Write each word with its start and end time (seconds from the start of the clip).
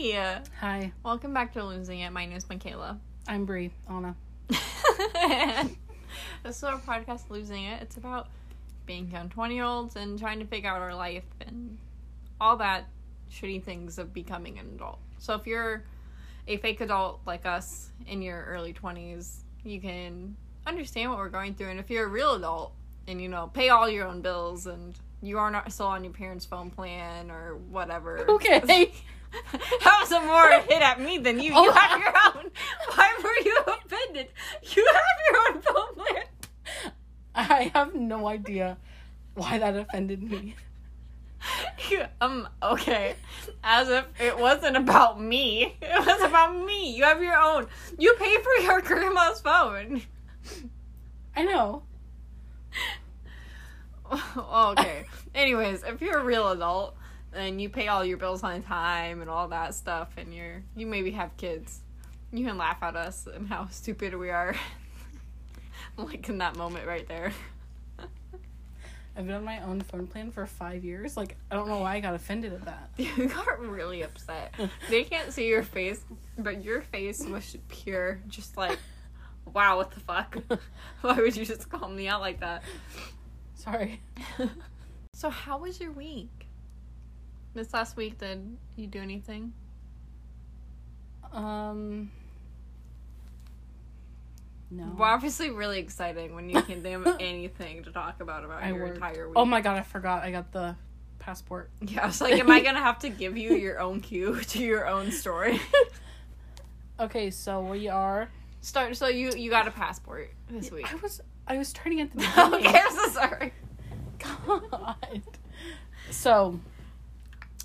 Hi. 0.00 0.42
Hi, 0.60 0.92
Welcome 1.02 1.34
back 1.34 1.52
to 1.54 1.64
Losing 1.64 1.98
It. 1.98 2.12
My 2.12 2.24
name 2.24 2.36
is 2.36 2.48
Michaela. 2.48 3.00
I'm 3.26 3.44
Brie. 3.44 3.72
Anna. 3.90 4.14
this 4.48 4.60
is 6.56 6.62
our 6.62 6.78
podcast, 6.78 7.30
Losing 7.30 7.64
It. 7.64 7.82
It's 7.82 7.96
about 7.96 8.28
being 8.86 9.10
young 9.10 9.28
20 9.28 9.56
year 9.56 9.64
olds 9.64 9.96
and 9.96 10.16
trying 10.16 10.38
to 10.38 10.44
figure 10.44 10.70
out 10.70 10.80
our 10.80 10.94
life 10.94 11.24
and 11.40 11.78
all 12.40 12.56
that 12.58 12.84
shitty 13.28 13.64
things 13.64 13.98
of 13.98 14.14
becoming 14.14 14.60
an 14.60 14.70
adult. 14.76 15.00
So 15.18 15.34
if 15.34 15.48
you're 15.48 15.82
a 16.46 16.58
fake 16.58 16.80
adult 16.80 17.18
like 17.26 17.44
us 17.44 17.90
in 18.06 18.22
your 18.22 18.44
early 18.44 18.72
20s, 18.72 19.38
you 19.64 19.80
can 19.80 20.36
understand 20.64 21.10
what 21.10 21.18
we're 21.18 21.28
going 21.28 21.56
through. 21.56 21.70
And 21.70 21.80
if 21.80 21.90
you're 21.90 22.06
a 22.06 22.08
real 22.08 22.34
adult 22.34 22.72
and, 23.08 23.20
you 23.20 23.28
know, 23.28 23.50
pay 23.52 23.70
all 23.70 23.90
your 23.90 24.06
own 24.06 24.20
bills 24.20 24.68
and 24.68 24.94
you 25.22 25.38
are 25.38 25.50
not 25.50 25.72
still 25.72 25.86
on 25.86 26.04
your 26.04 26.12
parents' 26.12 26.44
phone 26.44 26.70
plan 26.70 27.32
or 27.32 27.56
whatever. 27.56 28.30
Okay. 28.30 28.92
that 29.32 29.98
was 30.00 30.12
a 30.12 30.20
more 30.20 30.50
hit 30.62 30.82
at 30.82 31.00
me 31.00 31.18
than 31.18 31.38
you. 31.38 31.50
You 31.50 31.54
Oh. 31.56 31.72
have 31.72 31.98
your 32.00 32.14
own. 32.26 32.50
Why 32.94 33.14
were 33.22 33.44
you 33.44 33.58
offended? 33.66 34.28
You 34.74 34.88
have 34.92 35.18
your 35.30 35.38
own 35.56 35.62
phone 35.62 35.94
plan. 35.94 36.24
I 37.34 37.70
have 37.74 37.94
no 37.94 38.26
idea 38.28 38.76
why 39.34 39.58
that 39.58 39.76
offended 39.76 40.22
me. 40.22 40.54
Um, 42.20 42.48
okay. 42.62 43.14
As 43.62 43.88
if 43.88 44.04
it 44.20 44.36
wasn't 44.38 44.76
about 44.76 45.20
me. 45.20 45.76
It 45.80 46.06
was 46.06 46.20
about 46.20 46.54
me. 46.66 46.94
You 46.94 47.04
have 47.04 47.22
your 47.22 47.38
own. 47.38 47.68
You 47.96 48.14
pay 48.18 48.36
for 48.42 48.52
your 48.62 48.82
grandma's 48.82 49.40
phone. 49.40 50.02
I 51.36 51.44
know. 51.44 51.84
okay. 54.36 55.04
Anyways, 55.34 55.84
if 55.84 56.00
you're 56.02 56.18
a 56.18 56.24
real 56.24 56.48
adult 56.48 56.96
and 57.32 57.60
you 57.60 57.68
pay 57.68 57.88
all 57.88 58.04
your 58.04 58.16
bills 58.16 58.42
on 58.42 58.62
time 58.62 59.20
and 59.20 59.30
all 59.30 59.48
that 59.48 59.74
stuff 59.74 60.10
and 60.16 60.34
you're 60.34 60.62
you 60.76 60.86
maybe 60.86 61.10
have 61.12 61.36
kids, 61.36 61.80
you 62.32 62.44
can 62.44 62.58
laugh 62.58 62.82
at 62.82 62.96
us 62.96 63.26
and 63.32 63.48
how 63.48 63.66
stupid 63.70 64.14
we 64.14 64.30
are. 64.30 64.54
like 65.96 66.28
in 66.28 66.38
that 66.38 66.56
moment 66.56 66.86
right 66.86 67.06
there. 67.08 67.32
I've 69.16 69.26
been 69.26 69.34
on 69.34 69.44
my 69.44 69.60
own 69.64 69.80
phone 69.80 70.06
plan 70.06 70.30
for 70.30 70.46
five 70.46 70.84
years. 70.84 71.16
Like, 71.16 71.36
I 71.50 71.56
don't 71.56 71.66
know 71.66 71.78
why 71.78 71.96
I 71.96 72.00
got 72.00 72.14
offended 72.14 72.52
at 72.52 72.64
that. 72.66 72.90
You 72.96 73.28
got 73.28 73.58
really 73.58 74.02
upset. 74.02 74.54
They 74.88 75.02
can't 75.02 75.32
see 75.32 75.48
your 75.48 75.64
face, 75.64 76.00
but 76.38 76.62
your 76.62 76.82
face 76.82 77.24
was 77.26 77.56
pure, 77.66 78.20
just 78.28 78.56
like, 78.56 78.78
wow, 79.52 79.76
what 79.76 79.90
the 79.90 79.98
fuck? 79.98 80.38
Why 81.00 81.14
would 81.14 81.36
you 81.36 81.44
just 81.44 81.68
call 81.68 81.88
me 81.88 82.06
out 82.06 82.20
like 82.20 82.38
that? 82.40 82.62
Sorry. 83.56 84.00
So, 85.14 85.30
how 85.30 85.58
was 85.58 85.80
your 85.80 85.90
week? 85.90 86.37
This 87.58 87.74
last 87.74 87.96
week, 87.96 88.18
did 88.18 88.56
you 88.76 88.86
do 88.86 89.00
anything? 89.00 89.52
Um. 91.32 92.12
No. 94.70 94.94
Well, 94.96 95.10
obviously, 95.10 95.50
really 95.50 95.80
exciting 95.80 96.36
when 96.36 96.48
you 96.48 96.62
can 96.62 96.84
think 96.84 97.04
of 97.06 97.16
anything 97.18 97.82
to 97.82 97.90
talk 97.90 98.20
about 98.20 98.44
about 98.44 98.62
I 98.62 98.68
your 98.68 98.84
worked. 98.84 98.94
entire 98.98 99.26
week. 99.26 99.36
Oh 99.36 99.44
my 99.44 99.60
god, 99.60 99.76
I 99.76 99.82
forgot. 99.82 100.22
I 100.22 100.30
got 100.30 100.52
the 100.52 100.76
passport. 101.18 101.70
Yeah, 101.80 102.04
I 102.04 102.06
was 102.06 102.20
like, 102.20 102.34
am 102.34 102.48
I 102.48 102.60
gonna 102.64 102.78
have 102.78 103.00
to 103.00 103.08
give 103.08 103.36
you 103.36 103.54
your 103.56 103.80
own 103.80 104.02
cue 104.02 104.40
to 104.50 104.62
your 104.62 104.86
own 104.86 105.10
story? 105.10 105.60
Okay, 107.00 107.28
so 107.32 107.60
we 107.60 107.88
are. 107.88 108.30
Start. 108.60 108.96
So 108.96 109.08
you 109.08 109.32
you 109.36 109.50
got 109.50 109.66
a 109.66 109.72
passport 109.72 110.30
this 110.48 110.70
week. 110.70 110.88
I 110.88 110.94
was 110.94 111.20
I 111.48 111.58
was 111.58 111.72
to 111.72 111.90
get 111.90 112.12
the 112.12 112.18
beginning. 112.18 112.68
okay, 112.68 112.78
I'm 112.78 112.94
so 112.94 113.08
sorry. 113.08 113.52
God. 114.20 115.22
So, 116.10 116.60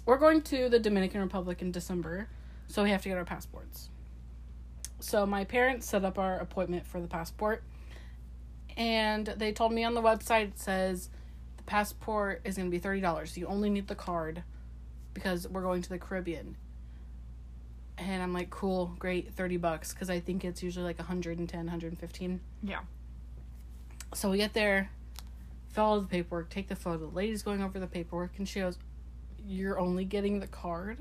we're 0.05 0.17
going 0.17 0.41
to 0.43 0.69
the 0.69 0.79
Dominican 0.79 1.21
Republic 1.21 1.61
in 1.61 1.71
December, 1.71 2.27
so 2.67 2.83
we 2.83 2.89
have 2.89 3.01
to 3.03 3.09
get 3.09 3.17
our 3.17 3.25
passports. 3.25 3.89
So, 4.99 5.25
my 5.25 5.43
parents 5.43 5.87
set 5.87 6.05
up 6.05 6.17
our 6.17 6.37
appointment 6.39 6.85
for 6.85 7.01
the 7.01 7.07
passport, 7.07 7.63
and 8.77 9.27
they 9.27 9.51
told 9.51 9.73
me 9.73 9.83
on 9.83 9.93
the 9.93 10.01
website 10.01 10.49
it 10.49 10.59
says 10.59 11.09
the 11.57 11.63
passport 11.63 12.41
is 12.43 12.57
going 12.57 12.69
to 12.69 12.77
be 12.77 12.79
$30. 12.79 13.37
You 13.37 13.47
only 13.47 13.69
need 13.69 13.87
the 13.87 13.95
card 13.95 14.43
because 15.13 15.47
we're 15.47 15.61
going 15.61 15.81
to 15.81 15.89
the 15.89 15.99
Caribbean. 15.99 16.57
And 17.97 18.23
I'm 18.23 18.33
like, 18.33 18.49
cool, 18.49 18.95
great, 18.97 19.33
30 19.33 19.57
bucks 19.57 19.93
because 19.93 20.09
I 20.09 20.19
think 20.19 20.43
it's 20.43 20.63
usually 20.63 20.85
like 20.85 20.97
110, 20.97 21.59
115. 21.59 22.39
Yeah. 22.63 22.79
So 24.13 24.31
we 24.31 24.37
get 24.37 24.53
there, 24.53 24.89
fill 25.69 25.93
out 25.93 26.01
the 26.01 26.07
paperwork, 26.07 26.49
take 26.49 26.67
the 26.67 26.75
photo. 26.75 26.97
The 26.97 27.15
lady's 27.15 27.43
going 27.43 27.61
over 27.61 27.79
the 27.79 27.87
paperwork, 27.87 28.31
and 28.37 28.47
she 28.47 28.59
goes, 28.59 28.77
"You're 29.45 29.79
only 29.79 30.05
getting 30.05 30.39
the 30.39 30.47
card." 30.47 30.99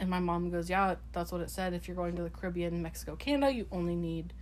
And 0.00 0.10
my 0.10 0.20
mom 0.20 0.50
goes, 0.50 0.68
"Yeah, 0.68 0.96
that's 1.12 1.32
what 1.32 1.40
it 1.40 1.50
said. 1.50 1.72
If 1.72 1.86
you're 1.86 1.96
going 1.96 2.16
to 2.16 2.22
the 2.22 2.30
Caribbean, 2.30 2.82
Mexico, 2.82 3.16
Canada, 3.16 3.52
you 3.52 3.66
only 3.70 3.96
need 3.96 4.32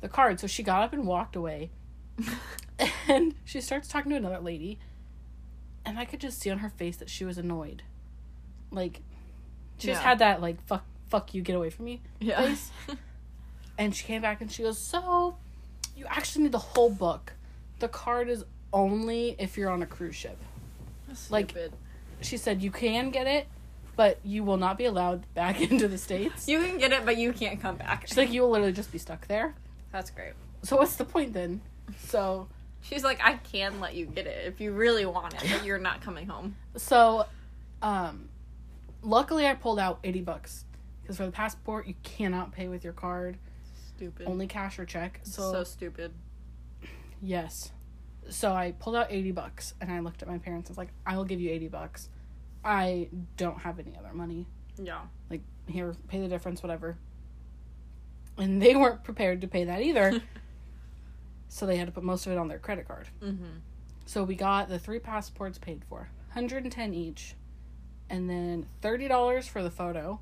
the 0.00 0.08
card." 0.08 0.40
So 0.40 0.46
she 0.46 0.62
got 0.62 0.82
up 0.82 0.92
and 0.92 1.06
walked 1.06 1.36
away, 1.36 1.70
and 3.08 3.34
she 3.44 3.60
starts 3.60 3.88
talking 3.88 4.10
to 4.10 4.16
another 4.16 4.40
lady, 4.40 4.78
and 5.84 5.98
I 5.98 6.04
could 6.04 6.20
just 6.20 6.40
see 6.40 6.50
on 6.50 6.58
her 6.58 6.70
face 6.70 6.96
that 6.98 7.10
she 7.10 7.24
was 7.24 7.38
annoyed, 7.38 7.82
like 8.70 9.00
she 9.78 9.88
just 9.88 10.02
had 10.02 10.18
that 10.20 10.40
like 10.40 10.64
"fuck, 10.66 10.84
fuck 11.08 11.34
you, 11.34 11.42
get 11.42 11.56
away 11.56 11.70
from 11.70 11.86
me." 11.86 12.02
Yeah. 12.20 12.40
face. 12.40 12.70
And 13.78 13.94
she 13.94 14.04
came 14.04 14.20
back 14.20 14.40
and 14.40 14.50
she 14.50 14.64
goes, 14.64 14.76
So, 14.76 15.36
you 15.96 16.04
actually 16.08 16.42
need 16.42 16.52
the 16.52 16.58
whole 16.58 16.90
book. 16.90 17.34
The 17.78 17.88
card 17.88 18.28
is 18.28 18.44
only 18.72 19.36
if 19.38 19.56
you're 19.56 19.70
on 19.70 19.82
a 19.82 19.86
cruise 19.86 20.16
ship. 20.16 20.36
Like- 21.30 21.50
Stupid. 21.50 21.72
She 22.20 22.36
said, 22.36 22.62
You 22.62 22.70
can 22.72 23.10
get 23.10 23.26
it, 23.26 23.46
but 23.96 24.18
you 24.24 24.42
will 24.42 24.56
not 24.56 24.76
be 24.76 24.84
allowed 24.86 25.22
back 25.34 25.60
into 25.70 25.86
the 25.88 25.98
States. 25.98 26.48
You 26.48 26.60
can 26.60 26.78
get 26.78 26.92
it, 26.92 27.04
but 27.04 27.16
you 27.16 27.32
can't 27.32 27.60
come 27.60 27.76
back. 27.76 28.06
She's 28.08 28.16
like, 28.16 28.32
You 28.32 28.42
will 28.42 28.50
literally 28.50 28.72
just 28.72 28.90
be 28.92 28.98
stuck 28.98 29.26
there. 29.28 29.54
That's 29.92 30.10
great. 30.10 30.32
So, 30.62 30.76
what's 30.76 30.96
the 30.96 31.04
point 31.04 31.32
then? 31.32 31.60
So, 32.06 32.48
She's 32.80 33.02
like, 33.04 33.20
I 33.22 33.34
can 33.34 33.80
let 33.80 33.94
you 33.94 34.06
get 34.06 34.26
it 34.26 34.46
if 34.46 34.60
you 34.60 34.72
really 34.72 35.04
want 35.06 35.34
it, 35.34 35.42
but 35.50 35.64
you're 35.64 35.78
not 35.78 36.00
coming 36.00 36.26
home. 36.28 36.56
so, 36.76 37.26
um, 37.82 38.28
luckily 39.02 39.46
I 39.46 39.54
pulled 39.54 39.78
out 39.78 39.98
80 40.04 40.20
bucks. 40.22 40.64
Because 41.02 41.16
for 41.16 41.26
the 41.26 41.32
passport, 41.32 41.86
you 41.86 41.94
cannot 42.02 42.52
pay 42.52 42.68
with 42.68 42.84
your 42.84 42.92
card, 42.92 43.38
Stupid. 43.96 44.26
only 44.28 44.46
cash 44.46 44.78
or 44.78 44.84
check. 44.84 45.20
so, 45.22 45.52
So, 45.52 45.64
stupid. 45.64 46.12
Yes. 47.22 47.72
So 48.30 48.52
I 48.52 48.72
pulled 48.78 48.96
out 48.96 49.06
80 49.10 49.32
bucks 49.32 49.74
and 49.80 49.90
I 49.90 50.00
looked 50.00 50.22
at 50.22 50.28
my 50.28 50.38
parents. 50.38 50.68
I 50.68 50.72
was 50.72 50.78
like, 50.78 50.90
I 51.06 51.16
will 51.16 51.24
give 51.24 51.40
you 51.40 51.50
80 51.50 51.68
bucks. 51.68 52.08
I 52.64 53.08
don't 53.36 53.58
have 53.60 53.78
any 53.78 53.96
other 53.98 54.12
money. 54.12 54.46
Yeah. 54.82 55.00
Like, 55.30 55.42
here, 55.66 55.94
pay 56.08 56.20
the 56.20 56.28
difference, 56.28 56.62
whatever. 56.62 56.98
And 58.36 58.60
they 58.62 58.76
weren't 58.76 59.02
prepared 59.04 59.40
to 59.40 59.48
pay 59.48 59.64
that 59.64 59.82
either. 59.82 60.20
so 61.48 61.66
they 61.66 61.76
had 61.76 61.86
to 61.86 61.92
put 61.92 62.04
most 62.04 62.26
of 62.26 62.32
it 62.32 62.38
on 62.38 62.48
their 62.48 62.58
credit 62.58 62.86
card. 62.86 63.08
Mm-hmm. 63.22 63.44
So 64.06 64.22
we 64.24 64.34
got 64.34 64.68
the 64.68 64.78
three 64.78 64.98
passports 64.98 65.58
paid 65.58 65.82
for 65.88 66.10
110 66.34 66.94
each. 66.94 67.34
And 68.10 68.28
then 68.28 68.66
$30 68.82 69.48
for 69.48 69.62
the 69.62 69.70
photo 69.70 70.20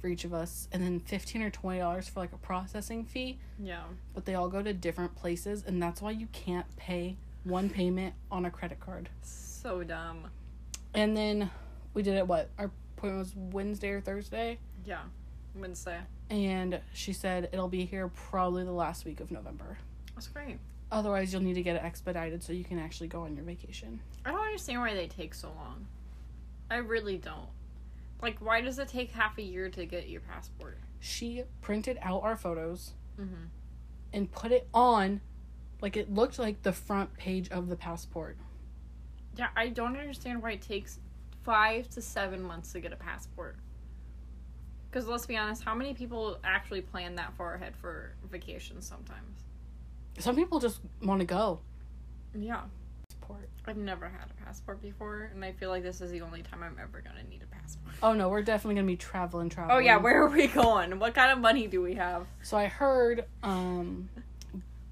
for 0.00 0.06
each 0.08 0.24
of 0.24 0.32
us. 0.32 0.68
And 0.72 0.82
then 0.82 1.00
15 1.00 1.42
or 1.42 1.50
$20 1.50 2.08
for 2.10 2.20
like 2.20 2.32
a 2.32 2.38
processing 2.38 3.04
fee 3.04 3.38
Yeah. 3.58 3.82
but 4.14 4.24
they 4.24 4.34
all 4.34 4.48
go 4.48 4.62
to 4.62 4.72
different 4.72 5.14
places 5.16 5.64
and 5.66 5.82
that's 5.82 6.00
why 6.00 6.12
you 6.12 6.28
can't 6.32 6.74
pay 6.76 7.16
one 7.48 7.70
payment 7.70 8.14
on 8.30 8.44
a 8.44 8.50
credit 8.50 8.80
card. 8.80 9.08
So 9.22 9.82
dumb. 9.82 10.30
And 10.94 11.16
then 11.16 11.50
we 11.94 12.02
did 12.02 12.14
it 12.16 12.26
what? 12.26 12.50
Our 12.58 12.70
appointment 12.96 13.18
was 13.26 13.34
Wednesday 13.54 13.90
or 13.90 14.00
Thursday 14.00 14.58
Yeah. 14.84 15.02
Wednesday. 15.54 16.00
and 16.30 16.80
she 16.92 17.12
said 17.12 17.48
it'll 17.52 17.68
be 17.68 17.84
here 17.84 18.08
probably 18.08 18.64
the 18.64 18.72
last 18.72 19.04
week 19.04 19.20
of 19.20 19.30
November. 19.30 19.78
That's 20.14 20.28
great. 20.28 20.58
Otherwise 20.90 21.32
you'll 21.32 21.42
need 21.42 21.54
to 21.54 21.62
get 21.62 21.76
it 21.76 21.82
expedited 21.82 22.42
so 22.42 22.52
you 22.52 22.64
can 22.64 22.78
actually 22.78 23.08
go 23.08 23.22
on 23.22 23.34
your 23.36 23.44
vacation. 23.44 24.00
I 24.24 24.30
don't 24.32 24.40
understand 24.40 24.80
why 24.80 24.94
they 24.94 25.06
take 25.06 25.34
so 25.34 25.48
long. 25.48 25.86
I 26.70 26.76
really 26.76 27.16
don't. 27.18 27.48
Like, 28.20 28.38
why 28.40 28.60
does 28.62 28.78
it 28.78 28.88
take 28.88 29.12
half 29.12 29.38
a 29.38 29.42
year 29.42 29.68
to 29.70 29.86
get 29.86 30.08
your 30.08 30.20
passport? 30.20 30.78
She 31.00 31.44
printed 31.60 31.98
out 32.02 32.22
our 32.22 32.36
photos 32.36 32.92
Mm-hmm. 33.20 33.44
and 34.12 34.30
put 34.30 34.52
it 34.52 34.68
on 34.72 35.20
like 35.80 35.96
it 35.96 36.12
looked 36.12 36.38
like 36.38 36.62
the 36.62 36.72
front 36.72 37.14
page 37.14 37.48
of 37.50 37.68
the 37.68 37.76
passport. 37.76 38.36
Yeah, 39.36 39.48
I 39.56 39.68
don't 39.68 39.96
understand 39.96 40.42
why 40.42 40.52
it 40.52 40.62
takes 40.62 40.98
five 41.44 41.88
to 41.90 42.02
seven 42.02 42.42
months 42.42 42.72
to 42.72 42.80
get 42.80 42.92
a 42.92 42.96
passport. 42.96 43.56
Because 44.90 45.06
let's 45.06 45.26
be 45.26 45.36
honest, 45.36 45.62
how 45.62 45.74
many 45.74 45.94
people 45.94 46.38
actually 46.42 46.80
plan 46.80 47.14
that 47.16 47.34
far 47.36 47.54
ahead 47.54 47.76
for 47.76 48.14
vacations 48.30 48.86
sometimes? 48.86 49.44
Some 50.18 50.34
people 50.34 50.58
just 50.58 50.80
want 51.02 51.20
to 51.20 51.26
go. 51.26 51.60
Yeah. 52.34 52.62
Passport. 53.08 53.48
I've 53.66 53.76
never 53.76 54.08
had 54.08 54.30
a 54.30 54.44
passport 54.44 54.80
before, 54.80 55.30
and 55.32 55.44
I 55.44 55.52
feel 55.52 55.68
like 55.68 55.82
this 55.82 56.00
is 56.00 56.10
the 56.10 56.22
only 56.22 56.42
time 56.42 56.62
I'm 56.62 56.76
ever 56.80 57.02
gonna 57.02 57.22
need 57.28 57.42
a 57.42 57.54
passport. 57.54 57.94
Oh 58.02 58.14
no, 58.14 58.28
we're 58.28 58.42
definitely 58.42 58.76
gonna 58.76 58.86
be 58.86 58.96
traveling, 58.96 59.50
traveling. 59.50 59.76
Oh, 59.76 59.78
yeah, 59.78 59.98
where 59.98 60.22
are 60.22 60.28
we 60.28 60.46
going? 60.46 60.98
What 60.98 61.14
kind 61.14 61.30
of 61.30 61.38
money 61.38 61.66
do 61.66 61.82
we 61.82 61.94
have? 61.94 62.26
So 62.42 62.56
I 62.56 62.66
heard 62.66 63.26
um 63.42 64.08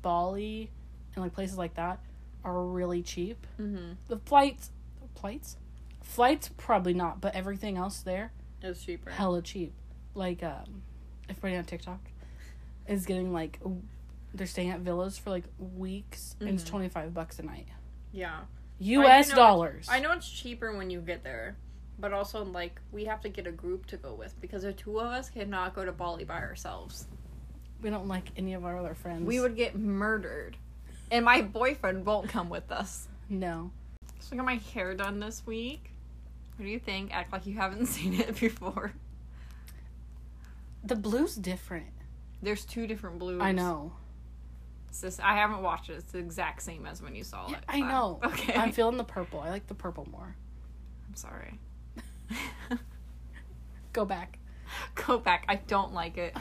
Bali 0.02 0.70
and 1.16 1.24
like 1.24 1.32
places 1.32 1.58
like 1.58 1.74
that 1.74 1.98
are 2.44 2.62
really 2.62 3.02
cheap. 3.02 3.44
Mm-hmm. 3.60 3.94
The 4.08 4.18
flights 4.18 4.70
flights? 5.18 5.56
Flights 6.02 6.50
probably 6.56 6.94
not, 6.94 7.20
but 7.20 7.34
everything 7.34 7.76
else 7.76 8.00
there 8.00 8.32
is 8.62 8.82
cheaper. 8.84 9.10
hella 9.10 9.42
cheap. 9.42 9.72
Like 10.14 10.42
um, 10.42 10.82
everybody 11.28 11.56
on 11.56 11.64
TikTok 11.64 12.00
is 12.86 13.04
getting 13.06 13.32
like 13.32 13.58
they're 14.34 14.46
staying 14.46 14.70
at 14.70 14.80
villas 14.80 15.18
for 15.18 15.30
like 15.30 15.44
weeks 15.58 16.36
and 16.38 16.48
it's 16.50 16.62
Mhm. 16.62 16.68
twenty 16.68 16.88
five 16.88 17.12
bucks 17.12 17.38
a 17.38 17.42
night. 17.42 17.66
Yeah. 18.12 18.42
U.S. 18.78 19.30
know 19.30 19.36
dollars. 19.36 19.88
I 19.90 20.00
know 20.00 20.12
it's 20.12 20.28
cheaper 20.30 20.76
when 20.76 20.90
you 20.90 21.00
get 21.00 21.24
there, 21.24 21.56
but 21.98 22.12
also 22.12 22.44
like 22.44 22.78
we 22.92 23.06
have 23.06 23.22
to 23.22 23.28
get 23.30 23.46
a 23.46 23.52
group 23.52 23.86
to 23.86 23.96
go 23.96 24.14
with 24.14 24.38
because 24.40 24.62
the 24.62 24.72
two 24.74 25.00
of 25.00 25.06
us 25.06 25.30
cannot 25.30 25.74
go 25.74 25.84
to 25.84 25.92
Bali 25.92 26.24
by 26.24 26.38
ourselves. 26.40 27.06
We 27.82 27.88
don't 27.90 28.06
like 28.06 28.30
any 28.36 28.52
of 28.54 28.64
our 28.64 28.78
other 28.78 28.94
friends. 28.94 29.26
We 29.26 29.40
would 29.40 29.56
get 29.56 29.76
murdered, 29.76 30.56
and 31.10 31.24
my 31.24 31.42
boyfriend 31.42 32.04
won't 32.06 32.28
come 32.28 32.48
with 32.48 32.70
us. 32.72 33.08
no. 33.28 33.70
So 34.20 34.30
I 34.32 34.36
got 34.38 34.46
my 34.46 34.56
hair 34.74 34.92
done 34.94 35.20
this 35.20 35.46
week. 35.46 35.90
What 36.56 36.64
do 36.64 36.70
you 36.70 36.80
think? 36.80 37.14
Act 37.14 37.32
like 37.32 37.46
you 37.46 37.54
haven't 37.54 37.86
seen 37.96 38.14
it 38.14 38.40
before. 38.40 38.92
The 40.82 40.96
blue's 40.96 41.36
different. 41.36 41.86
There's 42.42 42.64
two 42.64 42.86
different 42.88 43.18
blues. 43.20 43.40
I 43.40 43.52
know. 43.52 43.92
It's 44.88 45.02
just, 45.02 45.20
I 45.22 45.34
haven't 45.36 45.62
watched 45.62 45.90
it. 45.90 45.94
It's 45.94 46.10
the 46.12 46.18
exact 46.18 46.62
same 46.62 46.86
as 46.86 47.00
when 47.02 47.14
you 47.14 47.22
saw 47.22 47.48
Yeah, 47.48 47.58
it. 47.58 47.64
I 47.68 47.80
but- 47.80 47.86
know. 47.88 48.20
Okay. 48.24 48.54
I'm 48.54 48.72
feeling 48.72 48.96
the 48.96 49.04
purple. 49.04 49.38
I 49.40 49.50
like 49.50 49.66
the 49.68 49.74
purple 49.74 50.08
more. 50.10 50.34
I'm 51.08 51.14
sorry. 51.14 51.60
Go 53.92 54.04
back. 54.04 54.38
Go 55.06 55.18
back. 55.18 55.44
I 55.48 55.56
don't 55.56 55.92
like 55.94 56.18
it. 56.18 56.34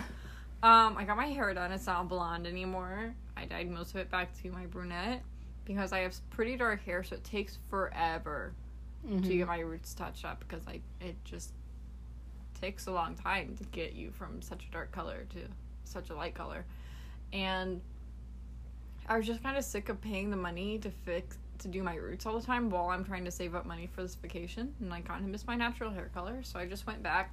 Um, 0.64 0.98
I 0.98 1.04
got 1.06 1.18
my 1.18 1.28
hair 1.28 1.54
done. 1.54 1.72
It's 1.72 1.86
not 1.86 2.08
blonde 2.10 2.48
anymore. 2.48 3.14
I 3.38 3.46
dyed 3.46 3.70
most 3.70 3.92
of 3.92 3.98
it 3.98 4.10
back 4.10 4.34
to 4.42 4.52
my 4.52 4.66
brunette 4.66 5.22
because 5.66 5.92
I 5.94 6.00
have 6.00 6.16
pretty 6.30 6.56
dark 6.58 6.84
hair, 6.86 7.04
so 7.04 7.16
it 7.16 7.24
takes 7.24 7.58
forever 7.70 8.54
Mhm. 9.06 9.24
to 9.24 9.38
get 9.38 9.48
my 9.48 9.60
roots 9.60 9.94
touched 9.94 10.26
up 10.26 10.40
because 10.40 10.68
I 10.68 10.82
it 11.00 11.16
just 11.26 11.54
takes 12.60 12.88
a 12.88 12.92
long 12.92 13.16
time 13.16 13.56
to 13.58 13.64
get 13.66 13.94
you 13.94 14.12
from 14.12 14.42
such 14.42 14.66
a 14.66 14.72
dark 14.72 14.92
color 14.92 15.26
to 15.32 15.40
such 15.84 16.10
a 16.10 16.16
light 16.16 16.34
color. 16.34 16.66
And 17.34 17.82
I 19.08 19.18
was 19.18 19.28
just 19.28 19.44
kind 19.44 19.58
of 19.58 19.64
sick 19.64 19.90
of 19.90 20.02
paying 20.02 20.32
the 20.32 20.38
money 20.38 20.80
to 20.80 20.90
fix 20.90 21.38
to 21.60 21.68
do 21.68 21.84
my 21.84 21.96
roots 21.96 22.26
all 22.26 22.38
the 22.40 22.46
time 22.46 22.70
while 22.70 22.90
I'm 22.90 23.06
trying 23.06 23.24
to 23.26 23.32
save 23.32 23.56
up 23.56 23.66
money 23.66 23.88
for 23.88 24.02
this 24.02 24.16
vacation 24.16 24.74
and 24.80 24.94
I 24.94 25.02
kind 25.02 25.24
of 25.24 25.30
miss 25.30 25.46
my 25.46 25.56
natural 25.56 25.92
hair 25.92 26.10
color, 26.14 26.42
so 26.44 26.60
I 26.60 26.66
just 26.66 26.86
went 26.88 27.02
back. 27.04 27.32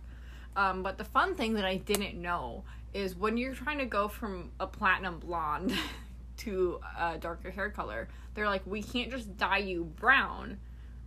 Um, 0.55 0.83
but 0.83 0.99
the 0.99 1.05
fun 1.05 1.35
thing 1.35 1.55
that 1.55 1.65
I 1.65 1.79
didn't 1.79 2.21
know 2.21 2.63
is 2.95 3.17
when 3.17 3.37
you're 3.37 3.55
trying 3.55 3.79
to 3.79 3.87
go 3.87 4.09
from 4.09 4.51
a 4.61 4.67
platinum 4.67 5.19
blonde 5.19 5.75
to 6.39 6.81
a 6.99 7.19
darker 7.19 7.51
hair 7.51 7.71
color, 7.71 8.09
they're 8.35 8.47
like, 8.47 8.63
we 8.67 8.83
can't 8.83 9.11
just 9.11 9.37
dye 9.37 9.59
you 9.59 9.85
brown 9.85 10.59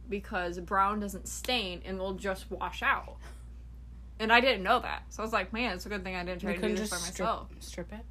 because 0.10 0.60
brown 0.60 1.00
doesn't 1.00 1.28
stain 1.28 1.82
and 1.86 2.00
will 2.00 2.14
just 2.14 2.50
wash 2.52 2.84
out. 2.84 3.18
And 4.20 4.32
I 4.32 4.40
didn't 4.40 4.64
know 4.64 4.80
that. 4.80 5.04
So 5.10 5.22
I 5.22 5.26
was 5.26 5.34
like, 5.34 5.52
man, 5.52 5.76
it's 5.76 5.86
a 5.86 5.90
good 5.90 6.04
thing 6.04 6.16
I 6.16 6.24
didn't 6.24 6.42
try 6.42 6.52
You 6.52 6.60
to 6.60 6.68
do 6.70 6.76
this 6.76 6.90
by 6.90 6.98
myself. 6.98 7.50
strip 7.60 7.92
it. 7.92 8.06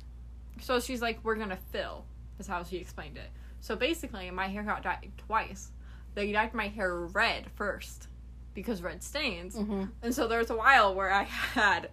So 0.61 0.81
she's 0.81 1.01
like, 1.01 1.19
we're 1.23 1.37
gonna 1.37 1.59
fill, 1.71 2.05
is 2.39 2.47
how 2.47 2.63
she 2.63 2.77
explained 2.77 3.17
it. 3.17 3.31
So 3.61 3.75
basically, 3.77 4.31
my 4.31 4.49
hair 4.49 4.63
got 4.63 4.83
dyed 4.83 5.13
twice. 5.17 5.71
They 6.15 6.31
dyed 6.31 6.53
my 6.53 6.69
hair 6.69 6.95
red 6.95 7.47
first 7.55 8.09
because 8.53 8.83
red 8.83 9.03
stains. 9.03 9.57
Mm-hmm. 9.57 9.85
And 10.03 10.15
so 10.15 10.29
there 10.29 10.39
was 10.39 10.51
a 10.51 10.57
while 10.57 10.95
where 10.95 11.11
I 11.13 11.23
had 11.55 11.89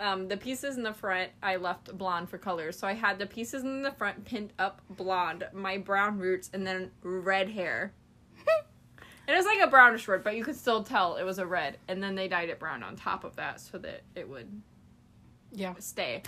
um, 0.00 0.28
the 0.28 0.36
pieces 0.36 0.76
in 0.76 0.82
the 0.82 0.92
front, 0.92 1.30
I 1.42 1.56
left 1.56 1.96
blonde 1.96 2.28
for 2.28 2.38
colors. 2.38 2.78
So 2.78 2.86
I 2.86 2.94
had 2.94 3.18
the 3.18 3.26
pieces 3.26 3.62
in 3.62 3.82
the 3.82 3.92
front 3.92 4.24
pinned 4.24 4.52
up 4.58 4.80
blonde, 4.90 5.46
my 5.52 5.78
brown 5.78 6.18
roots, 6.18 6.50
and 6.52 6.66
then 6.66 6.90
red 7.02 7.48
hair. 7.50 7.92
And 8.46 8.56
it 9.28 9.36
was 9.36 9.46
like 9.46 9.60
a 9.60 9.68
brownish 9.68 10.06
red, 10.08 10.24
but 10.24 10.36
you 10.36 10.44
could 10.44 10.56
still 10.56 10.82
tell 10.82 11.16
it 11.16 11.22
was 11.24 11.38
a 11.38 11.46
red. 11.46 11.78
And 11.88 12.02
then 12.02 12.14
they 12.14 12.28
dyed 12.28 12.48
it 12.48 12.58
brown 12.58 12.82
on 12.82 12.96
top 12.96 13.24
of 13.24 13.36
that 13.36 13.60
so 13.60 13.78
that 13.78 14.02
it 14.14 14.28
would 14.28 14.48
Yeah. 15.52 15.74
stay. 15.78 16.22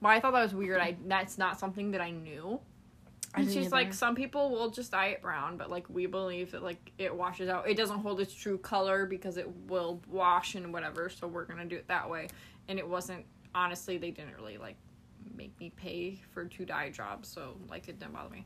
Well, 0.00 0.12
I 0.12 0.18
thought 0.20 0.32
that 0.32 0.42
was 0.42 0.54
weird. 0.54 0.80
I 0.80 0.96
that's 1.06 1.36
not 1.36 1.58
something 1.60 1.90
that 1.90 2.00
I 2.00 2.10
knew. 2.10 2.58
And 3.34 3.50
she's 3.50 3.70
like, 3.70 3.94
some 3.94 4.14
people 4.14 4.50
will 4.50 4.70
just 4.70 4.90
dye 4.90 5.06
it 5.08 5.22
brown, 5.22 5.56
but 5.56 5.70
like 5.70 5.88
we 5.88 6.06
believe 6.06 6.50
that 6.50 6.62
like 6.62 6.92
it 6.98 7.14
washes 7.14 7.48
out. 7.48 7.68
It 7.68 7.76
doesn't 7.76 8.00
hold 8.00 8.20
its 8.20 8.34
true 8.34 8.58
color 8.58 9.06
because 9.06 9.36
it 9.36 9.48
will 9.68 10.00
wash 10.08 10.56
and 10.56 10.72
whatever. 10.72 11.08
So 11.08 11.28
we're 11.28 11.44
gonna 11.44 11.64
do 11.64 11.76
it 11.76 11.86
that 11.88 12.10
way. 12.10 12.28
And 12.68 12.78
it 12.78 12.88
wasn't 12.88 13.24
honestly. 13.54 13.98
They 13.98 14.10
didn't 14.10 14.34
really 14.36 14.58
like 14.58 14.76
make 15.36 15.58
me 15.60 15.70
pay 15.76 16.18
for 16.32 16.44
two 16.46 16.64
dye 16.64 16.90
jobs, 16.90 17.28
so 17.28 17.56
like 17.68 17.88
it 17.88 17.98
didn't 18.00 18.14
bother 18.14 18.30
me. 18.30 18.44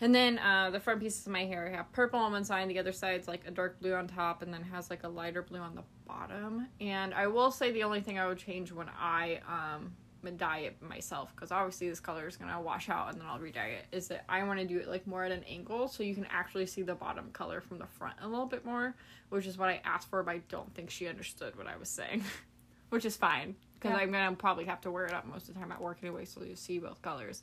And 0.00 0.14
then 0.14 0.38
uh, 0.38 0.70
the 0.70 0.80
front 0.80 1.00
pieces 1.00 1.26
of 1.26 1.32
my 1.32 1.44
hair 1.44 1.68
I 1.72 1.76
have 1.76 1.90
purple 1.92 2.20
on 2.20 2.32
one 2.32 2.44
side, 2.44 2.62
and 2.62 2.70
the 2.70 2.78
other 2.78 2.92
side's 2.92 3.28
like 3.28 3.46
a 3.46 3.50
dark 3.50 3.80
blue 3.80 3.94
on 3.94 4.06
top, 4.06 4.42
and 4.42 4.54
then 4.54 4.62
has 4.62 4.90
like 4.90 5.04
a 5.04 5.08
lighter 5.08 5.42
blue 5.42 5.60
on 5.60 5.74
the 5.74 5.82
bottom. 6.06 6.68
And 6.80 7.12
I 7.12 7.26
will 7.26 7.50
say 7.50 7.72
the 7.72 7.82
only 7.82 8.00
thing 8.00 8.18
I 8.18 8.26
would 8.26 8.38
change 8.38 8.72
when 8.72 8.88
I 8.98 9.40
um 9.46 9.92
dye 10.36 10.58
it 10.58 10.82
myself, 10.82 11.32
because 11.34 11.50
obviously 11.52 11.88
this 11.88 12.00
color 12.00 12.26
is 12.26 12.36
gonna 12.36 12.60
wash 12.60 12.88
out, 12.88 13.10
and 13.12 13.20
then 13.20 13.26
I'll 13.28 13.38
re-dye 13.38 13.78
it. 13.78 13.86
Is 13.92 14.08
that 14.08 14.24
I 14.28 14.42
want 14.44 14.58
to 14.60 14.66
do 14.66 14.78
it 14.78 14.88
like 14.88 15.06
more 15.06 15.24
at 15.24 15.32
an 15.32 15.44
angle, 15.48 15.88
so 15.88 16.02
you 16.02 16.14
can 16.14 16.26
actually 16.30 16.66
see 16.66 16.82
the 16.82 16.94
bottom 16.94 17.30
color 17.32 17.60
from 17.60 17.78
the 17.78 17.86
front 17.86 18.16
a 18.22 18.28
little 18.28 18.46
bit 18.46 18.64
more, 18.64 18.94
which 19.30 19.46
is 19.46 19.56
what 19.58 19.68
I 19.68 19.80
asked 19.84 20.08
for, 20.10 20.22
but 20.22 20.32
I 20.34 20.38
don't 20.48 20.74
think 20.74 20.90
she 20.90 21.06
understood 21.08 21.56
what 21.56 21.66
I 21.66 21.76
was 21.76 21.88
saying, 21.88 22.24
which 22.90 23.04
is 23.04 23.16
fine 23.16 23.54
because 23.74 23.92
Yeah. 23.96 24.02
I'm 24.02 24.10
gonna 24.12 24.34
probably 24.36 24.64
have 24.66 24.80
to 24.82 24.90
wear 24.90 25.06
it 25.06 25.12
up 25.14 25.26
most 25.26 25.48
of 25.48 25.54
the 25.54 25.60
time 25.60 25.72
at 25.72 25.80
work 25.80 25.98
anyway, 26.02 26.24
so 26.24 26.42
you 26.42 26.56
see 26.56 26.78
both 26.78 27.00
colors. 27.02 27.42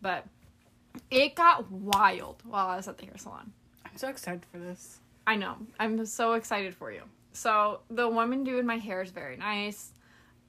But 0.00 0.24
it 1.10 1.34
got 1.34 1.70
wild 1.70 2.42
while 2.44 2.66
I 2.68 2.76
was 2.76 2.88
at 2.88 2.98
the 2.98 3.04
hair 3.06 3.16
salon. 3.18 3.52
I'm 3.84 3.96
so 3.96 4.08
excited 4.08 4.44
for 4.50 4.58
this. 4.58 5.00
I 5.26 5.36
know. 5.36 5.56
I'm 5.78 6.04
so 6.06 6.32
excited 6.34 6.74
for 6.74 6.90
you. 6.92 7.02
So 7.32 7.80
the 7.90 8.08
woman 8.08 8.44
doing 8.44 8.64
my 8.64 8.78
hair 8.78 9.02
is 9.02 9.10
very 9.10 9.36
nice. 9.36 9.92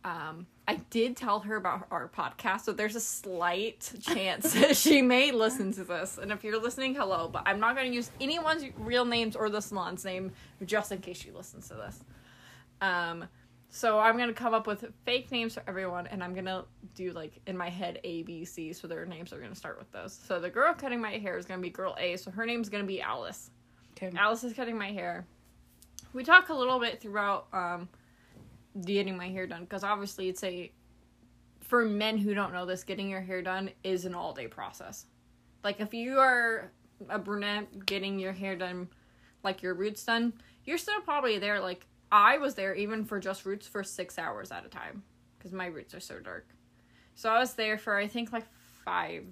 Um, 0.05 0.47
I 0.67 0.75
did 0.89 1.15
tell 1.15 1.39
her 1.41 1.55
about 1.55 1.87
our 1.91 2.09
podcast, 2.09 2.61
so 2.61 2.73
there's 2.73 2.95
a 2.95 2.99
slight 3.01 3.91
chance 4.01 4.53
that 4.59 4.75
she 4.75 5.01
may 5.01 5.31
listen 5.31 5.71
to 5.73 5.83
this. 5.83 6.17
And 6.17 6.31
if 6.31 6.43
you're 6.43 6.61
listening, 6.61 6.93
hello. 6.93 7.29
But 7.29 7.43
I'm 7.45 7.59
not 7.59 7.75
going 7.75 7.89
to 7.89 7.95
use 7.95 8.11
anyone's 8.19 8.65
real 8.77 9.05
names 9.05 9.35
or 9.35 9.49
the 9.49 9.61
salon's 9.61 10.03
name 10.03 10.31
just 10.65 10.91
in 10.91 10.99
case 10.99 11.17
she 11.17 11.31
listens 11.31 11.69
to 11.69 11.75
this. 11.75 11.99
Um, 12.81 13.25
so 13.69 13.99
I'm 13.99 14.17
gonna 14.17 14.33
come 14.33 14.53
up 14.53 14.65
with 14.65 14.85
fake 15.05 15.31
names 15.31 15.53
for 15.53 15.63
everyone, 15.67 16.07
and 16.07 16.23
I'm 16.23 16.33
gonna 16.33 16.65
do 16.95 17.11
like 17.11 17.39
in 17.47 17.57
my 17.57 17.69
head 17.69 17.99
A, 18.03 18.23
B, 18.23 18.45
C. 18.45 18.73
So 18.73 18.87
their 18.87 19.05
names 19.05 19.33
are 19.33 19.39
gonna 19.39 19.55
start 19.55 19.77
with 19.77 19.91
those. 19.91 20.13
So 20.13 20.39
the 20.39 20.49
girl 20.49 20.73
cutting 20.73 21.01
my 21.01 21.17
hair 21.17 21.37
is 21.37 21.45
gonna 21.45 21.61
be 21.61 21.69
girl 21.69 21.95
A. 21.99 22.15
So 22.17 22.31
her 22.31 22.45
name's 22.45 22.69
gonna 22.69 22.85
be 22.85 23.01
Alice. 23.01 23.51
Okay. 23.91 24.15
Alice 24.17 24.43
is 24.43 24.53
cutting 24.53 24.77
my 24.77 24.91
hair. 24.91 25.25
We 26.13 26.23
talk 26.23 26.49
a 26.49 26.53
little 26.53 26.79
bit 26.79 27.01
throughout 27.01 27.47
um, 27.51 27.89
getting 28.85 29.17
my 29.17 29.29
hair 29.29 29.47
done 29.47 29.63
because 29.63 29.83
obviously 29.83 30.29
it's 30.29 30.43
a 30.43 30.71
for 31.61 31.83
men 31.83 32.17
who 32.17 32.33
don't 32.33 32.53
know 32.53 32.65
this, 32.65 32.83
getting 32.83 33.09
your 33.09 33.21
hair 33.21 33.41
done 33.41 33.69
is 33.83 34.05
an 34.05 34.15
all 34.15 34.33
day 34.33 34.47
process. 34.47 35.05
Like 35.63 35.79
if 35.79 35.93
you 35.93 36.19
are 36.19 36.71
a 37.09 37.19
brunette 37.19 37.85
getting 37.85 38.19
your 38.19 38.31
hair 38.31 38.55
done, 38.55 38.87
like 39.43 39.61
your 39.61 39.73
roots 39.73 40.03
done, 40.03 40.33
you're 40.63 40.77
still 40.77 41.01
probably 41.01 41.39
there. 41.39 41.59
Like 41.59 41.85
I 42.11 42.37
was 42.37 42.55
there 42.55 42.73
even 42.73 43.03
for 43.03 43.19
just 43.19 43.45
roots 43.45 43.67
for 43.67 43.83
six 43.83 44.17
hours 44.17 44.51
at 44.51 44.65
a 44.65 44.69
time 44.69 45.03
because 45.37 45.51
my 45.51 45.65
roots 45.65 45.93
are 45.93 45.99
so 45.99 46.19
dark. 46.19 46.47
So 47.15 47.29
I 47.29 47.39
was 47.39 47.53
there 47.55 47.77
for 47.77 47.97
I 47.97 48.07
think 48.07 48.31
like 48.31 48.45
five 48.85 49.25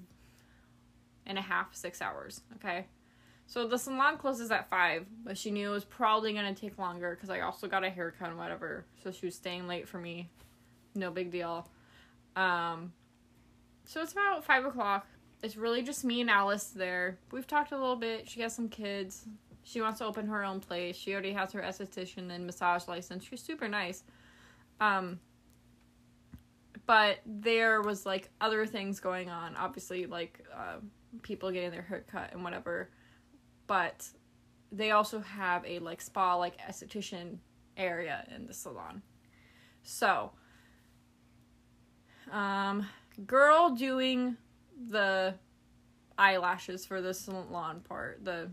and 1.26 1.38
a 1.38 1.42
half, 1.42 1.74
six 1.74 2.02
hours. 2.02 2.42
Okay. 2.56 2.86
So 3.48 3.68
the 3.68 3.78
salon 3.78 4.18
closes 4.18 4.52
at 4.52 4.70
five, 4.70 5.06
but 5.24 5.38
she 5.38 5.52
knew 5.52 5.70
it 5.70 5.74
was 5.74 5.86
probably 5.86 6.34
gonna 6.34 6.56
take 6.56 6.78
longer 6.78 7.16
because 7.16 7.30
I 7.30 7.42
also 7.42 7.68
got 7.68 7.84
a 7.84 7.90
haircut 7.90 8.30
and 8.30 8.38
whatever. 8.38 8.86
So 9.04 9.12
she 9.12 9.26
was 9.28 9.36
staying 9.36 9.68
late 9.68 9.88
for 9.88 10.00
me. 10.00 10.30
No 10.96 11.12
big 11.12 11.32
deal. 11.32 11.68
Um, 12.36 12.94
so 13.86 14.02
it's 14.02 14.14
about 14.14 14.44
five 14.44 14.66
o'clock. 14.66 15.08
It's 15.44 15.56
really 15.56 15.84
just 15.84 16.04
me 16.04 16.22
and 16.22 16.30
Alice 16.30 16.68
there. 16.68 17.20
We've 17.32 17.46
talked 17.46 17.72
a 17.72 17.78
little 17.78 17.96
bit. 17.96 18.28
She 18.28 18.42
has 18.42 18.56
some 18.56 18.68
kids. 18.68 19.26
She 19.64 19.82
wants 19.82 20.00
to 20.00 20.06
open 20.06 20.28
her 20.28 20.44
own 20.44 20.60
place. 20.60 20.96
She 20.96 21.14
already 21.14 21.34
has 21.34 21.52
her 21.52 21.62
esthetician 21.62 22.32
and 22.32 22.46
massage 22.46 22.88
license. 22.88 23.26
She's 23.26 23.42
super 23.42 23.68
nice. 23.68 24.04
Um, 24.80 25.20
but 26.86 27.20
there 27.26 27.82
was 27.82 28.06
like 28.06 28.30
other 28.42 28.66
things 28.66 29.00
going 29.00 29.30
on. 29.30 29.56
Obviously, 29.56 30.06
like 30.06 30.44
uh, 30.54 30.78
people 31.22 31.52
getting 31.52 31.72
their 31.72 31.82
hair 31.82 32.06
cut 32.12 32.32
and 32.34 32.44
whatever. 32.44 32.90
But 33.68 34.08
they 34.72 34.92
also 34.92 35.20
have 35.20 35.66
a 35.66 35.80
like 35.80 36.02
spa 36.02 36.36
like 36.36 36.60
esthetician 36.60 37.38
area 37.78 38.26
in 38.34 38.46
the 38.46 38.54
salon. 38.54 39.02
So, 39.84 40.32
um, 42.32 42.88
girl 43.26 43.72
doing 43.72 44.38
the 44.90 45.36
eyelashes 46.18 46.86
for 46.86 47.02
the 47.02 47.14
salon 47.14 47.82
part, 47.82 48.24
the 48.24 48.50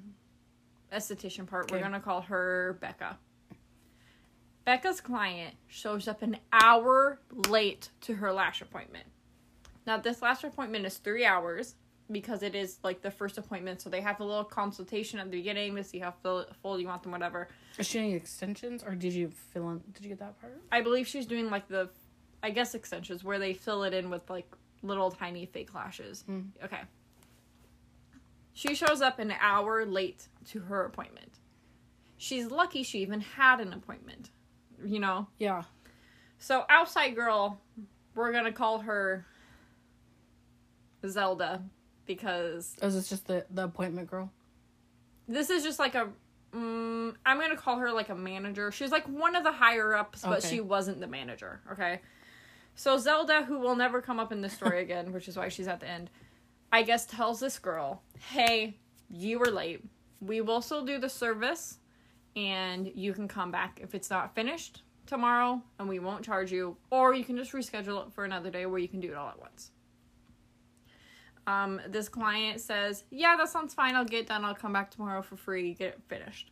esthetician 0.93 1.47
part, 1.47 1.71
we're 1.71 1.81
gonna 1.81 2.01
call 2.01 2.21
her 2.23 2.79
Becca. 2.81 3.19
Becca's 4.65 5.01
client 5.01 5.55
shows 5.67 6.07
up 6.07 6.23
an 6.23 6.37
hour 6.53 7.19
late 7.49 7.91
to 8.03 8.15
her 8.15 8.33
lash 8.33 8.63
appointment. 8.63 9.07
Now, 9.87 9.97
this 9.97 10.23
lash 10.23 10.45
appointment 10.45 10.87
is 10.87 10.99
three 10.99 11.25
hours. 11.25 11.75
Because 12.11 12.43
it 12.43 12.55
is 12.55 12.79
like 12.83 13.03
the 13.03 13.11
first 13.11 13.39
appointment. 13.39 13.81
So 13.81 13.91
they 13.91 14.01
have 14.01 14.21
a 14.21 14.25
little 14.25 14.45
consultation 14.45 15.19
at 15.19 15.31
the 15.31 15.39
beginning 15.39 15.77
to 15.77 15.85
see 15.85 15.99
how 15.99 16.13
full, 16.23 16.47
full 16.63 16.81
you 16.81 16.87
want 16.87 17.03
them, 17.03 17.13
whatever. 17.13 17.49
Is 17.79 17.87
she 17.87 17.99
any 17.99 18.15
extensions, 18.15 18.83
or 18.83 18.95
did 18.95 19.13
you 19.13 19.31
fill 19.53 19.71
in? 19.71 19.83
Did 19.93 20.05
you 20.05 20.09
get 20.11 20.19
that 20.19 20.41
part? 20.41 20.61
I 20.71 20.81
believe 20.81 21.07
she's 21.07 21.27
doing 21.27 21.51
like 21.51 21.69
the, 21.69 21.89
I 22.43 22.51
guess 22.51 22.75
extensions 22.75 23.25
where 23.25 23.39
they 23.39 23.55
fill 23.55 23.85
it 23.85 23.95
in 23.95 24.11
with 24.11 24.29
like 24.29 24.47
little 24.83 25.11
tiny 25.11 25.47
fake 25.47 25.75
lashes. 25.75 26.25
Mm. 26.29 26.49
Okay. 26.65 26.81
She 28.53 28.75
shows 28.75 29.01
up 29.01 29.19
an 29.19 29.33
hour 29.41 29.87
late 29.87 30.29
to 30.51 30.61
her 30.61 30.85
appointment. 30.85 31.39
She's 32.19 32.51
lucky 32.51 32.83
she 32.83 32.99
even 32.99 33.21
had 33.21 33.61
an 33.61 33.73
appointment. 33.73 34.31
You 34.85 35.01
know? 35.01 35.29
Yeah. 35.39 35.63
So 36.39 36.65
outside 36.69 37.15
girl, 37.15 37.61
we're 38.15 38.33
gonna 38.33 38.53
call 38.53 38.81
her 38.81 39.25
Zelda 41.07 41.63
because 42.07 42.77
Oh, 42.83 42.87
is 42.89 42.95
this 42.95 43.09
just 43.09 43.27
the 43.27 43.45
the 43.51 43.65
appointment 43.65 44.11
girl? 44.11 44.31
this 45.29 45.51
is 45.51 45.63
just 45.63 45.79
like 45.79 45.95
a 45.95 46.09
mm, 46.55 47.15
I'm 47.25 47.41
gonna 47.41 47.57
call 47.57 47.79
her 47.79 47.91
like 47.93 48.09
a 48.11 48.15
manager. 48.15 48.71
She's 48.73 48.91
like 48.91 49.05
one 49.07 49.37
of 49.37 49.45
the 49.45 49.53
higher 49.53 49.95
ups, 49.95 50.23
but 50.23 50.39
Okay. 50.39 50.49
she 50.57 50.61
wasn't 50.61 51.01
the 51.01 51.07
manager. 51.07 51.61
Okay. 51.73 52.01
So 52.75 52.97
Zelda, 52.99 53.45
who 53.45 53.59
will 53.59 53.77
never 53.77 54.01
come 54.01 54.19
up 54.19 54.33
in 54.33 54.41
this 54.41 54.53
story 54.55 54.81
again, 54.87 55.13
which 55.13 55.29
is 55.29 55.37
why 55.37 55.49
she's 55.49 55.69
at 55.69 55.81
the 55.81 55.89
end, 55.89 56.11
I 56.73 56.83
guess 56.83 57.07
tells 57.07 57.39
this 57.41 57.59
girl, 57.59 58.03
"Hey, 58.31 58.79
you 59.11 59.39
were 59.39 59.51
late. 59.51 59.85
We 60.21 60.41
will 60.41 60.63
still 60.63 60.85
do 60.85 60.99
the 60.99 61.09
service, 61.09 61.79
and 62.37 62.91
you 62.95 63.13
can 63.13 63.29
come 63.29 63.51
back 63.51 63.79
if 63.83 63.95
it's 63.95 64.09
not 64.11 64.35
finished 64.35 64.83
tomorrow, 65.07 65.61
and 65.79 65.89
we 65.89 65.99
won't 65.99 66.25
charge 66.25 66.51
you, 66.53 66.77
or 66.91 67.13
you 67.15 67.25
can 67.25 67.37
just 67.37 67.53
reschedule 67.53 68.07
it 68.07 68.13
for 68.13 68.25
another 68.25 68.51
day 68.51 68.65
where 68.67 68.79
you 68.79 68.89
can 68.89 69.01
do 69.01 69.09
it 69.11 69.15
all 69.17 69.29
at 69.29 69.39
once." 69.39 69.71
Um, 71.47 71.81
this 71.89 72.09
client 72.09 72.61
says, 72.61 73.05
Yeah, 73.11 73.37
that 73.37 73.49
sounds 73.49 73.75
fine. 73.75 73.95
I'll 73.97 74.05
get 74.05 74.27
done. 74.29 74.45
I'll 74.45 74.55
come 74.55 74.73
back 74.73 74.91
tomorrow 74.91 75.23
for 75.23 75.37
free, 75.37 75.75
get 75.75 75.89
it 75.89 76.01
finished. 76.09 76.51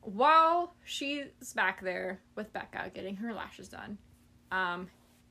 While 0.00 0.74
she's 0.84 1.26
back 1.54 1.82
there 1.82 2.20
with 2.36 2.52
Becca 2.52 2.90
getting 2.94 3.16
her 3.16 3.32
lashes 3.32 3.68
done, 3.68 3.98
um, 4.52 4.88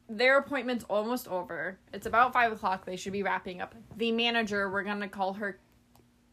their 0.10 0.38
appointment's 0.40 0.84
almost 0.90 1.28
over. 1.28 1.78
It's 1.94 2.06
about 2.08 2.34
five 2.34 2.52
o'clock. 2.52 2.86
They 2.86 2.96
should 2.96 3.14
be 3.14 3.24
wrapping 3.24 3.62
up. 3.62 3.76
The 3.96 4.12
manager, 4.12 4.70
we're 4.70 4.84
gonna 4.84 5.08
call 5.08 5.34
her 5.34 5.60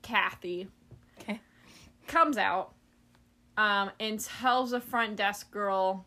Kathy, 0.03 0.69
Okay. 1.21 1.41
comes 2.07 2.39
out 2.39 2.73
um, 3.59 3.91
and 4.01 4.19
tells 4.19 4.71
the 4.71 4.81
front 4.81 5.17
desk 5.17 5.51
girl, 5.51 6.07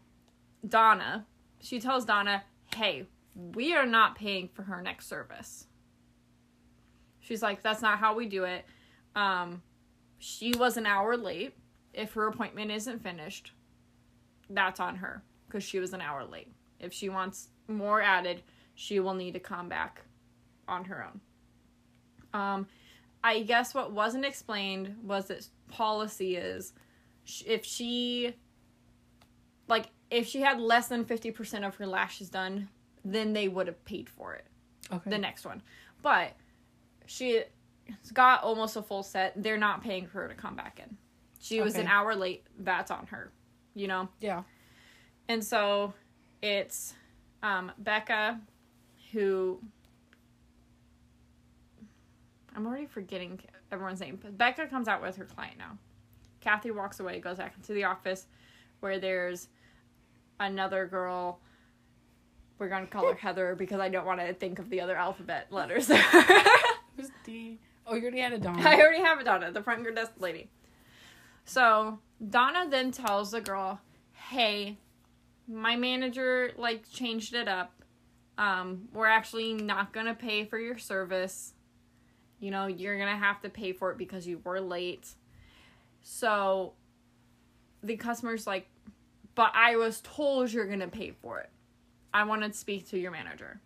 Donna, 0.67 1.25
she 1.62 1.79
tells 1.79 2.03
Donna, 2.03 2.43
hey, 2.75 3.05
we 3.36 3.75
are 3.75 3.86
not 3.86 4.15
paying 4.15 4.50
for 4.50 4.63
her 4.63 4.81
next 4.81 5.07
service. 5.07 5.67
She's 7.23 7.41
like, 7.41 7.61
that's 7.63 7.81
not 7.81 7.97
how 7.99 8.13
we 8.15 8.25
do 8.27 8.43
it. 8.43 8.65
Um, 9.15 9.61
she 10.19 10.53
was 10.57 10.77
an 10.77 10.85
hour 10.85 11.17
late. 11.17 11.55
If 11.93 12.13
her 12.13 12.27
appointment 12.27 12.71
isn't 12.71 13.01
finished, 13.01 13.51
that's 14.49 14.79
on 14.79 14.97
her 14.97 15.23
because 15.47 15.63
she 15.63 15.79
was 15.79 15.93
an 15.93 16.01
hour 16.01 16.25
late. 16.25 16.51
If 16.79 16.93
she 16.93 17.09
wants 17.09 17.49
more 17.67 18.01
added, 18.01 18.41
she 18.75 18.99
will 18.99 19.13
need 19.13 19.33
to 19.33 19.39
come 19.39 19.69
back 19.69 20.01
on 20.67 20.85
her 20.85 21.05
own. 21.05 21.21
Um, 22.39 22.67
I 23.23 23.41
guess 23.43 23.73
what 23.73 23.91
wasn't 23.91 24.25
explained 24.25 24.95
was 25.03 25.27
that 25.27 25.47
policy 25.69 26.35
is 26.35 26.73
if 27.45 27.63
she 27.63 28.33
like 29.67 29.87
if 30.11 30.27
she 30.27 30.41
had 30.41 30.59
less 30.59 30.89
than 30.89 31.05
50% 31.05 31.65
of 31.65 31.75
her 31.75 31.87
lashes 31.87 32.29
done, 32.29 32.67
then 33.05 33.33
they 33.33 33.47
would 33.47 33.67
have 33.67 33.83
paid 33.85 34.09
for 34.09 34.33
it 34.33 34.45
Okay. 34.91 35.09
the 35.09 35.17
next 35.17 35.45
one. 35.45 35.61
But 36.01 36.33
she 37.05 37.43
got 38.13 38.43
almost 38.43 38.75
a 38.75 38.81
full 38.81 39.03
set. 39.03 39.33
They're 39.41 39.57
not 39.57 39.83
paying 39.83 40.07
for 40.07 40.22
her 40.22 40.27
to 40.27 40.36
come 40.36 40.55
back 40.55 40.79
in. 40.83 40.98
She 41.39 41.62
was 41.62 41.75
an 41.75 41.88
hour 41.88 42.15
late. 42.15 42.45
That's 42.60 42.89
on 42.89 43.05
her, 43.07 43.31
you 43.75 43.88
know? 43.88 44.07
yeah. 44.22 44.43
And 45.27 45.43
so 45.43 45.93
it's 46.41 46.93
um, 47.41 47.72
Becca 47.77 48.39
who. 49.12 49.60
I'm 52.55 52.67
already 52.67 52.86
forgetting 52.86 53.39
everyone's 53.72 54.00
name, 54.00 54.19
but 54.22 54.38
Becca 54.38 54.67
comes 54.67 54.88
out 54.88 55.01
with 55.01 55.15
her 55.17 55.25
client 55.25 55.57
now. 55.57 55.77
Kathy 56.39 56.72
walks 56.72 57.00
away, 57.00 57.19
goes 57.19 57.38
back 57.38 57.53
into 57.57 57.74
the 57.74 57.86
office 57.86 58.27
where 58.79 59.00
there's 59.00 59.48
another 60.39 60.86
girl. 60.86 61.39
We're 62.60 62.69
going 62.69 62.86
to 62.86 62.91
call 62.91 63.07
her 63.07 63.15
Heather 63.15 63.55
because 63.55 63.79
I 63.79 63.89
don't 63.89 64.05
want 64.05 64.19
to 64.19 64.33
think 64.33 64.60
of 64.60 64.69
the 64.69 64.81
other 64.81 64.95
alphabet 64.95 65.48
letters. 65.51 65.89
Oh, 67.85 67.95
you 67.95 68.01
already 68.01 68.19
had 68.19 68.33
a 68.33 68.37
Donna. 68.37 68.61
I 68.65 68.79
already 68.79 69.03
have 69.03 69.19
a 69.19 69.23
Donna, 69.23 69.51
the 69.51 69.61
front 69.61 69.83
desk 69.95 70.13
lady. 70.19 70.49
So 71.45 71.99
Donna 72.29 72.67
then 72.69 72.91
tells 72.91 73.31
the 73.31 73.41
girl, 73.41 73.81
"Hey, 74.13 74.77
my 75.47 75.75
manager 75.75 76.51
like 76.57 76.89
changed 76.89 77.33
it 77.33 77.47
up. 77.47 77.73
Um, 78.37 78.87
we're 78.93 79.07
actually 79.07 79.53
not 79.53 79.93
gonna 79.93 80.15
pay 80.15 80.45
for 80.45 80.57
your 80.57 80.77
service. 80.77 81.53
You 82.39 82.51
know, 82.51 82.67
you're 82.67 82.97
gonna 82.97 83.17
have 83.17 83.41
to 83.41 83.49
pay 83.49 83.73
for 83.73 83.91
it 83.91 83.97
because 83.97 84.25
you 84.25 84.39
were 84.43 84.61
late." 84.61 85.13
So 86.01 86.73
the 87.81 87.97
customer's 87.97 88.47
like, 88.47 88.67
"But 89.35 89.51
I 89.53 89.75
was 89.75 90.01
told 90.01 90.51
you're 90.51 90.67
gonna 90.67 90.87
pay 90.87 91.11
for 91.11 91.39
it. 91.41 91.49
I 92.13 92.23
want 92.23 92.43
to 92.43 92.53
speak 92.53 92.87
to 92.89 92.99
your 92.99 93.11
manager." 93.11 93.59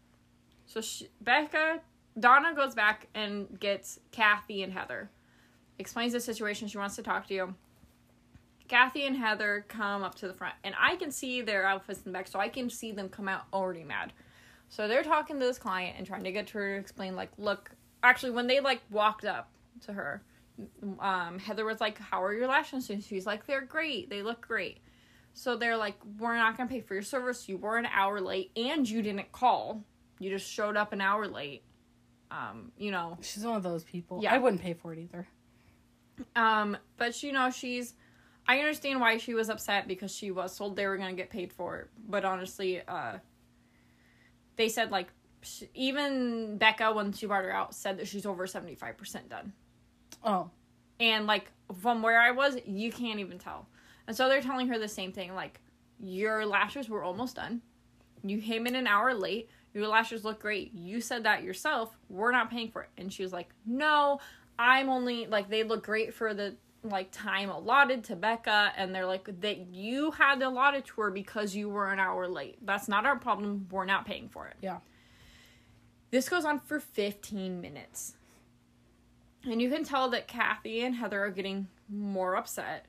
So 0.66 0.82
she, 0.82 1.10
Becca 1.22 1.82
Donna 2.20 2.54
goes 2.56 2.74
back 2.74 3.08
and 3.14 3.60
gets 3.60 4.00
Kathy 4.12 4.64
and 4.64 4.74
Heather. 4.74 5.10
Explains 5.80 6.14
the 6.14 6.20
situation. 6.20 6.68
She 6.68 6.78
wants 6.78 6.96
to 6.96 7.04
talk 7.04 7.28
to 7.28 7.34
you. 7.34 7.56
Kathy 8.68 9.06
and 9.06 9.16
Heather 9.16 9.66
come 9.68 10.04
up 10.04 10.16
to 10.16 10.28
the 10.28 10.34
front, 10.34 10.56
and 10.64 10.76
I 10.78 10.98
can 10.98 11.12
see 11.12 11.42
their 11.42 11.66
outfits 11.66 12.00
in 12.00 12.12
the 12.12 12.18
back, 12.18 12.28
so 12.28 12.40
I 12.40 12.50
can 12.50 12.70
see 12.70 12.92
them 12.92 13.08
come 13.08 13.30
out 13.30 13.44
already 13.54 13.84
mad. 13.84 14.12
So 14.70 14.88
they're 14.88 15.04
talking 15.04 15.40
to 15.40 15.46
this 15.46 15.58
client 15.58 15.96
and 15.98 16.06
trying 16.06 16.26
to 16.26 16.32
get 16.32 16.50
her 16.50 16.76
to 16.76 16.80
explain, 16.82 17.16
like, 17.16 17.32
look, 17.38 17.72
actually, 18.04 18.32
when 18.32 18.48
they 18.48 18.60
like 18.60 18.82
walked 18.90 19.24
up 19.24 19.50
to 19.86 19.94
her, 19.94 20.22
um, 21.00 21.40
Heather 21.40 21.64
was 21.64 21.80
like, 21.80 21.98
"How 21.98 22.22
are 22.24 22.34
your 22.34 22.48
lashes?" 22.48 22.90
And 22.90 23.02
she's 23.02 23.26
like, 23.26 23.46
"They're 23.46 23.62
great. 23.62 24.10
They 24.10 24.22
look 24.22 24.46
great." 24.46 24.80
So 25.34 25.56
they're 25.56 25.78
like, 25.78 25.98
"We're 26.18 26.36
not 26.36 26.58
gonna 26.58 26.70
pay 26.70 26.82
for 26.82 26.96
your 26.96 27.04
service. 27.04 27.48
You 27.48 27.58
were 27.58 27.78
an 27.78 27.86
hour 27.86 28.20
late, 28.20 28.52
and 28.58 28.90
you 28.90 29.02
didn't 29.02 29.32
call. 29.32 29.84
You 30.20 30.30
just 30.32 30.52
showed 30.52 30.76
up 30.76 30.92
an 30.92 31.00
hour 31.00 31.28
late." 31.28 31.64
Um, 32.30 32.72
you 32.78 32.92
know, 32.92 33.18
She's 33.22 33.44
one 33.46 33.56
of 33.56 33.64
those 33.64 33.84
people. 33.84 34.20
Yeah. 34.22 34.34
I 34.34 34.38
wouldn't 34.38 34.62
pay 34.62 34.74
for 34.74 34.94
it 34.94 35.00
either. 35.00 35.28
Um, 36.36 36.78
but 36.98 37.22
you 37.24 37.32
know, 37.32 37.50
she's. 37.52 37.94
I 38.48 38.60
understand 38.60 39.02
why 39.02 39.18
she 39.18 39.34
was 39.34 39.50
upset 39.50 39.88
because 39.88 40.14
she 40.16 40.32
was 40.32 40.58
told 40.58 40.76
they 40.76 40.88
were 40.88 40.98
gonna 40.98 41.14
get 41.14 41.30
paid 41.30 41.52
for 41.54 41.78
it. 41.80 41.90
But 42.08 42.26
honestly, 42.26 42.82
uh, 42.88 43.18
they 44.56 44.70
said 44.70 44.92
like 44.92 45.08
sh- 45.42 45.64
even 45.74 46.58
Becca 46.58 46.94
when 46.94 47.12
she 47.14 47.26
brought 47.26 47.44
her 47.44 47.52
out 47.52 47.76
said 47.76 47.98
that 48.00 48.08
she's 48.08 48.26
over 48.26 48.48
seventy 48.48 48.76
five 48.76 48.98
percent 48.98 49.30
done. 49.30 49.54
Oh. 50.24 50.50
And 51.00 51.28
like 51.28 51.52
from 51.82 52.02
where 52.02 52.20
I 52.20 52.32
was, 52.32 52.58
you 52.66 52.92
can't 52.92 53.20
even 53.20 53.38
tell. 53.38 53.68
And 54.08 54.16
so 54.16 54.30
they're 54.30 54.42
telling 54.42 54.68
her 54.70 54.80
the 54.80 54.88
same 54.88 55.12
thing 55.12 55.36
like 55.36 55.60
your 56.00 56.46
lashes 56.46 56.90
were 56.90 57.04
almost 57.04 57.36
done. 57.36 57.62
You 58.24 58.42
came 58.42 58.66
in 58.66 58.76
an 58.76 58.88
hour 58.88 59.14
late. 59.14 59.50
Your 59.78 59.88
lashes 59.88 60.26
look 60.26 60.40
great. 60.40 60.74
You 60.74 61.00
said 61.00 61.24
that 61.26 61.44
yourself. 61.44 61.96
We're 62.10 62.32
not 62.32 62.50
paying 62.50 62.72
for 62.72 62.82
it. 62.82 62.90
And 62.98 63.14
she 63.14 63.22
was 63.22 63.32
like, 63.32 63.50
"No, 63.64 64.20
I'm 64.58 64.90
only 64.90 65.28
like 65.28 65.50
they 65.50 65.62
look 65.62 65.86
great 65.86 66.16
for 66.16 66.34
the 66.34 66.56
like 66.82 67.12
time 67.12 67.52
allotted 67.52 68.04
to 68.06 68.16
Becca 68.16 68.72
and 68.76 68.94
they're 68.96 69.06
like 69.06 69.30
that 69.42 69.68
you 69.68 70.10
had 70.12 70.42
allotted 70.42 70.86
to 70.86 71.02
her 71.02 71.12
because 71.12 71.56
you 71.56 71.70
were 71.70 71.92
an 71.92 72.00
hour 72.00 72.28
late. 72.28 72.58
That's 72.66 72.88
not 72.88 73.06
our 73.06 73.20
problem. 73.20 73.68
We're 73.70 73.86
not 73.86 74.04
paying 74.04 74.30
for 74.30 74.48
it." 74.48 74.56
Yeah. 74.62 74.80
This 76.10 76.28
goes 76.28 76.44
on 76.44 76.60
for 76.62 76.80
15 76.80 77.62
minutes. 77.62 78.16
And 79.44 79.62
you 79.62 79.70
can 79.70 79.84
tell 79.84 80.10
that 80.10 80.28
Kathy 80.28 80.84
and 80.84 80.96
Heather 80.96 81.24
are 81.24 81.30
getting 81.30 81.68
more 81.88 82.36
upset. 82.36 82.88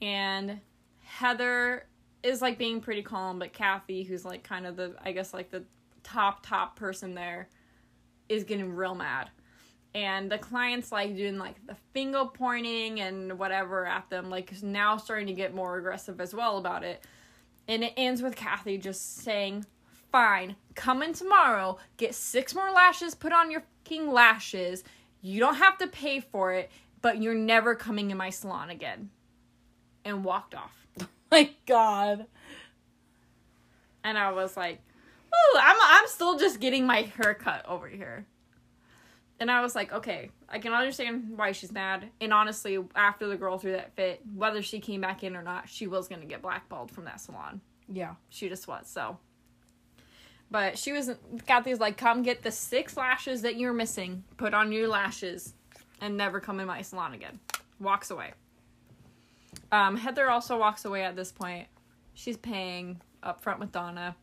And 0.00 0.60
Heather 1.02 1.86
is 2.22 2.40
like 2.40 2.56
being 2.56 2.80
pretty 2.80 3.02
calm, 3.02 3.40
but 3.40 3.52
Kathy, 3.52 4.04
who's 4.04 4.24
like 4.24 4.44
kind 4.44 4.64
of 4.66 4.76
the, 4.76 4.94
I 5.02 5.10
guess, 5.10 5.34
like 5.34 5.50
the 5.50 5.64
top, 6.12 6.44
top 6.44 6.76
person 6.76 7.14
there, 7.14 7.48
is 8.28 8.44
getting 8.44 8.74
real 8.74 8.94
mad. 8.94 9.30
And 9.94 10.30
the 10.30 10.38
client's 10.38 10.92
like 10.92 11.16
doing 11.16 11.38
like 11.38 11.66
the 11.66 11.76
finger 11.92 12.24
pointing 12.32 13.00
and 13.00 13.38
whatever 13.38 13.86
at 13.86 14.08
them, 14.08 14.30
like 14.30 14.62
now 14.62 14.96
starting 14.96 15.26
to 15.26 15.32
get 15.32 15.54
more 15.54 15.76
aggressive 15.78 16.20
as 16.20 16.32
well 16.32 16.58
about 16.58 16.84
it. 16.84 17.04
And 17.66 17.82
it 17.82 17.94
ends 17.96 18.22
with 18.22 18.36
Kathy 18.36 18.78
just 18.78 19.16
saying, 19.18 19.66
Fine, 20.12 20.56
come 20.74 21.02
in 21.02 21.12
tomorrow, 21.12 21.78
get 21.96 22.14
six 22.14 22.54
more 22.54 22.70
lashes 22.72 23.14
put 23.14 23.32
on 23.32 23.50
your 23.50 23.62
fucking 23.90 24.10
lashes. 24.10 24.84
You 25.20 25.40
don't 25.40 25.56
have 25.56 25.78
to 25.78 25.86
pay 25.86 26.20
for 26.20 26.52
it, 26.52 26.70
but 27.02 27.20
you're 27.20 27.34
never 27.34 27.74
coming 27.74 28.10
in 28.10 28.16
my 28.16 28.30
salon 28.30 28.70
again. 28.70 29.10
And 30.04 30.24
walked 30.24 30.54
off. 30.54 30.86
My 31.30 31.50
God. 31.66 32.26
And 34.02 34.16
I 34.16 34.32
was 34.32 34.56
like, 34.56 34.80
ooh, 35.32 35.58
I'm, 35.58 35.76
I'm 35.80 36.06
still 36.06 36.38
just 36.38 36.60
getting 36.60 36.86
my 36.86 37.02
hair 37.02 37.34
cut 37.34 37.64
over 37.68 37.88
here. 37.88 38.26
And 39.38 39.50
I 39.50 39.62
was 39.62 39.74
like, 39.74 39.90
okay, 39.92 40.30
I 40.50 40.58
can 40.58 40.74
understand 40.74 41.32
why 41.36 41.52
she's 41.52 41.72
mad. 41.72 42.10
And 42.20 42.32
honestly, 42.32 42.78
after 42.94 43.26
the 43.26 43.36
girl 43.36 43.58
threw 43.58 43.72
that 43.72 43.96
fit, 43.96 44.20
whether 44.34 44.60
she 44.60 44.80
came 44.80 45.00
back 45.00 45.24
in 45.24 45.34
or 45.34 45.42
not, 45.42 45.68
she 45.68 45.86
was 45.86 46.08
going 46.08 46.20
to 46.20 46.26
get 46.26 46.42
blackballed 46.42 46.90
from 46.90 47.06
that 47.06 47.20
salon. 47.20 47.62
Yeah. 47.88 48.14
She 48.28 48.50
just 48.50 48.68
was, 48.68 48.86
so. 48.86 49.18
But 50.50 50.76
she 50.76 50.92
was, 50.92 51.10
Kathy's 51.46 51.80
like, 51.80 51.96
come 51.96 52.22
get 52.22 52.42
the 52.42 52.50
six 52.50 52.96
lashes 52.96 53.42
that 53.42 53.56
you're 53.56 53.72
missing, 53.72 54.24
put 54.36 54.52
on 54.52 54.72
your 54.72 54.88
lashes, 54.88 55.54
and 56.02 56.16
never 56.16 56.38
come 56.38 56.60
in 56.60 56.66
my 56.66 56.82
salon 56.82 57.14
again. 57.14 57.38
Walks 57.78 58.10
away. 58.10 58.32
Um, 59.72 59.96
Heather 59.96 60.28
also 60.28 60.58
walks 60.58 60.84
away 60.84 61.02
at 61.02 61.16
this 61.16 61.32
point. 61.32 61.66
She's 62.12 62.36
paying 62.36 63.00
up 63.22 63.42
front 63.42 63.60
with 63.60 63.72
Donna. 63.72 64.16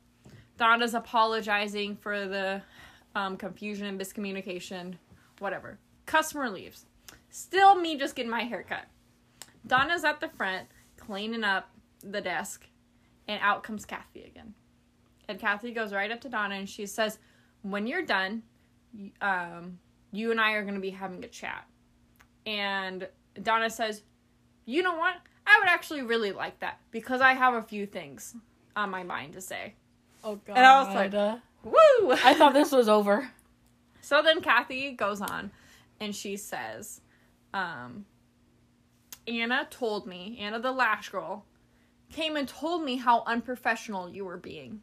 Donna's 0.58 0.94
apologizing 0.94 1.96
for 1.98 2.28
the 2.28 2.62
um, 3.16 3.38
confusion 3.38 3.86
and 3.88 4.00
miscommunication. 4.00 4.96
Whatever. 5.40 5.78
Customer 6.06 6.50
leaves. 6.50 6.86
Still 7.30 7.76
me 7.76 7.98
just 7.98 8.16
getting 8.16 8.32
my 8.32 8.42
hair 8.42 8.64
cut. 8.68 8.86
Donna's 9.66 10.04
at 10.04 10.20
the 10.20 10.30
front 10.30 10.68
cleaning 10.98 11.44
up 11.44 11.70
the 12.02 12.22
desk, 12.22 12.66
and 13.28 13.40
out 13.42 13.64
comes 13.64 13.86
Kathy 13.86 14.24
again. 14.24 14.54
And 15.28 15.40
Kathy 15.40 15.72
goes 15.72 15.94
right 15.94 16.12
up 16.12 16.22
to 16.22 16.30
Donna 16.30 16.56
and 16.56 16.70
she 16.70 16.86
says, 16.86 17.20
When 17.62 17.86
you're 17.86 18.06
done, 18.06 18.44
um, 19.22 19.80
you 20.12 20.32
and 20.32 20.40
I 20.40 20.54
are 20.54 20.62
going 20.62 20.76
to 20.76 20.82
be 20.82 20.90
having 20.90 21.24
a 21.24 21.28
chat. 21.28 21.66
And 22.46 23.08
Donna 23.42 23.70
says, 23.70 24.04
You 24.66 24.84
know 24.84 24.96
what? 24.96 25.16
I 25.46 25.60
would 25.60 25.70
actually 25.70 26.02
really 26.02 26.32
like 26.32 26.60
that 26.60 26.80
because 26.92 27.22
I 27.22 27.34
have 27.34 27.54
a 27.54 27.62
few 27.62 27.86
things 27.86 28.36
on 28.76 28.90
my 28.90 29.04
mind 29.04 29.34
to 29.34 29.42
say. 29.42 29.76
Oh 30.28 30.36
god. 30.46 30.58
And 30.58 30.66
I 30.66 30.84
was 30.84 30.94
like- 30.94 31.42
Woo! 31.64 32.12
I 32.24 32.34
thought 32.34 32.54
this 32.54 32.72
was 32.72 32.88
over. 32.90 33.30
So 34.00 34.22
then 34.22 34.40
Kathy 34.40 34.92
goes 34.94 35.20
on 35.20 35.52
and 36.00 36.16
she 36.16 36.38
says, 36.38 37.02
um, 37.54 38.06
Anna 39.28 39.68
told 39.70 40.08
me, 40.08 40.38
Anna 40.40 40.60
the 40.62 40.72
lash 40.72 41.10
girl, 41.10 41.44
came 42.10 42.38
and 42.38 42.48
told 42.48 42.84
me 42.86 42.96
how 42.96 43.24
unprofessional 43.28 44.10
you 44.10 44.24
were 44.24 44.38
being. 44.38 44.80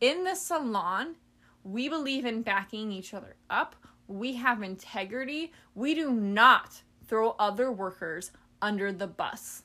In 0.00 0.24
the 0.24 0.34
salon, 0.34 1.16
we 1.64 1.90
believe 1.90 2.24
in 2.24 2.40
backing 2.40 2.90
each 2.92 3.12
other 3.12 3.36
up. 3.50 3.76
We 4.08 4.34
have 4.36 4.62
integrity. 4.62 5.52
We 5.74 5.94
do 5.94 6.10
not 6.10 6.80
throw 7.06 7.36
other 7.38 7.70
workers 7.70 8.30
under 8.62 8.90
the 8.90 9.06
bus. 9.06 9.64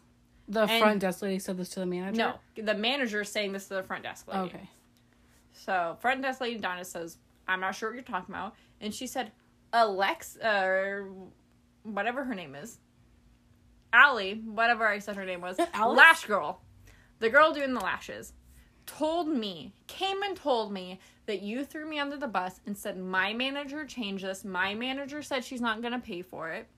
The 0.50 0.64
And- 0.64 0.82
front 0.82 1.00
desk 1.00 1.22
lady 1.22 1.40
said 1.40 1.56
this 1.58 1.70
to 1.70 1.80
the 1.80 1.86
manager. 1.86 2.18
No, 2.18 2.34
the 2.62 2.76
manager 2.76 3.22
is 3.22 3.30
saying 3.32 3.54
this 3.54 3.70
to 3.70 3.76
the 3.76 3.84
front 3.84 4.04
desk 4.04 4.28
lady. 4.28 4.40
Okay. 4.50 4.70
So 5.68 5.98
front 6.00 6.22
desk 6.22 6.40
lady 6.40 6.58
Donna 6.60 6.86
says, 6.86 7.18
"I'm 7.46 7.60
not 7.60 7.76
sure 7.76 7.90
what 7.90 7.96
you're 7.96 8.04
talking 8.04 8.34
about," 8.34 8.56
and 8.80 8.94
she 8.94 9.06
said, 9.06 9.34
"Alex, 9.74 10.38
uh, 10.38 11.04
whatever 11.84 12.24
her 12.24 12.34
name 12.34 12.56
is, 12.56 12.80
Allie, 13.92 14.36
whatever 14.46 14.88
I 14.88 15.00
said 15.00 15.18
her 15.18 15.26
name 15.26 15.42
was, 15.42 15.60
Alice? 15.74 15.98
lash 15.98 16.26
girl, 16.26 16.62
the 17.20 17.30
girl 17.30 17.52
doing 17.52 17.74
the 17.74 17.82
lashes, 17.82 18.32
told 18.86 19.28
me, 19.28 19.74
came 19.88 20.24
and 20.24 20.38
told 20.38 20.72
me 20.72 21.02
that 21.26 21.42
you 21.42 21.66
threw 21.66 21.86
me 21.86 22.00
under 22.00 22.16
the 22.16 22.30
bus 22.30 22.62
and 22.66 22.78
said 22.78 22.98
my 22.98 23.34
manager 23.34 23.86
changed 23.86 24.24
this. 24.24 24.46
My 24.46 24.74
manager 24.74 25.22
said 25.22 25.44
she's 25.44 25.60
not 25.60 25.82
gonna 25.82 26.00
pay 26.00 26.22
for 26.22 26.50
it, 26.50 26.70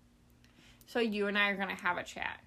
so 0.88 1.00
you 1.00 1.28
and 1.28 1.38
I 1.38 1.50
are 1.50 1.56
gonna 1.56 1.76
have 1.76 1.98
a 1.98 2.04
chat." 2.04 2.40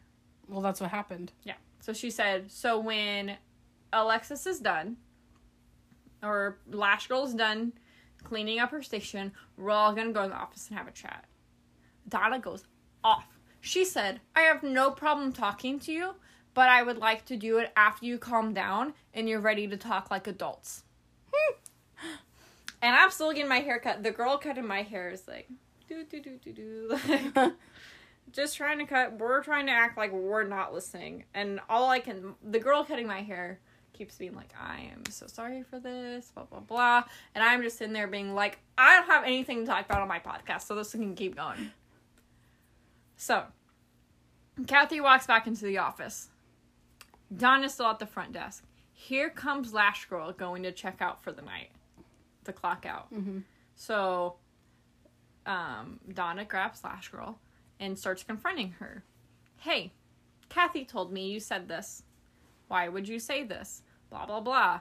Well, 0.48 0.60
that's 0.60 0.80
what 0.80 0.90
happened. 0.90 1.30
Yeah. 1.44 1.54
So 1.78 1.92
she 1.92 2.10
said, 2.10 2.50
so 2.50 2.80
when 2.80 3.36
Alexis 3.92 4.44
is 4.46 4.58
done, 4.58 4.96
or 6.22 6.58
Lash 6.70 7.08
Girl's 7.08 7.34
done 7.34 7.72
cleaning 8.22 8.58
up 8.58 8.70
her 8.70 8.82
station, 8.82 9.32
we're 9.56 9.70
all 9.70 9.94
gonna 9.94 10.12
go 10.12 10.22
in 10.22 10.30
the 10.30 10.36
office 10.36 10.68
and 10.68 10.78
have 10.78 10.88
a 10.88 10.92
chat. 10.92 11.24
Donna 12.08 12.38
goes 12.38 12.64
off. 13.02 13.26
She 13.60 13.84
said, 13.84 14.20
I 14.34 14.42
have 14.42 14.62
no 14.62 14.90
problem 14.90 15.32
talking 15.32 15.78
to 15.80 15.92
you, 15.92 16.14
but 16.54 16.68
I 16.68 16.82
would 16.82 16.98
like 16.98 17.24
to 17.26 17.36
do 17.36 17.58
it 17.58 17.72
after 17.76 18.06
you 18.06 18.18
calm 18.18 18.52
down 18.52 18.94
and 19.14 19.28
you're 19.28 19.40
ready 19.40 19.66
to 19.68 19.76
talk 19.76 20.10
like 20.10 20.26
adults. 20.26 20.84
and 22.82 22.94
I'm 22.94 23.10
still 23.10 23.32
getting 23.32 23.48
my 23.48 23.60
hair 23.60 23.78
cut. 23.78 24.02
The 24.02 24.10
girl 24.10 24.38
cutting 24.38 24.66
my 24.66 24.82
hair 24.82 25.10
is 25.10 25.26
like, 25.28 25.48
do 25.88 26.04
do 26.04 26.20
do 26.20 26.38
do 26.38 26.52
do. 26.52 26.98
Like, 27.08 27.52
just 28.32 28.56
trying 28.56 28.78
to 28.78 28.86
cut 28.86 29.18
we're 29.18 29.42
trying 29.42 29.66
to 29.66 29.72
act 29.72 29.96
like 29.96 30.12
we're 30.12 30.44
not 30.44 30.72
listening 30.72 31.24
and 31.34 31.60
all 31.68 31.90
i 31.90 32.00
can 32.00 32.34
the 32.42 32.58
girl 32.58 32.84
cutting 32.84 33.06
my 33.06 33.20
hair 33.20 33.60
keeps 34.02 34.16
being 34.16 34.34
like 34.34 34.52
i 34.60 34.80
am 34.92 35.04
so 35.08 35.28
sorry 35.28 35.62
for 35.62 35.78
this 35.78 36.32
blah 36.34 36.42
blah 36.42 36.58
blah 36.58 37.04
and 37.36 37.44
i'm 37.44 37.62
just 37.62 37.78
sitting 37.78 37.92
there 37.92 38.08
being 38.08 38.34
like 38.34 38.58
i 38.76 38.96
don't 38.96 39.06
have 39.06 39.22
anything 39.22 39.60
to 39.60 39.66
talk 39.66 39.84
about 39.86 40.02
on 40.02 40.08
my 40.08 40.18
podcast 40.18 40.62
so 40.62 40.74
this 40.74 40.90
can 40.90 41.14
keep 41.14 41.36
going 41.36 41.70
so 43.16 43.44
kathy 44.66 45.00
walks 45.00 45.24
back 45.24 45.46
into 45.46 45.64
the 45.64 45.78
office 45.78 46.28
Don 47.36 47.62
is 47.62 47.72
still 47.74 47.86
at 47.86 48.00
the 48.00 48.06
front 48.06 48.32
desk 48.32 48.64
here 48.92 49.30
comes 49.30 49.72
lash 49.72 50.06
girl 50.06 50.32
going 50.32 50.64
to 50.64 50.72
check 50.72 50.96
out 51.00 51.22
for 51.22 51.30
the 51.30 51.42
night 51.42 51.70
the 52.42 52.52
clock 52.52 52.84
out 52.84 53.12
Mm-hmm. 53.14 53.38
so 53.76 54.34
um, 55.46 56.00
Donna 56.12 56.44
grabs 56.44 56.84
Lash 56.84 57.08
Girl 57.08 57.38
and 57.80 57.98
starts 57.98 58.22
confronting 58.22 58.76
her. 58.78 59.02
Hey, 59.56 59.92
Kathy 60.48 60.84
told 60.84 61.12
me 61.12 61.30
you 61.32 61.40
said 61.40 61.66
this. 61.66 62.04
Why 62.68 62.88
would 62.88 63.08
you 63.08 63.18
say 63.18 63.42
this? 63.42 63.82
Blah, 64.12 64.26
blah, 64.26 64.40
blah. 64.40 64.80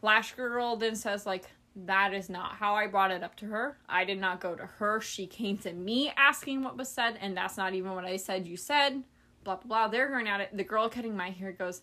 Lash 0.00 0.32
Girl 0.34 0.76
then 0.76 0.94
says, 0.94 1.26
like, 1.26 1.50
that 1.74 2.14
is 2.14 2.30
not 2.30 2.52
how 2.52 2.74
I 2.74 2.86
brought 2.86 3.10
it 3.10 3.24
up 3.24 3.34
to 3.36 3.46
her. 3.46 3.78
I 3.88 4.04
did 4.04 4.20
not 4.20 4.40
go 4.40 4.54
to 4.54 4.64
her. 4.64 5.00
She 5.00 5.26
came 5.26 5.58
to 5.58 5.72
me 5.72 6.12
asking 6.16 6.62
what 6.62 6.76
was 6.76 6.88
said, 6.88 7.18
and 7.20 7.36
that's 7.36 7.56
not 7.56 7.74
even 7.74 7.94
what 7.94 8.04
I 8.04 8.16
said 8.16 8.46
you 8.46 8.56
said. 8.56 9.02
Blah, 9.42 9.56
blah, 9.56 9.66
blah. 9.66 9.88
They're 9.88 10.08
going 10.08 10.28
at 10.28 10.40
it. 10.40 10.56
The 10.56 10.62
girl 10.62 10.88
cutting 10.88 11.16
my 11.16 11.30
hair 11.30 11.50
goes, 11.50 11.82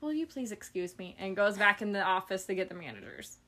Will 0.00 0.12
you 0.12 0.26
please 0.26 0.52
excuse 0.52 0.96
me? 0.96 1.14
And 1.18 1.36
goes 1.36 1.58
back 1.58 1.82
in 1.82 1.92
the 1.92 2.02
office 2.02 2.46
to 2.46 2.54
get 2.54 2.68
the 2.68 2.74
managers. 2.74 3.38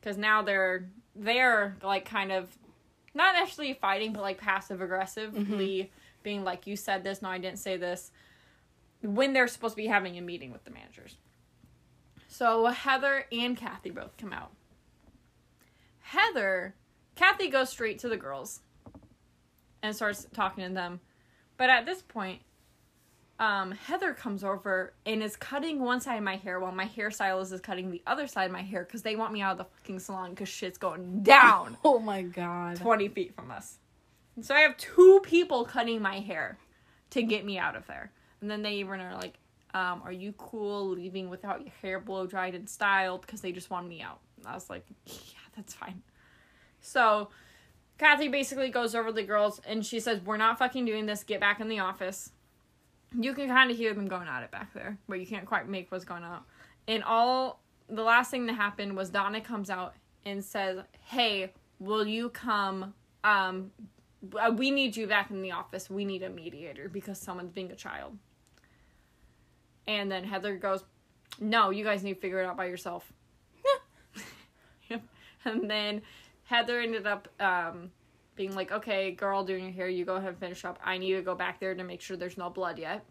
Because 0.00 0.18
now 0.18 0.42
they're, 0.42 0.90
they're 1.14 1.78
like 1.82 2.04
kind 2.04 2.30
of 2.30 2.58
not 3.14 3.36
actually 3.36 3.72
fighting, 3.74 4.12
but 4.12 4.20
like 4.20 4.38
passive 4.38 4.82
aggressively 4.82 5.40
mm-hmm. 5.40 5.94
being 6.22 6.44
like, 6.44 6.66
you 6.66 6.76
said 6.76 7.04
this, 7.04 7.22
no, 7.22 7.30
I 7.30 7.38
didn't 7.38 7.58
say 7.58 7.78
this, 7.78 8.10
when 9.02 9.32
they're 9.32 9.48
supposed 9.48 9.76
to 9.76 9.82
be 9.82 9.86
having 9.86 10.18
a 10.18 10.20
meeting 10.20 10.52
with 10.52 10.64
the 10.64 10.70
managers. 10.70 11.16
So 12.36 12.66
Heather 12.66 13.26
and 13.30 13.56
Kathy 13.56 13.90
both 13.90 14.16
come 14.16 14.32
out. 14.32 14.50
Heather, 16.00 16.74
Kathy 17.14 17.48
goes 17.48 17.70
straight 17.70 18.00
to 18.00 18.08
the 18.08 18.16
girls 18.16 18.58
and 19.84 19.94
starts 19.94 20.26
talking 20.34 20.66
to 20.66 20.74
them. 20.74 20.98
But 21.56 21.70
at 21.70 21.86
this 21.86 22.02
point, 22.02 22.40
um, 23.38 23.70
Heather 23.70 24.12
comes 24.14 24.42
over 24.42 24.94
and 25.06 25.22
is 25.22 25.36
cutting 25.36 25.78
one 25.78 26.00
side 26.00 26.16
of 26.16 26.24
my 26.24 26.34
hair 26.34 26.58
while 26.58 26.72
my 26.72 26.86
hairstylist 26.86 27.52
is 27.52 27.60
cutting 27.60 27.92
the 27.92 28.02
other 28.04 28.26
side 28.26 28.46
of 28.46 28.52
my 28.52 28.62
hair 28.62 28.82
because 28.82 29.02
they 29.02 29.14
want 29.14 29.32
me 29.32 29.40
out 29.40 29.52
of 29.52 29.58
the 29.58 29.66
fucking 29.78 30.00
salon 30.00 30.30
because 30.30 30.48
shit's 30.48 30.76
going 30.76 31.22
down. 31.22 31.76
Oh 31.84 32.00
my 32.00 32.22
god. 32.22 32.78
20 32.78 33.08
feet 33.10 33.36
from 33.36 33.52
us. 33.52 33.78
And 34.34 34.44
so 34.44 34.56
I 34.56 34.60
have 34.62 34.76
two 34.76 35.20
people 35.22 35.64
cutting 35.64 36.02
my 36.02 36.18
hair 36.18 36.58
to 37.10 37.22
get 37.22 37.44
me 37.44 37.58
out 37.58 37.76
of 37.76 37.86
there. 37.86 38.10
And 38.40 38.50
then 38.50 38.62
they 38.62 38.74
even 38.74 39.00
are 39.00 39.14
like, 39.14 39.38
um, 39.74 40.02
are 40.04 40.12
you 40.12 40.32
cool 40.38 40.90
leaving 40.90 41.28
without 41.28 41.60
your 41.60 41.72
hair 41.82 41.98
blow 41.98 42.26
dried 42.26 42.54
and 42.54 42.68
styled? 42.68 43.22
Because 43.22 43.40
they 43.40 43.50
just 43.52 43.70
want 43.70 43.88
me 43.88 44.00
out. 44.00 44.20
And 44.38 44.46
I 44.46 44.54
was 44.54 44.70
like, 44.70 44.86
yeah, 45.04 45.40
that's 45.56 45.74
fine. 45.74 46.00
So 46.80 47.28
Kathy 47.98 48.28
basically 48.28 48.70
goes 48.70 48.94
over 48.94 49.10
the 49.10 49.24
girls 49.24 49.60
and 49.66 49.84
she 49.84 49.98
says, 49.98 50.20
we're 50.24 50.36
not 50.36 50.58
fucking 50.58 50.84
doing 50.84 51.06
this. 51.06 51.24
Get 51.24 51.40
back 51.40 51.60
in 51.60 51.68
the 51.68 51.80
office. 51.80 52.30
You 53.18 53.34
can 53.34 53.48
kind 53.48 53.70
of 53.70 53.76
hear 53.76 53.94
them 53.94 54.06
going 54.06 54.28
at 54.28 54.44
it 54.44 54.52
back 54.52 54.72
there, 54.74 54.96
but 55.08 55.18
you 55.18 55.26
can't 55.26 55.46
quite 55.46 55.68
make 55.68 55.90
what's 55.90 56.04
going 56.04 56.22
on. 56.22 56.40
And 56.86 57.02
all 57.02 57.60
the 57.88 58.02
last 58.02 58.30
thing 58.30 58.46
that 58.46 58.54
happened 58.54 58.96
was 58.96 59.10
Donna 59.10 59.40
comes 59.40 59.70
out 59.70 59.94
and 60.24 60.44
says, 60.44 60.80
"Hey, 61.00 61.52
will 61.78 62.06
you 62.06 62.30
come? 62.30 62.94
Um, 63.22 63.70
we 64.54 64.72
need 64.72 64.96
you 64.96 65.06
back 65.06 65.30
in 65.30 65.42
the 65.42 65.52
office. 65.52 65.88
We 65.88 66.04
need 66.04 66.24
a 66.24 66.30
mediator 66.30 66.88
because 66.88 67.20
someone's 67.20 67.52
being 67.52 67.70
a 67.70 67.76
child." 67.76 68.18
And 69.86 70.10
then 70.10 70.24
Heather 70.24 70.56
goes, 70.56 70.84
"No, 71.40 71.70
you 71.70 71.84
guys 71.84 72.02
need 72.02 72.14
to 72.14 72.20
figure 72.20 72.40
it 72.40 72.46
out 72.46 72.56
by 72.56 72.66
yourself." 72.66 73.12
And 75.46 75.70
then 75.70 76.00
Heather 76.44 76.80
ended 76.80 77.06
up 77.06 77.28
um, 77.38 77.90
being 78.34 78.54
like, 78.54 78.72
"Okay, 78.72 79.10
girl, 79.10 79.44
doing 79.44 79.64
your 79.64 79.72
hair, 79.72 79.88
you 79.88 80.04
go 80.04 80.16
ahead 80.16 80.30
and 80.30 80.38
finish 80.38 80.64
up. 80.64 80.78
I 80.82 80.98
need 80.98 81.14
to 81.14 81.22
go 81.22 81.34
back 81.34 81.60
there 81.60 81.74
to 81.74 81.84
make 81.84 82.00
sure 82.00 82.16
there's 82.16 82.38
no 82.38 82.50
blood 82.50 82.78
yet." 82.78 83.04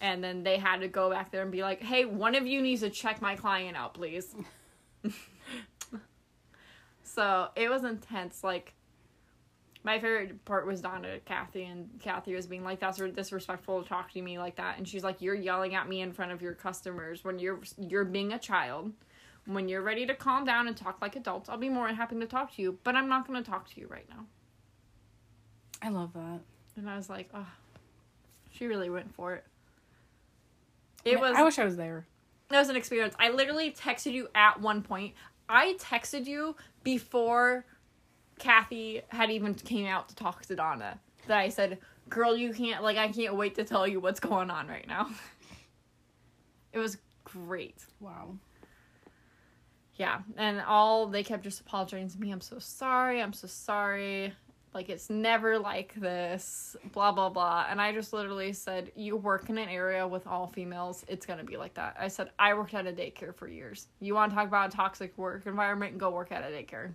And 0.00 0.22
then 0.22 0.42
they 0.42 0.58
had 0.58 0.80
to 0.80 0.88
go 0.88 1.10
back 1.10 1.30
there 1.30 1.42
and 1.42 1.52
be 1.52 1.62
like, 1.62 1.80
"Hey, 1.80 2.04
one 2.04 2.34
of 2.34 2.46
you 2.46 2.60
needs 2.60 2.80
to 2.80 2.90
check 2.90 3.22
my 3.22 3.36
client 3.36 3.76
out, 3.76 3.94
please." 3.94 4.34
so 7.02 7.48
it 7.54 7.68
was 7.68 7.84
intense. 7.84 8.42
Like, 8.42 8.73
my 9.84 10.00
favorite 10.00 10.44
part 10.46 10.66
was 10.66 10.80
Donna, 10.80 11.20
Kathy, 11.26 11.64
and 11.64 11.88
Kathy 12.00 12.34
was 12.34 12.46
being 12.46 12.64
like, 12.64 12.80
"That's 12.80 12.98
disrespectful 12.98 13.82
to 13.82 13.88
talk 13.88 14.10
to 14.12 14.22
me 14.22 14.38
like 14.38 14.56
that," 14.56 14.78
and 14.78 14.88
she's 14.88 15.04
like, 15.04 15.20
"You're 15.20 15.34
yelling 15.34 15.74
at 15.74 15.88
me 15.88 16.00
in 16.00 16.12
front 16.12 16.32
of 16.32 16.42
your 16.42 16.54
customers 16.54 17.22
when 17.22 17.38
you're 17.38 17.60
you're 17.78 18.04
being 18.04 18.32
a 18.32 18.38
child." 18.38 18.92
When 19.46 19.68
you're 19.68 19.82
ready 19.82 20.06
to 20.06 20.14
calm 20.14 20.46
down 20.46 20.68
and 20.68 20.74
talk 20.74 21.02
like 21.02 21.16
adults, 21.16 21.50
I'll 21.50 21.58
be 21.58 21.68
more 21.68 21.86
than 21.86 21.96
happy 21.96 22.18
to 22.18 22.24
talk 22.24 22.54
to 22.54 22.62
you, 22.62 22.78
but 22.82 22.96
I'm 22.96 23.10
not 23.10 23.26
going 23.26 23.44
to 23.44 23.50
talk 23.50 23.68
to 23.74 23.78
you 23.78 23.86
right 23.88 24.08
now. 24.08 24.24
I 25.82 25.90
love 25.90 26.14
that. 26.14 26.40
And 26.78 26.88
I 26.88 26.96
was 26.96 27.10
like, 27.10 27.28
oh, 27.34 27.46
she 28.50 28.66
really 28.66 28.88
went 28.88 29.14
for 29.14 29.34
it. 29.34 29.44
It 31.04 31.20
was 31.20 31.36
I 31.36 31.42
wish 31.42 31.58
I 31.58 31.64
was 31.64 31.76
there. 31.76 32.06
that 32.48 32.58
was 32.58 32.70
an 32.70 32.76
experience. 32.76 33.14
I 33.18 33.28
literally 33.28 33.70
texted 33.70 34.12
you 34.12 34.28
at 34.34 34.62
one 34.62 34.80
point. 34.80 35.12
I 35.46 35.74
texted 35.78 36.26
you 36.26 36.56
before 36.82 37.66
Kathy 38.38 39.02
had 39.08 39.30
even 39.30 39.54
came 39.54 39.86
out 39.86 40.08
to 40.08 40.14
talk 40.14 40.44
to 40.46 40.56
Donna. 40.56 40.98
That 41.26 41.38
I 41.38 41.48
said, 41.48 41.78
"Girl, 42.08 42.36
you 42.36 42.52
can't 42.52 42.82
like 42.82 42.96
I 42.96 43.08
can't 43.08 43.36
wait 43.36 43.54
to 43.56 43.64
tell 43.64 43.86
you 43.86 44.00
what's 44.00 44.20
going 44.20 44.50
on 44.50 44.68
right 44.68 44.86
now." 44.86 45.08
It 46.72 46.80
was 46.80 46.98
great. 47.22 47.76
Wow. 48.00 48.34
Yeah, 49.94 50.22
and 50.36 50.60
all 50.60 51.06
they 51.06 51.22
kept 51.22 51.44
just 51.44 51.60
apologizing 51.60 52.10
to 52.10 52.20
me. 52.20 52.32
I'm 52.32 52.40
so 52.40 52.58
sorry. 52.58 53.22
I'm 53.22 53.32
so 53.32 53.46
sorry. 53.46 54.32
Like 54.74 54.88
it's 54.88 55.08
never 55.08 55.56
like 55.56 55.94
this. 55.94 56.74
Blah 56.92 57.12
blah 57.12 57.28
blah. 57.28 57.66
And 57.70 57.80
I 57.80 57.92
just 57.92 58.12
literally 58.12 58.52
said, 58.52 58.90
"You 58.96 59.16
work 59.16 59.48
in 59.48 59.56
an 59.56 59.68
area 59.68 60.04
with 60.06 60.26
all 60.26 60.48
females. 60.48 61.04
It's 61.06 61.24
gonna 61.26 61.44
be 61.44 61.56
like 61.56 61.74
that." 61.74 61.96
I 61.96 62.08
said, 62.08 62.30
"I 62.40 62.54
worked 62.54 62.74
at 62.74 62.88
a 62.88 62.92
daycare 62.92 63.32
for 63.32 63.46
years. 63.46 63.86
You 64.00 64.14
want 64.16 64.32
to 64.32 64.34
talk 64.36 64.48
about 64.48 64.74
a 64.74 64.76
toxic 64.76 65.16
work 65.16 65.46
environment? 65.46 65.96
Go 65.98 66.10
work 66.10 66.32
at 66.32 66.42
a 66.42 66.46
daycare." 66.52 66.94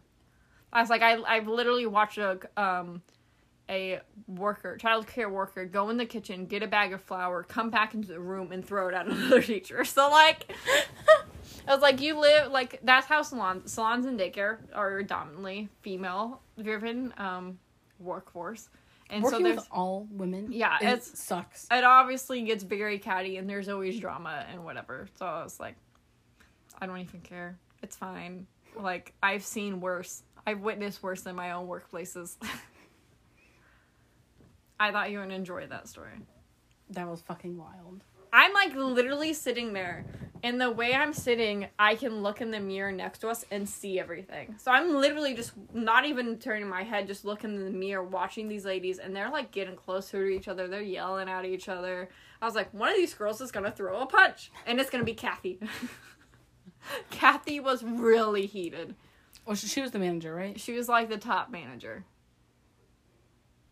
I 0.72 0.82
was 0.82 0.90
like, 0.90 1.02
I 1.02 1.22
I've 1.24 1.48
literally 1.48 1.86
watched 1.86 2.18
a 2.18 2.40
um 2.58 3.02
a 3.70 4.00
worker, 4.28 4.78
child 4.78 5.06
care 5.06 5.30
worker, 5.30 5.64
go 5.66 5.90
in 5.90 5.98
the 5.98 6.06
kitchen, 6.06 6.48
get 6.48 6.64
a 6.64 6.68
bag 6.68 6.92
of 6.92 7.02
flour, 7.02 7.44
come 7.44 7.70
back 7.70 7.94
into 7.94 8.08
the 8.08 8.20
room, 8.20 8.52
and 8.52 8.66
throw 8.66 8.88
it 8.88 8.96
at 8.96 9.06
another 9.08 9.42
teacher. 9.42 9.84
So 9.84 10.10
like. 10.10 10.52
I 11.68 11.74
was 11.74 11.82
like, 11.84 12.02
you 12.02 12.20
live 12.20 12.52
like 12.52 12.80
that's 12.84 13.06
how 13.06 13.22
salons 13.22 13.72
salons 13.72 14.06
and 14.08 14.20
daycare 14.20 14.58
are 14.74 15.04
dominantly 15.04 15.70
female 15.82 16.42
driven 16.60 17.14
um 17.18 17.60
workforce. 18.00 18.70
And 19.12 19.24
Working 19.24 19.40
so 19.40 19.44
there's 19.44 19.68
all 19.72 20.08
women. 20.12 20.52
Yeah, 20.52 20.78
it 20.82 21.04
sucks. 21.04 21.68
it 21.72 21.84
obviously 21.84 22.42
gets 22.44 22.64
very 22.64 23.00
catty 23.00 23.38
and 23.38 23.50
there's 23.50 23.68
always 23.68 24.00
drama 24.00 24.46
and 24.52 24.64
whatever. 24.64 25.08
So 25.18 25.26
I 25.26 25.44
was 25.44 25.60
like, 25.60 25.76
I 26.80 26.86
don't 26.86 27.00
even 27.00 27.22
care. 27.22 27.58
It's 27.82 27.96
fine. 27.96 28.46
Like 28.76 29.14
I've 29.22 29.44
seen 29.44 29.82
worse. 29.82 30.24
I've 30.50 30.62
witnessed 30.62 31.04
worse 31.04 31.28
in 31.28 31.36
my 31.36 31.52
own 31.52 31.68
workplaces. 31.68 32.38
I 34.80 34.92
thought 34.92 35.12
you 35.12 35.20
would 35.20 35.30
enjoy 35.30 35.68
that 35.68 35.88
story. 35.88 36.14
That 36.90 37.08
was 37.08 37.22
fucking 37.22 37.56
wild. 37.56 38.04
I'm 38.34 38.52
like 38.54 38.74
literally 38.74 39.34
sitting 39.34 39.74
there, 39.74 40.08
and 40.42 40.60
the 40.60 40.72
way 40.72 40.96
I'm 40.96 41.14
sitting, 41.14 41.68
I 41.78 41.94
can 41.94 42.24
look 42.24 42.42
in 42.42 42.50
the 42.50 42.60
mirror 42.60 42.92
next 42.92 43.20
to 43.20 43.30
us 43.30 43.46
and 43.52 43.70
see 43.70 44.00
everything. 44.00 44.56
So 44.58 44.72
I'm 44.72 44.96
literally 44.96 45.36
just 45.36 45.52
not 45.72 46.06
even 46.06 46.40
turning 46.40 46.68
my 46.68 46.82
head, 46.82 47.06
just 47.06 47.26
looking 47.26 47.54
in 47.54 47.66
the 47.66 47.70
mirror, 47.70 48.04
watching 48.04 48.48
these 48.48 48.66
ladies, 48.66 48.98
and 48.98 49.16
they're 49.16 49.30
like 49.30 49.52
getting 49.52 49.76
closer 49.76 50.28
to 50.28 50.36
each 50.36 50.48
other. 50.48 50.68
They're 50.68 50.82
yelling 50.82 51.30
at 51.30 51.46
each 51.46 51.70
other. 51.70 52.10
I 52.42 52.46
was 52.46 52.56
like, 52.56 52.74
one 52.74 52.90
of 52.90 52.96
these 52.96 53.14
girls 53.14 53.40
is 53.40 53.52
gonna 53.52 53.72
throw 53.72 54.00
a 54.00 54.08
punch, 54.08 54.52
and 54.66 54.80
it's 54.80 54.90
gonna 54.90 55.04
be 55.04 55.14
Kathy. 55.14 55.60
Kathy 57.12 57.60
was 57.60 57.84
really 57.84 58.48
heated. 58.48 58.96
Well, 59.50 59.56
she, 59.56 59.66
she 59.66 59.82
was 59.82 59.90
the 59.90 59.98
manager, 59.98 60.32
right? 60.36 60.60
She 60.60 60.74
was 60.74 60.88
like 60.88 61.10
the 61.10 61.18
top 61.18 61.50
manager. 61.50 62.06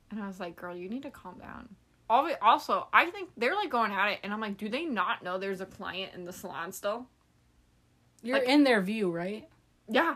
And 0.09 0.19
I 0.19 0.25
was 0.25 0.39
like, 0.39 0.55
girl, 0.55 0.75
you 0.75 0.89
need 0.89 1.03
to 1.03 1.11
calm 1.11 1.37
down. 1.37 1.69
Also, 2.09 2.87
I 2.91 3.11
think 3.11 3.29
they're 3.37 3.53
like 3.53 3.69
going 3.69 3.91
at 3.91 4.13
it, 4.13 4.19
and 4.23 4.33
I'm 4.33 4.41
like, 4.41 4.57
do 4.57 4.69
they 4.69 4.85
not 4.85 5.21
know 5.21 5.37
there's 5.37 5.61
a 5.61 5.67
client 5.67 6.13
in 6.15 6.25
the 6.25 6.33
salon 6.33 6.71
still? 6.71 7.05
You're 8.23 8.39
Like- 8.39 8.47
in 8.47 8.63
their 8.63 8.81
view, 8.81 9.11
right? 9.11 9.47
Yeah. 9.87 10.15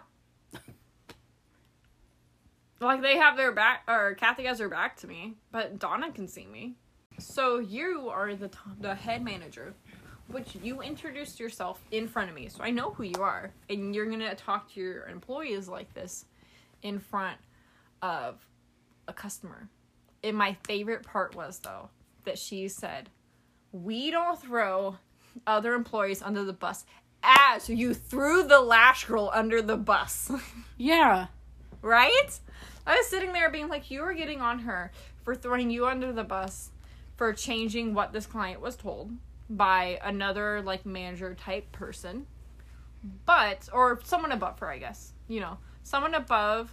like 2.80 3.04
they 3.04 3.17
have 3.17 3.38
their 3.38 3.52
back, 3.52 3.84
or 3.88 4.15
Kathy 4.15 4.45
has 4.45 4.58
her 4.58 4.67
back 4.67 4.97
to 5.02 5.08
me, 5.08 5.36
but 5.52 5.78
Donna 5.78 6.12
can 6.12 6.28
see 6.28 6.47
me. 6.47 6.74
So 7.19 7.60
you 7.60 8.10
are 8.10 8.34
the 8.34 8.47
top, 8.47 8.80
the 8.80 8.95
head 8.95 9.24
manager, 9.24 9.76
which 10.32 10.56
you 10.62 10.82
introduced 10.82 11.39
yourself 11.39 11.82
in 11.91 12.08
front 12.08 12.30
of 12.30 12.36
me, 12.36 12.48
so 12.50 12.63
I 12.63 12.72
know 12.72 12.91
who 12.91 13.04
you 13.04 13.22
are, 13.22 13.52
and 13.70 13.94
you're 13.94 14.10
gonna 14.10 14.36
talk 14.36 14.72
to 14.74 14.80
your 14.80 15.06
employees 15.08 15.67
like 15.67 15.94
this 15.94 16.26
in 16.82 17.00
front 17.00 17.38
of 18.02 18.46
a 19.08 19.13
customer. 19.13 19.70
And 20.24 20.36
my 20.38 20.56
favorite 20.65 21.04
part 21.04 21.36
was 21.36 21.60
though 21.60 21.89
that 22.26 22.38
she 22.38 22.67
said, 22.67 23.10
"We 23.72 24.12
don't 24.12 24.39
throw 24.41 24.98
other 25.48 25.74
employees 25.74 26.22
under 26.22 26.44
the 26.44 26.54
bus." 26.54 26.86
As 27.24 27.70
you 27.70 27.94
threw 27.94 28.44
the 28.44 28.60
lash 28.62 29.06
girl 29.06 29.30
under 29.32 29.62
the 29.62 29.78
bus. 29.78 30.32
Yeah. 30.78 31.28
right? 31.84 32.39
I 32.88 32.98
was 32.98 33.08
sitting 33.08 33.34
there 33.34 33.52
being 33.52 33.67
like, 33.67 33.91
you 33.91 34.02
were 34.02 34.13
getting 34.13 34.41
on 34.41 34.60
her 34.60 34.91
for 35.24 35.36
throwing 35.36 35.70
you 35.70 35.86
under 35.86 36.12
the 36.12 36.24
bus 36.24 36.72
for 37.17 37.32
changing 37.34 37.94
what 37.94 38.12
this 38.13 38.26
client 38.26 38.62
was 38.62 38.76
told 38.76 39.12
by 39.57 39.99
another 40.03 40.61
like 40.61 40.85
manager 40.85 41.33
type 41.35 41.71
person. 41.71 42.25
But 43.25 43.67
or 43.73 43.99
someone 44.03 44.31
above 44.31 44.59
her, 44.59 44.69
I 44.69 44.77
guess. 44.77 45.13
You 45.27 45.39
know, 45.41 45.57
someone 45.83 46.13
above 46.15 46.71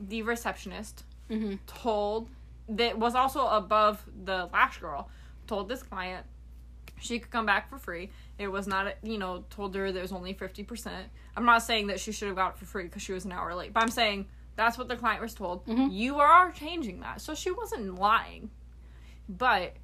the 0.00 0.22
receptionist 0.22 1.04
Mm-hmm. 1.28 1.54
told 1.66 2.28
that 2.68 2.98
was 3.00 3.16
also 3.16 3.48
above 3.48 4.00
the 4.24 4.48
lash 4.52 4.78
girl 4.78 5.08
told 5.48 5.68
this 5.68 5.82
client 5.82 6.24
she 7.00 7.18
could 7.18 7.32
come 7.32 7.44
back 7.46 7.68
for 7.68 7.78
free 7.78 8.10
it 8.38 8.46
was 8.46 8.68
not 8.68 8.94
you 9.02 9.18
know 9.18 9.42
told 9.50 9.74
her 9.74 9.90
there 9.90 10.02
was 10.02 10.12
only 10.12 10.32
50% 10.34 10.88
i'm 11.36 11.44
not 11.44 11.64
saying 11.64 11.88
that 11.88 11.98
she 11.98 12.12
should 12.12 12.28
have 12.28 12.36
got 12.36 12.50
it 12.54 12.58
for 12.58 12.64
free 12.64 12.84
because 12.84 13.02
she 13.02 13.12
was 13.12 13.24
an 13.24 13.32
hour 13.32 13.56
late 13.56 13.72
but 13.72 13.82
i'm 13.82 13.90
saying 13.90 14.26
that's 14.54 14.78
what 14.78 14.86
the 14.86 14.94
client 14.94 15.20
was 15.20 15.34
told 15.34 15.66
Mhm. 15.66 15.88
you 15.90 16.20
are 16.20 16.52
changing 16.52 17.00
that 17.00 17.20
so 17.20 17.34
she 17.34 17.50
wasn't 17.50 17.96
lying 17.96 18.50
but 19.28 19.74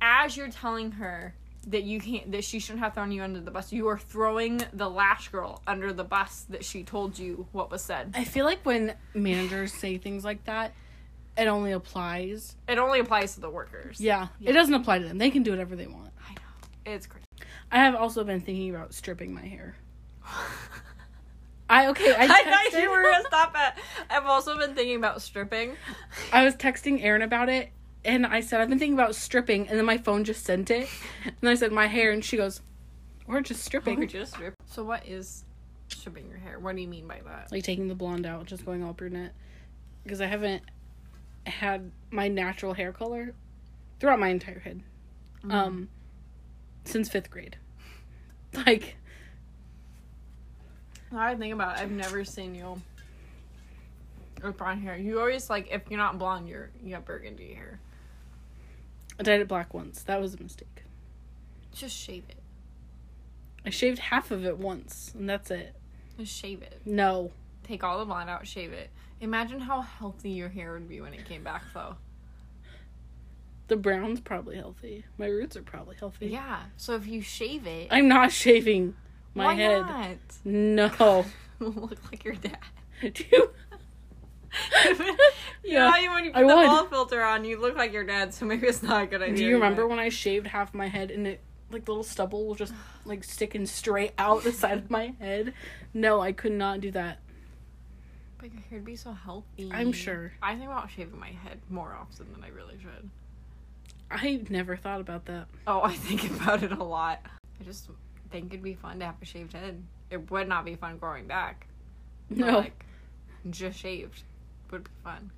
as 0.00 0.36
you're 0.36 0.50
telling 0.50 0.92
her 0.92 1.34
that 1.66 1.82
you 1.82 2.00
can't 2.00 2.30
that 2.32 2.44
she 2.44 2.58
shouldn't 2.60 2.82
have 2.84 2.94
thrown 2.94 3.10
you 3.10 3.22
under 3.22 3.40
the 3.40 3.50
bus 3.50 3.72
you 3.72 3.88
are 3.88 3.98
throwing 3.98 4.62
the 4.72 4.88
lash 4.88 5.28
girl 5.28 5.60
under 5.66 5.92
the 5.92 6.04
bus 6.04 6.46
that 6.48 6.64
she 6.64 6.84
told 6.84 7.18
you 7.18 7.46
what 7.52 7.70
was 7.70 7.82
said 7.82 8.12
I 8.14 8.24
feel 8.24 8.44
like 8.44 8.60
when 8.64 8.94
managers 9.14 9.72
say 9.72 9.98
things 9.98 10.24
like 10.24 10.44
that, 10.44 10.72
it 11.36 11.48
only 11.48 11.72
applies. 11.72 12.56
it 12.68 12.78
only 12.78 13.00
applies 13.00 13.34
to 13.34 13.40
the 13.40 13.50
workers 13.50 14.00
Yeah, 14.00 14.28
Yeah. 14.38 14.50
it 14.50 14.52
doesn't 14.52 14.74
apply 14.74 15.00
to 15.00 15.04
them. 15.08 15.18
They 15.18 15.30
can 15.30 15.42
do 15.42 15.50
whatever 15.50 15.74
they 15.76 15.86
want. 15.86 16.10
i 16.28 16.32
know 16.34 16.94
it's 16.94 17.06
crazy 17.06 17.24
I 17.70 17.78
have 17.78 17.96
also 17.96 18.22
been 18.22 18.40
thinking 18.40 18.70
about 18.74 18.94
stripping 18.94 19.34
my 19.34 19.44
hair. 19.44 19.74
I 21.68 21.88
okay. 21.88 22.14
I 22.14 22.24
I 22.30 22.44
thought 22.70 22.80
you 22.80 22.88
were 22.90 23.02
gonna 23.02 23.24
stop 23.26 23.56
at. 23.56 23.76
I've 24.08 24.26
also 24.26 24.56
been 24.56 24.74
thinking 24.74 24.96
about 24.96 25.20
stripping. 25.20 25.72
I 26.32 26.44
was 26.44 26.54
texting 26.54 27.02
Aaron 27.02 27.22
about 27.22 27.48
it, 27.48 27.70
and 28.06 28.24
I 28.24 28.40
said 28.40 28.60
I've 28.60 28.68
been 28.68 28.78
thinking 28.78 28.94
about 28.94 29.14
stripping, 29.14 29.68
and 29.68 29.76
then 29.78 29.84
my 29.84 29.98
phone 29.98 30.24
just 30.24 30.44
sent 30.44 30.70
it, 30.70 30.88
and 31.24 31.48
I 31.48 31.54
said 31.54 31.72
my 31.72 31.86
hair, 31.86 32.12
and 32.12 32.24
she 32.24 32.36
goes, 32.36 32.60
"We're 33.26 33.40
just 33.42 33.62
stripping, 33.64 34.02
Or 34.02 34.06
just 34.06 34.32
strip. 34.32 34.54
So 34.66 34.84
what 34.84 35.06
is 35.06 35.44
stripping 35.88 36.28
your 36.28 36.38
hair? 36.38 36.58
What 36.58 36.74
do 36.76 36.82
you 36.82 36.88
mean 36.88 37.06
by 37.06 37.20
that? 37.26 37.50
like 37.52 37.64
taking 37.64 37.88
the 37.88 37.94
blonde 37.94 38.24
out, 38.26 38.46
just 38.46 38.64
going 38.64 38.82
all 38.82 38.92
brunette, 38.92 39.34
because 40.04 40.20
I 40.20 40.26
haven't 40.26 40.62
had 41.46 41.90
my 42.10 42.28
natural 42.28 42.72
hair 42.74 42.92
color 42.92 43.34
throughout 44.00 44.18
my 44.18 44.28
entire 44.28 44.58
head, 44.60 44.82
um, 45.50 45.88
since 46.84 47.08
fifth 47.08 47.30
grade. 47.30 47.56
Like 48.66 48.96
Now 51.12 51.20
I 51.20 51.34
think 51.34 51.52
about 51.52 51.76
it, 51.76 51.82
I've 51.82 51.90
never 51.90 52.24
seen 52.24 52.54
you 52.54 52.80
with 54.42 54.56
blonde 54.56 54.82
hair. 54.82 54.96
You 54.96 55.18
always 55.20 55.50
like 55.50 55.68
if 55.70 55.82
you're 55.90 55.98
not 55.98 56.18
blonde, 56.18 56.48
you're 56.48 56.70
you 56.82 56.94
have 56.94 57.04
burgundy 57.04 57.52
hair. 57.52 57.80
I 59.18 59.22
dyed 59.22 59.40
it 59.40 59.48
black 59.48 59.72
once. 59.74 60.02
That 60.02 60.20
was 60.20 60.34
a 60.34 60.42
mistake. 60.42 60.82
Just 61.74 61.96
shave 61.96 62.24
it. 62.28 62.36
I 63.64 63.70
shaved 63.70 63.98
half 63.98 64.30
of 64.30 64.44
it 64.44 64.58
once, 64.58 65.12
and 65.18 65.28
that's 65.28 65.50
it. 65.50 65.74
Just 66.18 66.34
shave 66.34 66.62
it. 66.62 66.80
No. 66.84 67.32
Take 67.64 67.82
all 67.82 67.98
the 67.98 68.04
blonde 68.04 68.30
out, 68.30 68.46
shave 68.46 68.72
it. 68.72 68.90
Imagine 69.20 69.60
how 69.60 69.80
healthy 69.80 70.30
your 70.30 70.48
hair 70.48 70.72
would 70.74 70.88
be 70.88 71.00
when 71.00 71.14
it 71.14 71.26
came 71.26 71.42
back, 71.42 71.64
though. 71.74 71.96
The 73.68 73.76
brown's 73.76 74.20
probably 74.20 74.56
healthy. 74.56 75.04
My 75.18 75.26
roots 75.26 75.56
are 75.56 75.62
probably 75.62 75.96
healthy. 75.96 76.28
Yeah. 76.28 76.60
So 76.76 76.94
if 76.94 77.06
you 77.06 77.20
shave 77.20 77.66
it, 77.66 77.88
I'm 77.90 78.06
not 78.06 78.30
shaving 78.30 78.94
my 79.34 79.46
why 79.46 79.54
head. 79.54 79.80
not? 79.80 80.16
No. 80.44 81.24
Look 81.58 81.98
like 82.12 82.24
your 82.24 82.34
dad. 82.34 82.58
Do 83.12 83.24
you? 83.32 83.50
You 85.64 85.74
know 85.74 85.90
how 85.90 85.98
you, 85.98 86.10
when 86.10 86.24
you 86.24 86.30
I 86.34 86.42
put 86.42 86.48
the 86.48 86.56
would. 86.56 86.66
ball 86.66 86.86
filter 86.86 87.22
on, 87.22 87.44
you 87.44 87.58
look 87.60 87.76
like 87.76 87.92
your 87.92 88.04
dad, 88.04 88.32
so 88.34 88.44
maybe 88.46 88.66
it's 88.66 88.82
not 88.82 89.04
a 89.04 89.06
good 89.06 89.22
idea. 89.22 89.36
Do 89.36 89.44
you 89.44 89.54
remember 89.54 89.82
but- 89.82 89.88
when 89.90 89.98
I 89.98 90.08
shaved 90.08 90.46
half 90.46 90.74
my 90.74 90.88
head 90.88 91.10
and 91.10 91.26
it 91.26 91.40
like 91.70 91.88
little 91.88 92.04
stubble 92.04 92.46
was 92.46 92.58
just 92.58 92.72
like 93.04 93.24
sticking 93.24 93.66
straight 93.66 94.12
out 94.18 94.44
the 94.44 94.52
side 94.52 94.78
of 94.78 94.90
my 94.90 95.14
head? 95.18 95.52
No, 95.92 96.20
I 96.20 96.32
could 96.32 96.52
not 96.52 96.80
do 96.80 96.90
that. 96.92 97.18
But 98.38 98.52
your 98.52 98.62
hair'd 98.70 98.84
be 98.84 98.96
so 98.96 99.12
healthy. 99.12 99.70
I'm 99.72 99.92
sure. 99.92 100.32
I 100.42 100.54
think 100.54 100.66
about 100.70 100.90
shaving 100.90 101.18
my 101.18 101.30
head 101.30 101.58
more 101.70 101.96
often 101.98 102.26
than 102.32 102.44
I 102.44 102.48
really 102.48 102.76
should. 102.80 103.10
I 104.10 104.42
never 104.50 104.76
thought 104.76 105.00
about 105.00 105.24
that. 105.26 105.46
Oh, 105.66 105.80
I 105.82 105.94
think 105.94 106.30
about 106.30 106.62
it 106.62 106.70
a 106.72 106.84
lot. 106.84 107.20
I 107.60 107.64
just 107.64 107.88
think 108.30 108.52
it'd 108.52 108.62
be 108.62 108.74
fun 108.74 108.98
to 109.00 109.06
have 109.06 109.16
a 109.20 109.24
shaved 109.24 109.54
head. 109.54 109.82
It 110.10 110.30
would 110.30 110.48
not 110.48 110.64
be 110.64 110.76
fun 110.76 110.98
growing 110.98 111.26
back. 111.26 111.66
No. 112.30 112.58
like 112.58 112.84
just 113.50 113.78
shaved 113.78 114.22
would 114.70 114.84
be 114.84 114.90
fun. 115.04 115.30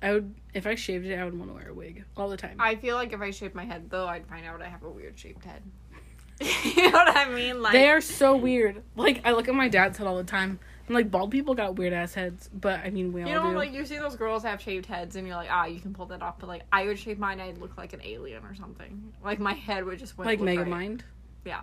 I 0.00 0.12
would 0.12 0.34
if 0.54 0.66
I 0.66 0.74
shaved 0.74 1.06
it, 1.06 1.18
I 1.18 1.24
would 1.24 1.36
want 1.36 1.50
to 1.50 1.54
wear 1.54 1.70
a 1.70 1.74
wig 1.74 2.04
all 2.16 2.28
the 2.28 2.36
time. 2.36 2.56
I 2.60 2.76
feel 2.76 2.96
like 2.96 3.12
if 3.12 3.20
I 3.20 3.30
shaved 3.30 3.54
my 3.54 3.64
head 3.64 3.90
though, 3.90 4.06
I'd 4.06 4.26
find 4.26 4.46
out 4.46 4.62
I 4.62 4.68
have 4.68 4.82
a 4.84 4.90
weird 4.90 5.18
shaped 5.18 5.44
head. 5.44 5.62
you 6.40 6.90
know 6.90 6.98
what 6.98 7.16
I 7.16 7.28
mean? 7.28 7.60
Like 7.60 7.72
they 7.72 7.88
are 7.88 8.00
so 8.00 8.36
weird. 8.36 8.82
Like 8.94 9.22
I 9.24 9.32
look 9.32 9.48
at 9.48 9.54
my 9.54 9.68
dad's 9.68 9.98
head 9.98 10.06
all 10.06 10.16
the 10.16 10.24
time. 10.24 10.60
And 10.86 10.94
like 10.94 11.10
bald 11.10 11.30
people 11.30 11.54
got 11.54 11.76
weird 11.76 11.92
ass 11.92 12.14
heads, 12.14 12.48
but 12.52 12.80
I 12.80 12.90
mean 12.90 13.12
we 13.12 13.22
all 13.22 13.28
You 13.28 13.34
know, 13.34 13.50
do. 13.50 13.56
like 13.56 13.72
you 13.72 13.84
see 13.84 13.98
those 13.98 14.16
girls 14.16 14.42
have 14.44 14.60
shaved 14.62 14.86
heads, 14.86 15.16
and 15.16 15.26
you're 15.26 15.36
like, 15.36 15.50
ah, 15.50 15.66
you 15.66 15.80
can 15.80 15.92
pull 15.92 16.06
that 16.06 16.22
off. 16.22 16.38
But 16.38 16.48
like, 16.48 16.62
I 16.72 16.86
would 16.86 16.98
shave 16.98 17.18
mine, 17.18 17.40
I'd 17.40 17.58
look 17.58 17.76
like 17.76 17.92
an 17.92 18.00
alien 18.02 18.42
or 18.44 18.54
something. 18.54 19.12
Like 19.22 19.38
my 19.38 19.52
head 19.52 19.84
would 19.84 19.98
just 19.98 20.18
like 20.18 20.40
Mega 20.40 20.60
right. 20.62 20.70
Mind. 20.70 21.04
Yeah, 21.44 21.60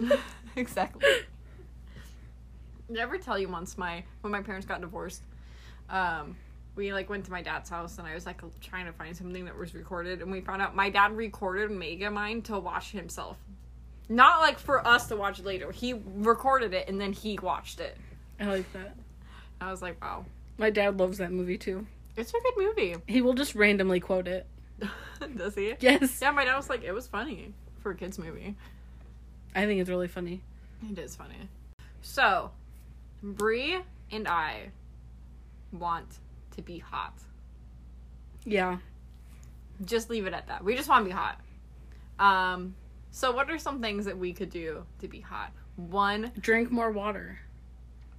exactly. 0.56 1.06
Did 2.88 2.98
I 2.98 3.02
ever 3.02 3.18
tell 3.18 3.38
you 3.38 3.48
once 3.48 3.78
my 3.78 4.02
when 4.20 4.32
my 4.32 4.42
parents 4.42 4.66
got 4.66 4.80
divorced? 4.80 5.22
Um, 5.90 6.36
we 6.76 6.92
like 6.92 7.08
went 7.10 7.24
to 7.24 7.30
my 7.30 7.42
dad's 7.42 7.70
house, 7.70 7.98
and 7.98 8.06
I 8.06 8.14
was 8.14 8.24
like 8.26 8.40
trying 8.60 8.86
to 8.86 8.92
find 8.92 9.16
something 9.16 9.44
that 9.46 9.56
was 9.56 9.74
recorded, 9.74 10.22
and 10.22 10.30
we 10.30 10.40
found 10.40 10.62
out 10.62 10.76
my 10.76 10.90
dad 10.90 11.16
recorded 11.16 11.70
Mega 11.70 12.06
Megamind 12.06 12.44
to 12.44 12.58
watch 12.58 12.90
himself, 12.92 13.36
not 14.08 14.40
like 14.40 14.58
for 14.58 14.86
us 14.86 15.06
to 15.08 15.16
watch 15.16 15.40
later. 15.40 15.72
He 15.72 15.94
recorded 16.14 16.74
it 16.74 16.88
and 16.88 17.00
then 17.00 17.12
he 17.12 17.38
watched 17.42 17.80
it. 17.80 17.96
I 18.40 18.46
like 18.46 18.72
that. 18.74 18.94
I 19.60 19.70
was 19.70 19.82
like, 19.82 20.00
wow, 20.02 20.24
My 20.56 20.70
dad 20.70 20.98
loves 21.00 21.18
that 21.18 21.32
movie 21.32 21.58
too. 21.58 21.86
it's 22.16 22.30
a 22.30 22.32
good 22.40 22.54
movie. 22.56 22.94
He 23.08 23.20
will 23.22 23.34
just 23.34 23.54
randomly 23.56 23.98
quote 24.00 24.28
it. 24.28 24.46
Does 25.36 25.56
he? 25.56 25.74
Yes. 25.80 26.20
Yeah, 26.22 26.30
my 26.30 26.44
dad 26.44 26.56
was 26.56 26.70
like, 26.70 26.84
it 26.84 26.92
was 26.92 27.08
funny 27.08 27.52
for 27.80 27.90
a 27.90 27.96
kids 27.96 28.18
movie. 28.20 28.54
I 29.56 29.66
think 29.66 29.80
it's 29.80 29.90
really 29.90 30.06
funny. 30.06 30.42
It 30.92 30.96
is 30.98 31.16
funny. 31.16 31.48
So, 32.02 32.52
Brie 33.20 33.78
and 34.12 34.28
I 34.28 34.70
want 35.72 36.18
to 36.56 36.62
be 36.62 36.78
hot. 36.78 37.14
Yeah. 38.44 38.78
Just 39.84 40.10
leave 40.10 40.26
it 40.26 40.32
at 40.32 40.48
that. 40.48 40.64
We 40.64 40.74
just 40.76 40.88
want 40.88 41.04
to 41.04 41.08
be 41.08 41.14
hot. 41.14 41.40
Um, 42.18 42.74
so 43.10 43.30
what 43.32 43.50
are 43.50 43.58
some 43.58 43.80
things 43.80 44.04
that 44.06 44.18
we 44.18 44.32
could 44.32 44.50
do 44.50 44.84
to 45.00 45.08
be 45.08 45.20
hot? 45.20 45.52
One, 45.76 46.32
Drink 46.40 46.70
more 46.70 46.90
water. 46.90 47.38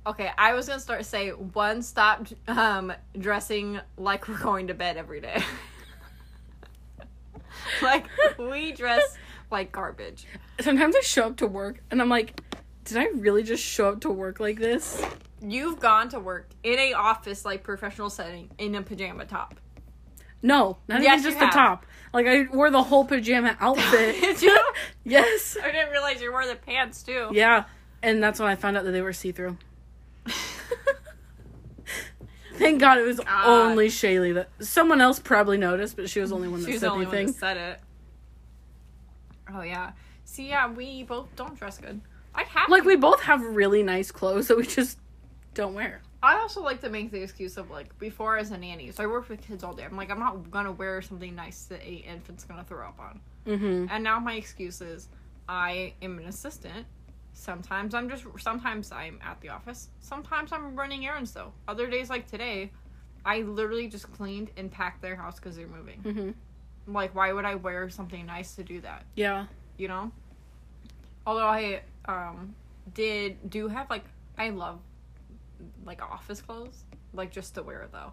okay, 0.08 0.32
I 0.38 0.54
was 0.54 0.68
gonna 0.68 0.80
start 0.80 1.06
say 1.06 1.30
one, 1.32 1.82
stop 1.82 2.28
um 2.48 2.94
dressing 3.18 3.80
like 3.98 4.28
we're 4.30 4.38
going 4.40 4.68
to 4.68 4.74
bed 4.74 4.96
every 4.96 5.20
day. 5.20 5.44
like 7.82 8.06
we 8.38 8.72
dress 8.72 9.18
like 9.52 9.72
garbage. 9.72 10.26
Sometimes 10.62 10.96
I 10.96 11.02
show 11.02 11.28
up 11.28 11.38
to 11.38 11.48
work 11.48 11.82
and 11.92 12.02
I'm 12.02 12.10
like, 12.10 12.40
did 12.86 12.98
I 12.98 13.08
really 13.16 13.44
just 13.44 13.64
show 13.64 13.90
up 13.90 14.02
to 14.02 14.10
work 14.10 14.40
like 14.40 14.58
this? 14.60 15.04
You've 15.42 15.80
gone 15.80 16.10
to 16.10 16.20
work 16.20 16.50
in 16.64 16.78
a 16.80 16.94
office 16.94 17.46
like 17.46 17.64
professional 17.64 18.10
setting 18.10 18.50
in 18.58 18.76
a 18.76 18.82
pajama 18.82 19.26
top. 19.26 19.56
No, 20.42 20.78
not 20.88 21.02
Yes, 21.02 21.20
even 21.20 21.24
just 21.32 21.40
the 21.40 21.46
have. 21.46 21.54
top. 21.54 21.86
Like 22.14 22.26
I 22.28 22.44
wore 22.54 22.70
the 22.72 22.84
whole 22.84 23.06
pajama 23.06 23.56
outfit. 23.60 24.16
Did 24.22 24.42
you? 24.42 24.60
yes. 25.04 25.58
I 25.62 25.72
didn't 25.72 25.92
realize 25.92 26.22
you 26.22 26.32
wore 26.32 26.46
the 26.48 26.56
pants 26.56 27.04
too. 27.04 27.30
Yeah. 27.32 27.66
And 28.02 28.24
that's 28.24 28.40
when 28.40 28.50
I 28.50 28.56
found 28.56 28.78
out 28.78 28.86
that 28.86 28.92
they 28.92 29.02
were 29.02 29.14
see 29.14 29.32
through. 29.34 29.58
Thank 32.56 32.80
God 32.82 32.98
it 32.98 33.04
was 33.06 33.20
God. 33.20 33.48
only 33.48 33.88
Shaylee 33.88 34.34
that 34.34 34.50
someone 34.60 35.00
else 35.00 35.20
probably 35.20 35.58
noticed, 35.58 35.96
but 35.96 36.10
she 36.10 36.20
was 36.20 36.30
the 36.32 36.36
only 36.36 36.50
one 36.50 36.60
that 36.62 36.66
She 36.68 36.74
was 36.74 36.82
said 36.82 36.88
the 36.90 36.92
only 36.94 37.06
one 37.06 37.16
anything. 37.16 37.34
that 37.34 37.40
said 37.40 37.58
it. 37.58 37.80
Oh 39.54 39.62
yeah. 39.62 39.92
See, 40.26 40.50
yeah, 40.50 40.70
we 40.70 41.04
both 41.04 41.34
don't 41.36 41.58
dress 41.58 41.78
good. 41.78 42.02
I'd 42.36 42.48
have 42.48 42.70
Like 42.70 42.84
to- 42.84 42.88
we 42.88 42.96
both 42.98 43.22
have 43.22 43.42
really 43.42 43.82
nice 43.82 44.12
clothes 44.12 44.48
that 44.50 44.58
we 44.58 44.66
just 44.66 44.98
don't 45.60 45.74
wear. 45.74 46.02
I 46.22 46.36
also 46.36 46.62
like 46.62 46.82
to 46.82 46.90
make 46.90 47.12
the 47.12 47.22
excuse 47.22 47.58
of 47.58 47.70
like 47.70 47.98
before 48.00 48.38
as 48.38 48.52
a 48.52 48.58
nanny, 48.58 48.92
so 48.92 49.04
I 49.04 49.08
work 49.08 49.30
with 49.30 49.42
kids 49.42 49.64
all 49.64 49.74
day. 49.74 49.84
I'm 49.84 49.96
like, 49.96 50.10
I'm 50.10 50.20
not 50.20 50.50
gonna 50.52 50.72
wear 50.72 51.02
something 51.02 51.36
nice 51.36 51.66
that 51.66 51.82
a 51.82 51.96
infant's 51.96 52.44
gonna 52.44 52.64
throw 52.64 52.88
up 52.88 53.00
on. 53.00 53.20
Mm-hmm. 53.46 53.86
And 53.90 54.04
now 54.04 54.20
my 54.20 54.34
excuse 54.34 54.82
is 54.82 55.10
I 55.48 55.94
am 56.02 56.18
an 56.20 56.26
assistant. 56.26 56.86
Sometimes 57.34 57.94
I'm 57.94 58.10
just 58.10 58.26
sometimes 58.40 58.92
I'm 58.92 59.20
at 59.22 59.40
the 59.42 59.50
office. 59.50 59.90
Sometimes 60.00 60.52
I'm 60.52 60.76
running 60.76 61.06
errands 61.06 61.32
though. 61.32 61.54
Other 61.68 61.88
days 61.88 62.10
like 62.10 62.28
today, 62.28 62.72
I 63.26 63.42
literally 63.42 63.88
just 63.88 64.12
cleaned 64.14 64.52
and 64.58 64.72
packed 64.72 65.02
their 65.02 65.16
house 65.16 65.36
because 65.36 65.56
they're 65.56 65.68
moving. 65.68 66.02
Mm-hmm. 66.04 66.94
Like, 66.94 67.14
why 67.14 67.32
would 67.34 67.46
I 67.46 67.56
wear 67.56 67.90
something 67.90 68.26
nice 68.26 68.56
to 68.56 68.64
do 68.64 68.82
that? 68.82 69.04
Yeah. 69.16 69.46
You 69.78 69.88
know. 69.88 70.12
Although 71.26 71.48
I 71.48 71.82
um 72.06 72.56
did 72.94 73.50
do 73.50 73.68
have 73.68 73.90
like 73.90 74.06
I 74.38 74.50
love 74.50 74.80
like 75.86 76.02
office 76.02 76.42
clothes 76.42 76.84
like 77.14 77.32
just 77.32 77.56
to 77.56 77.64
wear 77.64 77.88
though. 77.92 78.12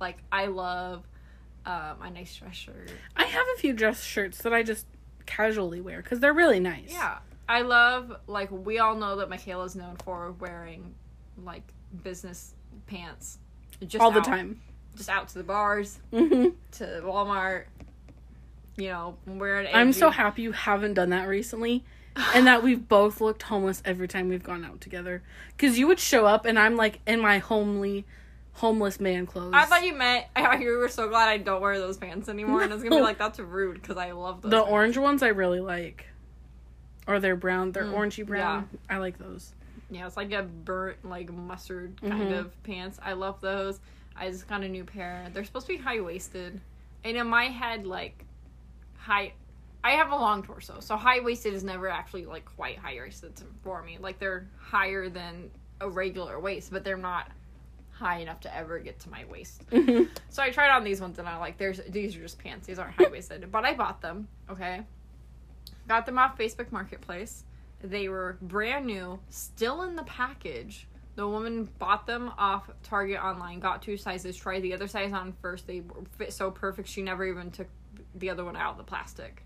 Like 0.00 0.18
I 0.30 0.46
love 0.46 1.06
um 1.66 1.96
a 2.02 2.10
nice 2.10 2.34
dress 2.36 2.54
shirt. 2.54 2.90
I 3.16 3.24
have 3.24 3.46
a 3.56 3.58
few 3.60 3.72
dress 3.72 4.02
shirts 4.02 4.38
that 4.42 4.52
I 4.54 4.62
just 4.62 4.86
casually 5.26 5.80
wear 5.80 6.02
because 6.02 6.20
they're 6.20 6.32
really 6.34 6.60
nice. 6.60 6.90
Yeah. 6.90 7.18
I 7.48 7.62
love 7.62 8.12
like 8.26 8.50
we 8.50 8.78
all 8.78 8.94
know 8.94 9.16
that 9.16 9.28
Michaela's 9.30 9.74
known 9.74 9.96
for 10.04 10.32
wearing 10.32 10.94
like 11.44 11.62
business 12.02 12.54
pants 12.86 13.38
just 13.86 14.02
All 14.02 14.10
the 14.10 14.20
time. 14.20 14.60
Just 14.96 15.08
out 15.08 15.28
to 15.28 15.38
the 15.38 15.44
bars, 15.44 16.00
Mm-hmm. 16.12 16.48
to 16.72 16.84
Walmart. 17.04 17.64
You 18.76 18.88
know, 18.88 19.16
wearing. 19.26 19.68
I'm 19.74 19.92
so 19.92 20.10
happy 20.10 20.42
you 20.42 20.52
haven't 20.52 20.94
done 20.94 21.10
that 21.10 21.26
recently. 21.28 21.84
And 22.34 22.46
that 22.46 22.62
we've 22.62 22.88
both 22.88 23.20
looked 23.20 23.42
homeless 23.42 23.82
every 23.84 24.08
time 24.08 24.28
we've 24.28 24.42
gone 24.42 24.64
out 24.64 24.80
together. 24.80 25.22
Because 25.56 25.78
you 25.78 25.86
would 25.86 26.00
show 26.00 26.26
up 26.26 26.44
and 26.46 26.58
I'm 26.58 26.76
like 26.76 27.00
in 27.06 27.20
my 27.20 27.38
homely, 27.38 28.04
homeless 28.54 28.98
man 29.00 29.26
clothes. 29.26 29.52
I 29.54 29.64
thought 29.66 29.84
you 29.84 29.94
meant 29.94 30.26
I 30.36 30.42
thought 30.42 30.60
you 30.60 30.76
were 30.78 30.88
so 30.88 31.08
glad 31.08 31.28
I 31.28 31.36
don't 31.38 31.60
wear 31.60 31.78
those 31.78 31.96
pants 31.96 32.28
anymore, 32.28 32.62
and 32.62 32.72
I 32.72 32.74
was 32.74 32.82
gonna 32.82 32.96
be 32.96 33.02
like, 33.02 33.18
"That's 33.18 33.38
rude," 33.38 33.80
because 33.80 33.96
I 33.96 34.10
love 34.12 34.42
those. 34.42 34.50
the 34.50 34.56
pants. 34.58 34.70
orange 34.72 34.98
ones 34.98 35.22
I 35.22 35.28
really 35.28 35.60
like. 35.60 36.06
Or 37.06 37.20
they're 37.20 37.36
brown. 37.36 37.72
They're 37.72 37.84
Mm, 37.84 37.94
orangey 37.94 38.26
brown. 38.26 38.68
Yeah. 38.88 38.96
I 38.96 38.98
like 38.98 39.16
those. 39.18 39.54
Yeah, 39.90 40.06
it's 40.06 40.16
like 40.18 40.30
a 40.32 40.42
burnt, 40.42 41.02
like 41.08 41.32
mustard 41.32 41.98
kind 42.02 42.30
Mhm. 42.32 42.38
of 42.38 42.62
pants. 42.64 42.98
I 43.02 43.14
love 43.14 43.40
those. 43.40 43.80
I 44.14 44.28
just 44.30 44.46
got 44.48 44.62
a 44.62 44.68
new 44.68 44.84
pair. 44.84 45.28
They're 45.32 45.44
supposed 45.44 45.66
to 45.68 45.72
be 45.72 45.78
high 45.78 46.00
waisted, 46.00 46.60
and 47.04 47.16
in 47.16 47.26
my 47.26 47.44
head, 47.44 47.86
like 47.86 48.24
high. 48.98 49.32
I 49.84 49.92
have 49.92 50.10
a 50.10 50.16
long 50.16 50.42
torso, 50.42 50.80
so 50.80 50.96
high 50.96 51.20
waisted 51.20 51.54
is 51.54 51.62
never 51.64 51.88
actually 51.88 52.26
like 52.26 52.44
quite 52.56 52.78
high 52.78 52.98
waisted 53.00 53.32
for 53.62 53.82
me. 53.82 53.96
Like 54.00 54.18
they're 54.18 54.48
higher 54.58 55.08
than 55.08 55.50
a 55.80 55.88
regular 55.88 56.40
waist, 56.40 56.70
but 56.72 56.84
they're 56.84 56.96
not 56.96 57.30
high 57.90 58.18
enough 58.18 58.40
to 58.40 58.54
ever 58.56 58.78
get 58.80 58.98
to 59.00 59.10
my 59.10 59.24
waist. 59.30 59.62
Mhm. 59.70 60.08
So 60.30 60.42
I 60.42 60.50
tried 60.50 60.70
on 60.70 60.84
these 60.84 61.00
ones 61.00 61.18
and 61.18 61.28
I 61.28 61.36
like 61.38 61.58
there's 61.58 61.80
these 61.88 62.16
are 62.16 62.20
just 62.20 62.38
pants. 62.38 62.66
These 62.66 62.78
aren't 62.78 62.94
high 62.96 63.08
waisted. 63.08 63.50
but 63.52 63.64
I 63.64 63.74
bought 63.74 64.00
them, 64.00 64.28
okay? 64.50 64.82
Got 65.86 66.06
them 66.06 66.18
off 66.18 66.36
Facebook 66.36 66.70
Marketplace. 66.72 67.44
They 67.82 68.08
were 68.08 68.36
brand 68.42 68.86
new, 68.86 69.20
still 69.30 69.82
in 69.82 69.94
the 69.96 70.02
package. 70.02 70.86
The 71.14 71.26
woman 71.26 71.68
bought 71.78 72.06
them 72.06 72.30
off 72.36 72.68
Target 72.82 73.20
online, 73.20 73.58
got 73.60 73.82
two 73.82 73.96
sizes, 73.96 74.36
tried 74.36 74.60
the 74.62 74.74
other 74.74 74.86
size 74.88 75.12
on 75.12 75.32
first. 75.40 75.66
They 75.66 75.82
fit 76.16 76.32
so 76.32 76.50
perfect 76.50 76.88
she 76.88 77.02
never 77.02 77.24
even 77.24 77.50
took 77.50 77.68
the 78.16 78.30
other 78.30 78.44
one 78.44 78.56
out 78.56 78.72
of 78.72 78.78
the 78.78 78.84
plastic. 78.84 79.42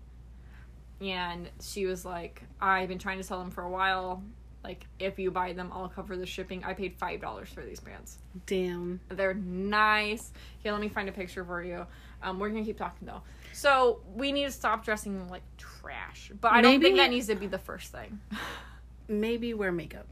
And 1.03 1.49
she 1.61 1.85
was 1.85 2.05
like, 2.05 2.41
I've 2.61 2.87
been 2.87 2.99
trying 2.99 3.17
to 3.17 3.23
sell 3.23 3.39
them 3.39 3.51
for 3.51 3.63
a 3.63 3.69
while. 3.69 4.23
Like, 4.63 4.85
if 4.99 5.19
you 5.19 5.29
buy 5.31 5.51
them, 5.53 5.69
I'll 5.73 5.89
cover 5.89 6.15
the 6.15 6.25
shipping. 6.25 6.63
I 6.63 6.73
paid 6.73 6.97
$5 6.97 7.47
for 7.47 7.61
these 7.61 7.81
pants. 7.81 8.19
Damn. 8.45 9.01
They're 9.09 9.33
nice. 9.33 10.31
Here, 10.59 10.71
let 10.71 10.79
me 10.79 10.87
find 10.87 11.09
a 11.09 11.11
picture 11.11 11.43
for 11.43 11.61
you. 11.61 11.85
Um, 12.21 12.39
we're 12.39 12.47
gonna 12.49 12.63
keep 12.63 12.77
talking 12.77 13.05
though. 13.05 13.21
So 13.51 13.99
we 14.15 14.31
need 14.31 14.45
to 14.45 14.51
stop 14.51 14.85
dressing 14.85 15.27
like 15.29 15.41
trash. 15.57 16.31
But 16.39 16.53
I 16.53 16.61
don't 16.61 16.71
Maybe- 16.73 16.83
think 16.85 16.97
that 16.97 17.09
needs 17.09 17.27
to 17.27 17.35
be 17.35 17.47
the 17.47 17.57
first 17.59 17.91
thing. 17.91 18.21
Maybe 19.09 19.53
wear 19.53 19.71
makeup. 19.73 20.07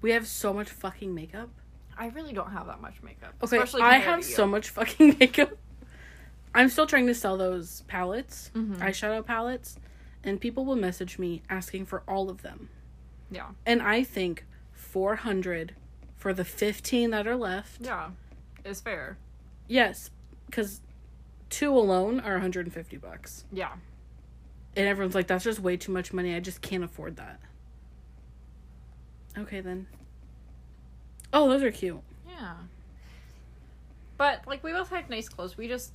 We 0.00 0.12
have 0.12 0.26
so 0.28 0.52
much 0.54 0.70
fucking 0.70 1.12
makeup. 1.12 1.48
I 1.98 2.06
really 2.08 2.32
don't 2.32 2.50
have 2.52 2.66
that 2.68 2.80
much 2.80 3.02
makeup. 3.02 3.34
Okay, 3.42 3.56
especially 3.56 3.82
I 3.82 3.96
have 3.98 4.24
so 4.24 4.46
much 4.46 4.68
fucking 4.76 5.16
makeup. 5.18 5.50
I'm 6.54 6.68
still 6.68 6.86
trying 6.86 7.06
to 7.08 7.14
sell 7.14 7.36
those 7.36 7.82
palettes, 7.88 8.50
Mhm. 8.54 8.78
eyeshadow 8.78 9.24
palettes, 9.24 9.76
and 10.24 10.40
people 10.40 10.64
will 10.64 10.76
message 10.76 11.18
me 11.18 11.42
asking 11.50 11.86
for 11.86 12.02
all 12.08 12.30
of 12.30 12.42
them. 12.42 12.68
Yeah, 13.30 13.48
And 13.66 13.80
I 13.82 14.02
think 14.04 14.44
400 14.72 15.74
for 16.16 16.32
the 16.34 16.44
15 16.44 17.10
that 17.10 17.26
are 17.26 17.36
left. 17.36 17.80
yeah, 17.80 18.10
Is 18.64 18.80
fair. 18.80 19.16
Yes, 19.68 20.10
because 20.46 20.80
two 21.50 21.74
alone 21.76 22.20
are 22.20 22.32
150 22.34 22.96
bucks. 22.98 23.44
Yeah, 23.52 23.72
And 24.76 24.86
everyone's 24.86 25.14
like, 25.14 25.26
that's 25.28 25.44
just 25.44 25.60
way 25.60 25.76
too 25.76 25.92
much 25.92 26.12
money. 26.12 26.34
I 26.34 26.40
just 26.40 26.60
can't 26.60 26.84
afford 26.84 27.16
that. 27.16 27.40
Okay, 29.38 29.60
then. 29.60 29.86
Oh, 31.32 31.48
those 31.48 31.62
are 31.62 31.70
cute. 31.72 32.00
yeah. 32.28 32.54
But 34.18 34.42
like 34.46 34.62
we 34.62 34.72
both 34.72 34.90
have 34.90 35.08
nice 35.10 35.28
clothes. 35.28 35.56
We 35.56 35.66
just 35.68 35.94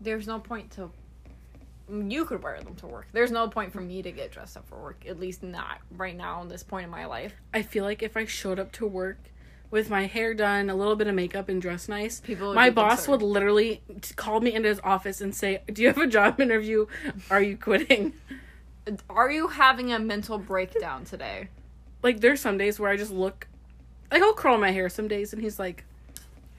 there's 0.00 0.26
no 0.26 0.38
point 0.40 0.72
to. 0.72 0.90
You 1.90 2.24
could 2.24 2.42
wear 2.42 2.60
them 2.60 2.74
to 2.76 2.86
work. 2.86 3.08
There's 3.12 3.30
no 3.30 3.48
point 3.48 3.72
for 3.72 3.80
me 3.80 4.00
to 4.02 4.10
get 4.10 4.30
dressed 4.32 4.56
up 4.56 4.66
for 4.68 4.80
work. 4.82 5.04
At 5.06 5.20
least 5.20 5.42
not 5.42 5.78
right 5.96 6.16
now 6.16 6.40
in 6.42 6.48
this 6.48 6.62
point 6.62 6.84
in 6.84 6.90
my 6.90 7.04
life. 7.04 7.34
I 7.52 7.62
feel 7.62 7.84
like 7.84 8.02
if 8.02 8.16
I 8.16 8.24
showed 8.24 8.58
up 8.58 8.72
to 8.72 8.86
work 8.86 9.18
with 9.70 9.90
my 9.90 10.06
hair 10.06 10.34
done, 10.34 10.70
a 10.70 10.74
little 10.74 10.96
bit 10.96 11.08
of 11.08 11.14
makeup, 11.14 11.48
and 11.48 11.60
dressed 11.60 11.88
nice, 11.88 12.20
People 12.20 12.54
my 12.54 12.70
boss 12.70 13.00
concerned. 13.06 13.22
would 13.22 13.26
literally 13.28 13.82
call 14.16 14.40
me 14.40 14.54
into 14.54 14.68
his 14.68 14.80
office 14.84 15.20
and 15.20 15.34
say, 15.34 15.62
"Do 15.72 15.82
you 15.82 15.88
have 15.88 15.98
a 15.98 16.06
job 16.06 16.40
interview? 16.40 16.86
Are 17.30 17.42
you 17.42 17.56
quitting?" 17.56 18.14
Are 19.10 19.30
you 19.30 19.48
having 19.48 19.92
a 19.92 19.98
mental 19.98 20.38
breakdown 20.38 21.04
today? 21.04 21.48
like 22.02 22.20
there's 22.20 22.38
some 22.40 22.58
days 22.58 22.78
where 22.78 22.90
I 22.90 22.98
just 22.98 23.10
look, 23.10 23.46
like 24.12 24.20
I'll 24.22 24.34
curl 24.34 24.58
my 24.58 24.70
hair 24.72 24.88
some 24.90 25.08
days, 25.08 25.32
and 25.32 25.40
he's 25.42 25.58
like, 25.58 25.84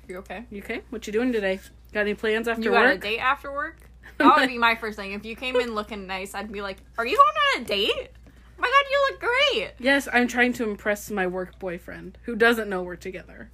You 0.08 0.18
okay? 0.18 0.46
"You 0.50 0.62
okay? 0.64 0.82
What 0.90 1.06
you 1.08 1.14
doing 1.14 1.32
today? 1.32 1.60
Got 1.94 2.02
any 2.02 2.16
plans 2.16 2.48
after 2.48 2.62
work? 2.62 2.66
You 2.66 2.72
got 2.72 2.86
a 2.86 2.90
work?" 2.96 3.02
date 3.02 3.20
after 3.20 3.52
work? 3.52 3.90
That 4.18 4.38
would 4.38 4.48
be 4.48 4.58
my 4.58 4.76
first 4.76 4.98
thing. 4.98 5.14
If 5.14 5.26
you 5.26 5.36
came 5.36 5.56
in 5.58 5.76
looking 5.76 6.08
nice, 6.08 6.34
I'd 6.34 6.52
be 6.52 6.62
like, 6.62 6.78
"Are 6.98 7.06
you 7.06 7.18
going 7.18 7.28
on 7.56 7.62
a 7.62 7.66
date? 7.66 8.12
Oh 8.58 8.62
my 8.62 8.68
god, 8.68 8.86
you 8.92 9.08
look 9.10 9.20
great." 9.20 9.72
Yes, 9.80 10.08
I'm 10.12 10.28
trying 10.28 10.54
to 10.54 10.64
impress 10.64 11.12
my 11.12 11.28
work 11.28 11.60
boyfriend 11.60 12.18
who 12.24 12.36
doesn't 12.36 12.70
know 12.70 12.84
we're 12.84 12.96
together. 12.96 13.52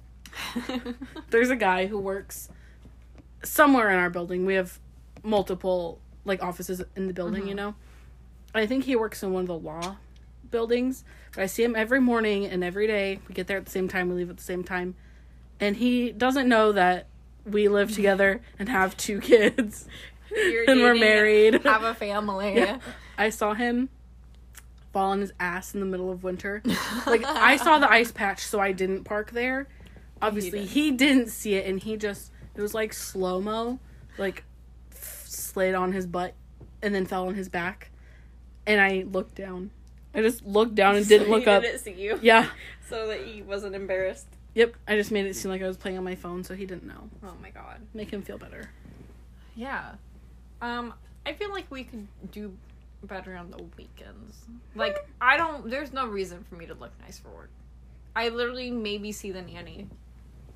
There's 1.30 1.50
a 1.50 1.56
guy 1.56 1.86
who 1.86 1.98
works 1.98 2.48
somewhere 3.42 3.90
in 3.90 3.98
our 3.98 4.10
building. 4.10 4.46
We 4.46 4.54
have 4.54 4.78
multiple 5.22 6.00
like 6.24 6.42
offices 6.42 6.82
in 6.96 7.06
the 7.06 7.12
building, 7.12 7.42
you 7.42 7.54
mm-hmm. 7.54 7.56
know. 7.56 7.74
I 8.54 8.66
think 8.66 8.84
he 8.84 8.96
works 8.96 9.22
in 9.22 9.32
one 9.32 9.42
of 9.42 9.48
the 9.48 9.58
law 9.58 9.96
buildings, 10.50 11.04
but 11.34 11.42
I 11.42 11.46
see 11.46 11.64
him 11.64 11.74
every 11.74 12.00
morning 12.00 12.46
and 12.46 12.62
every 12.62 12.86
day. 12.86 13.18
We 13.26 13.34
get 13.34 13.46
there 13.46 13.56
at 13.56 13.64
the 13.64 13.70
same 13.70 13.88
time, 13.88 14.08
we 14.08 14.16
leave 14.16 14.30
at 14.30 14.36
the 14.36 14.42
same 14.42 14.62
time. 14.62 14.94
And 15.58 15.76
he 15.76 16.12
doesn't 16.12 16.48
know 16.48 16.72
that 16.72 17.06
we 17.44 17.68
live 17.68 17.92
together 17.92 18.42
and 18.58 18.68
have 18.68 18.96
two 18.96 19.20
kids. 19.20 19.86
You're 20.34 20.64
and 20.68 20.80
we're 20.80 20.94
married. 20.94 21.54
Have 21.64 21.82
a 21.84 21.94
family. 21.94 22.54
Yeah. 22.56 22.78
I 23.18 23.30
saw 23.30 23.54
him 23.54 23.88
fall 24.92 25.10
on 25.12 25.20
his 25.20 25.32
ass 25.40 25.74
in 25.74 25.80
the 25.80 25.86
middle 25.86 26.10
of 26.10 26.22
winter. 26.24 26.62
Like 27.06 27.24
I 27.24 27.56
saw 27.56 27.78
the 27.78 27.90
ice 27.90 28.12
patch, 28.12 28.40
so 28.44 28.60
I 28.60 28.72
didn't 28.72 29.04
park 29.04 29.30
there. 29.30 29.66
Obviously, 30.20 30.60
didn't. 30.60 30.68
he 30.70 30.90
didn't 30.92 31.28
see 31.28 31.54
it, 31.54 31.66
and 31.66 31.80
he 31.80 31.96
just 31.96 32.30
it 32.54 32.60
was 32.60 32.74
like 32.74 32.92
slow 32.92 33.40
mo, 33.40 33.78
like 34.18 34.44
f- 34.92 35.24
slid 35.26 35.74
on 35.74 35.92
his 35.92 36.06
butt 36.06 36.34
and 36.82 36.94
then 36.94 37.06
fell 37.06 37.26
on 37.28 37.34
his 37.34 37.48
back. 37.48 37.90
And 38.66 38.80
I 38.80 39.04
looked 39.10 39.34
down. 39.34 39.70
I 40.14 40.20
just 40.20 40.44
looked 40.44 40.74
down 40.74 40.96
and 40.96 41.08
didn't 41.08 41.30
look 41.30 41.46
up. 41.46 41.62
Didn't 41.62 41.80
see 41.80 41.92
you, 41.92 42.18
Yeah. 42.22 42.48
so 42.88 43.06
that 43.08 43.24
he 43.24 43.42
wasn't 43.42 43.74
embarrassed. 43.74 44.26
Yep. 44.54 44.74
I 44.86 44.96
just 44.96 45.10
made 45.10 45.24
it 45.26 45.34
seem 45.34 45.50
like 45.50 45.62
I 45.62 45.66
was 45.66 45.76
playing 45.78 45.96
on 45.96 46.04
my 46.04 46.14
phone, 46.14 46.44
so 46.44 46.54
he 46.54 46.66
didn't 46.66 46.84
know. 46.86 47.08
Oh 47.24 47.32
my 47.42 47.50
god. 47.50 47.80
Make 47.94 48.10
him 48.10 48.20
feel 48.22 48.36
better. 48.38 48.70
Yeah. 49.56 49.92
Um, 50.62 50.94
I 51.26 51.34
feel 51.34 51.50
like 51.50 51.66
we 51.70 51.84
could 51.84 52.06
do 52.30 52.56
better 53.02 53.34
on 53.34 53.50
the 53.50 53.62
weekends. 53.76 54.44
Like, 54.74 55.06
I 55.20 55.36
don't. 55.36 55.68
There's 55.68 55.92
no 55.92 56.06
reason 56.06 56.44
for 56.48 56.54
me 56.54 56.66
to 56.66 56.74
look 56.74 56.92
nice 57.02 57.18
for 57.18 57.28
work. 57.30 57.50
I 58.14 58.28
literally 58.28 58.70
maybe 58.70 59.12
see 59.12 59.32
the 59.32 59.42
nanny, 59.42 59.88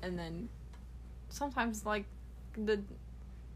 and 0.01 0.17
then 0.17 0.49
sometimes 1.29 1.85
like 1.85 2.05
the 2.55 2.79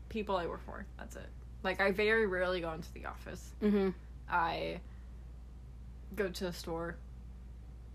people 0.10 0.36
I 0.36 0.46
work 0.46 0.64
for. 0.66 0.86
That's 1.00 1.16
it. 1.16 1.30
Like, 1.64 1.80
I 1.80 1.92
very 1.92 2.28
rarely 2.28 2.60
go 2.60 2.72
into 2.74 2.92
the 2.94 3.06
office. 3.06 3.54
Mm-hmm. 3.64 3.90
I 4.30 4.80
go 6.16 6.28
to 6.28 6.44
the 6.44 6.54
store. 6.54 6.98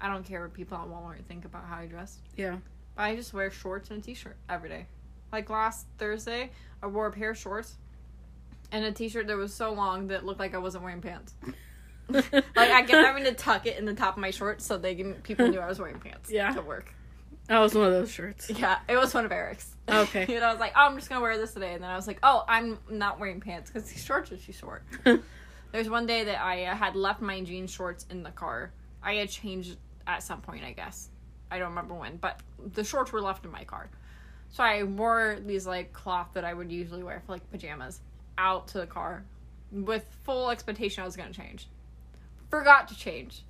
I 0.00 0.08
don't 0.08 0.24
care 0.24 0.42
what 0.42 0.54
people 0.54 0.78
at 0.78 0.86
Walmart 0.86 1.24
think 1.24 1.44
about 1.44 1.64
how 1.64 1.78
I 1.78 1.86
dress. 1.86 2.18
Yeah. 2.36 2.56
I 2.96 3.16
just 3.16 3.34
wear 3.34 3.50
shorts 3.50 3.90
and 3.90 4.02
a 4.02 4.02
t-shirt 4.02 4.36
every 4.48 4.68
day. 4.68 4.86
Like 5.32 5.50
last 5.50 5.86
Thursday, 5.98 6.50
I 6.82 6.86
wore 6.86 7.06
a 7.06 7.12
pair 7.12 7.30
of 7.30 7.38
shorts 7.38 7.76
and 8.72 8.84
a 8.84 8.92
t-shirt 8.92 9.26
that 9.28 9.36
was 9.36 9.52
so 9.54 9.72
long 9.72 10.08
that 10.08 10.24
looked 10.24 10.40
like 10.40 10.54
I 10.54 10.58
wasn't 10.58 10.84
wearing 10.84 11.00
pants. 11.00 11.34
Like 12.08 12.32
I 12.54 12.82
kept 12.82 12.92
having 12.92 13.24
to 13.24 13.32
tuck 13.32 13.66
it 13.66 13.78
in 13.78 13.84
the 13.84 13.92
top 13.94 14.14
of 14.16 14.20
my 14.20 14.30
shorts 14.30 14.64
so 14.64 14.78
they 14.78 14.94
can, 14.94 15.14
people 15.14 15.48
knew 15.48 15.58
I 15.58 15.66
was 15.66 15.80
wearing 15.80 15.98
pants 15.98 16.30
Yeah. 16.30 16.52
to 16.52 16.62
work. 16.62 16.94
That 17.48 17.58
was 17.58 17.74
one 17.74 17.86
of 17.86 17.92
those 17.92 18.10
shirts. 18.10 18.48
Yeah, 18.48 18.78
it 18.88 18.96
was 18.96 19.12
one 19.12 19.24
of 19.24 19.32
Eric's. 19.32 19.74
Okay. 19.88 20.22
and 20.36 20.44
I 20.44 20.50
was 20.52 20.60
like, 20.60 20.72
oh, 20.76 20.86
I'm 20.86 20.96
just 20.96 21.08
gonna 21.08 21.20
wear 21.20 21.36
this 21.36 21.52
today, 21.52 21.74
and 21.74 21.82
then 21.82 21.90
I 21.90 21.96
was 21.96 22.06
like, 22.06 22.18
oh, 22.22 22.44
I'm 22.48 22.78
not 22.88 23.18
wearing 23.18 23.40
pants 23.40 23.70
because 23.72 23.88
these 23.90 24.04
shorts 24.04 24.30
are 24.32 24.36
too 24.36 24.52
short. 24.52 24.84
There's 25.72 25.88
one 25.90 26.06
day 26.06 26.24
that 26.24 26.40
I 26.40 26.64
uh, 26.66 26.74
had 26.76 26.94
left 26.96 27.20
my 27.20 27.40
jean 27.42 27.66
shorts 27.66 28.06
in 28.10 28.22
the 28.22 28.30
car. 28.30 28.72
I 29.02 29.14
had 29.14 29.28
changed 29.28 29.76
at 30.06 30.22
some 30.22 30.40
point, 30.40 30.64
I 30.64 30.72
guess. 30.72 31.08
I 31.50 31.58
don't 31.58 31.70
remember 31.70 31.94
when, 31.94 32.16
but 32.16 32.40
the 32.74 32.82
shorts 32.84 33.12
were 33.12 33.20
left 33.20 33.44
in 33.44 33.50
my 33.50 33.64
car. 33.64 33.90
So 34.50 34.62
I 34.64 34.82
wore 34.84 35.38
these 35.44 35.66
like 35.66 35.92
cloth 35.92 36.28
that 36.34 36.44
I 36.44 36.54
would 36.54 36.70
usually 36.72 37.02
wear 37.02 37.20
for 37.26 37.32
like 37.32 37.48
pajamas 37.50 38.00
out 38.38 38.68
to 38.68 38.78
the 38.78 38.86
car 38.86 39.24
with 39.70 40.04
full 40.24 40.50
expectation 40.50 41.02
I 41.02 41.06
was 41.06 41.16
gonna 41.16 41.32
change. 41.32 41.68
Forgot 42.50 42.88
to 42.88 42.96
change. 42.96 43.42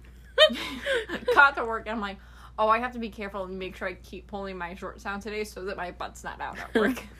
Got 1.35 1.57
to 1.57 1.65
work 1.65 1.83
and 1.87 1.95
I'm 1.97 2.01
like, 2.01 2.19
oh, 2.59 2.69
I 2.69 2.79
have 2.79 2.93
to 2.93 2.99
be 2.99 3.09
careful 3.09 3.45
and 3.45 3.59
make 3.59 3.77
sure 3.77 3.89
I 3.89 3.95
keep 3.95 4.27
pulling 4.27 4.57
my 4.57 4.75
shorts 4.75 5.05
down 5.05 5.21
today 5.21 5.45
so 5.45 5.65
that 5.65 5.77
my 5.77 5.91
butt's 5.91 6.25
not 6.25 6.41
out 6.41 6.59
at 6.59 6.75
work. 6.75 7.03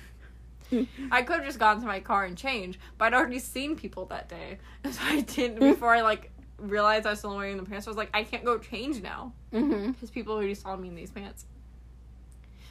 I 1.13 1.23
could 1.23 1.37
have 1.37 1.45
just 1.45 1.59
gone 1.59 1.81
to 1.81 1.87
my 1.87 2.01
car 2.01 2.25
and 2.25 2.37
changed, 2.37 2.79
but 2.99 3.07
I'd 3.07 3.15
already 3.15 3.39
seen 3.39 3.77
people 3.77 4.07
that 4.07 4.29
day. 4.29 4.59
And 4.85 4.95
so 4.95 5.01
I 5.05 5.21
didn't, 5.21 5.59
before 5.61 5.95
I 5.95 6.03
like 6.03 6.31
realized 6.59 7.07
I 7.07 7.11
was 7.11 7.19
still 7.21 7.37
wearing 7.37 7.57
the 7.57 7.65
pants, 7.65 7.87
I 7.87 7.91
was 7.91 7.97
like, 7.97 8.11
I 8.15 8.25
can't 8.25 8.45
go 8.45 8.59
change 8.59 9.03
now. 9.03 9.33
mm-hmm. 9.53 9.93
Because 9.93 10.11
people 10.11 10.35
already 10.35 10.55
saw 10.55 10.77
me 10.77 10.89
in 10.89 10.95
these 10.95 11.11
pants. 11.11 11.45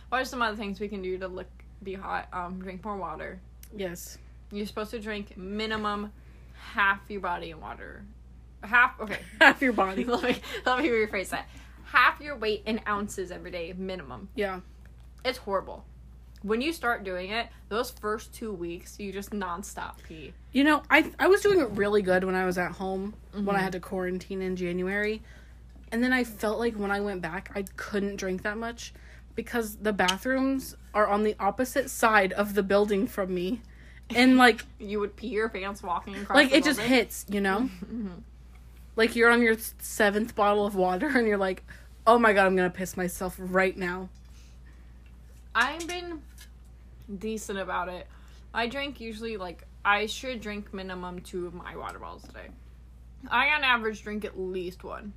What 0.10 0.22
are 0.22 0.26
some 0.26 0.42
other 0.42 0.56
things 0.56 0.80
we 0.80 0.88
can 0.88 1.02
do 1.02 1.18
to 1.18 1.28
look, 1.28 1.48
be 1.84 1.94
hot? 1.94 2.28
Um, 2.32 2.60
drink 2.60 2.84
more 2.84 2.96
water. 2.96 3.40
Yes. 3.76 4.18
You're 4.52 4.66
supposed 4.66 4.92
to 4.92 5.00
drink 5.00 5.38
minimum 5.38 6.12
half 6.74 7.02
your 7.10 7.22
body 7.22 7.52
in 7.52 7.60
water. 7.60 8.04
Half, 8.64 9.00
okay. 9.00 9.20
Half 9.40 9.62
your 9.62 9.74
body. 9.74 10.04
let, 10.06 10.24
me, 10.24 10.38
let 10.66 10.80
me 10.80 10.90
rephrase 10.90 11.30
that. 11.30 11.48
Half 11.86 12.20
your 12.20 12.36
weight 12.36 12.64
in 12.66 12.82
ounces 12.88 13.30
every 13.32 13.52
day, 13.52 13.74
minimum. 13.78 14.30
Yeah. 14.34 14.62
It's 15.24 15.38
horrible. 15.38 15.86
When 16.42 16.62
you 16.62 16.74
start 16.74 17.04
doing 17.04 17.32
it, 17.32 17.48
those 17.70 17.92
first 17.92 18.34
two 18.34 18.52
weeks, 18.54 19.00
you 19.00 19.12
just 19.12 19.32
nonstop 19.32 19.96
pee. 20.08 20.34
You 20.52 20.64
know, 20.64 20.84
I 20.90 21.12
I 21.20 21.28
was 21.28 21.42
doing 21.42 21.60
it 21.60 21.70
really 21.72 22.02
good 22.04 22.24
when 22.24 22.36
I 22.36 22.46
was 22.46 22.58
at 22.58 22.72
home 22.74 23.16
when 23.34 23.56
I 23.56 23.60
Mhm. 23.60 23.64
had 23.64 23.72
to 23.74 23.80
quarantine 23.80 24.42
in 24.42 24.56
January. 24.56 25.22
And 25.92 26.04
then 26.04 26.14
I 26.14 26.24
felt 26.24 26.60
like 26.60 26.76
when 26.76 26.92
I 26.92 27.00
went 27.02 27.22
back, 27.22 27.52
I 27.56 27.64
couldn't 27.78 28.18
drink 28.18 28.44
that 28.44 28.58
much 28.58 28.94
because 29.36 29.78
the 29.78 29.94
bathrooms 29.94 30.76
are 30.94 31.08
on 31.08 31.24
the 31.24 31.36
opposite 31.40 31.90
side 31.90 32.34
of 32.34 32.54
the 32.54 32.64
building 32.64 33.08
from 33.08 33.34
me. 33.34 33.62
And 34.14 34.38
like 34.38 34.64
You 34.80 35.00
would 35.00 35.16
pee 35.16 35.28
your 35.28 35.50
pants 35.50 35.82
walking 35.82 36.16
across. 36.16 36.36
like 36.36 36.52
it 36.52 36.64
just 36.64 36.80
hits, 36.80 37.26
you 37.30 37.42
know? 37.42 37.70
Mhm. 37.86 38.22
Like 38.96 39.16
you're 39.16 39.30
on 39.32 39.42
your 39.42 39.56
seventh 39.80 40.36
bottle 40.36 40.66
of 40.66 40.76
water 40.76 41.08
and 41.08 41.28
you're 41.28 41.38
like, 41.38 41.64
"Oh 42.08 42.18
my 42.18 42.32
god, 42.34 42.46
I'm 42.46 42.56
to 42.72 42.76
piss 42.78 42.96
myself 42.96 43.36
right 43.38 43.76
now." 43.76 44.08
I've 45.54 45.86
been 45.88 46.22
decent 47.20 47.60
about 47.60 47.90
it. 47.90 48.08
I 48.54 48.68
drink 48.68 49.00
usually 49.02 49.36
like 49.38 49.64
I 49.84 50.06
should 50.06 50.40
drink 50.42 50.74
minimum 50.74 51.20
two 51.22 51.46
of 51.46 51.54
my 51.54 51.76
water 51.76 52.00
bottles 52.00 52.24
a 52.30 52.32
day. 52.32 52.48
I 53.30 53.48
on 53.50 53.64
average 53.64 54.02
drink 54.02 54.24
at 54.24 54.40
least 54.40 54.84
one, 54.84 55.14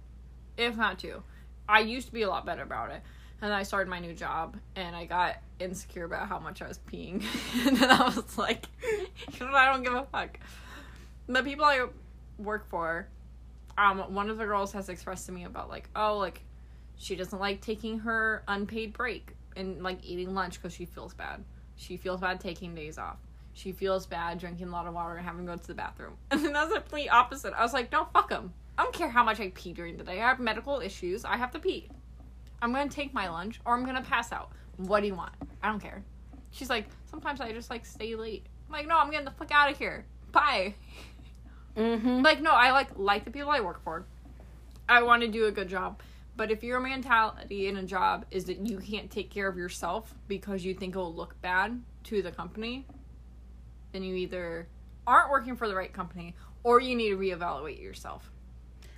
if 0.56 0.76
not 0.76 0.98
two. 0.98 1.22
I 1.68 1.80
used 1.80 2.06
to 2.08 2.12
be 2.12 2.22
a 2.22 2.28
lot 2.28 2.44
better 2.46 2.62
about 2.62 2.90
it, 2.90 3.02
and 3.40 3.50
then 3.50 3.58
I 3.58 3.62
started 3.62 3.88
my 3.88 4.00
new 4.00 4.14
job, 4.14 4.56
and 4.76 4.96
I 4.96 5.04
got 5.04 5.36
insecure 5.60 6.04
about 6.04 6.28
how 6.28 6.38
much 6.38 6.62
I 6.62 6.68
was 6.68 6.78
peeing, 6.78 7.24
and 7.66 7.76
then 7.76 7.90
I 7.90 8.04
was 8.04 8.38
like, 8.38 8.66
I 9.40 9.72
don't 9.72 9.82
give 9.82 9.94
a 9.94 10.06
fuck. 10.10 10.38
The 11.28 11.42
people 11.42 11.64
I 11.64 11.86
work 12.38 12.68
for, 12.68 13.08
um, 13.76 13.98
one 14.14 14.28
of 14.28 14.38
the 14.38 14.44
girls 14.44 14.72
has 14.72 14.88
expressed 14.88 15.26
to 15.26 15.32
me 15.32 15.44
about 15.44 15.68
like, 15.68 15.88
oh, 15.94 16.18
like 16.18 16.42
she 16.96 17.14
doesn't 17.14 17.38
like 17.38 17.60
taking 17.60 18.00
her 18.00 18.42
unpaid 18.48 18.92
break 18.92 19.34
and 19.56 19.82
like 19.82 19.98
eating 20.04 20.34
lunch 20.34 20.60
because 20.60 20.74
she 20.74 20.84
feels 20.84 21.14
bad. 21.14 21.44
She 21.76 21.96
feels 21.96 22.20
bad 22.20 22.40
taking 22.40 22.74
days 22.74 22.98
off. 22.98 23.18
She 23.52 23.72
feels 23.72 24.06
bad 24.06 24.38
drinking 24.38 24.68
a 24.68 24.70
lot 24.70 24.86
of 24.86 24.94
water 24.94 25.16
and 25.16 25.24
having 25.24 25.46
to 25.46 25.52
go 25.52 25.56
to 25.56 25.66
the 25.66 25.74
bathroom. 25.74 26.16
And 26.30 26.44
then 26.44 26.52
that's 26.52 26.72
the 26.72 26.80
complete 26.80 27.08
opposite. 27.08 27.52
I 27.54 27.62
was 27.62 27.72
like, 27.72 27.90
no, 27.92 28.08
fuck 28.12 28.28
them. 28.28 28.52
I 28.76 28.82
don't 28.82 28.94
care 28.94 29.08
how 29.08 29.24
much 29.24 29.40
I 29.40 29.50
pee 29.54 29.72
during 29.72 29.96
the 29.96 30.04
day. 30.04 30.20
I 30.20 30.28
have 30.28 30.38
medical 30.38 30.80
issues. 30.80 31.24
I 31.24 31.36
have 31.36 31.50
to 31.52 31.58
pee. 31.58 31.88
I'm 32.60 32.72
gonna 32.72 32.88
take 32.90 33.12
my 33.14 33.28
lunch 33.28 33.60
or 33.64 33.74
I'm 33.74 33.84
gonna 33.84 34.02
pass 34.02 34.32
out. 34.32 34.50
What 34.76 35.00
do 35.00 35.06
you 35.06 35.14
want? 35.14 35.32
I 35.62 35.68
don't 35.68 35.80
care. 35.80 36.02
She's 36.50 36.70
like, 36.70 36.86
sometimes 37.10 37.40
I 37.40 37.52
just 37.52 37.70
like 37.70 37.84
stay 37.84 38.14
late. 38.14 38.46
I'm 38.68 38.72
like, 38.72 38.86
no, 38.86 38.98
I'm 38.98 39.10
getting 39.10 39.24
the 39.24 39.30
fuck 39.32 39.50
out 39.52 39.70
of 39.70 39.78
here. 39.78 40.04
Bye. 40.32 40.74
Mhm. 41.76 42.24
Like, 42.24 42.40
no, 42.40 42.50
I 42.50 42.72
like 42.72 42.88
like 42.98 43.24
the 43.24 43.30
people 43.30 43.50
I 43.50 43.60
work 43.60 43.82
for. 43.82 44.04
I 44.88 45.02
want 45.02 45.22
to 45.22 45.28
do 45.28 45.46
a 45.46 45.52
good 45.52 45.68
job. 45.68 46.00
But 46.36 46.50
if 46.50 46.62
your 46.62 46.78
mentality 46.80 47.66
in 47.66 47.76
a 47.76 47.82
job 47.82 48.24
is 48.30 48.44
that 48.44 48.58
you 48.66 48.78
can't 48.78 49.10
take 49.10 49.28
care 49.30 49.48
of 49.48 49.56
yourself 49.56 50.14
because 50.28 50.64
you 50.64 50.72
think 50.72 50.94
it'll 50.94 51.12
look 51.12 51.40
bad 51.42 51.82
to 52.04 52.22
the 52.22 52.30
company, 52.30 52.86
then 53.92 54.04
you 54.04 54.14
either 54.14 54.68
aren't 55.06 55.30
working 55.30 55.56
for 55.56 55.66
the 55.66 55.74
right 55.74 55.92
company 55.92 56.36
or 56.62 56.80
you 56.80 56.94
need 56.94 57.10
to 57.10 57.16
reevaluate 57.16 57.82
yourself. 57.82 58.30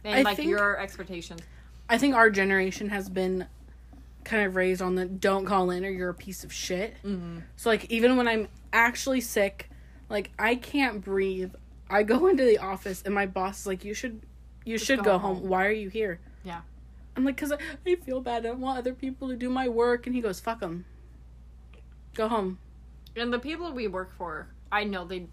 And 0.05 0.19
I 0.19 0.23
like 0.23 0.39
your 0.39 0.79
expectations. 0.79 1.41
I 1.91 1.99
think 1.99 2.15
our 2.15 2.31
generation 2.31 2.89
has 2.91 3.09
been 3.11 3.47
kind 4.25 4.47
of 4.47 4.55
raised 4.55 4.81
on 4.81 4.95
the 4.95 5.05
don't 5.07 5.45
call 5.45 5.71
in 5.71 5.85
or 5.85 5.91
you're 5.91 6.11
a 6.11 6.15
piece 6.15 6.45
of 6.45 6.53
shit. 6.53 6.95
Mm-hmm. 7.05 7.41
So 7.57 7.69
like 7.69 7.91
even 7.91 8.17
when 8.17 8.29
I'm 8.29 8.49
actually 8.73 9.21
sick, 9.21 9.69
like 10.09 10.31
I 10.39 10.55
can't 10.55 11.03
breathe. 11.05 11.53
I 11.91 12.05
go 12.05 12.27
into 12.29 12.45
the 12.45 12.59
office 12.59 13.03
and 13.05 13.13
my 13.15 13.27
boss 13.27 13.61
is 13.61 13.67
like, 13.67 13.85
"You 13.85 13.93
should, 13.93 14.23
you 14.65 14.77
Just 14.77 14.87
should 14.87 14.99
go 15.01 15.05
go 15.05 15.19
home. 15.19 15.37
home." 15.39 15.49
Why 15.49 15.67
are 15.67 15.73
you 15.73 15.89
here?" 15.89 16.21
Yeah. 16.45 16.61
I'm 17.17 17.25
like, 17.25 17.37
cause 17.37 17.51
I, 17.53 17.59
I 17.85 17.97
feel 17.97 18.21
bad. 18.21 18.47
I 18.47 18.49
don't 18.51 18.61
want 18.61 18.79
other 18.79 18.95
people 18.95 19.29
to 19.29 19.37
do 19.37 19.51
my 19.51 19.69
work. 19.69 20.07
And 20.07 20.15
he 20.15 20.23
goes, 20.23 20.39
fuck 20.39 20.61
them. 20.61 20.85
Go 22.15 22.29
home. 22.29 22.59
And 23.17 23.33
the 23.33 23.39
people 23.41 23.73
we 23.73 23.89
work 23.89 24.13
for, 24.17 24.47
I 24.71 24.85
know 24.85 25.05
they 25.05 25.27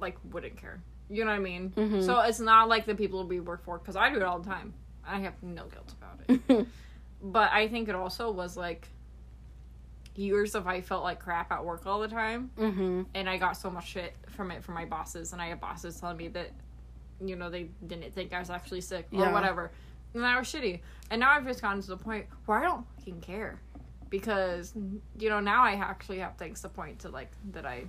like 0.00 0.16
wouldn't 0.32 0.56
care. 0.56 0.80
You 1.10 1.24
know 1.24 1.30
what 1.30 1.36
I 1.36 1.40
mean? 1.40 1.70
Mhm. 1.76 2.04
So 2.04 2.20
it's 2.20 2.40
not 2.40 2.68
like 2.68 2.86
the 2.86 2.94
people 2.94 3.22
we 3.26 3.38
work 3.38 3.62
for 3.64 3.78
because 3.78 3.96
I 3.96 4.08
do 4.10 4.16
it 4.16 4.22
all 4.22 4.38
the 4.38 4.48
time. 4.48 4.72
I 5.06 5.20
have 5.20 5.34
no 5.42 5.64
guilt 5.66 5.94
about 6.00 6.20
it. 6.28 6.66
but 7.22 7.50
I 7.52 7.68
think 7.68 7.88
it 7.88 7.94
also 7.94 8.30
was 8.30 8.56
like 8.56 8.88
years 10.14 10.54
of 10.54 10.66
I 10.66 10.80
felt 10.80 11.02
like 11.04 11.20
crap 11.20 11.50
at 11.52 11.64
work 11.64 11.86
all 11.86 12.00
the 12.00 12.08
time, 12.08 12.50
mm-hmm. 12.58 13.02
and 13.14 13.28
I 13.28 13.38
got 13.38 13.56
so 13.56 13.70
much 13.70 13.88
shit 13.88 14.14
from 14.28 14.50
it 14.50 14.62
from 14.64 14.74
my 14.74 14.84
bosses, 14.84 15.32
and 15.32 15.40
I 15.40 15.48
had 15.48 15.60
bosses 15.60 15.98
telling 16.00 16.16
me 16.16 16.28
that 16.28 16.50
you 17.24 17.36
know 17.36 17.50
they 17.50 17.68
didn't 17.86 18.12
think 18.14 18.32
I 18.32 18.38
was 18.38 18.50
actually 18.50 18.80
sick 18.80 19.06
or 19.12 19.20
Yeah. 19.20 19.32
whatever, 19.32 19.70
and 20.14 20.22
that 20.22 20.38
was 20.38 20.48
shitty. 20.48 20.80
And 21.10 21.20
now 21.20 21.30
I've 21.32 21.46
just 21.46 21.62
gotten 21.62 21.80
to 21.82 21.88
the 21.88 21.96
point 21.96 22.26
where 22.46 22.58
I 22.58 22.62
don't 22.64 22.84
fucking 22.98 23.20
care 23.20 23.60
because 24.10 24.74
you 25.18 25.28
know 25.28 25.40
now 25.40 25.62
I 25.62 25.72
actually 25.74 26.18
have 26.18 26.36
things 26.36 26.60
to 26.62 26.68
point 26.68 27.00
to 27.00 27.08
like 27.08 27.30
that 27.52 27.64
I 27.66 27.84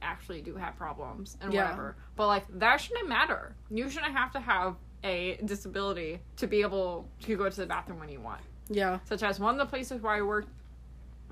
actually 0.00 0.40
do 0.40 0.54
have 0.54 0.76
problems 0.76 1.36
and 1.40 1.52
Yeah. 1.52 1.64
whatever. 1.64 1.96
But 2.16 2.28
like 2.28 2.44
that 2.58 2.80
shouldn't 2.80 3.08
matter. 3.08 3.54
You 3.70 3.90
shouldn't 3.90 4.12
have 4.14 4.32
to 4.32 4.40
have 4.40 4.76
a 5.04 5.38
disability 5.44 6.20
to 6.36 6.46
be 6.46 6.62
able 6.62 7.08
to 7.22 7.36
go 7.36 7.48
to 7.48 7.56
the 7.60 7.66
bathroom 7.66 8.00
when 8.00 8.08
you 8.08 8.20
want. 8.20 8.40
Yeah. 8.68 8.98
Such 9.04 9.22
as 9.22 9.40
one 9.40 9.54
of 9.54 9.58
the 9.58 9.70
places 9.70 10.02
where 10.02 10.12
I 10.12 10.22
worked 10.22 10.48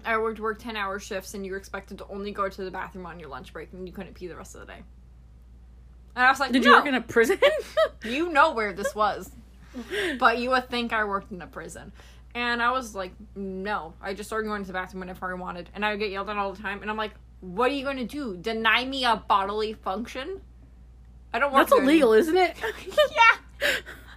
I 0.05 0.19
worked 0.19 0.39
work 0.39 0.59
ten 0.59 0.77
hour 0.77 0.99
shifts 0.99 1.35
and 1.35 1.45
you 1.45 1.53
were 1.53 1.59
expected 1.59 1.99
to 1.99 2.07
only 2.09 2.31
go 2.31 2.49
to 2.49 2.65
the 2.65 2.71
bathroom 2.71 3.07
on 3.07 3.19
your 3.19 3.29
lunch 3.29 3.53
break 3.53 3.73
and 3.73 3.87
you 3.87 3.93
couldn't 3.93 4.15
pee 4.15 4.27
the 4.29 4.37
rest 4.37 4.55
of 4.55 4.61
the 4.61 4.67
day. 4.67 4.83
And 6.15 6.25
I 6.25 6.31
was 6.31 6.41
like, 6.41 6.53
Did 6.53 6.65
no, 6.65 6.71
you 6.71 6.77
work 6.77 6.87
in 6.87 6.95
a 6.95 7.01
prison? 7.01 7.39
you 8.05 8.31
know 8.31 8.53
where 8.53 8.73
this 8.73 8.95
was. 8.95 9.31
but 10.19 10.39
you 10.39 10.51
would 10.51 10.71
think 10.71 10.93
I 10.93 11.05
worked 11.05 11.33
in 11.33 11.43
a 11.43 11.47
prison. 11.47 11.93
And 12.35 12.63
I 12.63 12.71
was 12.71 12.95
like, 12.95 13.13
no. 13.35 13.95
I 14.03 14.13
just 14.13 14.29
started 14.29 14.47
going 14.47 14.63
to 14.63 14.67
the 14.67 14.75
bathroom 14.75 15.01
whenever 15.01 15.31
I 15.31 15.35
wanted. 15.35 15.71
And 15.75 15.85
I 15.85 15.93
would 15.93 16.01
get 16.01 16.11
yelled 16.11 16.29
at 16.29 16.37
all 16.37 16.53
the 16.53 16.61
time. 16.61 16.83
And 16.83 16.91
I'm 16.91 16.97
like, 16.99 17.13
what 17.41 17.71
are 17.71 17.75
you 17.75 17.83
going 17.83 17.97
to 17.97 18.05
do? 18.05 18.37
Deny 18.37 18.85
me 18.85 19.05
a 19.05 19.17
bodily 19.17 19.73
function? 19.73 20.43
I 21.33 21.39
don't 21.39 21.53
work 21.53 21.69
That's 21.69 21.81
illegal, 21.81 22.13
isn't 22.13 22.37
it? 22.37 22.57
yeah. 22.87 23.39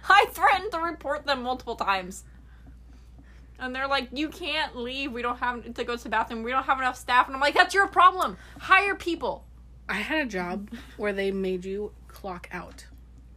I 0.08 0.26
threatened 0.30 0.72
to 0.72 0.78
report 0.78 1.26
them 1.26 1.42
multiple 1.42 1.76
times. 1.76 2.24
And 3.58 3.74
they're 3.74 3.88
like, 3.88 4.08
you 4.12 4.28
can't 4.28 4.76
leave. 4.76 5.12
We 5.12 5.20
don't 5.22 5.38
have 5.38 5.74
to 5.74 5.84
go 5.84 5.96
to 5.96 6.02
the 6.02 6.08
bathroom. 6.08 6.42
We 6.42 6.50
don't 6.50 6.64
have 6.64 6.78
enough 6.78 6.96
staff. 6.96 7.26
And 7.26 7.34
I'm 7.34 7.40
like, 7.40 7.54
that's 7.54 7.74
your 7.74 7.86
problem. 7.88 8.38
Hire 8.58 8.94
people 8.94 9.44
I 9.90 9.94
had 9.94 10.20
a 10.20 10.30
job 10.30 10.70
where 10.96 11.12
they 11.12 11.32
made 11.32 11.64
you 11.64 11.92
clock 12.06 12.48
out. 12.52 12.86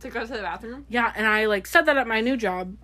to 0.02 0.10
go 0.10 0.22
to 0.22 0.32
the 0.32 0.42
bathroom. 0.42 0.86
Yeah, 0.88 1.12
and 1.16 1.26
I 1.26 1.46
like 1.46 1.66
said 1.66 1.88
that 1.88 1.98
at 1.98 2.08
my 2.08 2.22
new 2.22 2.38
job, 2.38 2.76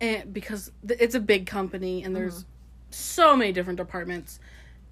and 0.00 0.34
because 0.34 0.72
th- 0.86 0.98
it's 1.00 1.14
a 1.14 1.20
big 1.20 1.46
company 1.46 2.02
and 2.02 2.16
there's 2.16 2.40
mm-hmm. 2.40 2.50
so 2.90 3.36
many 3.36 3.52
different 3.52 3.76
departments, 3.76 4.40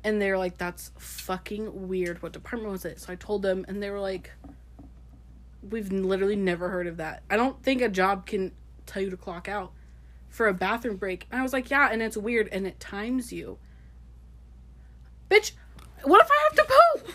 and 0.04 0.22
they're 0.22 0.38
like, 0.38 0.58
"That's 0.58 0.92
fucking 0.98 1.88
weird. 1.88 2.22
What 2.22 2.32
department 2.32 2.70
was 2.70 2.84
it?" 2.84 3.00
So 3.00 3.12
I 3.12 3.16
told 3.16 3.42
them, 3.42 3.64
and 3.66 3.82
they 3.82 3.90
were 3.90 4.00
like, 4.00 4.30
"We've 5.62 5.90
literally 5.92 6.36
never 6.36 6.68
heard 6.70 6.86
of 6.86 6.96
that. 6.98 7.22
I 7.30 7.36
don't 7.36 7.62
think 7.62 7.80
a 7.82 7.88
job 7.88 8.26
can 8.26 8.52
tell 8.86 9.02
you 9.02 9.10
to 9.10 9.16
clock 9.16 9.48
out 9.48 9.72
for 10.28 10.46
a 10.48 10.54
bathroom 10.54 10.96
break." 10.96 11.26
And 11.30 11.40
I 11.40 11.42
was 11.42 11.52
like, 11.52 11.70
"Yeah, 11.70 11.88
and 11.90 12.02
it's 12.02 12.16
weird, 12.16 12.48
and 12.52 12.66
it 12.66 12.78
times 12.80 13.32
you." 13.32 13.58
Bitch, 15.30 15.52
what 16.04 16.22
if 16.24 16.28
I 16.30 16.48
have 16.48 16.56
to 16.66 16.74
poop? 17.04 17.14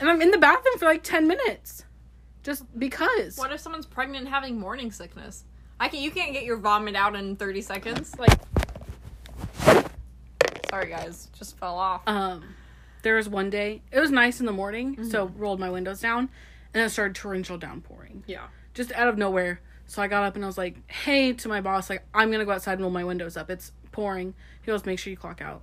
and 0.00 0.08
I'm 0.10 0.20
in 0.22 0.30
the 0.30 0.38
bathroom 0.38 0.78
for 0.78 0.84
like 0.86 1.02
ten 1.02 1.26
minutes. 1.26 1.84
Just 2.42 2.64
because. 2.78 3.36
What 3.36 3.50
if 3.52 3.60
someone's 3.60 3.86
pregnant 3.86 4.24
and 4.26 4.28
having 4.28 4.58
morning 4.58 4.92
sickness? 4.92 5.44
I 5.80 5.88
can. 5.88 6.00
You 6.00 6.10
can't 6.12 6.32
get 6.32 6.44
your 6.44 6.56
vomit 6.56 6.94
out 6.94 7.16
in 7.16 7.36
30 7.36 7.60
seconds. 7.60 8.14
Like, 8.18 8.30
sorry 10.70 10.88
guys, 10.88 11.28
just 11.38 11.58
fell 11.58 11.76
off. 11.76 12.02
Um, 12.06 12.54
there 13.02 13.16
was 13.16 13.28
one 13.28 13.50
day 13.50 13.82
it 13.90 14.00
was 14.00 14.10
nice 14.10 14.40
in 14.40 14.46
the 14.46 14.52
morning, 14.52 15.04
so 15.10 15.26
Mm-hmm. 15.26 15.38
rolled 15.38 15.60
my 15.60 15.70
windows 15.70 16.00
down, 16.00 16.28
and 16.76 16.84
it 16.84 16.90
started 16.90 17.14
torrential 17.16 17.56
downpouring 17.56 18.22
yeah. 18.26 18.48
just 18.74 18.92
out 18.92 19.08
of 19.08 19.16
nowhere. 19.16 19.60
So 19.86 20.02
I 20.02 20.08
got 20.08 20.24
up 20.24 20.34
and 20.36 20.44
I 20.44 20.46
was 20.46 20.58
like, 20.58 20.76
"Hey," 20.90 21.32
to 21.32 21.48
my 21.48 21.62
boss, 21.62 21.88
like, 21.88 22.04
"I'm 22.12 22.30
gonna 22.30 22.44
go 22.44 22.50
outside 22.52 22.74
and 22.74 22.82
roll 22.82 22.90
my 22.90 23.04
windows 23.04 23.34
up. 23.36 23.48
It's 23.50 23.72
pouring." 23.92 24.34
He 24.60 24.66
goes, 24.66 24.84
"Make 24.84 24.98
sure 24.98 25.10
you 25.10 25.16
clock 25.16 25.40
out." 25.40 25.62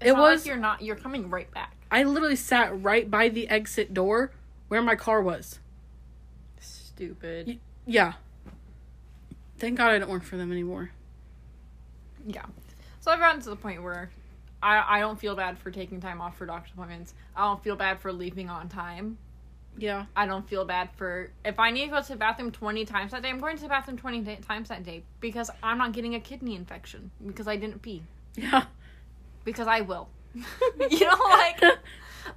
It's 0.00 0.10
It 0.10 0.12
not 0.12 0.20
like 0.22 0.32
was- 0.34 0.46
you're 0.46 0.56
not. 0.56 0.82
You're 0.82 0.96
coming 0.96 1.28
right 1.28 1.50
back. 1.50 1.74
I 1.90 2.04
literally 2.04 2.36
sat 2.36 2.80
right 2.82 3.10
by 3.10 3.28
the 3.30 3.48
exit 3.48 3.92
door 3.92 4.30
where 4.68 4.80
my 4.80 4.94
car 4.94 5.20
was. 5.20 5.58
Stupid. 6.60 7.58
Yeah. 7.86 8.12
Thank 9.58 9.78
God 9.78 9.90
I 9.90 9.98
don't 9.98 10.08
work 10.10 10.22
for 10.22 10.36
them 10.36 10.52
anymore. 10.52 10.92
Yeah. 12.24 12.44
So 13.00 13.10
I've 13.10 13.18
gotten 13.18 13.40
to 13.42 13.50
the 13.50 13.56
point 13.56 13.82
where 13.82 14.10
I 14.62 14.98
I 14.98 15.00
don't 15.00 15.18
feel 15.18 15.34
bad 15.34 15.58
for 15.58 15.70
taking 15.70 16.00
time 16.00 16.20
off 16.20 16.36
for 16.36 16.46
doctor 16.46 16.70
appointments. 16.74 17.14
I 17.36 17.44
don't 17.44 17.62
feel 17.62 17.76
bad 17.76 18.00
for 18.00 18.12
leaving 18.12 18.48
on 18.48 18.68
time. 18.68 19.18
Yeah. 19.78 20.06
I 20.16 20.26
don't 20.26 20.48
feel 20.48 20.64
bad 20.64 20.90
for 20.96 21.30
if 21.44 21.58
I 21.58 21.70
need 21.70 21.86
to 21.86 21.90
go 21.90 22.02
to 22.02 22.08
the 22.08 22.16
bathroom 22.16 22.50
20 22.50 22.84
times 22.84 23.12
that 23.12 23.22
day, 23.22 23.30
I'm 23.30 23.40
going 23.40 23.56
to 23.56 23.62
the 23.62 23.68
bathroom 23.68 23.96
20 23.96 24.20
da- 24.20 24.36
times 24.36 24.68
that 24.68 24.84
day 24.84 25.04
because 25.20 25.50
I'm 25.62 25.78
not 25.78 25.92
getting 25.92 26.14
a 26.14 26.20
kidney 26.20 26.56
infection 26.56 27.10
because 27.26 27.48
I 27.48 27.56
didn't 27.56 27.80
pee. 27.80 28.02
Yeah. 28.36 28.64
Because 29.44 29.66
I 29.66 29.80
will. 29.80 30.08
you 30.90 31.00
know 31.00 31.18
like 31.30 31.60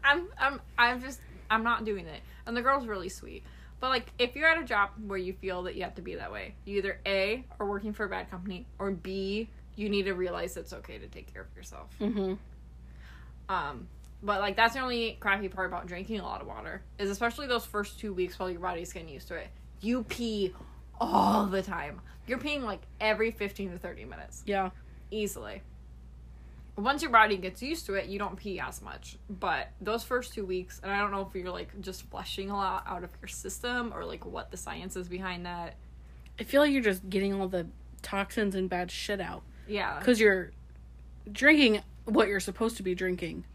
I'm 0.04 0.28
I'm 0.40 0.62
I'm 0.78 1.02
just 1.02 1.20
I'm 1.50 1.64
not 1.64 1.86
doing 1.86 2.08
it. 2.08 2.22
And 2.46 2.56
the 2.56 2.62
girl's 2.62 2.88
really 2.88 3.10
sweet. 3.10 3.44
But 3.80 3.90
like 3.90 4.12
if 4.18 4.36
you're 4.36 4.48
at 4.48 4.58
a 4.58 4.64
job 4.64 4.92
where 5.06 5.18
you 5.18 5.34
feel 5.34 5.64
that 5.64 5.76
you 5.76 5.84
have 5.84 5.96
to 5.96 6.02
be 6.02 6.16
that 6.16 6.32
way, 6.32 6.56
you 6.66 6.78
either 6.78 7.00
A 7.06 7.46
are 7.60 7.68
working 7.68 7.94
for 7.94 8.06
a 8.06 8.10
bad 8.10 8.32
company 8.32 8.66
or 8.80 8.92
B 8.92 9.50
you 9.76 9.90
need 9.90 10.04
to 10.04 10.14
realize 10.14 10.56
it's 10.58 10.74
okay 10.74 10.98
to 11.00 11.08
take 11.08 11.32
care 11.34 11.42
of 11.44 11.56
yourself. 11.56 11.90
mhm. 12.00 12.38
Um, 13.50 13.88
but 14.22 14.40
like 14.40 14.56
that's 14.56 14.74
the 14.74 14.80
only 14.80 15.18
crappy 15.20 15.50
part 15.50 15.68
about 15.68 15.86
drinking 15.88 16.20
a 16.20 16.24
lot 16.24 16.42
of 16.42 16.48
water 16.48 16.82
is 16.98 17.10
especially 17.10 17.48
those 17.48 17.66
first 17.66 18.00
two 18.00 18.14
weeks 18.14 18.40
while 18.40 18.50
your 18.50 18.62
body's 18.62 18.94
getting 18.94 19.10
used 19.10 19.28
to 19.30 19.36
it. 19.36 19.48
You 19.82 20.04
pee 20.04 20.54
all 21.00 21.46
the 21.46 21.62
time. 21.62 22.00
You're 22.26 22.38
peeing 22.40 22.62
like 22.64 22.82
every 23.02 23.32
fifteen 23.32 23.72
to 23.72 23.78
thirty 23.78 24.06
minutes 24.06 24.44
Yeah. 24.46 24.70
easily. 25.12 25.62
Once 26.78 27.02
your 27.04 27.12
body 27.12 27.38
gets 27.38 27.62
used 27.62 27.86
to 27.86 27.94
it, 27.96 28.08
you 28.08 28.18
don't 28.18 28.36
pee 28.38 28.60
as 28.60 28.82
much. 28.82 29.18
But 29.30 29.70
those 29.82 30.04
first 30.04 30.34
two 30.34 30.46
weeks, 30.46 30.80
and 30.82 30.92
I 30.92 31.00
don't 31.00 31.12
know 31.12 31.22
if 31.22 31.36
you're 31.36 31.52
like 31.52 31.80
just 31.82 32.04
flushing 32.10 32.50
a 32.50 32.56
lot 32.56 32.84
out 32.88 33.04
of 33.04 33.10
your 33.22 33.28
system 33.28 33.92
or 33.94 34.06
like 34.06 34.26
what 34.26 34.50
the 34.52 34.58
science 34.58 34.96
is 34.96 35.08
behind 35.10 35.46
that. 35.46 35.76
I 36.40 36.44
feel 36.44 36.62
like 36.62 36.72
you're 36.72 36.82
just 36.82 37.08
getting 37.10 37.34
all 37.34 37.48
the 37.48 37.68
toxins 38.02 38.56
and 38.56 38.70
bad 38.70 38.90
shit 38.90 39.20
out. 39.22 39.44
Yeah, 39.68 39.98
because 40.00 40.20
you're 40.20 40.52
drinking 41.32 41.82
what 42.06 42.28
you're 42.28 42.40
supposed 42.40 42.78
to 42.78 42.84
be 42.84 42.94
drinking. 42.96 43.46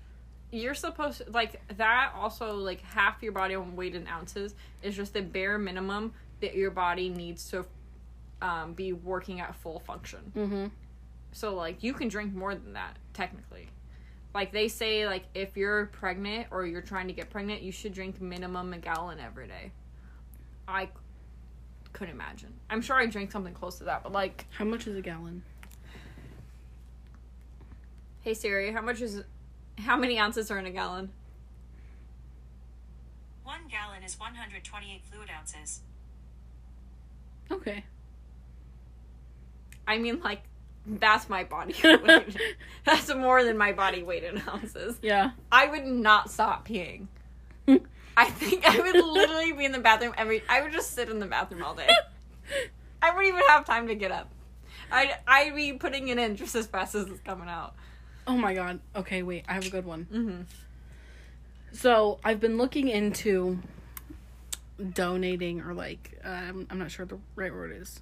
you're 0.50 0.74
supposed 0.74 1.18
to 1.24 1.30
like 1.30 1.60
that 1.76 2.12
also 2.16 2.54
like 2.56 2.80
half 2.80 3.22
your 3.22 3.32
body 3.32 3.54
weight 3.56 3.94
in 3.94 4.06
ounces 4.06 4.54
is 4.82 4.96
just 4.96 5.12
the 5.12 5.20
bare 5.20 5.58
minimum 5.58 6.12
that 6.40 6.54
your 6.54 6.70
body 6.70 7.10
needs 7.10 7.50
to 7.50 7.66
um, 8.40 8.72
be 8.72 8.92
working 8.94 9.40
at 9.40 9.54
full 9.56 9.80
function 9.80 10.32
Mm-hmm. 10.34 10.66
so 11.32 11.54
like 11.54 11.82
you 11.82 11.92
can 11.92 12.08
drink 12.08 12.32
more 12.34 12.54
than 12.54 12.72
that 12.72 12.96
technically 13.12 13.68
like 14.34 14.50
they 14.52 14.68
say 14.68 15.06
like 15.06 15.24
if 15.34 15.54
you're 15.56 15.86
pregnant 15.86 16.46
or 16.50 16.64
you're 16.64 16.80
trying 16.80 17.08
to 17.08 17.12
get 17.12 17.28
pregnant 17.28 17.60
you 17.60 17.70
should 17.72 17.92
drink 17.92 18.18
minimum 18.22 18.72
a 18.72 18.78
gallon 18.78 19.18
every 19.20 19.46
day. 19.48 19.72
I 20.66 20.88
couldn't 21.92 22.14
imagine 22.14 22.52
i'm 22.70 22.80
sure 22.80 22.96
i 22.96 23.04
drink 23.06 23.30
something 23.32 23.52
close 23.52 23.76
to 23.78 23.84
that 23.84 24.02
but 24.02 24.12
like 24.12 24.46
How 24.56 24.64
much 24.64 24.86
is 24.86 24.96
a 24.96 25.02
gallon? 25.02 25.42
Hey 28.28 28.34
siri 28.34 28.72
how 28.72 28.82
much 28.82 29.00
is 29.00 29.22
how 29.78 29.96
many 29.96 30.18
ounces 30.18 30.50
are 30.50 30.58
in 30.58 30.66
a 30.66 30.70
gallon 30.70 31.10
One 33.42 33.60
gallon 33.70 34.02
is 34.02 34.20
128 34.20 35.00
fluid 35.10 35.30
ounces. 35.34 35.80
Okay. 37.50 37.82
I 39.86 39.96
mean, 39.96 40.20
like, 40.20 40.42
that's 40.84 41.30
my 41.30 41.44
body 41.44 41.74
weight. 41.82 42.36
that's 42.84 43.14
more 43.14 43.42
than 43.42 43.56
my 43.56 43.72
body 43.72 44.02
weight 44.02 44.22
in 44.24 44.42
ounces. 44.46 44.98
Yeah. 45.00 45.30
I 45.50 45.66
would 45.66 45.86
not 45.86 46.30
stop 46.30 46.68
peeing. 46.68 47.06
I 48.18 48.26
think 48.28 48.68
I 48.68 48.78
would 48.78 49.02
literally 49.02 49.54
be 49.54 49.64
in 49.64 49.72
the 49.72 49.78
bathroom 49.78 50.12
every. 50.18 50.42
I 50.46 50.60
would 50.60 50.72
just 50.72 50.90
sit 50.90 51.08
in 51.08 51.18
the 51.18 51.24
bathroom 51.24 51.62
all 51.62 51.74
day. 51.74 51.88
I 53.02 53.12
wouldn't 53.12 53.28
even 53.34 53.48
have 53.48 53.64
time 53.64 53.88
to 53.88 53.94
get 53.94 54.10
up. 54.10 54.30
I'd 54.92 55.16
I'd 55.26 55.56
be 55.56 55.72
putting 55.72 56.08
it 56.08 56.18
in 56.18 56.36
just 56.36 56.54
as 56.54 56.66
fast 56.66 56.94
as 56.94 57.06
it's 57.06 57.20
coming 57.20 57.48
out. 57.48 57.74
Oh 58.28 58.36
my 58.36 58.54
god. 58.54 58.80
Okay, 58.94 59.22
wait. 59.22 59.44
I 59.48 59.54
have 59.54 59.66
a 59.66 59.70
good 59.70 59.86
one. 59.86 60.06
Mm-hmm. 60.12 60.40
So 61.72 62.20
I've 62.22 62.40
been 62.40 62.58
looking 62.58 62.88
into 62.88 63.58
donating 64.92 65.62
or 65.62 65.74
like 65.74 66.20
um, 66.22 66.66
I'm 66.70 66.78
not 66.78 66.90
sure 66.90 67.06
the 67.06 67.18
right 67.34 67.52
word 67.52 67.72
is 67.72 68.00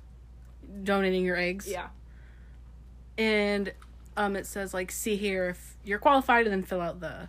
donating 0.83 1.24
your 1.24 1.37
eggs. 1.37 1.68
Yeah. 1.68 1.89
And 3.16 3.72
um, 4.16 4.35
it 4.35 4.47
says 4.47 4.74
like 4.74 4.91
see 4.91 5.16
here 5.16 5.51
if 5.51 5.77
you're 5.85 6.01
qualified 6.01 6.47
and 6.47 6.53
then 6.53 6.62
fill 6.64 6.81
out 6.81 7.01
the 7.01 7.29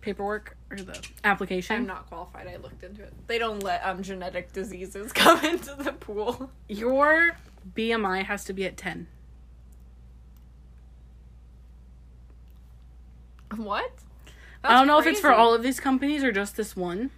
paperwork 0.00 0.56
or 0.70 0.76
the 0.76 1.04
application. 1.24 1.76
I'm 1.76 1.86
not 1.86 2.08
qualified. 2.08 2.46
I 2.46 2.56
looked 2.56 2.84
into 2.84 3.02
it. 3.02 3.12
They 3.26 3.38
don't 3.38 3.62
let 3.62 3.84
um 3.84 4.02
genetic 4.02 4.52
diseases 4.52 5.12
come 5.14 5.44
into 5.44 5.74
the 5.74 5.92
pool. 5.92 6.50
Your 6.68 7.36
BMI 7.74 8.24
has 8.24 8.44
to 8.44 8.52
be 8.52 8.64
at 8.66 8.76
10. 8.76 9.08
What? 13.56 13.90
I 14.62 14.74
don't 14.74 14.86
know 14.86 14.98
if 14.98 15.06
it's 15.06 15.20
for 15.20 15.32
all 15.32 15.54
of 15.54 15.62
these 15.62 15.80
companies 15.80 16.22
or 16.22 16.32
just 16.32 16.56
this 16.56 16.76
one. 16.76 17.10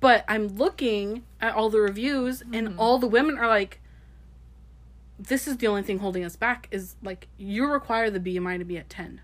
But 0.00 0.24
I'm 0.26 0.48
looking 0.48 1.22
at 1.40 1.54
all 1.54 1.70
the 1.70 1.80
reviews 1.80 2.42
and 2.52 2.74
all 2.76 2.98
the 2.98 3.06
women 3.06 3.38
are 3.38 3.46
like 3.46 3.78
this 5.18 5.46
is 5.46 5.58
the 5.58 5.68
only 5.68 5.82
thing 5.82 6.00
holding 6.00 6.24
us 6.24 6.34
back 6.34 6.66
is 6.72 6.96
like 7.02 7.28
you 7.38 7.66
require 7.70 8.10
the 8.10 8.18
BMI 8.18 8.58
to 8.58 8.64
be 8.64 8.76
at 8.76 8.90
10. 8.90 9.20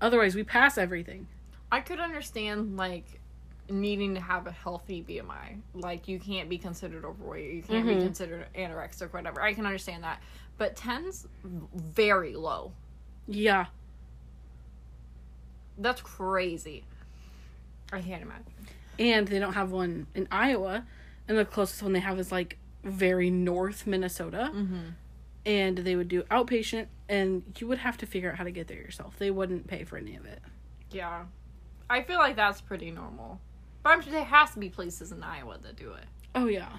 Otherwise, 0.00 0.36
we 0.36 0.44
pass 0.44 0.78
everything. 0.78 1.26
I 1.72 1.80
could 1.80 1.98
understand 1.98 2.76
like 2.76 3.20
needing 3.68 4.14
to 4.14 4.20
have 4.20 4.46
a 4.46 4.52
healthy 4.52 5.02
BMI. 5.02 5.58
Like 5.74 6.06
you 6.06 6.20
can't 6.20 6.48
be 6.48 6.58
considered 6.58 7.04
overweight. 7.04 7.52
You 7.52 7.62
can't 7.62 7.88
be 7.88 7.94
Mhm. 7.96 8.02
considered 8.02 8.46
anorexic, 8.54 9.12
whatever. 9.12 9.42
I 9.42 9.52
can 9.54 9.66
understand 9.66 10.04
that. 10.04 10.22
But 10.58 10.76
10's 10.76 11.26
very 11.42 12.36
low. 12.36 12.70
Yeah. 13.26 13.66
That's 15.78 16.00
crazy. 16.00 16.84
I 17.92 18.00
can't 18.00 18.22
imagine. 18.22 18.52
And 18.98 19.28
they 19.28 19.38
don't 19.38 19.52
have 19.52 19.72
one 19.72 20.06
in 20.14 20.26
Iowa. 20.30 20.84
And 21.28 21.36
the 21.36 21.44
closest 21.44 21.82
one 21.82 21.92
they 21.92 22.00
have 22.00 22.18
is 22.18 22.32
like 22.32 22.58
very 22.82 23.30
north 23.30 23.86
Minnesota. 23.86 24.50
Mm-hmm. 24.54 24.90
And 25.44 25.78
they 25.78 25.94
would 25.94 26.08
do 26.08 26.22
outpatient, 26.24 26.86
and 27.08 27.44
you 27.58 27.68
would 27.68 27.78
have 27.78 27.96
to 27.98 28.06
figure 28.06 28.32
out 28.32 28.36
how 28.36 28.42
to 28.42 28.50
get 28.50 28.66
there 28.66 28.78
yourself. 28.78 29.14
They 29.18 29.30
wouldn't 29.30 29.68
pay 29.68 29.84
for 29.84 29.96
any 29.96 30.16
of 30.16 30.26
it. 30.26 30.40
Yeah. 30.90 31.24
I 31.88 32.02
feel 32.02 32.18
like 32.18 32.34
that's 32.34 32.60
pretty 32.60 32.90
normal. 32.90 33.40
But 33.84 33.90
I'm 33.90 34.02
sure 34.02 34.12
there 34.12 34.24
has 34.24 34.50
to 34.54 34.58
be 34.58 34.68
places 34.68 35.12
in 35.12 35.22
Iowa 35.22 35.58
that 35.62 35.76
do 35.76 35.92
it. 35.92 36.04
Oh, 36.34 36.46
yeah. 36.46 36.70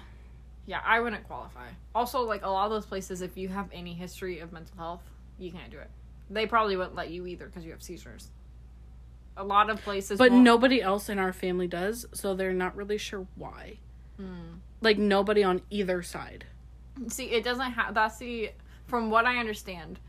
Yeah, 0.66 0.80
I 0.84 1.00
wouldn't 1.00 1.26
qualify. 1.26 1.68
Also, 1.94 2.20
like 2.20 2.44
a 2.44 2.50
lot 2.50 2.66
of 2.66 2.70
those 2.70 2.84
places, 2.84 3.22
if 3.22 3.38
you 3.38 3.48
have 3.48 3.70
any 3.72 3.94
history 3.94 4.40
of 4.40 4.52
mental 4.52 4.76
health, 4.76 5.02
you 5.38 5.50
can't 5.50 5.70
do 5.70 5.78
it. 5.78 5.88
They 6.28 6.44
probably 6.44 6.76
wouldn't 6.76 6.94
let 6.94 7.08
you 7.08 7.26
either 7.26 7.46
because 7.46 7.64
you 7.64 7.70
have 7.70 7.82
seizures. 7.82 8.28
A 9.38 9.44
lot 9.44 9.70
of 9.70 9.80
places, 9.82 10.18
But 10.18 10.32
won't- 10.32 10.42
nobody 10.42 10.82
else 10.82 11.08
in 11.08 11.18
our 11.18 11.32
family 11.32 11.68
does, 11.68 12.06
so 12.12 12.34
they're 12.34 12.52
not 12.52 12.74
really 12.76 12.98
sure 12.98 13.26
why. 13.36 13.78
Hmm. 14.16 14.56
Like, 14.80 14.98
nobody 14.98 15.44
on 15.44 15.62
either 15.70 16.02
side. 16.02 16.44
See, 17.06 17.26
it 17.30 17.44
doesn't 17.44 17.70
have. 17.72 17.94
That's 17.94 18.18
the. 18.18 18.50
From 18.86 19.10
what 19.10 19.26
I 19.26 19.36
understand, 19.38 20.00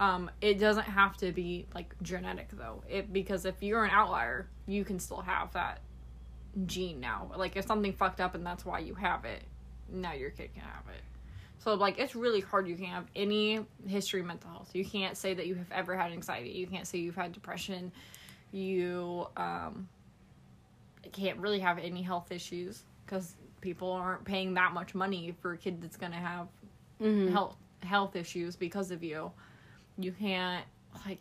um, 0.00 0.28
it 0.40 0.58
doesn't 0.58 0.84
have 0.86 1.16
to 1.18 1.30
be 1.30 1.66
like 1.74 1.94
genetic 2.02 2.48
though. 2.52 2.82
It 2.88 3.12
because 3.12 3.44
if 3.44 3.62
you're 3.62 3.84
an 3.84 3.90
outlier, 3.90 4.48
you 4.66 4.84
can 4.84 4.98
still 4.98 5.20
have 5.20 5.52
that 5.52 5.80
gene 6.66 6.98
now. 7.00 7.30
Like 7.36 7.54
if 7.56 7.66
something 7.66 7.92
fucked 7.92 8.20
up 8.20 8.34
and 8.34 8.44
that's 8.44 8.64
why 8.64 8.78
you 8.80 8.94
have 8.94 9.24
it, 9.24 9.42
now 9.88 10.14
your 10.14 10.30
kid 10.30 10.52
can 10.54 10.62
have 10.62 10.88
it. 10.88 11.02
So 11.58 11.74
like 11.74 11.98
it's 11.98 12.16
really 12.16 12.40
hard. 12.40 12.66
You 12.66 12.76
can't 12.76 12.90
have 12.92 13.06
any 13.14 13.64
history 13.86 14.20
of 14.20 14.26
mental 14.26 14.50
health. 14.50 14.70
You 14.74 14.84
can't 14.84 15.16
say 15.16 15.34
that 15.34 15.46
you 15.46 15.54
have 15.54 15.70
ever 15.70 15.94
had 15.96 16.10
anxiety. 16.12 16.50
You 16.50 16.66
can't 16.66 16.86
say 16.86 16.98
you've 16.98 17.14
had 17.16 17.32
depression. 17.32 17.92
You 18.54 19.26
um 19.36 19.88
can't 21.12 21.38
really 21.38 21.60
have 21.60 21.78
any 21.78 22.02
health 22.02 22.32
issues 22.32 22.84
because 23.04 23.36
people 23.60 23.90
aren't 23.92 24.24
paying 24.24 24.54
that 24.54 24.72
much 24.72 24.94
money 24.94 25.34
for 25.40 25.52
a 25.54 25.58
kid 25.58 25.82
that's 25.82 25.96
gonna 25.96 26.16
have 26.16 26.48
Mm-hmm. 27.02 27.32
health 27.32 27.56
health 27.82 28.16
issues 28.16 28.56
because 28.56 28.90
of 28.92 29.02
you. 29.02 29.32
You 29.98 30.12
can't 30.12 30.64
like 31.06 31.20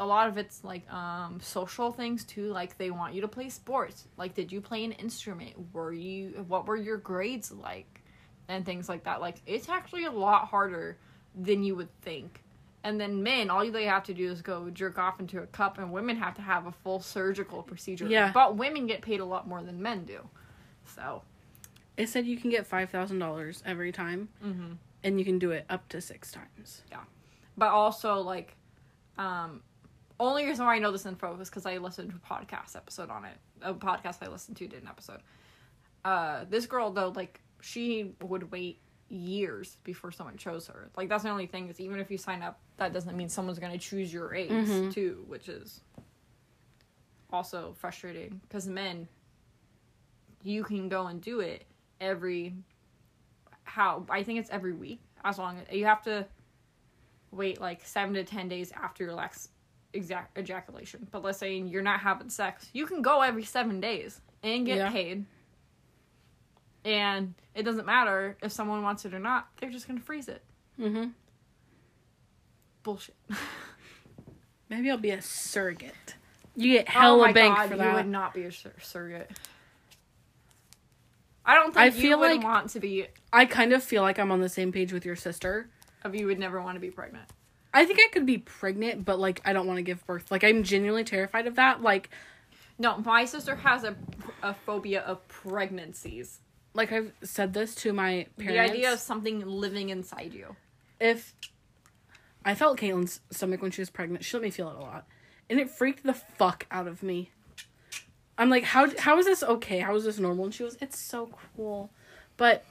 a 0.00 0.06
lot 0.06 0.28
of 0.28 0.38
it's 0.38 0.64
like 0.64 0.90
um 0.92 1.40
social 1.40 1.92
things 1.92 2.24
too 2.24 2.48
like 2.52 2.78
they 2.78 2.90
want 2.90 3.14
you 3.14 3.22
to 3.22 3.28
play 3.28 3.50
sports. 3.50 4.06
Like 4.16 4.34
did 4.34 4.52
you 4.52 4.60
play 4.60 4.84
an 4.84 4.92
instrument? 4.92 5.54
Were 5.74 5.92
you 5.92 6.44
what 6.48 6.66
were 6.66 6.76
your 6.76 6.98
grades 6.98 7.52
like? 7.52 8.02
And 8.48 8.66
things 8.66 8.88
like 8.88 9.04
that. 9.04 9.20
Like 9.20 9.36
it's 9.46 9.68
actually 9.68 10.04
a 10.04 10.12
lot 10.12 10.48
harder 10.48 10.98
than 11.34 11.62
you 11.64 11.76
would 11.76 11.90
think 12.02 12.42
and 12.84 13.00
then 13.00 13.22
men 13.22 13.48
all 13.50 13.68
they 13.70 13.84
have 13.84 14.02
to 14.04 14.14
do 14.14 14.30
is 14.30 14.42
go 14.42 14.68
jerk 14.70 14.98
off 14.98 15.20
into 15.20 15.40
a 15.40 15.46
cup 15.46 15.78
and 15.78 15.92
women 15.92 16.16
have 16.16 16.34
to 16.34 16.42
have 16.42 16.66
a 16.66 16.72
full 16.72 17.00
surgical 17.00 17.62
procedure 17.62 18.06
Yeah. 18.06 18.30
but 18.32 18.56
women 18.56 18.86
get 18.86 19.02
paid 19.02 19.20
a 19.20 19.24
lot 19.24 19.46
more 19.46 19.62
than 19.62 19.80
men 19.82 20.04
do 20.04 20.20
so 20.84 21.22
It 21.96 22.08
said 22.08 22.26
you 22.26 22.36
can 22.36 22.50
get 22.50 22.68
$5,000 22.68 23.62
every 23.66 23.92
time, 23.92 24.28
mhm. 24.44 24.78
and 25.04 25.18
you 25.18 25.24
can 25.24 25.38
do 25.38 25.50
it 25.52 25.64
up 25.68 25.88
to 25.90 26.00
six 26.00 26.32
times. 26.32 26.82
Yeah. 26.90 27.04
But 27.56 27.68
also 27.70 28.20
like 28.20 28.56
um 29.18 29.62
only 30.18 30.46
reason 30.46 30.64
why 30.66 30.76
I 30.76 30.78
know 30.78 30.90
this 30.92 31.04
info 31.06 31.38
is 31.40 31.50
because 31.50 31.66
I 31.66 31.76
listened 31.78 32.10
to 32.10 32.16
a 32.16 32.34
podcast 32.34 32.76
episode 32.76 33.10
on 33.10 33.24
it. 33.24 33.36
A 33.60 33.74
podcast 33.74 34.18
I 34.22 34.28
listened 34.28 34.56
to 34.58 34.66
did 34.68 34.82
an 34.82 34.88
episode. 34.88 35.20
Uh 36.04 36.44
this 36.48 36.66
girl 36.66 36.90
though, 36.90 37.12
like 37.14 37.40
she 37.60 38.12
would 38.22 38.50
wait 38.50 38.80
years 39.12 39.76
before 39.84 40.10
someone 40.10 40.36
chose 40.36 40.66
her. 40.68 40.88
Like 40.96 41.08
that's 41.08 41.22
the 41.24 41.30
only 41.30 41.46
thing 41.46 41.68
is 41.68 41.78
even 41.80 42.00
if 42.00 42.10
you 42.10 42.18
sign 42.18 42.42
up, 42.42 42.58
that 42.78 42.92
doesn't 42.92 43.16
mean 43.16 43.28
someone's 43.28 43.58
gonna 43.58 43.78
choose 43.78 44.12
your 44.12 44.34
age 44.34 44.50
Mhm. 44.50 44.92
too, 44.92 45.24
which 45.28 45.48
is 45.48 45.80
also 47.32 47.74
frustrating. 47.78 48.40
Because 48.48 48.66
men 48.66 49.08
you 50.42 50.64
can 50.64 50.88
go 50.88 51.06
and 51.06 51.20
do 51.20 51.40
it 51.40 51.64
every 52.00 52.54
how 53.64 54.04
I 54.10 54.22
think 54.22 54.40
it's 54.40 54.50
every 54.50 54.72
week. 54.72 55.00
As 55.24 55.38
long 55.38 55.58
as 55.58 55.72
you 55.74 55.84
have 55.84 56.02
to 56.02 56.26
wait 57.30 57.60
like 57.60 57.84
seven 57.84 58.14
to 58.14 58.24
ten 58.24 58.48
days 58.48 58.72
after 58.72 59.04
your 59.04 59.14
last 59.14 59.50
exact 59.92 60.36
ejaculation. 60.38 61.06
But 61.10 61.22
let's 61.22 61.38
say 61.38 61.56
you're 61.58 61.82
not 61.82 62.00
having 62.00 62.28
sex, 62.28 62.68
you 62.72 62.86
can 62.86 63.02
go 63.02 63.20
every 63.22 63.44
seven 63.44 63.78
days 63.80 64.20
and 64.42 64.66
get 64.66 64.78
Yeah. 64.78 64.90
paid. 64.90 65.26
And 66.84 67.34
it 67.54 67.62
doesn't 67.62 67.86
matter 67.86 68.36
if 68.42 68.50
someone 68.52 68.82
wants 68.82 69.04
it 69.04 69.14
or 69.14 69.18
not, 69.20 69.48
they're 69.60 69.70
just 69.70 69.86
gonna 69.86 70.00
freeze 70.00 70.28
it. 70.28 70.42
Mm-hmm. 70.80 71.10
Bullshit. 72.82 73.14
Maybe 74.68 74.90
I'll 74.90 74.96
be 74.98 75.10
a 75.10 75.22
surrogate. 75.22 76.16
You 76.56 76.72
get 76.76 76.88
hella 76.88 77.16
oh 77.18 77.26
my 77.26 77.32
bank 77.32 77.56
god, 77.56 77.68
for 77.70 77.76
you 77.76 77.92
would 77.92 78.08
not 78.08 78.34
be 78.34 78.42
a 78.44 78.52
sur- 78.52 78.72
surrogate. 78.80 79.30
I 81.44 81.54
don't 81.54 81.74
think 81.74 81.78
I 81.78 81.86
you 81.86 81.92
feel 81.92 82.18
would 82.20 82.30
like- 82.30 82.42
want 82.42 82.70
to 82.70 82.80
be. 82.80 83.06
I 83.32 83.46
kind 83.46 83.72
of 83.72 83.82
feel 83.82 84.02
like 84.02 84.18
I'm 84.18 84.30
on 84.30 84.40
the 84.40 84.48
same 84.48 84.72
page 84.72 84.92
with 84.92 85.04
your 85.04 85.16
sister. 85.16 85.68
Of 86.04 86.14
you 86.14 86.26
would 86.26 86.38
never 86.38 86.60
want 86.60 86.74
to 86.76 86.80
be 86.80 86.90
pregnant. 86.90 87.28
I 87.72 87.84
think 87.84 88.00
I 88.00 88.08
could 88.12 88.26
be 88.26 88.38
pregnant, 88.38 89.04
but 89.04 89.18
like 89.18 89.40
I 89.44 89.52
don't 89.52 89.66
want 89.66 89.78
to 89.78 89.82
give 89.82 90.04
birth. 90.06 90.30
Like 90.30 90.42
I'm 90.44 90.62
genuinely 90.62 91.04
terrified 91.04 91.46
of 91.46 91.54
that. 91.56 91.80
Like 91.80 92.10
No, 92.78 92.98
my 92.98 93.24
sister 93.24 93.54
has 93.56 93.84
a, 93.84 93.94
a 94.42 94.52
phobia 94.54 95.02
of 95.02 95.26
pregnancies. 95.28 96.40
Like 96.74 96.92
I've 96.92 97.12
said 97.22 97.52
this 97.54 97.74
to 97.76 97.92
my 97.92 98.26
parents. 98.38 98.70
The 98.70 98.76
idea 98.76 98.92
of 98.92 98.98
something 98.98 99.40
living 99.46 99.90
inside 99.90 100.32
you. 100.34 100.56
if 101.00 101.34
I 102.44 102.54
felt 102.54 102.78
Caitlin's 102.78 103.20
stomach 103.30 103.62
when 103.62 103.70
she 103.70 103.80
was 103.80 103.90
pregnant, 103.90 104.24
she 104.24 104.36
let 104.36 104.42
me 104.42 104.50
feel 104.50 104.68
it 104.70 104.76
a 104.76 104.80
lot, 104.80 105.06
and 105.48 105.60
it 105.60 105.70
freaked 105.70 106.02
the 106.02 106.14
fuck 106.14 106.66
out 106.70 106.88
of 106.88 107.02
me. 107.02 107.30
I'm 108.38 108.50
like, 108.50 108.64
how 108.64 108.90
how 108.98 109.18
is 109.18 109.26
this 109.26 109.42
okay? 109.42 109.78
How 109.80 109.94
is 109.94 110.04
this 110.04 110.18
normal? 110.18 110.46
And 110.46 110.54
she 110.54 110.64
was, 110.64 110.76
it's 110.80 110.98
so 110.98 111.30
cool, 111.56 111.90
but 112.36 112.64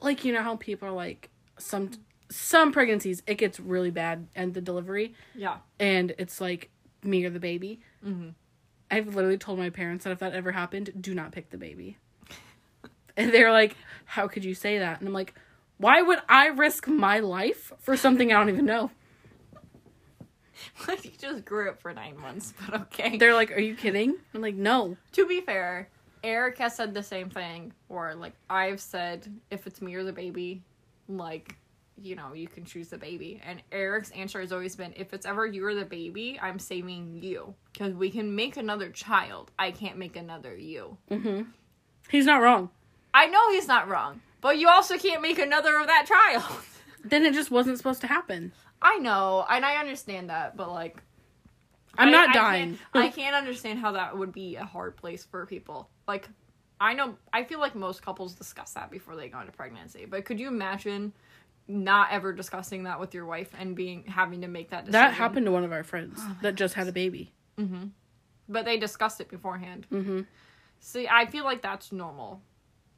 like 0.00 0.24
you 0.24 0.32
know 0.32 0.42
how 0.42 0.56
people 0.56 0.88
are 0.88 0.92
like 0.92 1.30
some 1.58 1.90
some 2.30 2.72
pregnancies 2.72 3.22
it 3.26 3.34
gets 3.36 3.58
really 3.58 3.90
bad 3.90 4.26
and 4.36 4.52
the 4.54 4.60
delivery 4.60 5.14
Yeah. 5.34 5.58
and 5.80 6.14
it's 6.18 6.40
like 6.40 6.70
me 7.02 7.24
or 7.24 7.30
the 7.30 7.40
baby. 7.40 7.80
Mhm. 8.04 8.34
I've 8.90 9.14
literally 9.14 9.38
told 9.38 9.58
my 9.58 9.70
parents 9.70 10.04
that 10.04 10.10
if 10.10 10.18
that 10.18 10.34
ever 10.34 10.52
happened, 10.52 10.92
do 11.00 11.14
not 11.14 11.32
pick 11.32 11.50
the 11.50 11.56
baby. 11.58 11.96
And 13.18 13.32
they're 13.34 13.52
like, 13.52 13.76
"How 14.06 14.26
could 14.28 14.44
you 14.44 14.54
say 14.54 14.78
that?" 14.78 15.00
And 15.00 15.06
I'm 15.08 15.12
like, 15.14 15.34
"Why 15.76 16.00
would 16.00 16.20
I 16.28 16.46
risk 16.46 16.88
my 16.88 17.18
life 17.20 17.72
for 17.78 17.96
something 17.98 18.32
I 18.32 18.38
don't 18.38 18.48
even 18.48 18.64
know?" 18.64 18.90
Like, 20.88 21.04
you 21.04 21.12
just 21.18 21.44
grew 21.44 21.68
up 21.70 21.80
for 21.80 21.92
nine 21.92 22.18
months, 22.18 22.52
but 22.66 22.80
okay. 22.82 23.16
They're 23.16 23.34
like, 23.34 23.52
"Are 23.52 23.60
you 23.60 23.74
kidding?" 23.76 24.14
I'm 24.34 24.40
like, 24.40 24.54
"No." 24.56 24.96
to 25.12 25.26
be 25.26 25.40
fair, 25.40 25.88
Eric 26.24 26.58
has 26.58 26.74
said 26.74 26.94
the 26.94 27.02
same 27.02 27.30
thing, 27.30 27.72
or 27.88 28.14
like 28.14 28.32
I've 28.50 28.80
said, 28.80 29.30
if 29.50 29.66
it's 29.66 29.80
me 29.80 29.94
or 29.94 30.02
the 30.02 30.12
baby, 30.12 30.62
like, 31.08 31.54
you 32.02 32.16
know, 32.16 32.32
you 32.32 32.48
can 32.48 32.64
choose 32.64 32.88
the 32.88 32.98
baby. 32.98 33.40
And 33.46 33.62
Eric's 33.70 34.10
answer 34.10 34.40
has 34.40 34.52
always 34.52 34.74
been, 34.76 34.92
if 34.96 35.12
it's 35.14 35.26
ever 35.26 35.46
you 35.46 35.64
or 35.64 35.74
the 35.74 35.84
baby, 35.84 36.38
I'm 36.42 36.58
saving 36.58 37.20
you. 37.22 37.54
Because 37.72 37.94
we 37.94 38.10
can 38.10 38.34
make 38.34 38.56
another 38.56 38.90
child. 38.90 39.50
I 39.58 39.70
can't 39.70 39.96
make 39.96 40.16
another 40.16 40.56
you. 40.56 40.96
hmm 41.08 41.42
He's 42.08 42.26
not 42.26 42.40
wrong. 42.40 42.70
I 43.14 43.26
know 43.26 43.50
he's 43.50 43.68
not 43.68 43.88
wrong, 43.88 44.20
but 44.40 44.58
you 44.58 44.68
also 44.68 44.96
can't 44.98 45.22
make 45.22 45.38
another 45.38 45.78
of 45.78 45.86
that 45.86 46.06
child. 46.06 46.44
Then 47.04 47.24
it 47.24 47.32
just 47.32 47.50
wasn't 47.52 47.78
supposed 47.78 48.00
to 48.00 48.06
happen. 48.08 48.52
I 48.82 48.98
know, 48.98 49.46
and 49.48 49.64
I 49.64 49.76
understand 49.76 50.30
that, 50.30 50.56
but 50.56 50.70
like, 50.70 51.00
I'm 51.96 52.08
I- 52.08 52.10
not 52.10 52.28
I 52.30 52.32
dying. 52.32 52.78
Can't, 52.92 53.04
I 53.06 53.08
can't 53.08 53.36
understand 53.36 53.78
how 53.78 53.92
that 53.92 54.18
would 54.18 54.32
be 54.32 54.56
a 54.56 54.64
hard 54.64 54.96
place 54.96 55.24
for 55.24 55.46
people. 55.46 55.88
Like, 56.08 56.28
I 56.80 56.94
know, 56.94 57.16
I 57.32 57.44
feel 57.44 57.60
like 57.60 57.74
most 57.76 58.02
couples 58.02 58.34
discuss 58.34 58.72
that 58.72 58.90
before 58.90 59.14
they 59.16 59.28
go 59.28 59.38
into 59.40 59.52
pregnancy. 59.52 60.06
But 60.06 60.24
could 60.24 60.38
you 60.40 60.48
imagine 60.48 61.12
not 61.68 62.08
ever 62.10 62.32
discussing 62.32 62.82
that 62.82 62.98
with 62.98 63.14
your 63.14 63.26
wife 63.26 63.50
and 63.58 63.76
being 63.76 64.04
having 64.04 64.40
to 64.42 64.48
make 64.48 64.70
that 64.70 64.84
decision? 64.84 65.00
that 65.00 65.14
happened 65.14 65.46
to 65.46 65.52
one 65.52 65.64
of 65.64 65.72
our 65.72 65.84
friends 65.84 66.20
that 66.42 66.56
just 66.56 66.74
had 66.74 66.88
a 66.88 66.92
baby. 66.92 67.32
But 68.48 68.64
they 68.64 68.76
discussed 68.76 69.20
it 69.20 69.28
beforehand. 69.28 69.86
Mm-hmm. 69.92 70.22
See, 70.80 71.06
I 71.08 71.26
feel 71.26 71.44
like 71.44 71.62
that's 71.62 71.92
normal. 71.92 72.42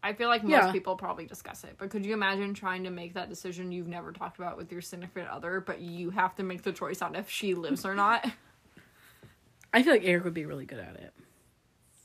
I 0.03 0.14
feel 0.14 0.28
like 0.28 0.42
most 0.42 0.51
Yeah. 0.53 0.72
people 0.72 0.96
probably 0.96 1.26
discuss 1.26 1.62
it. 1.64 1.74
But 1.78 1.90
could 1.90 2.07
you 2.07 2.14
imagine 2.14 2.55
trying 2.55 2.84
to 2.84 2.90
make 2.90 3.14
that 3.14 3.28
decision 3.28 3.70
you've 3.70 3.86
never 3.88 4.12
talked 4.12 4.38
about 4.38 4.57
with 4.57 4.72
your 4.72 4.80
significant 4.80 5.28
other, 5.28 5.61
but 5.61 5.80
you 5.80 6.11
have 6.11 6.34
to 6.36 6.42
make 6.42 6.62
the 6.62 6.72
choice 6.72 7.03
on 7.03 7.14
if 7.14 7.28
she 7.30 7.55
lives 7.55 7.84
or 7.84 7.94
not? 7.94 8.24
I 9.74 9.82
feel 9.82 9.92
like 9.92 10.05
Eric 10.05 10.24
would 10.24 10.34
be 10.34 10.46
really 10.46 10.64
good 10.66 10.78
at 10.80 10.96
it. 10.96 11.12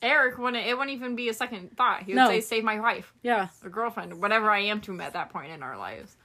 Eric 0.01 0.37
wouldn't. 0.37 0.67
It 0.67 0.77
wouldn't 0.77 0.95
even 0.95 1.15
be 1.15 1.29
a 1.29 1.33
second 1.33 1.75
thought. 1.77 2.03
He 2.03 2.11
would 2.11 2.17
No. 2.19 2.27
say, 2.27 2.41
"Save 2.41 2.63
my 2.63 2.79
wife, 2.79 3.11
Yeah. 3.23 3.47
a 3.63 3.69
girlfriend, 3.69 4.21
whatever 4.21 4.51
I 4.51 4.59
am 4.59 4.81
to 4.81 4.91
him 4.91 5.01
at 5.01 5.13
that 5.13 5.29
point 5.31 5.51
in 5.51 5.63
our 5.63 5.77
lives." 5.77 6.15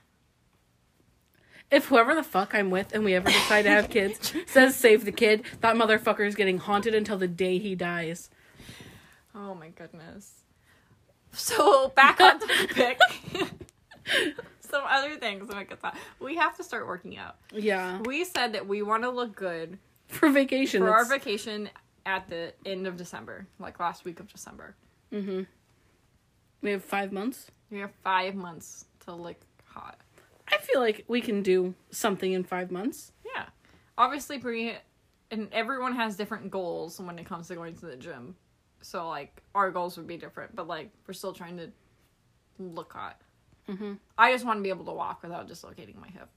If 1.71 1.87
whoever 1.87 2.15
the 2.17 2.25
fuck 2.25 2.53
I'm 2.55 2.71
with 2.71 2.93
and 2.93 3.05
we 3.05 3.15
ever 3.15 3.29
decide 3.31 3.63
to 3.63 3.71
have 3.71 3.89
kids 3.91 4.35
says 4.47 4.75
save 4.75 5.05
the 5.05 5.13
kid, 5.13 5.45
that 5.61 5.77
motherfucker 5.77 6.27
is 6.27 6.35
getting 6.35 6.59
haunted 6.59 6.95
until 6.97 7.17
the 7.17 7.29
day 7.29 7.59
he 7.59 7.75
dies. 7.77 8.29
Oh 9.35 9.55
my 9.55 9.69
goodness. 9.69 10.40
So 11.33 11.89
back 11.89 12.21
on 12.21 12.39
topic. 12.41 12.99
Some 14.61 14.83
other 14.89 15.17
things 15.17 15.49
to 15.49 15.55
make 15.57 15.73
us 15.73 15.79
laugh. 15.83 15.99
We 16.21 16.37
have 16.37 16.57
to 16.57 16.63
start 16.65 16.87
working 16.87 17.17
out. 17.19 17.37
Yeah. 17.53 18.01
We 18.05 18.25
said 18.25 18.53
that 18.55 18.67
we 18.69 18.83
want 18.83 19.03
to 19.03 19.11
look 19.11 19.35
good 19.35 19.79
For 20.09 20.31
vacation. 20.31 20.83
for 20.83 20.91
our 20.91 21.05
that's- 21.05 21.11
vacation 21.25 21.69
at 22.07 22.29
the 22.29 22.53
end 22.65 22.87
of 22.87 22.97
December, 22.97 23.47
like 23.59 23.79
last 23.81 24.05
week 24.05 24.21
of 24.21 24.29
December. 24.33 24.75
Mhm. 25.13 25.47
We 26.63 26.71
have 26.71 26.85
five 26.85 27.11
months. 27.13 27.51
We 27.71 27.79
have 27.81 27.91
five 28.05 28.35
months 28.35 28.85
to 29.07 29.13
look 29.15 29.37
hot. 29.65 29.99
I 30.49 30.59
feel 30.59 30.81
like 30.81 31.05
we 31.09 31.21
can 31.21 31.43
do 31.43 31.75
something 31.91 32.33
in 32.33 32.45
five 32.45 32.71
months. 32.71 33.13
Yeah. 33.35 33.47
Obviously, 33.99 34.39
Brie 34.39 34.75
and 35.31 35.49
everyone 35.53 35.95
has 35.95 36.17
different 36.17 36.51
goals 36.51 37.01
when 37.01 37.19
it 37.19 37.27
comes 37.27 37.49
to 37.49 37.55
going 37.55 37.77
to 37.77 37.87
the 37.87 37.97
gym. 37.97 38.37
So, 38.83 39.09
like, 39.09 39.43
our 39.55 39.71
goals 39.71 39.97
would 39.97 40.07
be 40.07 40.17
different, 40.17 40.55
but, 40.57 40.67
like, 40.67 40.91
we're 41.07 41.15
still 41.15 41.33
trying 41.33 41.57
to 41.59 41.71
look 42.59 42.93
hot. 42.93 43.21
Mhm. 43.69 43.99
I 44.19 44.33
just 44.33 44.45
want 44.45 44.59
to 44.59 44.63
be 44.63 44.69
able 44.71 44.85
to 44.87 44.93
walk 44.93 45.23
without 45.23 45.47
dislocating 45.49 46.01
my 46.01 46.09
hip. 46.09 46.29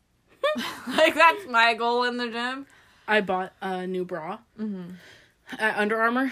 like, 0.98 1.16
that's 1.16 1.48
my 1.50 1.74
goal 1.74 2.04
in 2.04 2.18
the 2.18 2.28
gym. 2.30 2.68
I 3.08 3.22
bought 3.22 3.54
a 3.62 3.88
new 3.88 4.06
bra 4.06 4.40
Mm-hmm. 4.60 4.92
at 5.58 5.78
Under 5.78 6.00
Armour. 6.02 6.32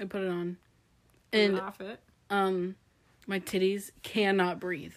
I 0.00 0.04
put 0.04 0.22
it 0.22 0.28
on, 0.28 0.56
and 1.32 1.60
off 1.60 1.80
it. 1.80 2.00
um, 2.30 2.76
my 3.26 3.38
titties 3.40 3.90
cannot 4.02 4.58
breathe. 4.60 4.94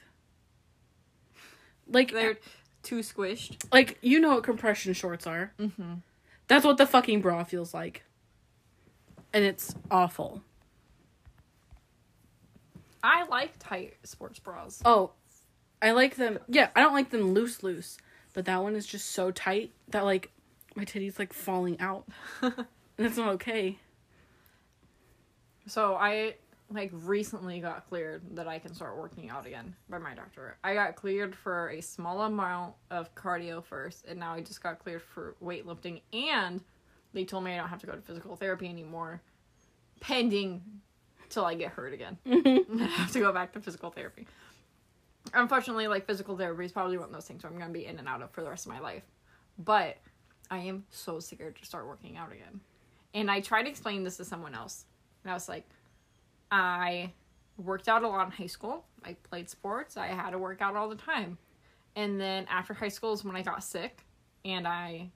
Like 1.88 2.12
They're 2.12 2.38
too 2.82 3.00
squished. 3.00 3.64
like 3.72 3.98
you 4.02 4.20
know 4.20 4.36
what 4.36 4.44
compression 4.44 4.94
shorts 4.94 5.28
are. 5.28 5.52
Mm-hmm. 5.60 5.96
That's 6.48 6.66
what 6.66 6.78
the 6.78 6.88
fucking 6.88 7.22
bra 7.22 7.44
feels 7.44 7.74
like, 7.74 8.04
and 9.36 9.44
it's 9.44 9.76
awful. 9.92 10.42
I 13.04 13.26
like 13.26 13.54
tight 13.60 13.98
sports 14.04 14.40
bras. 14.40 14.82
Oh, 14.86 15.12
I 15.82 15.92
like 15.92 16.16
them. 16.16 16.40
Yeah, 16.48 16.70
I 16.76 16.80
don't 16.82 16.94
like 16.94 17.12
them 17.12 17.34
loose, 17.34 17.62
loose, 17.62 17.98
but 18.34 18.46
that 18.46 18.64
one 18.64 18.76
is 18.76 18.88
just 18.88 19.12
so 19.12 19.30
tight 19.30 19.72
that 19.90 20.06
like 20.06 20.32
my 20.76 20.86
titties 20.86 21.20
like 21.20 21.34
falling 21.34 21.80
out, 21.82 22.08
and 22.42 22.56
it's 22.98 23.18
not 23.18 23.34
okay. 23.34 23.78
So 25.68 25.96
I 25.96 26.36
like 26.72 26.92
recently 26.94 27.60
got 27.60 27.88
cleared 27.90 28.24
that 28.38 28.48
I 28.48 28.58
can 28.58 28.74
start 28.74 28.98
working 28.98 29.30
out 29.30 29.46
again 29.46 29.76
by 29.90 29.98
my 29.98 30.16
doctor. 30.16 30.58
I 30.64 30.74
got 30.74 30.96
cleared 30.96 31.36
for 31.36 31.70
a 31.72 31.82
small 31.82 32.22
amount 32.22 32.76
of 32.90 33.14
cardio 33.16 33.64
first, 33.64 34.06
and 34.06 34.18
now 34.18 34.34
I 34.34 34.40
just 34.40 34.64
got 34.64 34.80
cleared 34.80 35.02
for 35.02 35.36
weightlifting. 35.44 36.02
And 36.14 36.62
they 37.16 37.26
told 37.26 37.44
me 37.44 37.54
I 37.54 37.58
don't 37.58 37.70
have 37.70 37.80
to 37.82 37.88
go 37.88 37.94
to 37.94 38.02
physical 38.02 38.36
therapy 38.36 38.68
anymore, 38.68 39.22
pending 40.02 40.62
till 41.30 41.46
I 41.46 41.56
get 41.56 41.72
hurt 41.72 41.94
again. 41.94 42.18
Mm-hmm. 42.28 42.82
I 42.84 42.86
have 42.86 43.12
to 43.14 43.20
go 43.20 43.32
back 43.32 43.54
to 43.54 43.62
physical 43.62 43.90
therapy. 43.90 44.28
Unfortunately, 45.34 45.88
like 45.88 46.06
physical 46.06 46.38
therapy 46.38 46.66
is 46.66 46.72
probably 46.72 46.98
one 46.98 47.08
of 47.08 47.14
those 47.14 47.26
things 47.26 47.42
where 47.42 47.52
I'm 47.52 47.58
gonna 47.58 47.74
be 47.74 47.88
in 47.88 47.98
and 47.98 48.08
out 48.08 48.22
of 48.22 48.30
for 48.32 48.44
the 48.44 48.50
rest 48.50 48.68
of 48.68 48.72
my 48.72 48.80
life. 48.80 49.04
But 49.58 49.98
I 50.52 50.60
am 50.60 50.86
so 50.92 51.20
scared 51.20 51.56
to 51.56 51.66
start 51.66 51.88
working 51.88 52.18
out 52.18 52.32
again. 52.32 52.60
And 53.14 53.32
I 53.32 53.40
tried 53.40 53.64
to 53.64 53.70
explain 53.70 54.04
this 54.04 54.18
to 54.18 54.26
someone 54.26 54.54
else. 54.54 54.86
And 55.24 55.32
I 55.32 55.34
was 55.34 55.50
like, 55.50 55.66
I 56.52 57.14
worked 57.58 57.88
out 57.88 58.04
a 58.04 58.08
lot 58.08 58.26
in 58.26 58.32
high 58.32 58.46
school. 58.48 58.86
I 59.04 59.14
played 59.14 59.50
sports. 59.50 59.98
I 59.98 60.08
had 60.08 60.32
to 60.32 60.38
work 60.38 60.62
out 60.62 60.76
all 60.76 60.90
the 60.90 60.96
time. 60.96 61.38
And 61.96 62.20
then 62.20 62.46
after 62.50 62.74
high 62.74 62.90
school 62.90 63.14
is 63.14 63.24
when 63.24 63.36
I 63.36 63.42
got 63.42 63.64
sick 63.64 64.04
and 64.44 64.68
I, 64.68 65.10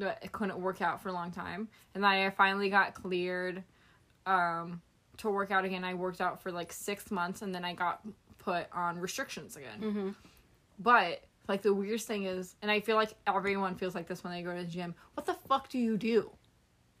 I 0.00 0.26
couldn't 0.32 0.58
work 0.60 0.80
out 0.82 1.02
for 1.02 1.08
a 1.08 1.12
long 1.12 1.30
time. 1.30 1.68
And 1.94 2.02
then 2.04 2.10
I 2.10 2.30
finally 2.30 2.70
got 2.70 2.94
cleared 2.94 3.62
um, 4.26 4.80
to 5.18 5.30
work 5.30 5.50
out 5.50 5.64
again. 5.64 5.84
I 5.84 5.94
worked 5.94 6.20
out 6.20 6.42
for 6.42 6.50
like 6.52 6.72
six 6.72 7.10
months 7.10 7.42
and 7.42 7.54
then 7.54 7.64
I 7.64 7.74
got 7.74 8.00
put 8.38 8.66
on 8.72 8.98
restrictions 8.98 9.56
again. 9.56 9.80
Mhm. 9.80 10.14
But 10.78 11.22
like 11.48 11.62
the 11.62 11.74
weirdest 11.74 12.06
thing 12.06 12.24
is, 12.24 12.54
and 12.62 12.70
I 12.70 12.80
feel 12.80 12.96
like 12.96 13.12
everyone 13.26 13.74
feels 13.74 13.94
like 13.94 14.06
this 14.06 14.22
when 14.24 14.32
they 14.32 14.42
go 14.42 14.54
to 14.56 14.62
the 14.62 14.68
gym. 14.70 14.94
What 15.14 15.26
the 15.26 15.34
fuck 15.34 15.68
do 15.68 15.78
you 15.78 15.96
do? 15.96 16.30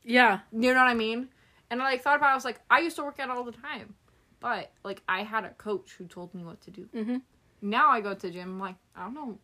Yeah, 0.02 0.40
You 0.52 0.72
know 0.74 0.80
what 0.80 0.88
I 0.88 0.94
mean? 0.94 1.28
And 1.70 1.80
I 1.80 1.84
like 1.84 2.02
thought 2.02 2.16
about. 2.16 2.28
it, 2.28 2.32
I 2.32 2.34
was 2.34 2.44
like, 2.44 2.60
I 2.70 2.80
used 2.80 2.96
to 2.96 3.04
work 3.04 3.20
out 3.20 3.30
all 3.30 3.44
the 3.44 3.52
time, 3.52 3.94
but 4.40 4.72
like 4.82 5.02
I 5.08 5.22
had 5.22 5.44
a 5.44 5.50
coach 5.50 5.92
who 5.96 6.06
told 6.06 6.34
me 6.34 6.42
what 6.42 6.60
to 6.62 6.70
do. 6.70 6.88
hmm 6.92 7.18
Now 7.62 7.90
I 7.90 8.00
go 8.00 8.12
to 8.14 8.20
the 8.20 8.30
gym. 8.30 8.50
I'm 8.54 8.60
like, 8.60 8.76
I 8.96 9.04
don't 9.04 9.14
know, 9.14 9.38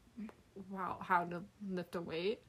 wow, 0.70 0.96
how 1.00 1.24
to 1.24 1.42
lift 1.70 1.94
a 1.94 2.00
weight. 2.00 2.40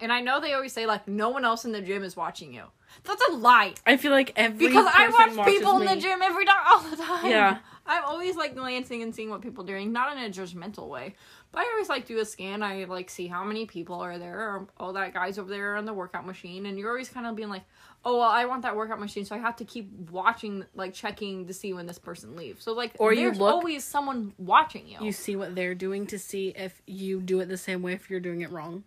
And 0.00 0.12
I 0.12 0.20
know 0.20 0.40
they 0.40 0.52
always 0.54 0.72
say 0.72 0.86
like 0.86 1.06
no 1.08 1.28
one 1.30 1.44
else 1.44 1.64
in 1.64 1.72
the 1.72 1.80
gym 1.82 2.02
is 2.02 2.16
watching 2.16 2.52
you. 2.52 2.64
That's 3.04 3.22
a 3.30 3.32
lie. 3.32 3.72
I 3.86 3.96
feel 3.96 4.12
like 4.12 4.32
every 4.36 4.66
Because 4.68 4.86
I 4.86 5.08
watch 5.08 5.46
people 5.46 5.80
in 5.80 5.86
the 5.86 5.94
me. 5.94 6.00
gym 6.00 6.20
every 6.22 6.44
day, 6.44 6.52
all 6.66 6.80
the 6.80 6.96
time. 6.96 7.30
Yeah. 7.30 7.58
I'm 7.86 8.04
always 8.04 8.36
like 8.36 8.54
glancing 8.54 9.02
and 9.02 9.14
seeing 9.14 9.30
what 9.30 9.40
people 9.40 9.64
are 9.64 9.66
doing, 9.66 9.92
not 9.92 10.16
in 10.16 10.22
a 10.22 10.28
judgmental 10.28 10.88
way, 10.88 11.14
but 11.50 11.60
I 11.62 11.70
always 11.72 11.88
like 11.88 12.06
do 12.06 12.18
a 12.20 12.24
scan. 12.24 12.62
I 12.62 12.84
like 12.84 13.08
see 13.10 13.26
how 13.28 13.42
many 13.44 13.64
people 13.66 13.96
are 14.00 14.18
there. 14.18 14.38
Or, 14.38 14.68
oh, 14.78 14.92
that 14.92 15.14
guy's 15.14 15.38
over 15.38 15.48
there 15.50 15.74
on 15.76 15.84
the 15.86 15.92
workout 15.94 16.24
machine, 16.26 16.66
and 16.66 16.78
you're 16.78 16.90
always 16.90 17.08
kind 17.08 17.26
of 17.26 17.34
being 17.34 17.48
like, 17.48 17.62
oh, 18.04 18.18
well, 18.18 18.28
I 18.28 18.44
want 18.44 18.62
that 18.62 18.76
workout 18.76 19.00
machine, 19.00 19.24
so 19.24 19.34
I 19.34 19.38
have 19.38 19.56
to 19.56 19.64
keep 19.64 19.90
watching, 20.10 20.64
like 20.74 20.92
checking 20.92 21.46
to 21.46 21.54
see 21.54 21.72
when 21.72 21.86
this 21.86 21.98
person 21.98 22.36
leaves. 22.36 22.62
So 22.62 22.72
like, 22.72 22.92
Or 22.98 23.12
you 23.12 23.26
there's 23.28 23.38
look- 23.38 23.52
always 23.54 23.84
someone 23.84 24.32
watching 24.38 24.86
you. 24.86 24.98
You 25.00 25.12
see 25.12 25.34
what 25.34 25.54
they're 25.56 25.74
doing 25.74 26.06
to 26.08 26.18
see 26.18 26.48
if 26.54 26.82
you 26.86 27.20
do 27.20 27.40
it 27.40 27.46
the 27.46 27.56
same 27.56 27.80
way 27.82 27.94
if 27.94 28.10
you're 28.10 28.20
doing 28.20 28.42
it 28.42 28.50
wrong. 28.52 28.84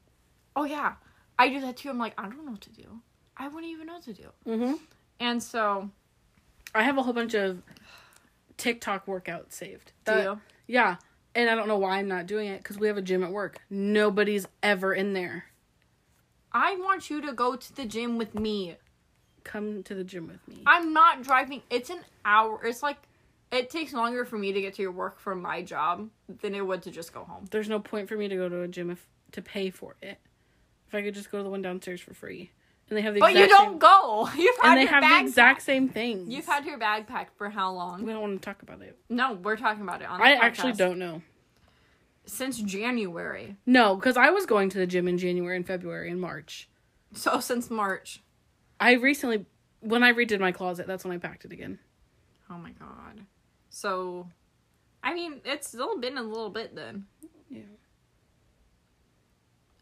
Oh 0.55 0.63
yeah, 0.63 0.93
I 1.37 1.49
do 1.49 1.61
that 1.61 1.77
too. 1.77 1.89
I'm 1.89 1.97
like, 1.97 2.13
I 2.17 2.23
don't 2.23 2.45
know 2.45 2.51
what 2.51 2.61
to 2.61 2.71
do. 2.71 3.01
I 3.37 3.47
wouldn't 3.47 3.71
even 3.71 3.87
know 3.87 3.93
what 3.93 4.03
to 4.03 4.13
do. 4.13 4.29
Mm-hmm. 4.47 4.73
And 5.19 5.41
so, 5.41 5.89
I 6.73 6.83
have 6.83 6.97
a 6.97 7.03
whole 7.03 7.13
bunch 7.13 7.33
of 7.33 7.61
TikTok 8.57 9.05
workouts 9.05 9.53
saved. 9.53 9.91
do 10.05 10.13
you? 10.13 10.41
Yeah, 10.67 10.95
and 11.35 11.49
I 11.49 11.55
don't 11.55 11.67
know 11.67 11.77
why 11.77 11.97
I'm 11.97 12.07
not 12.07 12.27
doing 12.27 12.47
it 12.47 12.59
because 12.59 12.77
we 12.77 12.87
have 12.87 12.97
a 12.97 13.01
gym 13.01 13.23
at 13.23 13.31
work. 13.31 13.59
Nobody's 13.69 14.47
ever 14.63 14.93
in 14.93 15.13
there. 15.13 15.45
I 16.51 16.75
want 16.77 17.09
you 17.09 17.21
to 17.21 17.33
go 17.33 17.57
to 17.57 17.75
the 17.75 17.85
gym 17.85 18.17
with 18.17 18.33
me. 18.33 18.77
Come 19.43 19.83
to 19.83 19.93
the 19.93 20.03
gym 20.03 20.27
with 20.27 20.47
me. 20.47 20.63
I'm 20.65 20.93
not 20.93 21.21
driving. 21.21 21.61
It's 21.69 21.89
an 21.89 21.99
hour. 22.23 22.65
It's 22.65 22.81
like 22.81 22.97
it 23.51 23.69
takes 23.69 23.93
longer 23.93 24.25
for 24.25 24.37
me 24.37 24.53
to 24.53 24.61
get 24.61 24.73
to 24.75 24.81
your 24.81 24.91
work 24.91 25.19
from 25.19 25.41
my 25.41 25.61
job 25.61 26.09
than 26.41 26.55
it 26.55 26.65
would 26.65 26.81
to 26.83 26.91
just 26.91 27.13
go 27.13 27.23
home. 27.25 27.45
There's 27.51 27.69
no 27.69 27.79
point 27.79 28.07
for 28.07 28.15
me 28.15 28.27
to 28.27 28.35
go 28.35 28.49
to 28.49 28.61
a 28.61 28.67
gym 28.67 28.89
if 28.89 29.05
to 29.33 29.41
pay 29.41 29.69
for 29.69 29.95
it. 30.01 30.17
If 30.87 30.95
I 30.95 31.01
could 31.01 31.13
just 31.13 31.31
go 31.31 31.37
to 31.39 31.43
the 31.43 31.49
one 31.49 31.61
downstairs 31.61 31.99
for 32.01 32.13
free, 32.13 32.51
and 32.89 32.97
they 32.97 33.01
have 33.01 33.13
the 33.15 33.19
But 33.19 33.33
you 33.33 33.47
don't 33.47 33.71
same, 33.71 33.79
go. 33.79 34.29
You've 34.37 34.55
had 34.57 34.69
and 34.71 34.77
they 34.77 34.81
your 34.83 34.91
have 34.91 35.03
the 35.03 35.19
exact 35.27 35.55
packed. 35.57 35.65
same 35.65 35.89
things. 35.89 36.33
You've 36.33 36.45
had 36.45 36.65
your 36.65 36.77
bag 36.77 37.07
packed 37.07 37.37
for 37.37 37.49
how 37.49 37.71
long? 37.71 38.03
We 38.05 38.11
don't 38.11 38.21
want 38.21 38.41
to 38.41 38.45
talk 38.45 38.61
about 38.61 38.81
it. 38.81 38.97
No, 39.09 39.33
we're 39.33 39.57
talking 39.57 39.81
about 39.83 40.01
it 40.01 40.07
on. 40.09 40.19
The 40.19 40.25
I 40.25 40.31
actually 40.33 40.73
don't 40.73 40.99
know. 40.99 41.21
Since 42.27 42.57
January, 42.59 43.55
No, 43.67 43.95
because 43.95 44.17
I 44.17 44.31
was 44.31 44.47
going 44.47 44.69
to 44.71 44.79
the 44.79 44.87
gym 44.87 45.07
in 45.07 45.17
January 45.19 45.55
and 45.55 45.65
February 45.65 46.09
and 46.09 46.19
March. 46.19 46.67
so 47.13 47.39
since 47.39 47.69
March. 47.69 48.21
I 48.79 48.93
recently, 48.93 49.45
when 49.81 50.03
I 50.03 50.11
redid 50.11 50.39
my 50.39 50.51
closet, 50.51 50.87
that's 50.87 51.03
when 51.05 51.13
I 51.13 51.19
packed 51.19 51.45
it 51.45 51.51
again. 51.51 51.77
Oh 52.49 52.57
my 52.57 52.71
god. 52.71 53.21
So, 53.69 54.27
I 55.03 55.13
mean, 55.13 55.41
it's 55.45 55.67
still 55.67 55.99
been 55.99 56.17
a 56.17 56.23
little 56.23 56.49
bit 56.49 56.75
then. 56.75 57.05
Yeah. 57.49 57.61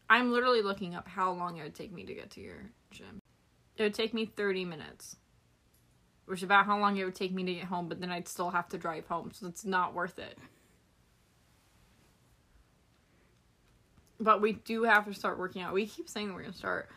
I'm 0.10 0.32
literally 0.32 0.62
looking 0.62 0.96
up 0.96 1.08
how 1.08 1.32
long 1.32 1.58
it 1.58 1.64
would 1.64 1.76
take 1.76 1.92
me 1.92 2.04
to 2.04 2.14
get 2.14 2.30
to 2.32 2.42
your 2.42 2.70
gym. 2.92 3.20
It 3.78 3.84
would 3.84 3.94
take 3.94 4.14
me 4.14 4.26
30 4.26 4.66
minutes. 4.66 5.18
Which 6.26 6.40
is 6.40 6.44
about 6.44 6.66
how 6.66 6.80
long 6.80 6.96
it 6.98 7.04
would 7.04 7.16
take 7.16 7.34
me 7.34 7.44
to 7.44 7.54
get 7.54 7.66
home, 7.66 7.90
but 7.90 8.00
then 8.00 8.12
I'd 8.12 8.28
still 8.28 8.50
have 8.50 8.70
to 8.70 8.78
drive 8.78 9.08
home, 9.08 9.32
so 9.34 9.48
it's 9.48 9.66
not 9.66 9.94
worth 9.94 10.20
it. 10.20 10.38
But 14.20 14.42
we 14.42 14.54
do 14.54 14.84
have 14.84 15.06
to 15.06 15.14
start 15.14 15.38
working 15.38 15.62
out. 15.62 15.74
We 15.74 15.86
keep 15.86 16.08
saying 16.08 16.34
we're 16.34 16.44
gonna 16.44 16.54
start. 16.54 16.90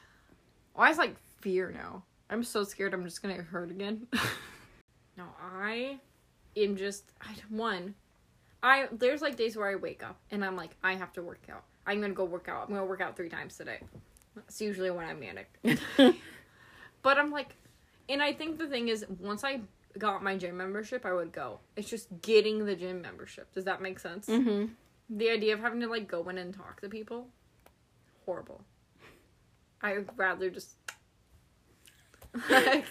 Why 0.75 0.91
is 0.91 0.99
like 0.99 1.17
fear 1.41 1.73
now? 1.73 2.05
I'm 2.31 2.45
so 2.45 2.63
scared 2.63 2.95
I'm 2.95 3.03
just 3.05 3.21
gonna 3.21 3.35
get 3.35 3.47
hurt 3.47 3.71
again. 3.71 4.07
no, 5.17 5.25
I 5.41 5.99
am 6.57 6.77
just 6.77 7.11
I 7.21 7.35
one. 7.49 7.95
I 8.63 8.89
there's 8.93 9.23
like 9.23 9.37
days 9.37 9.57
where 9.57 9.69
I 9.69 9.75
wake 9.75 10.05
up 10.05 10.19
and 10.31 10.45
I'm 10.45 10.55
like 10.55 10.77
I 10.85 10.95
have 10.95 11.13
to 11.15 11.23
work 11.23 11.43
out. 11.51 11.65
I'm 11.87 12.01
gonna 12.01 12.15
go 12.15 12.25
work 12.25 12.49
out. 12.49 12.69
I'm 12.69 12.75
gonna 12.75 12.87
work 12.87 13.01
out 13.01 13.17
three 13.17 13.29
times 13.29 13.57
today. 13.57 13.81
That's 14.35 14.61
usually 14.61 14.91
when 14.91 15.07
I'm 15.07 15.21
manic. 15.21 15.49
but 17.03 17.19
I'm 17.19 17.31
like, 17.31 17.55
and 18.09 18.23
I 18.23 18.33
think 18.33 18.59
the 18.59 18.69
thing 18.69 18.89
is, 18.89 19.05
once 19.19 19.45
I 19.45 19.61
got 19.99 20.23
my 20.23 20.37
gym 20.37 20.57
membership, 20.57 21.07
I 21.07 21.13
would 21.13 21.33
go. 21.33 21.61
It's 21.77 21.89
just 21.89 22.09
getting 22.23 22.65
the 22.67 22.75
gym 22.75 23.01
membership. 23.01 23.53
Does 23.55 23.65
that 23.65 23.81
make 23.81 23.99
sense? 23.99 24.27
mm-hmm. 24.27 24.73
The 25.09 25.31
idea 25.31 25.55
of 25.55 25.61
having 25.61 25.81
to 25.81 25.87
like 25.87 26.09
go 26.09 26.29
in 26.29 26.39
and 26.39 26.53
talk 26.53 26.81
to 26.81 26.89
people, 26.89 27.29
horrible. 28.25 28.63
I 29.81 29.95
would 29.95 30.11
rather 30.17 30.51
just. 30.51 30.75
I 32.49 32.83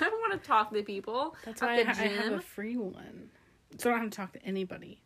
don't 0.00 0.20
want 0.20 0.40
to 0.40 0.46
talk 0.46 0.72
to 0.72 0.82
people 0.82 1.34
That's 1.44 1.62
at 1.62 1.68
why 1.68 1.82
the 1.82 1.90
I, 1.90 1.92
ha- 1.92 2.02
I 2.02 2.06
have 2.06 2.32
a 2.32 2.40
free 2.40 2.76
one, 2.76 3.30
so 3.78 3.90
I 3.90 3.94
don't 3.94 4.02
have 4.02 4.10
to 4.10 4.16
talk 4.16 4.32
to 4.34 4.42
anybody. 4.44 5.02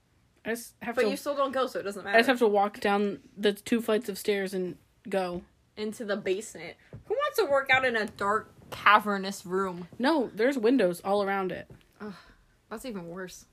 I 0.47 0.51
just 0.51 0.75
have 0.81 0.95
but 0.95 1.03
to. 1.03 1.11
you 1.11 1.17
still 1.17 1.35
don't 1.35 1.53
go, 1.53 1.67
so 1.67 1.81
it 1.81 1.83
doesn't 1.83 2.05
matter. 2.05 2.17
I 2.17 2.21
just 2.21 2.29
have 2.29 2.39
to 2.39 2.47
walk 2.47 2.81
down 2.81 3.19
the 3.37 3.53
two 3.53 3.83
flights 3.83 4.09
of 4.09 4.17
stairs 4.17 4.55
and 4.55 4.77
go. 5.09 5.43
Into 5.77 6.05
the 6.05 6.17
basement. 6.17 6.77
Who 7.07 7.15
wants 7.15 7.37
to 7.39 7.45
work 7.45 7.69
out 7.69 7.85
in 7.85 7.97
a 7.97 8.07
dark, 8.07 8.55
cavernous 8.71 9.45
room? 9.45 9.89
No, 9.99 10.31
there's 10.33 10.57
windows 10.57 11.01
all 11.05 11.23
around 11.23 11.51
it. 11.51 11.69
That's 12.71 12.85
even 12.85 13.09
worse. 13.09 13.47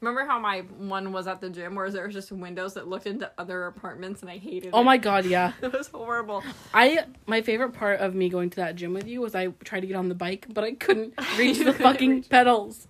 Remember 0.00 0.26
how 0.26 0.40
my 0.40 0.60
one 0.78 1.12
was 1.12 1.28
at 1.28 1.40
the 1.40 1.48
gym 1.48 1.76
where 1.76 1.88
there 1.88 2.04
was 2.04 2.14
just 2.14 2.32
windows 2.32 2.74
that 2.74 2.88
looked 2.88 3.06
into 3.06 3.30
other 3.38 3.66
apartments 3.66 4.20
and 4.20 4.28
I 4.30 4.38
hated 4.38 4.70
oh 4.72 4.78
it? 4.78 4.80
Oh 4.80 4.84
my 4.84 4.96
god, 4.96 5.26
yeah. 5.26 5.52
It 5.62 5.72
was 5.72 5.86
horrible. 5.86 6.42
I 6.74 7.04
my 7.26 7.40
favorite 7.42 7.72
part 7.72 8.00
of 8.00 8.12
me 8.12 8.28
going 8.28 8.50
to 8.50 8.56
that 8.56 8.74
gym 8.74 8.94
with 8.94 9.06
you 9.06 9.20
was 9.20 9.36
I 9.36 9.48
tried 9.62 9.80
to 9.80 9.86
get 9.86 9.94
on 9.94 10.08
the 10.08 10.16
bike, 10.16 10.46
but 10.52 10.64
I 10.64 10.72
couldn't 10.72 11.14
reach 11.38 11.58
the 11.60 11.72
fucking 11.72 12.24
pedals. 12.24 12.88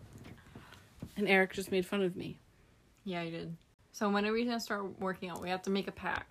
And 1.14 1.28
Eric 1.28 1.52
just 1.52 1.70
made 1.70 1.84
fun 1.84 2.02
of 2.02 2.16
me. 2.16 2.38
Yeah, 3.04 3.20
I 3.20 3.30
did. 3.30 3.56
So 3.92 4.08
when 4.08 4.24
are 4.26 4.32
we 4.32 4.44
gonna 4.44 4.60
start 4.60 4.98
working 5.00 5.28
out? 5.28 5.42
We 5.42 5.50
have 5.50 5.62
to 5.62 5.70
make 5.70 5.88
a 5.88 5.92
pack. 5.92 6.26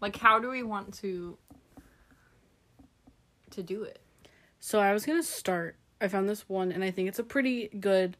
Like, 0.00 0.16
how 0.16 0.38
do 0.38 0.50
we 0.50 0.62
want 0.62 0.92
to 0.94 1.38
to 3.50 3.62
do 3.62 3.82
it? 3.84 4.00
So 4.60 4.80
I 4.80 4.92
was 4.92 5.06
gonna 5.06 5.22
start. 5.22 5.76
I 6.00 6.08
found 6.08 6.28
this 6.28 6.48
one, 6.48 6.72
and 6.72 6.82
I 6.84 6.90
think 6.90 7.08
it's 7.08 7.18
a 7.18 7.24
pretty 7.24 7.68
good, 7.68 8.16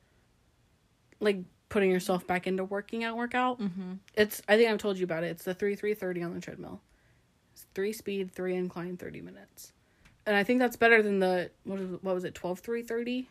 like 1.21 1.39
putting 1.69 1.91
yourself 1.91 2.27
back 2.27 2.47
into 2.47 2.65
working 2.65 3.03
out 3.05 3.17
workout. 3.17 3.61
Mm-hmm. 3.61 3.95
It's 4.15 4.41
I 4.49 4.57
think 4.57 4.71
I've 4.71 4.79
told 4.79 4.97
you 4.99 5.05
about 5.05 5.25
it. 5.25 5.29
It's 5.29 5.45
the 5.45 5.55
three 5.55 5.75
three 5.75 5.95
thirty 5.95 6.23
on 6.23 6.33
the 6.35 6.41
treadmill. 6.41 6.81
It's 7.53 7.67
three 7.75 7.93
speed, 7.93 8.33
three 8.33 8.55
incline, 8.55 8.97
thirty 8.97 9.21
minutes, 9.21 9.73
and 10.27 10.37
I 10.37 10.45
think 10.45 10.59
that's 10.61 10.77
better 10.77 11.03
than 11.03 11.19
the 11.19 11.51
what 11.65 11.79
was 11.79 11.89
what 12.03 12.15
was 12.15 12.25
it 12.25 12.35
twelve 12.35 12.61
three 12.61 12.83
thirty 12.83 13.29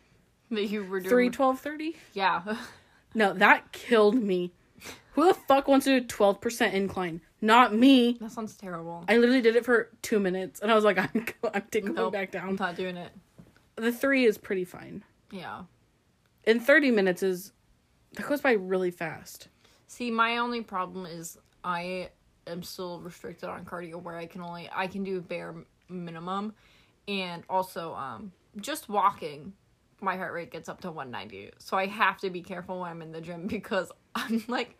That 0.50 0.66
you 0.66 0.84
were 0.84 1.00
doing. 1.00 1.10
three 1.10 1.30
twelve 1.30 1.60
thirty. 1.60 1.96
Yeah. 2.12 2.42
No, 3.14 3.32
that 3.34 3.72
killed 3.72 4.14
me. 4.16 4.52
Who 5.12 5.26
the 5.28 5.34
fuck 5.34 5.68
wants 5.68 5.84
to 5.84 6.00
do 6.00 6.06
twelve 6.06 6.40
percent 6.40 6.74
incline? 6.74 7.20
Not 7.40 7.74
me. 7.74 8.16
that 8.20 8.32
sounds 8.32 8.56
terrible. 8.56 9.04
I 9.08 9.16
literally 9.18 9.42
did 9.42 9.54
it 9.54 9.64
for 9.64 9.90
two 10.02 10.18
minutes, 10.18 10.60
and 10.60 10.70
I 10.72 10.74
was 10.74 10.82
like, 10.84 10.98
I'm 10.98 11.10
I'm 11.52 11.62
taking 11.70 11.94
Nope. 11.94 12.12
back 12.12 12.32
down. 12.32 12.48
I'm 12.50 12.56
not 12.56 12.76
doing 12.76 12.96
it. 12.96 13.10
The 13.76 13.92
three 13.92 14.24
is 14.24 14.38
pretty 14.38 14.64
fine. 14.64 15.04
Yeah. 15.30 15.62
And 16.46 16.60
thirty 16.62 16.90
minutes 16.90 17.22
is 17.22 17.52
that 18.14 18.26
goes 18.26 18.40
by 18.40 18.52
really 18.52 18.90
fast. 18.90 19.48
See, 19.86 20.10
my 20.10 20.38
only 20.38 20.62
problem 20.62 21.06
is 21.06 21.38
I 21.62 22.10
am 22.46 22.62
still 22.62 23.00
restricted 23.00 23.48
on 23.48 23.64
cardio 23.64 24.02
where 24.02 24.16
I 24.16 24.26
can 24.26 24.40
only 24.42 24.68
I 24.74 24.86
can 24.88 25.04
do 25.04 25.20
bare 25.20 25.54
minimum 25.88 26.54
and 27.06 27.42
also 27.48 27.94
um 27.94 28.32
just 28.60 28.88
walking 28.88 29.52
my 30.00 30.16
heart 30.16 30.32
rate 30.32 30.50
gets 30.50 30.68
up 30.68 30.80
to 30.82 30.90
190. 30.90 31.52
So 31.58 31.76
I 31.76 31.86
have 31.86 32.18
to 32.18 32.30
be 32.30 32.42
careful 32.42 32.80
when 32.80 32.90
I'm 32.90 33.02
in 33.02 33.12
the 33.12 33.20
gym 33.20 33.46
because 33.48 33.90
I'm 34.14 34.44
like 34.48 34.76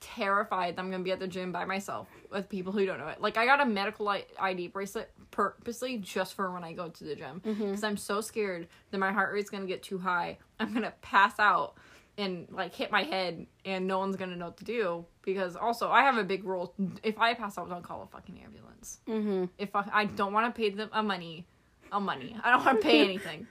terrified 0.00 0.76
that 0.76 0.80
I'm 0.80 0.90
going 0.90 1.02
to 1.02 1.04
be 1.04 1.12
at 1.12 1.18
the 1.18 1.26
gym 1.26 1.50
by 1.52 1.64
myself 1.64 2.08
with 2.30 2.48
people 2.48 2.72
who 2.72 2.86
don't 2.86 2.98
know 2.98 3.08
it. 3.08 3.20
Like 3.20 3.36
I 3.36 3.44
got 3.46 3.60
a 3.60 3.66
medical 3.66 4.08
I- 4.08 4.26
ID 4.38 4.68
bracelet 4.68 5.10
purposely 5.30 5.98
just 5.98 6.34
for 6.34 6.52
when 6.52 6.64
I 6.64 6.72
go 6.72 6.88
to 6.88 7.04
the 7.04 7.14
gym 7.14 7.40
because 7.44 7.84
I'm 7.84 7.96
so 7.96 8.20
scared 8.20 8.68
that 8.90 8.98
my 8.98 9.12
heart 9.12 9.32
rate's 9.32 9.50
going 9.50 9.62
to 9.62 9.68
get 9.68 9.82
too 9.82 9.98
high. 9.98 10.38
I'm 10.60 10.70
going 10.70 10.84
to 10.84 10.94
pass 11.02 11.38
out 11.38 11.74
and 12.16 12.48
like 12.50 12.74
hit 12.74 12.90
my 12.90 13.02
head 13.02 13.46
and 13.64 13.86
no 13.86 13.98
one's 13.98 14.16
going 14.16 14.30
to 14.30 14.36
know 14.36 14.46
what 14.46 14.56
to 14.58 14.64
do 14.64 15.04
because 15.22 15.56
also 15.56 15.88
I 15.88 16.02
have 16.02 16.16
a 16.16 16.24
big 16.24 16.44
rule 16.44 16.74
if 17.02 17.18
I 17.18 17.34
pass 17.34 17.58
out 17.58 17.68
don't 17.68 17.82
call 17.82 18.02
a 18.02 18.06
fucking 18.06 18.40
ambulance. 18.42 18.98
Mm-hmm. 19.08 19.44
If 19.58 19.74
I, 19.74 19.84
I 19.92 20.04
don't 20.06 20.32
want 20.32 20.52
to 20.52 20.58
pay 20.58 20.70
them 20.70 20.90
a 20.92 21.02
money, 21.02 21.46
a 21.92 22.00
money. 22.00 22.36
I 22.42 22.50
don't 22.50 22.64
want 22.64 22.80
to 22.80 22.86
pay 22.86 23.04
anything 23.04 23.46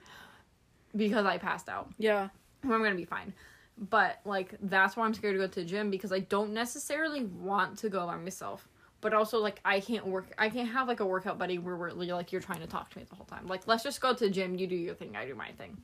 because 0.98 1.24
I 1.24 1.38
passed 1.38 1.68
out. 1.68 1.90
Yeah. 1.96 2.28
I'm 2.64 2.70
gonna 2.70 2.94
be 2.94 3.04
fine. 3.04 3.32
But 3.78 4.18
like 4.24 4.54
that's 4.60 4.96
why 4.96 5.04
I'm 5.06 5.14
scared 5.14 5.34
to 5.34 5.38
go 5.38 5.46
to 5.46 5.60
the 5.60 5.64
gym 5.64 5.90
because 5.90 6.12
I 6.12 6.18
don't 6.20 6.52
necessarily 6.52 7.24
want 7.24 7.78
to 7.78 7.88
go 7.88 8.04
by 8.06 8.16
myself. 8.16 8.68
But 9.00 9.14
also 9.14 9.38
like 9.38 9.60
I 9.64 9.80
can't 9.80 10.06
work 10.06 10.26
I 10.36 10.48
can't 10.48 10.68
have 10.68 10.88
like 10.88 11.00
a 11.00 11.06
workout 11.06 11.38
buddy 11.38 11.58
where 11.58 11.76
we're 11.76 11.92
like 11.92 12.32
you're 12.32 12.40
trying 12.40 12.60
to 12.60 12.66
talk 12.66 12.90
to 12.90 12.98
me 12.98 13.04
the 13.08 13.14
whole 13.14 13.26
time. 13.26 13.46
Like 13.46 13.66
let's 13.66 13.84
just 13.84 14.00
go 14.00 14.12
to 14.12 14.24
the 14.24 14.30
gym, 14.30 14.56
you 14.56 14.66
do 14.66 14.74
your 14.74 14.94
thing, 14.94 15.16
I 15.16 15.24
do 15.24 15.34
my 15.34 15.52
thing. 15.52 15.78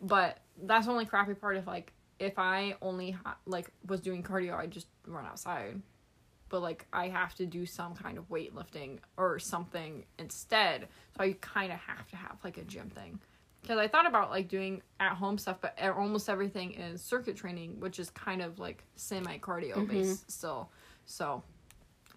But 0.00 0.38
that's 0.62 0.86
the 0.86 0.92
only 0.92 1.06
crappy 1.06 1.34
part 1.34 1.56
of 1.56 1.66
like 1.66 1.92
if 2.18 2.38
I 2.38 2.74
only 2.82 3.12
ha- 3.12 3.36
like 3.46 3.70
was 3.86 4.00
doing 4.00 4.22
cardio, 4.22 4.56
I 4.58 4.66
just 4.66 4.88
run 5.06 5.24
outside. 5.24 5.80
But 6.48 6.62
like 6.62 6.86
I 6.92 7.08
have 7.08 7.36
to 7.36 7.46
do 7.46 7.64
some 7.64 7.94
kind 7.94 8.18
of 8.18 8.28
weightlifting 8.28 8.98
or 9.16 9.38
something 9.38 10.04
instead. 10.18 10.88
So 11.16 11.22
I 11.22 11.36
kind 11.40 11.72
of 11.72 11.78
have 11.78 12.08
to 12.10 12.16
have 12.16 12.38
like 12.42 12.58
a 12.58 12.64
gym 12.64 12.90
thing 12.90 13.20
because 13.66 13.80
I 13.80 13.88
thought 13.88 14.06
about 14.06 14.30
like 14.30 14.48
doing 14.48 14.80
at 15.00 15.14
home 15.14 15.38
stuff, 15.38 15.56
but 15.60 15.76
almost 15.80 16.28
everything 16.28 16.72
is 16.74 17.02
circuit 17.02 17.36
training, 17.36 17.80
which 17.80 17.98
is 17.98 18.10
kind 18.10 18.40
of 18.40 18.60
like 18.60 18.84
semi 18.94 19.38
cardio 19.38 19.74
mm-hmm. 19.74 19.86
based 19.86 20.30
still. 20.30 20.70
So 21.04 21.42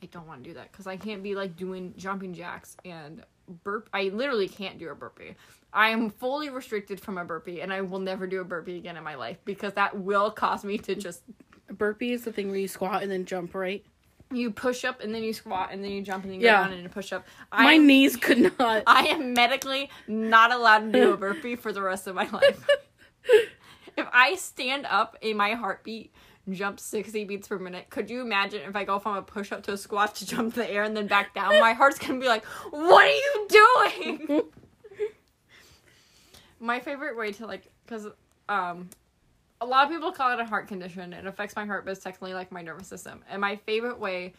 I 0.03 0.05
don't 0.07 0.27
want 0.27 0.43
to 0.43 0.49
do 0.49 0.53
that 0.53 0.71
because 0.71 0.85
I 0.85 0.95
can't 0.95 1.23
be 1.23 1.33
like 1.33 1.55
doing 1.55 1.93
jumping 1.97 2.33
jacks 2.33 2.77
and 2.85 3.23
burp. 3.63 3.89
I 3.93 4.03
literally 4.09 4.47
can't 4.47 4.77
do 4.77 4.89
a 4.89 4.95
burpee. 4.95 5.35
I 5.73 5.89
am 5.89 6.11
fully 6.11 6.49
restricted 6.49 6.99
from 6.99 7.17
a 7.17 7.25
burpee, 7.25 7.61
and 7.61 7.73
I 7.73 7.81
will 7.81 7.99
never 7.99 8.27
do 8.27 8.41
a 8.41 8.43
burpee 8.43 8.77
again 8.77 8.97
in 8.97 9.03
my 9.03 9.15
life 9.15 9.37
because 9.45 9.73
that 9.73 9.97
will 9.97 10.29
cause 10.29 10.63
me 10.63 10.77
to 10.79 10.95
just 10.95 11.23
A 11.69 11.73
burpee 11.73 12.13
is 12.13 12.23
the 12.23 12.31
thing 12.31 12.49
where 12.49 12.59
you 12.59 12.67
squat 12.67 13.03
and 13.03 13.11
then 13.11 13.25
jump 13.25 13.53
right. 13.53 13.85
You 14.31 14.51
push 14.51 14.85
up 14.85 15.01
and 15.01 15.13
then 15.13 15.23
you 15.23 15.33
squat 15.33 15.69
and 15.71 15.83
then 15.83 15.91
you 15.91 16.01
jump 16.01 16.23
and 16.23 16.33
then 16.33 16.39
you 16.39 16.45
Yeah. 16.45 16.59
go 16.59 16.63
down 16.65 16.73
and 16.73 16.83
you 16.83 16.89
push 16.89 17.11
up. 17.11 17.25
My 17.51 17.73
I 17.73 17.77
knees 17.77 18.15
could 18.15 18.57
not. 18.59 18.83
I 18.85 19.07
am 19.07 19.33
medically 19.33 19.89
not 20.07 20.51
allowed 20.51 20.91
to 20.91 20.91
do 20.91 21.13
a 21.13 21.17
burpee 21.17 21.55
for 21.55 21.73
the 21.73 21.81
rest 21.81 22.07
of 22.07 22.15
my 22.15 22.29
life. 22.29 22.65
if 23.97 24.07
I 24.13 24.35
stand 24.35 24.85
up 24.85 25.17
in 25.21 25.37
my 25.37 25.53
heartbeat 25.53 26.13
jump 26.51 26.79
60 26.79 27.25
beats 27.25 27.47
per 27.47 27.59
minute, 27.59 27.89
could 27.89 28.09
you 28.09 28.21
imagine 28.21 28.61
if 28.67 28.75
I 28.75 28.83
go 28.83 28.99
from 28.99 29.17
a 29.17 29.21
push 29.21 29.51
up 29.51 29.63
to 29.63 29.73
a 29.73 29.77
squat 29.77 30.15
to 30.15 30.25
jump 30.25 30.53
the 30.55 30.69
air 30.69 30.83
and 30.83 30.95
then 30.95 31.07
back 31.07 31.33
down? 31.33 31.59
My 31.59 31.73
heart's 31.73 31.99
gonna 31.99 32.19
be 32.19 32.27
like, 32.27 32.45
What 32.71 33.05
are 33.05 33.09
you 33.09 33.47
doing? 34.27 34.41
my 36.59 36.79
favorite 36.79 37.17
way 37.17 37.31
to 37.33 37.47
like, 37.47 37.63
because 37.85 38.07
um, 38.47 38.89
a 39.61 39.65
lot 39.65 39.85
of 39.85 39.91
people 39.91 40.11
call 40.11 40.31
it 40.31 40.39
a 40.39 40.45
heart 40.45 40.67
condition. 40.67 41.13
It 41.13 41.25
affects 41.25 41.55
my 41.55 41.65
heart, 41.65 41.85
but 41.85 41.91
it's 41.91 42.03
technically 42.03 42.33
like 42.33 42.51
my 42.51 42.61
nervous 42.61 42.87
system. 42.87 43.23
And 43.29 43.41
my 43.41 43.57
favorite 43.57 43.99
way 43.99 44.33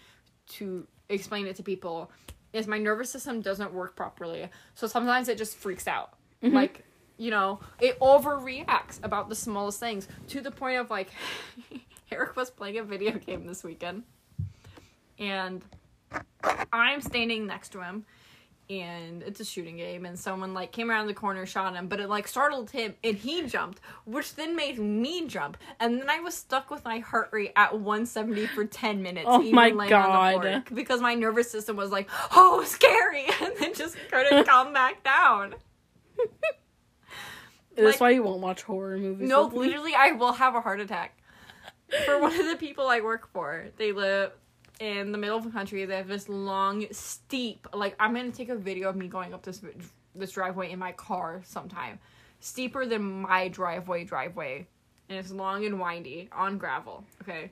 to 0.50 0.86
explain 1.08 1.46
it 1.46 1.56
to 1.56 1.62
people 1.62 2.10
is 2.52 2.66
my 2.66 2.78
nervous 2.78 3.10
system 3.10 3.40
doesn't 3.40 3.72
work 3.72 3.94
properly. 3.96 4.48
So 4.74 4.86
sometimes 4.86 5.28
it 5.28 5.38
just 5.38 5.56
freaks 5.56 5.86
out. 5.86 6.14
Mm-hmm. 6.42 6.54
Like, 6.54 6.84
you 7.16 7.30
know, 7.30 7.60
it 7.80 7.98
overreacts 8.00 9.02
about 9.02 9.28
the 9.28 9.34
smallest 9.34 9.78
things 9.78 10.08
to 10.28 10.40
the 10.40 10.50
point 10.50 10.78
of 10.78 10.90
like 10.90 11.10
Eric 12.10 12.34
was 12.34 12.50
playing 12.50 12.78
a 12.78 12.82
video 12.82 13.12
game 13.12 13.46
this 13.46 13.62
weekend 13.62 14.04
and 15.18 15.62
I'm 16.72 17.00
standing 17.00 17.46
next 17.46 17.70
to 17.72 17.82
him 17.82 18.04
and 18.70 19.22
it's 19.24 19.40
a 19.40 19.44
shooting 19.44 19.76
game 19.76 20.06
and 20.06 20.16
someone 20.16 20.54
like 20.54 20.70
came 20.70 20.90
around 20.90 21.08
the 21.08 21.14
corner 21.14 21.44
shot 21.44 21.74
him 21.74 21.88
but 21.88 21.98
it 21.98 22.08
like 22.08 22.28
startled 22.28 22.70
him 22.70 22.94
and 23.02 23.16
he 23.16 23.42
jumped 23.42 23.80
which 24.04 24.36
then 24.36 24.54
made 24.54 24.78
me 24.78 25.26
jump 25.26 25.56
and 25.80 26.00
then 26.00 26.08
i 26.08 26.20
was 26.20 26.34
stuck 26.34 26.70
with 26.70 26.84
my 26.84 27.00
heart 27.00 27.28
rate 27.32 27.52
at 27.56 27.72
170 27.74 28.46
for 28.46 28.64
10 28.64 29.02
minutes 29.02 29.26
Oh 29.28 29.42
even 29.42 29.54
my 29.56 29.70
laying 29.70 29.92
on 29.92 30.34
the 30.34 30.38
floor, 30.40 30.52
God. 30.52 30.74
because 30.74 31.00
my 31.00 31.14
nervous 31.14 31.50
system 31.50 31.74
was 31.76 31.90
like 31.90 32.08
oh 32.36 32.62
scary 32.66 33.26
and 33.42 33.52
then 33.58 33.74
just 33.74 33.96
couldn't 34.10 34.44
come 34.46 34.72
back 34.72 35.02
down 35.02 35.56
That's 37.76 37.92
like- 37.94 38.00
why 38.00 38.10
you 38.10 38.22
won't 38.22 38.40
watch 38.40 38.62
horror 38.62 38.98
movies. 38.98 39.28
no 39.28 39.42
literally 39.46 39.94
i 39.96 40.12
will 40.12 40.32
have 40.32 40.54
a 40.54 40.60
heart 40.60 40.80
attack 40.80 41.16
for 42.04 42.20
one 42.20 42.38
of 42.38 42.46
the 42.46 42.56
people 42.56 42.86
i 42.86 43.00
work 43.00 43.28
for 43.32 43.66
they 43.78 43.90
live 43.92 44.30
in 44.80 45.12
the 45.12 45.18
middle 45.18 45.36
of 45.36 45.44
the 45.44 45.50
country 45.50 45.84
they 45.84 45.96
have 45.96 46.08
this 46.08 46.28
long 46.28 46.86
steep 46.90 47.66
like 47.74 47.94
i'm 48.00 48.14
gonna 48.14 48.30
take 48.30 48.48
a 48.48 48.56
video 48.56 48.88
of 48.88 48.96
me 48.96 49.06
going 49.06 49.32
up 49.34 49.42
this 49.42 49.62
this 50.14 50.32
driveway 50.32 50.70
in 50.70 50.78
my 50.78 50.92
car 50.92 51.42
sometime. 51.44 51.98
Steeper 52.40 52.86
than 52.86 53.22
my 53.22 53.48
driveway 53.48 54.04
driveway. 54.04 54.66
And 55.08 55.18
it's 55.18 55.30
long 55.30 55.64
and 55.64 55.80
windy 55.80 56.28
on 56.32 56.58
gravel 56.58 57.04
okay? 57.22 57.50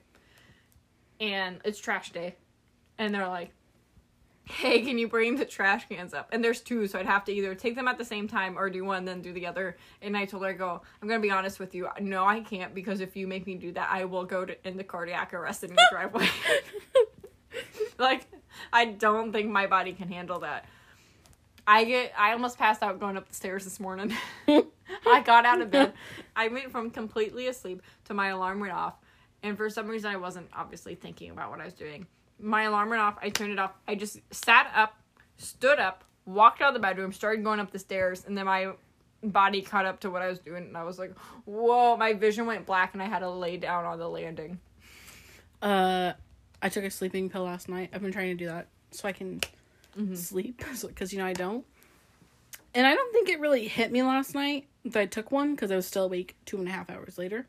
And 1.19 1.59
it's 1.65 1.79
trash 1.79 2.11
day. 2.11 2.35
And 2.97 3.13
they're 3.13 3.27
like 3.27 3.51
hey 4.45 4.81
can 4.81 4.97
you 4.97 5.07
bring 5.07 5.35
the 5.35 5.45
trash 5.45 5.87
cans 5.87 6.13
up? 6.13 6.29
And 6.31 6.43
there's 6.43 6.61
two 6.61 6.87
so 6.87 6.97
i'd 6.97 7.05
have 7.05 7.23
to 7.25 7.31
either 7.31 7.53
take 7.53 7.75
them 7.75 7.87
at 7.87 7.99
the 7.99 8.05
same 8.05 8.27
time 8.27 8.57
or 8.57 8.69
do 8.69 8.83
one 8.83 9.05
then 9.05 9.21
do 9.21 9.31
the 9.31 9.45
other. 9.45 9.77
And 10.01 10.17
i 10.17 10.25
told 10.25 10.43
her 10.43 10.49
i 10.49 10.53
go 10.53 10.81
i'm 11.01 11.07
gonna 11.07 11.19
be 11.19 11.29
honest 11.29 11.59
with 11.59 11.75
you. 11.75 11.87
No 11.99 12.25
i 12.25 12.39
can't 12.39 12.73
because 12.73 13.01
if 13.01 13.15
you 13.15 13.27
make 13.27 13.45
me 13.45 13.55
do 13.55 13.71
that 13.73 13.89
i 13.91 14.05
will 14.05 14.25
go 14.25 14.45
to, 14.45 14.67
into 14.67 14.83
cardiac 14.83 15.33
arrest 15.33 15.63
in 15.63 15.69
your 15.69 15.77
driveway 15.91 16.27
like 17.97 18.27
I 18.71 18.85
don't 18.85 19.31
think 19.31 19.49
my 19.49 19.67
body 19.67 19.93
can 19.93 20.09
handle 20.09 20.39
that. 20.39 20.65
I 21.67 21.83
get 21.83 22.13
I 22.17 22.31
almost 22.31 22.57
passed 22.57 22.81
out 22.81 22.99
going 22.99 23.17
up 23.17 23.27
the 23.27 23.35
stairs 23.35 23.63
this 23.63 23.79
morning. 23.79 24.13
I 24.47 25.21
got 25.21 25.45
out 25.45 25.61
of 25.61 25.71
bed. 25.71 25.93
I 26.35 26.47
went 26.47 26.71
from 26.71 26.89
completely 26.89 27.47
asleep 27.47 27.81
to 28.05 28.13
my 28.13 28.29
alarm 28.29 28.59
went 28.59 28.73
off. 28.73 28.95
And 29.43 29.55
for 29.55 29.69
some 29.69 29.87
reason 29.87 30.11
I 30.11 30.17
wasn't 30.17 30.49
obviously 30.53 30.95
thinking 30.95 31.31
about 31.31 31.51
what 31.51 31.61
I 31.61 31.65
was 31.65 31.73
doing. 31.73 32.07
My 32.39 32.63
alarm 32.63 32.89
went 32.89 33.01
off, 33.01 33.17
I 33.21 33.29
turned 33.29 33.51
it 33.51 33.59
off. 33.59 33.73
I 33.87 33.95
just 33.95 34.19
sat 34.31 34.71
up, 34.75 34.97
stood 35.37 35.79
up, 35.79 36.03
walked 36.25 36.61
out 36.61 36.69
of 36.69 36.73
the 36.73 36.79
bedroom, 36.79 37.11
started 37.11 37.43
going 37.43 37.59
up 37.59 37.71
the 37.71 37.79
stairs, 37.79 38.25
and 38.25 38.37
then 38.37 38.45
my 38.45 38.71
body 39.23 39.61
caught 39.61 39.85
up 39.85 39.99
to 39.99 40.09
what 40.09 40.21
I 40.21 40.27
was 40.27 40.39
doing 40.39 40.63
and 40.63 40.77
I 40.77 40.83
was 40.83 40.97
like, 40.97 41.13
Whoa, 41.45 41.97
my 41.97 42.13
vision 42.13 42.45
went 42.45 42.65
black 42.65 42.93
and 42.93 43.01
I 43.01 43.05
had 43.05 43.19
to 43.19 43.29
lay 43.29 43.57
down 43.57 43.85
on 43.85 43.99
the 43.99 44.09
landing. 44.09 44.59
Uh, 45.61 46.13
I 46.61 46.69
took 46.69 46.83
a 46.83 46.91
sleeping 46.91 47.29
pill 47.29 47.43
last 47.43 47.69
night. 47.69 47.89
I've 47.93 48.01
been 48.01 48.11
trying 48.11 48.37
to 48.37 48.43
do 48.43 48.47
that 48.47 48.67
so 48.91 49.07
I 49.07 49.11
can 49.11 49.41
sleep 50.13 50.63
because 50.81 51.13
you 51.13 51.19
know 51.19 51.25
I 51.25 51.33
don't. 51.33 51.65
And 52.73 52.85
I 52.85 52.93
don't 52.93 53.11
think 53.13 53.29
it 53.29 53.39
really 53.39 53.67
hit 53.67 53.91
me 53.91 54.03
last 54.03 54.35
night 54.35 54.67
that 54.85 54.99
I 54.99 55.05
took 55.05 55.31
one 55.31 55.55
because 55.55 55.71
I 55.71 55.75
was 55.75 55.87
still 55.87 56.05
awake 56.05 56.35
two 56.45 56.57
and 56.57 56.67
a 56.67 56.71
half 56.71 56.89
hours 56.89 57.17
later. 57.17 57.47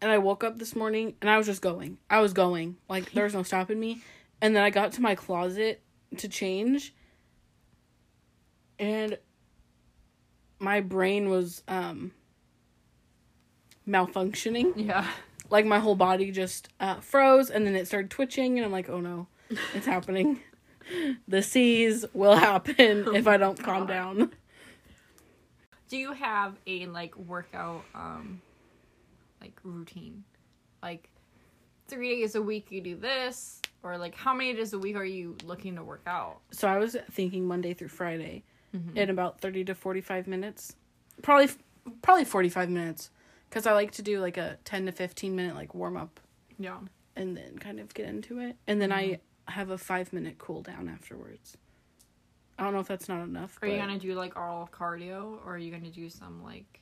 And 0.00 0.10
I 0.10 0.18
woke 0.18 0.44
up 0.44 0.58
this 0.58 0.76
morning 0.76 1.14
and 1.20 1.30
I 1.30 1.38
was 1.38 1.46
just 1.46 1.62
going. 1.62 1.98
I 2.10 2.20
was 2.20 2.32
going 2.32 2.76
like 2.88 3.12
there 3.12 3.24
was 3.24 3.34
no 3.34 3.42
stopping 3.42 3.80
me. 3.80 4.02
And 4.40 4.54
then 4.54 4.62
I 4.62 4.70
got 4.70 4.92
to 4.92 5.00
my 5.00 5.14
closet 5.14 5.80
to 6.18 6.28
change, 6.28 6.94
and 8.78 9.18
my 10.58 10.80
brain 10.80 11.28
was 11.28 11.62
um 11.66 12.12
malfunctioning 13.88 14.72
Yeah. 14.76 15.06
Like 15.50 15.66
my 15.66 15.78
whole 15.78 15.94
body 15.94 16.30
just 16.30 16.68
uh, 16.80 17.00
froze 17.00 17.50
and 17.50 17.66
then 17.66 17.74
it 17.76 17.86
started 17.86 18.10
twitching 18.10 18.58
and 18.58 18.64
i'm 18.64 18.72
like 18.72 18.88
oh 18.88 19.00
no 19.00 19.26
it's 19.74 19.86
happening 19.86 20.40
the 21.28 21.42
seas 21.42 22.04
will 22.12 22.36
happen 22.36 23.06
if 23.14 23.26
i 23.26 23.36
don't 23.36 23.62
calm 23.62 23.86
down 23.86 24.30
Do 25.88 25.96
you 25.98 26.12
have 26.12 26.56
a 26.66 26.86
like 26.86 27.16
workout 27.16 27.84
um 27.94 28.40
like 29.40 29.58
routine? 29.62 30.24
Like 30.82 31.08
three 31.88 32.20
days 32.20 32.34
a 32.34 32.42
week 32.42 32.66
you 32.70 32.80
do 32.80 32.96
this? 32.96 33.60
Or 33.82 33.98
like 33.98 34.14
how 34.14 34.32
many 34.34 34.54
days 34.54 34.72
a 34.72 34.78
week 34.78 34.96
are 34.96 35.04
you 35.04 35.36
looking 35.44 35.76
to 35.76 35.82
work 35.84 36.02
out? 36.06 36.38
so 36.50 36.66
i 36.68 36.78
was 36.78 36.96
thinking 37.12 37.46
monday 37.46 37.74
through 37.74 37.88
friday 37.88 38.42
in 38.96 39.08
about 39.10 39.40
30 39.40 39.64
to 39.66 39.74
45 39.74 40.26
minutes 40.26 40.74
probably 41.22 41.48
probably 42.02 42.24
45 42.24 42.70
minutes 42.70 43.10
because 43.54 43.68
i 43.68 43.72
like 43.72 43.92
to 43.92 44.02
do 44.02 44.18
like 44.20 44.36
a 44.36 44.58
10 44.64 44.86
to 44.86 44.92
15 44.92 45.36
minute 45.36 45.54
like 45.54 45.74
warm 45.74 45.96
up 45.96 46.18
Yeah. 46.58 46.78
and 47.14 47.36
then 47.36 47.56
kind 47.60 47.78
of 47.78 47.94
get 47.94 48.06
into 48.08 48.40
it 48.40 48.56
and 48.66 48.82
then 48.82 48.90
i 48.90 49.20
have 49.46 49.70
a 49.70 49.78
five 49.78 50.12
minute 50.12 50.38
cool 50.38 50.62
down 50.62 50.88
afterwards 50.88 51.56
i 52.58 52.64
don't 52.64 52.72
know 52.74 52.80
if 52.80 52.88
that's 52.88 53.08
not 53.08 53.22
enough 53.22 53.56
Are 53.62 53.68
you 53.68 53.76
gonna 53.76 53.98
do 53.98 54.14
like 54.14 54.36
all 54.36 54.68
cardio 54.72 55.38
or 55.44 55.54
are 55.54 55.58
you 55.58 55.70
gonna 55.70 55.90
do 55.90 56.10
some 56.10 56.42
like 56.42 56.80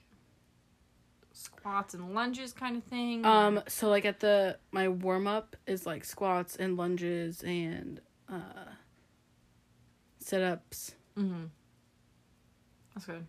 squats 1.34 1.94
and 1.94 2.14
lunges 2.14 2.52
kind 2.52 2.76
of 2.76 2.84
thing? 2.84 3.24
Um, 3.24 3.62
so 3.66 3.88
like 3.88 4.04
at 4.04 4.20
the 4.20 4.58
my 4.70 4.88
warm 4.88 5.26
up 5.26 5.56
is 5.66 5.86
like 5.86 6.04
squats 6.04 6.56
and 6.56 6.76
lunges 6.76 7.42
and 7.42 8.00
uh 8.30 8.66
sit 10.18 10.42
ups. 10.42 10.94
mm-hmm. 11.18 11.44
That's 12.94 13.06
good. 13.06 13.26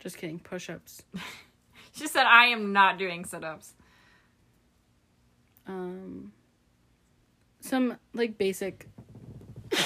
Just 0.00 0.16
kidding, 0.16 0.38
push 0.38 0.70
ups. 0.70 1.02
She 1.92 2.06
said 2.06 2.24
I 2.26 2.46
am 2.46 2.72
not 2.72 2.98
doing 2.98 3.24
sit 3.24 3.44
ups. 3.44 3.74
Um 5.66 6.32
some 7.60 7.96
like 8.12 8.36
basic 8.38 8.88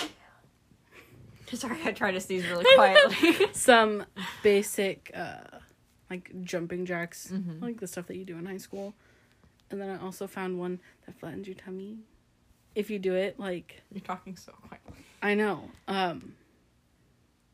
Sorry, 1.52 1.78
I 1.84 1.92
tried 1.92 2.12
to 2.12 2.20
sneeze 2.20 2.46
really 2.48 2.64
quietly. 2.74 3.46
some 3.52 4.04
basic 4.42 5.10
uh 5.14 5.58
like 6.10 6.30
jumping 6.44 6.86
jacks, 6.86 7.30
Mhm. 7.32 7.60
like 7.62 7.80
the 7.80 7.86
stuff 7.86 8.06
that 8.06 8.16
you 8.16 8.24
do 8.24 8.36
in 8.38 8.46
high 8.46 8.56
school. 8.58 8.94
And 9.70 9.80
then 9.80 9.88
I 9.90 10.00
also 10.00 10.26
found 10.28 10.58
one 10.58 10.80
that 11.06 11.18
flattens 11.18 11.46
your 11.48 11.56
tummy. 11.56 11.98
If 12.76 12.90
you 12.90 12.98
do 12.98 13.14
it 13.14 13.38
like 13.40 13.82
You're 13.92 14.00
talking 14.00 14.36
so 14.36 14.52
quietly. 14.52 15.04
I 15.22 15.34
know. 15.34 15.70
Um 15.88 16.34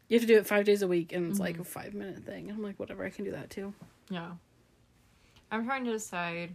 you 0.09 0.19
have 0.19 0.27
to 0.29 0.33
do 0.35 0.39
it 0.39 0.47
five 0.47 0.67
days 0.67 0.83
a 0.83 0.89
week 0.89 1.13
and 1.15 1.31
it's 1.31 1.41
like 1.41 1.59
a 1.59 1.65
five 1.65 1.95
minute 1.95 2.25
thing. 2.25 2.49
And 2.51 2.59
I'm 2.59 2.63
like, 2.63 2.79
whatever, 2.79 3.05
I 3.05 3.09
can 3.11 3.25
do 3.25 3.31
that 3.31 3.49
too. 3.51 3.73
Yeah. 4.13 4.31
I'm 5.51 5.65
trying 5.65 5.85
to 5.85 5.93
decide 5.93 6.55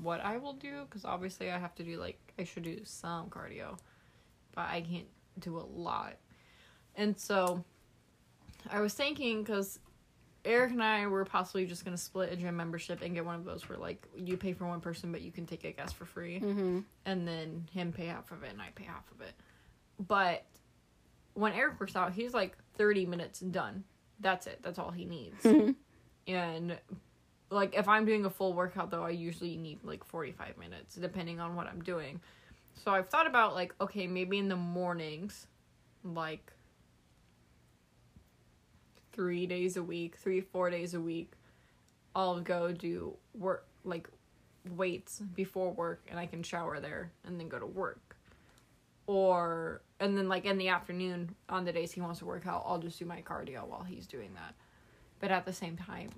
what 0.00 0.20
I 0.20 0.36
will 0.38 0.54
do 0.54 0.82
because 0.88 1.04
obviously 1.04 1.50
I 1.50 1.58
have 1.58 1.74
to 1.76 1.82
do 1.84 1.98
like 1.98 2.18
I 2.38 2.44
should 2.44 2.62
do 2.64 2.80
some 2.84 3.28
cardio, 3.28 3.78
but 4.54 4.62
I 4.62 4.80
can't 4.80 5.06
do 5.38 5.58
a 5.58 5.66
lot. 5.66 6.14
And 6.96 7.18
so 7.18 7.64
I 8.70 8.80
was 8.80 8.94
thinking 8.94 9.42
because 9.42 9.78
Eric 10.44 10.72
and 10.72 10.82
I 10.82 11.06
were 11.06 11.24
possibly 11.24 11.66
just 11.66 11.84
gonna 11.84 11.96
split 11.96 12.32
a 12.32 12.36
gym 12.36 12.56
membership 12.56 13.00
and 13.02 13.14
get 13.14 13.24
one 13.24 13.36
of 13.36 13.44
those 13.44 13.68
where 13.68 13.78
like 13.78 14.06
you 14.16 14.36
pay 14.36 14.52
for 14.52 14.66
one 14.66 14.80
person 14.80 15.12
but 15.12 15.22
you 15.22 15.30
can 15.32 15.46
take 15.46 15.64
a 15.64 15.72
guest 15.72 15.94
for 15.94 16.04
free, 16.04 16.40
Mm-hmm. 16.40 16.80
and 17.06 17.28
then 17.28 17.68
him 17.72 17.92
pay 17.92 18.06
half 18.06 18.30
of 18.32 18.42
it 18.42 18.50
and 18.52 18.60
I 18.60 18.68
pay 18.74 18.84
half 18.84 19.04
of 19.12 19.20
it. 19.20 19.34
But 20.06 20.44
when 21.34 21.52
Eric 21.52 21.78
works 21.80 21.94
out, 21.96 22.12
he's 22.12 22.34
like 22.34 22.56
30 22.76 23.06
minutes 23.06 23.40
done. 23.40 23.84
That's 24.20 24.46
it. 24.46 24.60
That's 24.62 24.78
all 24.78 24.90
he 24.90 25.04
needs. 25.04 25.44
And 26.26 26.78
like 27.50 27.74
if 27.74 27.88
I'm 27.88 28.04
doing 28.04 28.24
a 28.24 28.30
full 28.30 28.54
workout 28.54 28.90
though, 28.90 29.04
I 29.04 29.10
usually 29.10 29.56
need 29.56 29.84
like 29.84 30.04
45 30.04 30.56
minutes 30.58 30.96
depending 30.96 31.40
on 31.40 31.54
what 31.54 31.66
I'm 31.66 31.82
doing. 31.82 32.20
So 32.74 32.90
I've 32.90 33.08
thought 33.08 33.26
about 33.26 33.54
like 33.54 33.74
okay, 33.80 34.06
maybe 34.06 34.38
in 34.38 34.48
the 34.48 34.56
mornings 34.56 35.46
like 36.04 36.52
3 39.12 39.46
days 39.46 39.76
a 39.76 39.82
week, 39.82 40.16
3 40.16 40.40
4 40.40 40.70
days 40.70 40.94
a 40.94 41.00
week, 41.00 41.32
I'll 42.14 42.40
go 42.40 42.72
do 42.72 43.16
work 43.34 43.66
like 43.84 44.08
weights 44.76 45.20
before 45.34 45.72
work 45.72 46.06
and 46.08 46.18
I 46.18 46.26
can 46.26 46.42
shower 46.42 46.80
there 46.80 47.10
and 47.24 47.38
then 47.38 47.48
go 47.48 47.58
to 47.58 47.66
work. 47.66 48.16
Or 49.06 49.82
and 50.00 50.16
then 50.16 50.28
like 50.28 50.44
in 50.44 50.58
the 50.58 50.68
afternoon 50.68 51.34
on 51.48 51.64
the 51.64 51.72
days 51.72 51.92
he 51.92 52.00
wants 52.00 52.20
to 52.20 52.24
work 52.24 52.46
out, 52.46 52.62
I'll 52.66 52.78
just 52.78 52.98
do 52.98 53.04
my 53.04 53.20
cardio 53.22 53.66
while 53.66 53.82
he's 53.82 54.06
doing 54.06 54.34
that. 54.34 54.54
But 55.22 55.30
at 55.30 55.46
the 55.46 55.52
same 55.52 55.76
time, 55.76 56.10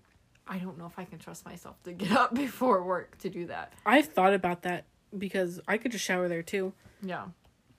I 0.49 0.57
don't 0.57 0.79
know 0.79 0.87
if 0.87 0.99
I 0.99 1.05
can 1.05 1.19
trust 1.19 1.45
myself 1.45 1.77
to 1.85 1.93
get 1.93 2.11
up 2.17 2.35
before 2.35 2.83
work 2.83 3.19
to 3.19 3.29
do 3.29 3.47
that. 3.47 3.75
I've 3.85 4.07
thought 4.07 4.33
about 4.33 4.63
that 4.63 4.87
because 5.17 5.61
I 5.69 5.77
could 5.77 5.93
just 5.93 6.03
shower 6.03 6.27
there 6.27 6.43
too. 6.43 6.73
Yeah. 7.03 7.27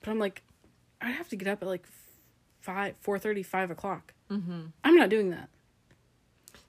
But 0.00 0.10
I'm 0.10 0.20
like, 0.20 0.44
I'd 1.00 1.14
have 1.14 1.28
to 1.30 1.36
get 1.36 1.48
up 1.48 1.62
at 1.62 1.68
like 1.68 1.84
five, 2.60 2.94
four 3.00 3.18
thirty, 3.18 3.42
five 3.42 3.72
o'clock. 3.72 4.14
Mm-hmm. 4.30 4.66
I'm 4.84 4.94
not 4.94 5.08
doing 5.08 5.30
that. 5.30 5.48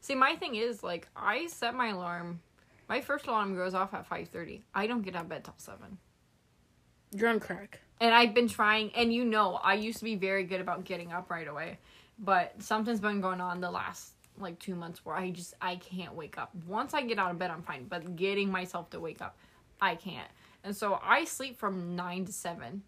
See, 0.01 0.15
my 0.15 0.35
thing 0.35 0.55
is 0.55 0.81
like 0.81 1.07
I 1.15 1.45
set 1.45 1.75
my 1.75 1.89
alarm. 1.89 2.41
My 2.89 2.99
first 2.99 3.27
alarm 3.27 3.55
goes 3.55 3.75
off 3.75 3.93
at 3.93 4.07
five 4.07 4.27
thirty. 4.29 4.63
I 4.73 4.87
don't 4.87 5.03
get 5.03 5.15
out 5.15 5.23
of 5.23 5.29
bed 5.29 5.43
till 5.43 5.53
seven. 5.57 5.99
You're 7.11 7.29
on 7.29 7.39
crack. 7.39 7.79
And 8.01 8.13
I've 8.13 8.33
been 8.33 8.47
trying, 8.47 8.91
and 8.95 9.13
you 9.13 9.23
know, 9.23 9.55
I 9.55 9.75
used 9.75 9.99
to 9.99 10.03
be 10.03 10.15
very 10.15 10.45
good 10.45 10.61
about 10.61 10.83
getting 10.83 11.13
up 11.13 11.29
right 11.29 11.47
away, 11.47 11.77
but 12.17 12.53
something's 12.59 12.99
been 12.99 13.21
going 13.21 13.39
on 13.39 13.61
the 13.61 13.71
last 13.71 14.13
like 14.39 14.59
two 14.59 14.75
months 14.75 15.05
where 15.05 15.15
I 15.15 15.31
just 15.31 15.53
I 15.61 15.77
can't 15.77 16.13
wake 16.13 16.38
up. 16.38 16.51
Once 16.67 16.93
I 16.93 17.01
get 17.03 17.19
out 17.19 17.31
of 17.31 17.39
bed, 17.39 17.51
I'm 17.51 17.61
fine, 17.61 17.85
but 17.88 18.15
getting 18.15 18.51
myself 18.51 18.89
to 18.91 18.99
wake 18.99 19.21
up, 19.21 19.38
I 19.81 19.95
can't. 19.95 20.29
And 20.63 20.75
so 20.75 20.99
I 21.03 21.25
sleep 21.25 21.57
from 21.57 21.95
nine 21.95 22.25
to 22.25 22.33
seven 22.33 22.83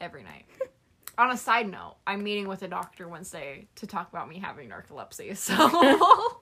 every 0.00 0.22
night. 0.22 0.46
On 1.18 1.30
a 1.30 1.36
side 1.36 1.68
note, 1.70 1.96
I'm 2.06 2.22
meeting 2.22 2.48
with 2.48 2.62
a 2.62 2.68
doctor 2.68 3.06
Wednesday 3.08 3.66
to 3.76 3.86
talk 3.86 4.08
about 4.10 4.28
me 4.28 4.38
having 4.38 4.70
narcolepsy. 4.70 5.36
So 5.36 6.40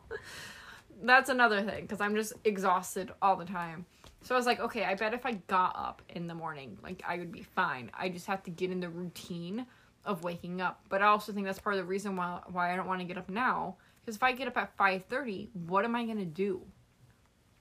that's 1.03 1.31
another 1.31 1.63
thing 1.63 1.83
because 1.83 2.01
I'm 2.01 2.15
just 2.15 2.33
exhausted 2.45 3.13
all 3.23 3.37
the 3.37 3.45
time. 3.45 3.87
So 4.23 4.35
I 4.35 4.39
was 4.39 4.47
like, 4.47 4.61
okay, 4.61 4.85
I 4.85 4.95
bet 4.95 5.15
if 5.15 5.25
I 5.25 5.33
got 5.47 5.75
up 5.77 6.03
in 6.09 6.27
the 6.27 6.35
morning, 6.35 6.79
like 6.83 7.03
I 7.07 7.19
would 7.19 7.33
be 7.33 7.43
fine. 7.43 7.91
I 7.95 8.09
just 8.09 8.27
have 8.27 8.43
to 8.45 8.51
get 8.51 8.71
in 8.71 8.81
the 8.81 8.89
routine 8.89 9.67
of 10.05 10.25
waking 10.25 10.61
up. 10.61 10.81
But 10.89 11.03
I 11.03 11.07
also 11.07 11.33
think 11.33 11.47
that's 11.47 11.59
part 11.59 11.77
of 11.77 11.81
the 11.81 11.87
reason 11.87 12.17
why 12.17 12.41
why 12.51 12.73
I 12.73 12.77
don't 12.77 12.87
want 12.87 13.01
to 13.01 13.07
get 13.07 13.19
up 13.19 13.29
now. 13.29 13.77
Because 14.09 14.17
if 14.17 14.23
I 14.23 14.33
get 14.33 14.49
up 14.49 14.57
at 14.57 14.75
five 14.75 15.05
thirty, 15.05 15.51
what 15.53 15.85
am 15.85 15.95
I 15.95 16.07
gonna 16.07 16.25
do? 16.25 16.63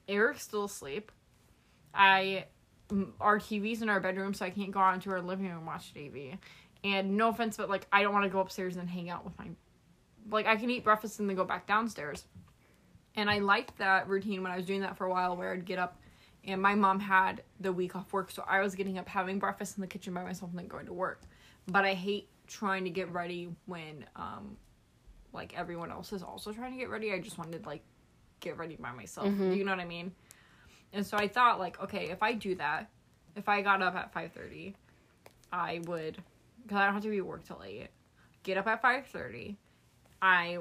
Eric's 0.08 0.44
still 0.44 0.64
asleep. 0.64 1.12
I 1.94 2.46
our 3.20 3.38
TV's 3.38 3.82
in 3.82 3.90
our 3.90 4.00
bedroom, 4.00 4.34
so 4.34 4.46
I 4.46 4.50
can't 4.50 4.72
go 4.72 4.80
out 4.80 4.94
into 4.94 5.12
our 5.12 5.20
living 5.20 5.46
room 5.46 5.58
and 5.58 5.68
watch 5.68 5.94
TV. 5.94 6.38
And 6.86 7.18
no 7.18 7.28
offense, 7.28 7.58
but 7.58 7.70
like 7.70 7.86
I 7.92 8.02
don't 8.02 8.14
want 8.14 8.24
to 8.24 8.30
go 8.30 8.40
upstairs 8.40 8.78
and 8.78 8.90
hang 8.90 9.10
out 9.10 9.26
with 9.26 9.38
my 9.38 9.50
like 10.32 10.46
I 10.46 10.56
can 10.56 10.70
eat 10.70 10.86
breakfast 10.86 11.20
and 11.20 11.28
then 11.30 11.36
go 11.36 11.44
back 11.44 11.68
downstairs. 11.68 12.24
And 13.16 13.30
I 13.30 13.40
liked 13.40 13.78
that 13.80 14.08
routine 14.08 14.42
when 14.42 14.54
I 14.54 14.56
was 14.56 14.66
doing 14.66 14.80
that 14.80 14.96
for 14.96 15.04
a 15.04 15.10
while 15.10 15.36
where 15.36 15.52
I'd 15.52 15.66
get 15.66 15.80
up 15.80 16.00
and 16.46 16.62
my 16.62 16.76
mom 16.76 17.02
had 17.02 17.44
the 17.60 17.74
week 17.74 17.94
off 17.94 18.14
work, 18.14 18.32
so 18.32 18.46
I 18.48 18.62
was 18.62 18.74
getting 18.74 18.98
up 18.98 19.10
having 19.10 19.38
breakfast 19.38 19.76
in 19.76 19.82
the 19.82 19.88
kitchen 19.88 20.14
by 20.14 20.24
myself 20.24 20.52
and 20.52 20.60
then 20.60 20.68
going 20.68 20.86
to 20.86 20.94
work. 20.94 21.24
But 21.68 21.84
I 21.84 21.94
hate 21.94 22.30
trying 22.48 22.86
to 22.86 22.90
get 22.90 23.12
ready 23.12 23.50
when 23.66 24.06
um 24.16 24.56
like 25.34 25.58
everyone 25.58 25.92
else 25.92 26.14
is 26.14 26.24
also 26.24 26.52
trying 26.52 26.72
to 26.72 26.78
get 26.78 26.90
ready. 26.90 27.14
I 27.14 27.20
just 27.20 27.38
wanted 27.38 27.64
to 27.64 27.70
like 27.70 27.82
get 28.40 28.58
ready 28.58 28.76
by 28.76 28.92
myself. 28.92 29.28
Do 29.38 29.56
you 29.56 29.64
know 29.64 29.72
what 29.72 29.80
I 29.80 29.86
mean? 29.86 30.12
And 30.94 31.06
so 31.06 31.18
I 31.18 31.28
thought 31.28 31.60
like, 31.60 31.82
okay, 31.82 32.10
if 32.10 32.24
I 32.24 32.34
do 32.34 32.56
that, 32.56 32.90
if 33.36 33.48
I 33.50 33.62
got 33.62 33.82
up 33.82 33.96
at 33.96 34.14
5:30 34.14 34.74
I 35.52 35.80
would, 35.86 36.18
because 36.64 36.78
I 36.78 36.86
don't 36.86 36.94
have 36.94 37.04
to 37.04 37.10
be 37.10 37.18
at 37.20 37.26
work 37.26 37.46
till 37.46 37.62
eight. 37.66 37.88
Get 38.44 38.58
up 38.58 38.68
at 38.68 38.82
five 38.82 39.06
thirty. 39.08 39.58
I 40.22 40.58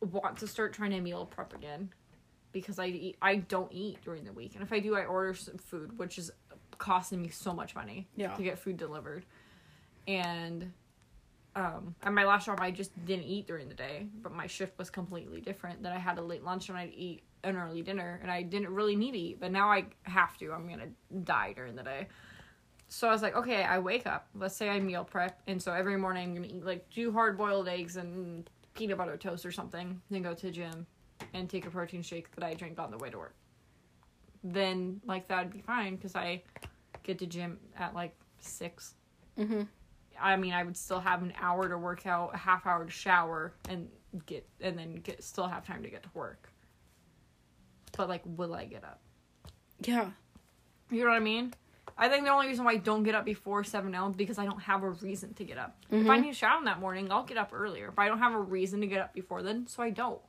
want 0.00 0.38
to 0.38 0.46
start 0.46 0.72
trying 0.72 0.90
to 0.90 1.00
meal 1.00 1.24
prep 1.26 1.54
again 1.54 1.90
because 2.52 2.78
I 2.78 2.86
eat, 2.86 3.16
I 3.22 3.36
don't 3.36 3.72
eat 3.72 3.98
during 4.04 4.24
the 4.24 4.32
week, 4.32 4.52
and 4.54 4.62
if 4.62 4.72
I 4.72 4.80
do, 4.80 4.94
I 4.96 5.04
order 5.04 5.32
some 5.34 5.56
food, 5.56 5.98
which 5.98 6.18
is 6.18 6.30
costing 6.78 7.22
me 7.22 7.28
so 7.30 7.54
much 7.54 7.74
money 7.74 8.06
Yeah. 8.16 8.34
to 8.34 8.42
get 8.42 8.58
food 8.58 8.76
delivered. 8.76 9.24
And 10.08 10.72
um, 11.54 11.94
at 12.02 12.12
my 12.12 12.24
last 12.24 12.46
job, 12.46 12.58
I 12.60 12.70
just 12.70 12.92
didn't 13.04 13.24
eat 13.24 13.46
during 13.46 13.68
the 13.68 13.74
day, 13.74 14.06
but 14.22 14.32
my 14.32 14.46
shift 14.46 14.78
was 14.78 14.88
completely 14.90 15.40
different. 15.40 15.82
That 15.82 15.92
I 15.92 15.98
had 15.98 16.18
a 16.18 16.22
late 16.22 16.42
lunch 16.44 16.68
and 16.68 16.78
I'd 16.78 16.92
eat 16.94 17.22
an 17.44 17.56
early 17.56 17.82
dinner, 17.82 18.18
and 18.22 18.30
I 18.30 18.42
didn't 18.42 18.72
really 18.72 18.96
need 18.96 19.12
to 19.12 19.18
eat, 19.18 19.40
but 19.40 19.50
now 19.50 19.70
I 19.70 19.86
have 20.04 20.38
to. 20.38 20.52
I'm 20.52 20.68
gonna 20.68 20.88
die 21.24 21.52
during 21.54 21.74
the 21.74 21.82
day. 21.82 22.06
So 22.88 23.08
I 23.08 23.12
was 23.12 23.22
like, 23.22 23.34
okay, 23.36 23.64
I 23.64 23.78
wake 23.78 24.06
up. 24.06 24.28
Let's 24.34 24.54
say 24.54 24.68
I 24.68 24.78
meal 24.78 25.04
prep, 25.04 25.40
and 25.46 25.60
so 25.60 25.72
every 25.72 25.96
morning 25.96 26.28
I'm 26.28 26.34
gonna 26.34 26.54
eat 26.54 26.64
like 26.64 26.88
two 26.90 27.12
hard 27.12 27.36
boiled 27.36 27.68
eggs 27.68 27.96
and 27.96 28.48
peanut 28.74 28.98
butter 28.98 29.16
toast 29.16 29.44
or 29.44 29.52
something. 29.52 30.00
Then 30.10 30.22
go 30.22 30.34
to 30.34 30.46
the 30.46 30.52
gym 30.52 30.86
and 31.34 31.50
take 31.50 31.66
a 31.66 31.70
protein 31.70 32.02
shake 32.02 32.34
that 32.34 32.44
I 32.44 32.54
drink 32.54 32.78
on 32.78 32.90
the 32.90 32.98
way 32.98 33.10
to 33.10 33.18
work. 33.18 33.34
Then 34.44 35.00
like 35.04 35.28
that'd 35.28 35.52
be 35.52 35.60
fine 35.60 35.96
because 35.96 36.16
I 36.16 36.42
get 37.02 37.18
to 37.18 37.26
gym 37.26 37.58
at 37.76 37.94
like 37.94 38.14
six. 38.40 38.94
Mm-hmm. 39.38 39.62
I 40.22 40.36
mean, 40.36 40.52
I 40.52 40.62
would 40.62 40.76
still 40.76 41.00
have 41.00 41.22
an 41.22 41.32
hour 41.40 41.68
to 41.68 41.76
work 41.76 42.06
out, 42.06 42.34
a 42.34 42.38
half 42.38 42.66
hour 42.66 42.84
to 42.84 42.90
shower, 42.90 43.52
and 43.68 43.88
get, 44.26 44.46
and 44.60 44.78
then 44.78 44.94
get 44.96 45.22
still 45.24 45.46
have 45.48 45.66
time 45.66 45.82
to 45.82 45.90
get 45.90 46.02
to 46.04 46.08
work. 46.14 46.48
But 47.96 48.08
like, 48.08 48.22
will 48.24 48.54
I 48.54 48.64
get 48.64 48.84
up? 48.84 49.00
Yeah. 49.80 50.10
You 50.90 51.00
know 51.04 51.10
what 51.10 51.16
I 51.16 51.20
mean? 51.20 51.52
I 51.98 52.08
think 52.08 52.24
the 52.24 52.30
only 52.30 52.46
reason 52.46 52.64
why 52.64 52.72
I 52.72 52.76
don't 52.76 53.02
get 53.02 53.14
up 53.14 53.24
before 53.24 53.64
seven 53.64 53.94
a.m. 53.94 54.10
is 54.10 54.16
because 54.16 54.38
I 54.38 54.44
don't 54.46 54.60
have 54.62 54.82
a 54.82 54.90
reason 54.90 55.34
to 55.34 55.44
get 55.44 55.58
up. 55.58 55.76
If 55.90 56.08
I 56.08 56.16
Mhm. 56.18 56.22
need 56.22 56.28
to 56.28 56.34
shower 56.34 56.58
in 56.58 56.64
that 56.64 56.78
morning, 56.78 57.10
I'll 57.10 57.24
get 57.24 57.36
up 57.36 57.50
earlier. 57.52 57.90
But 57.90 58.02
I 58.02 58.08
don't 58.08 58.18
have 58.18 58.32
a 58.32 58.40
reason 58.40 58.80
to 58.80 58.86
get 58.86 59.00
up 59.00 59.12
before 59.12 59.42
then, 59.42 59.66
so 59.66 59.82
I 59.82 59.90
don't. 59.90 60.20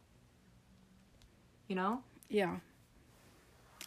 You 1.67 1.75
know? 1.75 2.03
Yeah. 2.29 2.57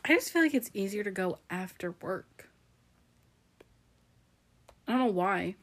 I 0.04 0.08
just 0.14 0.30
feel 0.32 0.42
like 0.42 0.54
it's 0.54 0.70
easier 0.72 1.02
to 1.04 1.10
go 1.10 1.38
after 1.50 1.90
work. 2.00 2.48
I 4.86 4.92
don't 4.92 5.00
know 5.00 5.12
why. 5.12 5.56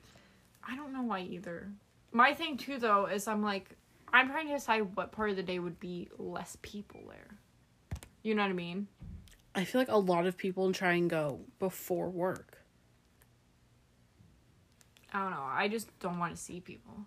I 0.67 0.75
don't 0.75 0.93
know 0.93 1.03
why 1.03 1.21
either. 1.21 1.71
My 2.11 2.33
thing 2.33 2.57
too, 2.57 2.77
though, 2.79 3.05
is 3.05 3.27
I'm 3.27 3.43
like, 3.43 3.75
I'm 4.11 4.29
trying 4.29 4.47
to 4.47 4.53
decide 4.53 4.95
what 4.95 5.11
part 5.11 5.31
of 5.31 5.35
the 5.35 5.43
day 5.43 5.59
would 5.59 5.79
be 5.79 6.09
less 6.17 6.57
people 6.61 7.01
there. 7.09 7.37
You 8.21 8.35
know 8.35 8.43
what 8.43 8.49
I 8.49 8.53
mean? 8.53 8.87
I 9.55 9.65
feel 9.65 9.81
like 9.81 9.89
a 9.89 9.97
lot 9.97 10.25
of 10.25 10.37
people 10.37 10.71
try 10.71 10.93
and 10.93 11.09
go 11.09 11.41
before 11.59 12.09
work. 12.09 12.59
I 15.11 15.21
don't 15.21 15.31
know. 15.31 15.45
I 15.47 15.67
just 15.67 15.99
don't 15.99 16.17
want 16.17 16.35
to 16.35 16.41
see 16.41 16.59
people. 16.59 17.05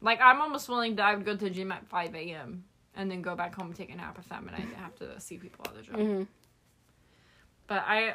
Like 0.00 0.20
I'm 0.20 0.40
almost 0.40 0.68
willing 0.68 0.96
that 0.96 1.06
I 1.06 1.14
would 1.14 1.24
go 1.24 1.36
to 1.36 1.44
the 1.44 1.50
gym 1.50 1.70
at 1.72 1.86
five 1.88 2.14
a.m. 2.14 2.64
and 2.94 3.10
then 3.10 3.22
go 3.22 3.34
back 3.36 3.54
home 3.54 3.66
and 3.66 3.76
take 3.76 3.92
a 3.92 3.96
nap 3.96 4.16
if 4.18 4.28
that 4.28 4.44
meant 4.44 4.56
I 4.56 4.80
have 4.80 4.94
to 4.96 5.20
see 5.20 5.38
people 5.38 5.64
at 5.68 5.74
the 5.74 5.82
gym. 5.82 5.94
Mm-hmm. 5.94 6.22
But 7.66 7.84
I, 7.86 8.14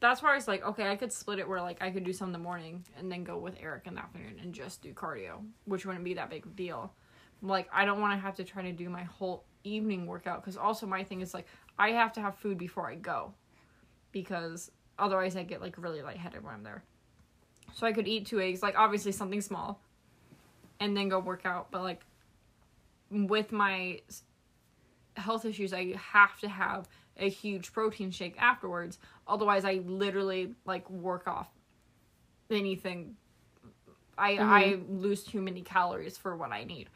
that's 0.00 0.22
where 0.22 0.32
I 0.32 0.34
was 0.34 0.48
like, 0.48 0.64
okay, 0.64 0.88
I 0.88 0.96
could 0.96 1.12
split 1.12 1.38
it 1.38 1.48
where 1.48 1.60
like 1.60 1.82
I 1.82 1.90
could 1.90 2.04
do 2.04 2.12
some 2.12 2.28
in 2.28 2.32
the 2.32 2.38
morning 2.38 2.84
and 2.98 3.10
then 3.10 3.24
go 3.24 3.38
with 3.38 3.54
Eric 3.60 3.84
in 3.86 3.94
the 3.94 4.00
afternoon 4.00 4.38
and 4.42 4.52
just 4.52 4.82
do 4.82 4.92
cardio, 4.92 5.44
which 5.64 5.86
wouldn't 5.86 6.04
be 6.04 6.14
that 6.14 6.30
big 6.30 6.44
of 6.44 6.52
a 6.52 6.54
deal. 6.54 6.92
Like 7.42 7.68
I 7.72 7.84
don't 7.84 8.00
want 8.00 8.12
to 8.12 8.18
have 8.18 8.36
to 8.36 8.44
try 8.44 8.62
to 8.62 8.72
do 8.72 8.88
my 8.88 9.04
whole 9.04 9.44
evening 9.64 10.06
workout 10.06 10.42
because 10.42 10.56
also 10.56 10.86
my 10.86 11.04
thing 11.04 11.20
is 11.20 11.34
like 11.34 11.46
I 11.78 11.90
have 11.90 12.12
to 12.14 12.20
have 12.20 12.36
food 12.36 12.58
before 12.58 12.88
I 12.88 12.94
go 12.94 13.32
because 14.12 14.70
otherwise 14.98 15.36
I 15.36 15.42
get 15.42 15.60
like 15.60 15.76
really 15.78 16.02
lightheaded 16.02 16.42
when 16.42 16.54
I'm 16.54 16.62
there. 16.62 16.82
So 17.74 17.86
I 17.86 17.92
could 17.92 18.08
eat 18.08 18.26
two 18.26 18.40
eggs, 18.40 18.62
like 18.62 18.78
obviously 18.78 19.12
something 19.12 19.40
small, 19.40 19.80
and 20.80 20.96
then 20.96 21.08
go 21.08 21.18
work 21.18 21.44
out. 21.44 21.70
But 21.70 21.82
like 21.82 22.04
with 23.10 23.52
my 23.52 24.00
health 25.16 25.44
issues, 25.44 25.72
I 25.72 25.94
have 25.96 26.38
to 26.40 26.48
have 26.48 26.88
a 27.18 27.28
huge 27.28 27.72
protein 27.72 28.10
shake 28.10 28.40
afterwards. 28.40 28.98
Otherwise, 29.26 29.64
I 29.64 29.80
literally 29.86 30.54
like 30.64 30.88
work 30.90 31.26
off 31.26 31.48
anything. 32.50 33.16
I 34.18 34.34
mm-hmm. 34.34 34.50
I 34.50 34.78
lose 34.88 35.24
too 35.24 35.40
many 35.42 35.62
calories 35.62 36.16
for 36.16 36.36
what 36.36 36.52
I 36.52 36.64
need. 36.64 36.88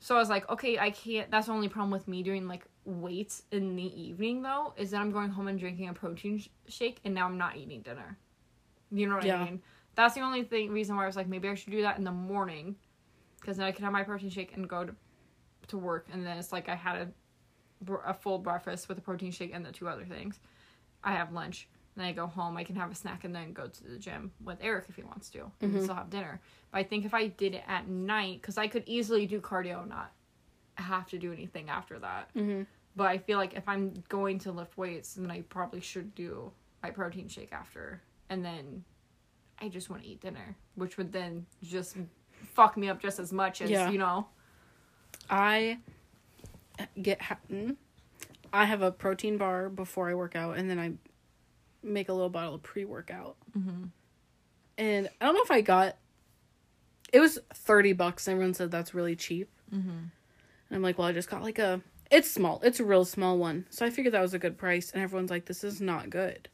So 0.00 0.16
I 0.16 0.18
was 0.18 0.30
like, 0.30 0.48
okay, 0.48 0.78
I 0.78 0.90
can't. 0.90 1.30
That's 1.30 1.46
the 1.46 1.52
only 1.52 1.68
problem 1.68 1.90
with 1.90 2.08
me 2.08 2.22
doing 2.22 2.48
like 2.48 2.64
weights 2.84 3.42
in 3.52 3.76
the 3.76 4.00
evening 4.00 4.42
though, 4.42 4.72
is 4.76 4.90
that 4.90 5.00
I'm 5.00 5.12
going 5.12 5.30
home 5.30 5.48
and 5.48 5.58
drinking 5.58 5.88
a 5.88 5.94
protein 5.94 6.38
sh- 6.38 6.48
shake, 6.68 7.00
and 7.04 7.14
now 7.14 7.26
I'm 7.26 7.38
not 7.38 7.56
eating 7.56 7.82
dinner. 7.82 8.18
You 8.90 9.06
know 9.06 9.16
what 9.16 9.24
Yeah. 9.24 9.40
I 9.40 9.44
mean? 9.44 9.62
That's 9.94 10.14
the 10.14 10.22
only 10.22 10.44
thing 10.44 10.70
reason 10.70 10.96
why 10.96 11.04
I 11.04 11.06
was 11.06 11.16
like, 11.16 11.28
maybe 11.28 11.48
I 11.48 11.54
should 11.54 11.72
do 11.72 11.82
that 11.82 11.98
in 11.98 12.04
the 12.04 12.12
morning, 12.12 12.76
because 13.40 13.58
then 13.58 13.66
I 13.66 13.72
can 13.72 13.84
have 13.84 13.92
my 13.92 14.02
protein 14.02 14.30
shake 14.30 14.54
and 14.56 14.68
go 14.68 14.84
to 14.86 14.94
to 15.68 15.78
work, 15.78 16.08
and 16.12 16.26
then 16.26 16.38
it's 16.38 16.52
like 16.52 16.68
I 16.68 16.74
had 16.74 16.96
a 16.96 17.08
a 18.04 18.14
full 18.14 18.38
breakfast 18.38 18.88
with 18.88 18.98
a 18.98 19.00
protein 19.00 19.30
shake 19.32 19.52
and 19.54 19.64
the 19.64 19.72
two 19.72 19.88
other 19.88 20.04
things. 20.04 20.40
I 21.02 21.12
have 21.12 21.32
lunch, 21.32 21.68
then 21.96 22.04
I 22.06 22.12
go 22.12 22.26
home. 22.26 22.56
I 22.56 22.64
can 22.64 22.76
have 22.76 22.90
a 22.90 22.94
snack 22.94 23.24
and 23.24 23.34
then 23.34 23.52
go 23.52 23.66
to 23.68 23.84
the 23.84 23.98
gym 23.98 24.32
with 24.44 24.58
Eric 24.60 24.86
if 24.88 24.96
he 24.96 25.02
wants 25.02 25.30
to, 25.30 25.50
and 25.60 25.74
Mhm. 25.74 25.82
still 25.82 25.94
have 25.94 26.10
dinner. 26.10 26.40
But 26.70 26.78
I 26.78 26.82
think 26.84 27.04
if 27.04 27.14
I 27.14 27.28
did 27.28 27.54
it 27.54 27.64
at 27.66 27.88
night, 27.88 28.40
because 28.40 28.58
I 28.58 28.68
could 28.68 28.84
easily 28.86 29.26
do 29.26 29.40
cardio, 29.40 29.86
not 29.88 30.12
have 30.76 31.06
to 31.08 31.18
do 31.18 31.32
anything 31.32 31.68
after 31.68 31.98
that. 31.98 32.32
Mm-hmm. 32.34 32.62
But 32.96 33.06
I 33.06 33.18
feel 33.18 33.38
like 33.38 33.54
if 33.54 33.68
I'm 33.68 33.94
going 34.08 34.38
to 34.40 34.52
lift 34.52 34.76
weights, 34.76 35.14
then 35.14 35.30
I 35.30 35.42
probably 35.42 35.80
should 35.80 36.14
do 36.14 36.52
my 36.82 36.90
protein 36.90 37.28
shake 37.28 37.52
after, 37.52 38.02
and 38.28 38.44
then 38.44 38.84
I 39.58 39.68
just 39.68 39.90
want 39.90 40.02
to 40.02 40.08
eat 40.08 40.20
dinner, 40.20 40.56
which 40.74 40.96
would 40.96 41.12
then 41.12 41.46
just 41.62 41.96
fuck 42.54 42.76
me 42.76 42.88
up 42.88 43.00
just 43.00 43.18
as 43.18 43.32
much 43.32 43.60
as 43.62 43.70
Yeah. 43.70 43.90
you 43.90 43.98
know. 43.98 44.28
I 45.28 45.78
get 47.00 47.20
ha- 47.22 47.38
mm, 47.50 47.76
I 48.52 48.64
have 48.64 48.82
a 48.82 48.90
protein 48.90 49.36
bar 49.38 49.68
before 49.68 50.08
I 50.10 50.14
work 50.14 50.34
out, 50.36 50.56
and 50.58 50.68
then 50.70 50.78
I 50.78 50.92
make 51.82 52.08
a 52.08 52.12
little 52.12 52.28
bottle 52.30 52.54
of 52.54 52.62
pre 52.62 52.84
workout. 52.84 53.36
Mm-hmm. 53.56 53.84
And 54.78 55.08
I 55.20 55.24
don't 55.26 55.34
know 55.34 55.42
if 55.42 55.50
I 55.50 55.60
got. 55.60 55.96
It 57.12 57.20
was 57.20 57.38
thirty 57.54 57.92
bucks. 57.92 58.26
and 58.26 58.34
Everyone 58.34 58.54
said 58.54 58.70
that's 58.70 58.94
really 58.94 59.16
cheap, 59.16 59.48
Mm-hmm. 59.74 59.88
and 59.90 60.10
I'm 60.72 60.82
like, 60.82 60.98
well, 60.98 61.08
I 61.08 61.12
just 61.12 61.30
got 61.30 61.42
like 61.42 61.58
a. 61.58 61.80
It's 62.10 62.30
small. 62.30 62.60
It's 62.64 62.80
a 62.80 62.84
real 62.84 63.04
small 63.04 63.38
one, 63.38 63.66
so 63.70 63.86
I 63.86 63.90
figured 63.90 64.14
that 64.14 64.20
was 64.20 64.34
a 64.34 64.38
good 64.38 64.58
price. 64.58 64.90
And 64.90 65.00
everyone's 65.02 65.30
like, 65.30 65.44
this 65.46 65.62
is 65.62 65.80
not 65.80 66.10
good. 66.10 66.48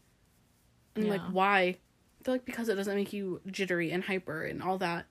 And 0.94 1.04
I'm 1.04 1.10
like, 1.10 1.22
why? 1.32 1.76
They're 2.22 2.34
like, 2.34 2.44
because 2.44 2.68
it 2.68 2.74
doesn't 2.74 2.94
make 2.94 3.12
you 3.14 3.40
jittery 3.50 3.90
and 3.90 4.04
hyper 4.04 4.42
and 4.44 4.62
all 4.62 4.76
that. 4.78 5.06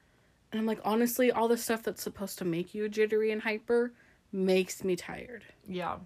And 0.51 0.59
I'm 0.59 0.67
like, 0.67 0.79
honestly, 0.85 1.31
all 1.31 1.47
the 1.47 1.57
stuff 1.57 1.81
that's 1.83 2.03
supposed 2.03 2.37
to 2.39 2.45
make 2.45 2.75
you 2.75 2.87
jittery 2.89 3.31
and 3.31 3.41
hyper 3.41 3.93
makes 4.35 4.83
me 4.83 4.95
tired. 4.95 5.43
Yeah. 5.67 5.97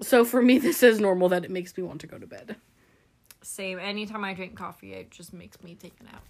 So 0.00 0.24
for 0.24 0.42
me, 0.42 0.58
this 0.58 0.82
is 0.82 0.98
normal 1.00 1.28
that 1.28 1.44
it 1.44 1.50
makes 1.50 1.76
me 1.76 1.82
want 1.84 2.00
to 2.00 2.06
go 2.06 2.18
to 2.18 2.26
bed. 2.26 2.56
Same. 3.42 3.78
Anytime 3.78 4.24
I 4.24 4.34
drink 4.34 4.56
coffee, 4.56 4.94
it 4.94 5.10
just 5.10 5.32
makes 5.32 5.62
me 5.62 5.74
take 5.74 5.94
a 6.00 6.04
nap. 6.04 6.24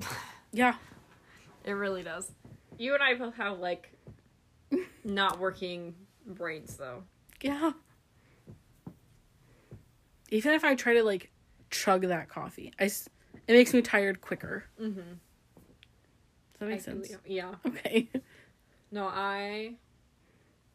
Yeah. 0.52 0.76
It 1.64 1.72
really 1.72 2.02
does. 2.02 2.32
You 2.78 2.94
and 2.94 3.02
I 3.02 3.14
both 3.16 3.34
have 3.34 3.58
like 3.58 3.92
not 5.04 5.38
working 5.38 5.94
brains 6.26 6.76
though. 6.78 7.02
Yeah. 7.42 7.72
Even 10.30 10.52
if 10.52 10.64
I 10.64 10.74
try 10.74 10.94
to 10.94 11.02
like 11.02 11.30
chug 11.70 12.02
that 12.02 12.28
coffee, 12.30 12.72
I 12.80 12.84
s- 12.84 13.08
it 13.46 13.52
makes 13.52 13.74
me 13.74 13.82
tired 13.82 14.20
quicker. 14.22 14.64
Mm-hmm. 14.80 15.00
Does 15.00 16.58
that 16.60 16.68
make 16.68 16.80
sense? 16.80 17.12
Yeah. 17.26 17.54
Okay. 17.66 18.08
No, 18.90 19.04
I. 19.06 19.74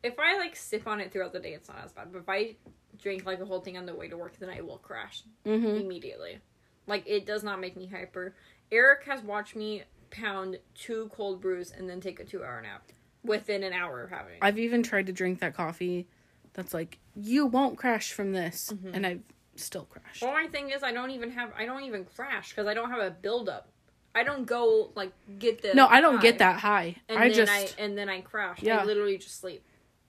If 0.03 0.19
I 0.19 0.37
like 0.37 0.55
sip 0.55 0.85
on 0.87 0.99
it 0.99 1.11
throughout 1.11 1.33
the 1.33 1.39
day, 1.39 1.53
it's 1.53 1.69
not 1.69 1.79
as 1.83 1.91
bad. 1.93 2.11
But 2.11 2.19
if 2.19 2.29
I 2.29 2.55
drink 3.01 3.25
like 3.25 3.39
a 3.39 3.45
whole 3.45 3.61
thing 3.61 3.77
on 3.77 3.85
the 3.85 3.95
way 3.95 4.07
to 4.09 4.17
work, 4.17 4.37
then 4.37 4.49
I 4.49 4.61
will 4.61 4.77
crash 4.77 5.23
Mm-hmm. 5.45 5.65
immediately. 5.65 6.39
Like 6.87 7.03
it 7.07 7.25
does 7.25 7.43
not 7.43 7.59
make 7.59 7.77
me 7.77 7.87
hyper. 7.87 8.35
Eric 8.71 9.05
has 9.05 9.21
watched 9.21 9.55
me 9.55 9.83
pound 10.11 10.59
two 10.75 11.09
cold 11.13 11.41
brews 11.41 11.71
and 11.71 11.89
then 11.89 12.01
take 12.01 12.19
a 12.19 12.23
two-hour 12.23 12.61
nap 12.61 12.83
within 13.23 13.63
an 13.63 13.73
hour 13.73 14.03
of 14.03 14.09
having. 14.09 14.35
I've 14.41 14.59
even 14.59 14.83
tried 14.83 15.05
to 15.07 15.13
drink 15.13 15.39
that 15.39 15.55
coffee 15.55 16.07
that's 16.53 16.73
like, 16.73 16.99
you 17.15 17.45
won't 17.45 17.77
crash 17.77 18.11
from 18.11 18.31
this. 18.33 18.71
Mhm. 18.73 18.91
And 18.93 19.05
I've 19.07 19.21
still 19.55 19.85
crashed. 19.85 20.21
Well, 20.21 20.33
my 20.33 20.47
thing 20.47 20.69
is, 20.71 20.83
I 20.83 20.91
don't 20.91 21.11
even 21.11 21.31
have. 21.31 21.51
I 21.57 21.65
don't 21.65 21.83
even 21.83 22.05
crash 22.05 22.49
because 22.49 22.67
I 22.67 22.73
don't 22.73 22.89
have 22.89 22.99
a 22.99 23.11
buildup. 23.11 23.69
I 24.15 24.23
don't 24.23 24.45
go 24.45 24.91
like 24.95 25.11
get 25.39 25.61
the. 25.61 25.73
No, 25.73 25.87
I 25.87 26.01
don't 26.01 26.17
high, 26.17 26.21
get 26.21 26.37
that 26.39 26.59
high. 26.59 26.95
And 27.09 27.17
I 27.17 27.29
then 27.29 27.35
just. 27.37 27.51
I 27.51 27.81
and 27.81 27.97
then 27.97 28.09
I 28.09 28.21
crash. 28.21 28.61
Yeah. 28.61 28.79
I 28.81 28.83
literally 28.85 29.17
just 29.17 29.39
sleep. 29.39 29.63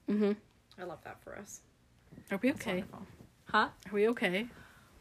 Hmm 0.07 0.33
I 0.79 0.83
love 0.83 0.99
that 1.03 1.21
for 1.23 1.37
us. 1.37 1.61
Are 2.31 2.39
we 2.41 2.51
okay? 2.51 2.83
Huh? 3.45 3.69
Are 3.87 3.93
we 3.93 4.07
okay? 4.09 4.47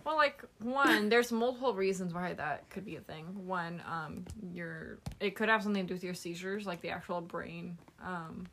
Well, 0.04 0.16
like 0.16 0.44
one, 0.60 1.08
there's 1.08 1.32
multiple 1.32 1.74
reasons 1.74 2.12
why 2.12 2.34
that 2.34 2.68
could 2.70 2.84
be 2.84 2.96
a 2.96 3.00
thing. 3.00 3.46
One, 3.46 3.82
um, 3.90 4.24
your 4.52 4.98
it 5.20 5.34
could 5.34 5.48
have 5.48 5.62
something 5.62 5.82
to 5.84 5.88
do 5.88 5.94
with 5.94 6.04
your 6.04 6.14
seizures, 6.14 6.66
like 6.66 6.80
the 6.82 6.90
actual 6.90 7.20
brain, 7.22 7.78
um, 8.02 8.46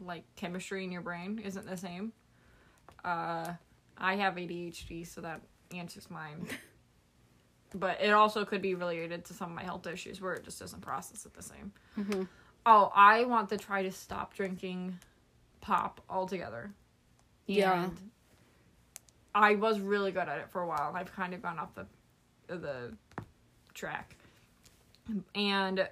like 0.00 0.24
chemistry 0.36 0.84
in 0.84 0.90
your 0.90 1.02
brain 1.02 1.40
isn't 1.44 1.66
the 1.66 1.76
same. 1.76 2.12
Uh, 3.04 3.52
I 3.98 4.16
have 4.16 4.34
ADHD, 4.34 5.06
so 5.06 5.20
that 5.20 5.42
answers 5.74 6.10
mine. 6.10 6.48
but 7.74 8.00
it 8.00 8.10
also 8.10 8.44
could 8.44 8.62
be 8.62 8.74
related 8.74 9.24
to 9.26 9.34
some 9.34 9.50
of 9.50 9.56
my 9.56 9.62
health 9.62 9.86
issues 9.86 10.20
where 10.20 10.34
it 10.34 10.44
just 10.44 10.58
doesn't 10.58 10.80
process 10.80 11.26
it 11.26 11.34
the 11.34 11.42
same. 11.42 11.72
Mhm. 11.98 12.26
Oh, 12.64 12.90
I 12.94 13.24
want 13.24 13.48
to 13.50 13.58
try 13.58 13.82
to 13.82 13.92
stop 13.92 14.34
drinking 14.34 14.98
pop 15.62 16.02
altogether. 16.10 16.70
Yeah. 17.46 17.84
And 17.84 18.10
I 19.34 19.54
was 19.54 19.80
really 19.80 20.12
good 20.12 20.28
at 20.28 20.38
it 20.38 20.50
for 20.50 20.60
a 20.60 20.66
while, 20.66 20.88
and 20.88 20.98
I've 20.98 21.14
kind 21.14 21.32
of 21.32 21.40
gone 21.40 21.58
off 21.58 21.74
the 21.74 21.86
the 22.48 22.92
track 23.72 24.14
and 25.34 25.88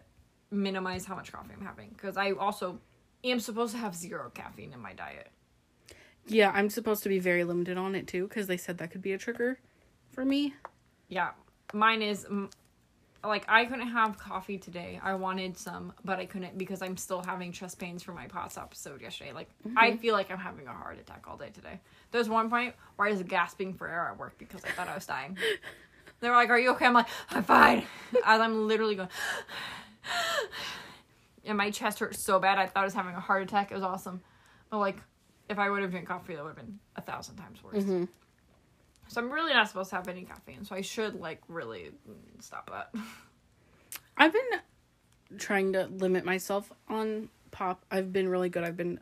minimize 0.51 1.07
how 1.07 1.15
much 1.15 1.33
coffee 1.33 1.55
I'm 1.57 1.65
having 1.65 1.89
because 1.91 2.19
I 2.19 2.33
also 2.33 2.79
am 3.25 3.41
supposed 3.41 3.73
to 3.73 3.79
have 3.79 3.95
zero 3.95 4.31
caffeine 4.35 4.75
in 4.75 4.81
my 4.81 4.93
diet. 4.93 5.29
Yeah, 6.27 6.53
I'm 6.55 6.69
supposed 6.69 7.03
to 7.05 7.09
be 7.09 7.19
very 7.19 7.45
limited 7.45 7.79
on 7.79 7.95
it 7.95 8.07
too 8.07 8.29
because 8.29 8.47
they 8.47 8.59
said 8.59 8.77
that 8.79 8.91
could 8.91 9.01
be 9.01 9.13
a 9.13 9.19
trigger 9.19 9.59
for 10.13 10.25
me. 10.25 10.55
Yeah, 11.09 11.31
mine 11.73 12.03
is 12.03 12.27
like 13.23 13.45
I 13.49 13.65
couldn't 13.67 13.89
have 13.89 14.19
coffee 14.19 14.57
today. 14.59 14.99
I 15.03 15.15
wanted 15.15 15.57
some, 15.59 15.93
but 16.05 16.19
I 16.19 16.27
couldn't 16.27 16.57
because 16.57 16.81
I'm 16.83 16.97
still 16.97 17.23
having 17.23 17.53
chest 17.53 17.79
pains 17.79 18.03
from 18.03 18.15
my 18.15 18.27
POTS 18.27 18.57
episode 18.57 19.01
yesterday. 19.03 19.33
Like 19.33 19.49
I 19.77 19.97
feel 19.97 20.15
like 20.15 20.31
I'm 20.31 20.39
having 20.39 20.67
a 20.67 20.73
heart 20.73 20.99
attack 20.99 21.25
all 21.27 21.37
day 21.37 21.51
today. 21.53 21.81
There's 22.13 22.29
one 22.29 22.49
point 22.49 22.75
where 22.97 23.09
I 23.09 23.11
was 23.11 23.23
gasping 23.23 23.75
for 23.75 23.89
air 23.89 24.09
at 24.11 24.19
work 24.19 24.39
because 24.39 24.65
I 24.65 24.71
thought 24.71 24.89
I 24.89 24.95
was 24.95 25.07
dying. 25.07 25.37
They 26.21 26.29
were 26.29 26.37
like, 26.37 26.51
"Are 26.51 26.59
you 26.59 26.73
okay?" 26.73 26.85
I'm 26.85 26.93
like, 26.93 27.07
"I'm 27.31 27.43
fine." 27.43 27.83
As 28.27 28.43
I'm 28.43 28.69
literally 28.69 28.95
going, 28.95 29.09
and 31.47 31.57
my 31.57 31.71
chest 31.71 31.99
hurt 31.99 32.15
so 32.15 32.39
bad 32.39 32.59
I 32.59 32.67
thought 32.67 32.83
I 32.83 32.85
was 32.85 32.93
having 32.93 33.15
a 33.15 33.21
heart 33.21 33.43
attack. 33.43 33.71
It 33.71 33.75
was 33.75 33.83
awesome, 33.83 34.21
but 34.69 34.81
like, 34.81 34.99
if 35.49 35.59
I 35.59 35.71
would 35.71 35.81
have 35.81 35.91
drank 35.91 36.09
coffee, 36.09 36.35
that 36.35 36.43
would 36.45 36.51
have 36.51 36.57
been 36.59 36.79
a 36.97 37.01
thousand 37.01 37.37
times 37.37 37.63
worse. 37.63 37.83
Mhm. 37.85 38.07
So 39.11 39.21
I'm 39.21 39.31
really 39.31 39.53
not 39.53 39.67
supposed 39.67 39.91
to 39.91 39.97
have 39.97 40.07
any 40.07 40.23
caffeine. 40.25 40.65
So 40.65 40.75
I 40.77 40.83
should 40.83 41.19
like 41.19 41.41
really 41.49 41.91
stop 42.39 42.71
that. 42.71 42.95
I've 44.17 44.33
been 44.33 45.39
trying 45.39 45.73
to 45.73 45.87
limit 45.87 46.25
myself 46.25 46.73
on 46.89 47.29
pop. 47.51 47.85
I've 47.91 48.13
been 48.13 48.29
really 48.29 48.49
good. 48.49 48.63
I've 48.63 48.77
been 48.77 49.01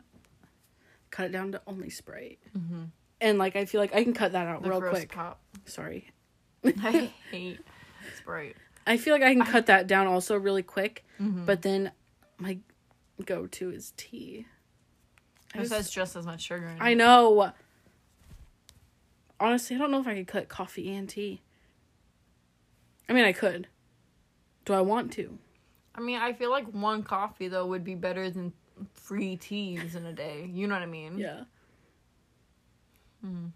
cut 1.11 1.27
it 1.27 1.31
down 1.31 1.51
to 1.51 1.61
only 1.67 1.89
Sprite, 1.91 2.39
Mm-hmm. 2.57 2.83
and 3.21 3.37
like 3.37 3.55
I 3.55 3.65
feel 3.65 3.81
like 3.81 3.93
I 3.93 4.03
can 4.03 4.13
cut 4.13 4.31
that 4.31 4.47
out 4.47 4.63
The 4.63 4.69
real 4.69 4.81
quick. 4.81 5.11
pop. 5.11 5.39
Sorry, 5.65 6.09
I 6.65 7.11
hate 7.31 7.59
Sprite. 8.17 8.55
I 8.87 8.97
feel 8.97 9.13
like 9.13 9.21
I 9.23 9.33
can 9.35 9.43
cut 9.45 9.67
that 9.67 9.85
down 9.87 10.07
also 10.07 10.35
really 10.37 10.63
quick. 10.63 11.05
Mhm. 11.21 11.45
But 11.45 11.61
then 11.61 11.91
my 12.39 12.57
go 13.25 13.45
to 13.45 13.69
is 13.69 13.93
tea. 13.95 14.47
I 15.53 15.57
It 15.57 15.61
just- 15.61 15.71
says 15.71 15.89
just 15.91 16.15
as 16.15 16.25
much 16.25 16.41
sugar. 16.41 16.67
In 16.67 16.81
I 16.81 16.91
it. 16.91 16.95
Honestly, 19.39 19.75
I 19.75 19.79
don't 19.79 19.91
know 19.91 20.01
if 20.01 20.07
I 20.07 20.15
could 20.15 20.27
cut 20.27 20.49
coffee 20.49 20.93
and 20.93 21.07
tea. 21.07 21.41
I 23.07 23.13
mean, 23.13 23.23
I 23.23 23.31
could. 23.31 23.67
Do 24.65 24.73
I 24.73 24.81
want 24.81 25.11
to? 25.13 25.37
I 25.95 26.01
mean, 26.01 26.19
I 26.19 26.33
feel 26.33 26.51
like 26.51 26.67
one 26.73 27.03
coffee 27.03 27.47
though 27.47 27.65
would 27.65 27.83
be 27.83 27.95
better 27.95 28.29
than 28.29 28.53
three 28.95 29.35
teas 29.35 29.95
in 29.95 30.05
a 30.05 30.13
day. 30.13 30.49
You 30.51 30.67
know 30.67 30.75
what 30.75 30.83
I 30.83 30.87
mean? 30.87 31.17
Yeah. 31.17 31.43
Hmm. 33.21 33.47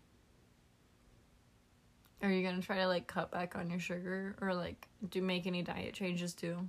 Are 2.21 2.31
you 2.31 2.41
gonna 2.47 2.61
try 2.61 2.77
to 2.77 2.87
like 2.87 3.05
cut 3.05 3.31
back 3.31 3.55
on 3.55 3.69
your 3.69 3.79
sugar 3.79 4.35
or 4.41 4.53
like 4.53 4.87
do 5.09 5.21
make 5.21 5.45
any 5.45 5.61
diet 5.61 5.93
changes 5.93 6.33
too? 6.33 6.67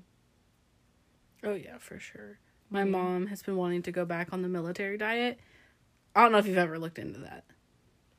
Oh 1.42 1.54
yeah, 1.54 1.78
for 1.78 1.98
sure. 1.98 2.38
My 2.70 2.80
Yeah. 2.80 2.90
mom 2.90 3.26
has 3.28 3.42
been 3.42 3.56
wanting 3.56 3.82
to 3.82 3.92
go 3.92 4.04
back 4.04 4.32
on 4.32 4.42
the 4.42 4.48
military 4.48 4.98
diet. 4.98 5.38
I 6.14 6.22
don't 6.22 6.32
know 6.32 6.38
if 6.38 6.46
you've 6.46 6.58
ever 6.58 6.78
looked 6.78 6.98
into 6.98 7.20
that. 7.20 7.44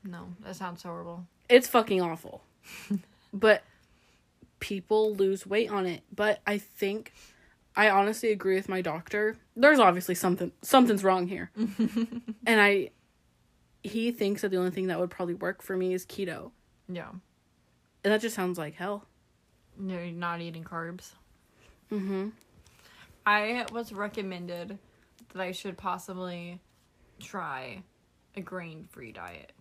No, 0.05 0.35
that 0.43 0.55
sounds 0.55 0.83
horrible. 0.83 1.25
It's 1.49 1.67
fucking 1.67 2.01
awful. 2.01 2.43
but 3.33 3.63
people 4.59 5.15
lose 5.15 5.45
weight 5.45 5.69
on 5.69 5.85
it. 5.85 6.03
But 6.15 6.39
I 6.45 6.57
think 6.59 7.11
I 7.75 7.89
honestly 7.89 8.31
agree 8.31 8.55
with 8.55 8.69
my 8.69 8.81
doctor. 8.81 9.35
There's 9.55 9.79
obviously 9.79 10.15
something 10.15 10.51
something's 10.61 11.03
wrong 11.03 11.27
here. 11.27 11.51
and 11.57 12.61
I 12.61 12.91
he 13.83 14.11
thinks 14.11 14.41
that 14.41 14.49
the 14.49 14.57
only 14.57 14.71
thing 14.71 14.87
that 14.87 14.99
would 14.99 15.11
probably 15.11 15.35
work 15.35 15.61
for 15.61 15.75
me 15.77 15.93
is 15.93 16.05
keto. 16.05 16.51
Yeah, 16.87 17.09
And 18.03 18.13
that 18.13 18.21
just 18.21 18.35
sounds 18.35 18.57
like 18.57 18.75
hell. 18.75 19.05
you're 19.83 20.05
not 20.05 20.41
eating 20.41 20.63
carbs. 20.63 21.13
Mm-hmm. 21.91 22.29
I 23.25 23.65
was 23.71 23.91
recommended 23.91 24.77
that 25.33 25.41
I 25.41 25.51
should 25.51 25.77
possibly 25.77 26.59
try 27.19 27.83
a 28.35 28.41
grain-free 28.41 29.13
diet, 29.13 29.51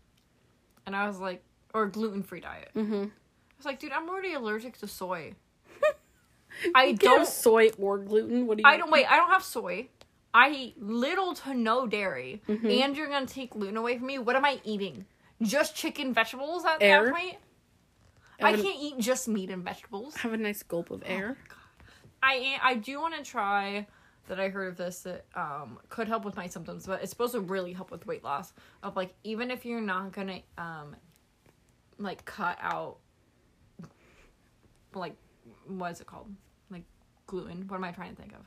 and 0.87 0.95
I 0.97 1.07
was 1.07 1.19
like, 1.19 1.43
or 1.73 1.87
gluten-free 1.87 2.41
diet. 2.41 2.71
Mhm. 2.75 3.07
I 3.07 3.57
was 3.57 3.67
like, 3.67 3.79
dude, 3.81 3.93
I'm 3.93 4.09
already 4.09 4.33
allergic 4.35 4.79
to 4.79 4.87
soy. 4.89 5.35
I 6.75 6.85
You 6.85 6.97
can't 6.99 7.03
have 7.03 7.19
don't. 7.19 7.27
soy 7.29 7.71
or 7.79 7.99
gluten. 7.99 8.47
What 8.47 8.59
do 8.59 8.63
you 8.65 8.69
I 8.69 8.77
don't 8.77 8.91
wait. 8.91 9.07
I 9.11 9.17
don't 9.17 9.31
have 9.31 9.43
soy. 9.43 9.89
I 10.33 10.51
eat 10.51 10.83
little 10.83 11.35
to 11.35 11.55
no 11.55 11.87
dairy, 11.87 12.43
Mm-hmm. 12.49 12.67
and 12.69 12.97
you're 12.97 13.09
gonna 13.09 13.27
take 13.27 13.51
gluten 13.51 13.77
away 13.77 13.99
from 13.99 14.07
me. 14.09 14.19
What 14.19 14.35
am 14.37 14.45
I 14.45 14.61
eating? 14.65 15.07
Just 15.43 15.77
chicken, 15.77 16.13
vegetables 16.13 16.65
at 16.65 16.79
Air? 16.83 17.07
that 17.07 17.15
point. 17.15 17.37
I 18.41 18.51
a- 18.51 18.57
can't 18.63 18.79
eat 18.81 18.99
just 18.99 19.29
meat 19.29 19.51
and 19.51 19.63
vegetables. 19.63 20.17
have 20.17 20.33
a 20.33 20.37
nice 20.37 20.63
gulp 20.63 20.91
of 20.91 21.03
air. 21.07 21.37
I 22.23 22.59
I 22.63 22.75
do 22.75 23.01
want 23.01 23.15
to 23.17 23.23
try 23.23 23.87
that. 24.29 24.41
I 24.41 24.49
heard 24.49 24.69
of 24.69 24.77
this 24.77 25.01
that 25.01 25.25
um 25.35 25.79
could 25.89 26.09
help 26.09 26.25
with 26.25 26.37
my 26.37 26.47
symptoms, 26.47 26.87
but 26.87 27.03
it's 27.03 27.11
supposed 27.11 27.33
to 27.33 27.41
really 27.41 27.73
help 27.73 27.91
with 27.91 28.07
weight 28.07 28.25
loss. 28.25 28.53
Of 28.83 28.97
like 28.97 29.15
even 29.25 29.51
if 29.51 29.65
you're 29.65 29.81
not 29.81 30.13
gonna 30.13 30.41
um 30.59 30.97
like 31.99 32.25
cut 32.25 32.59
out 32.61 32.99
like 34.95 35.17
what 35.67 35.93
is 35.93 36.01
it 36.01 36.07
called 36.07 36.29
like 36.71 36.85
gluten? 37.27 37.65
What 37.69 37.77
am 37.77 37.85
I 37.85 37.93
trying 37.93 38.15
to 38.15 38.21
think 38.21 38.33
of? 38.33 38.47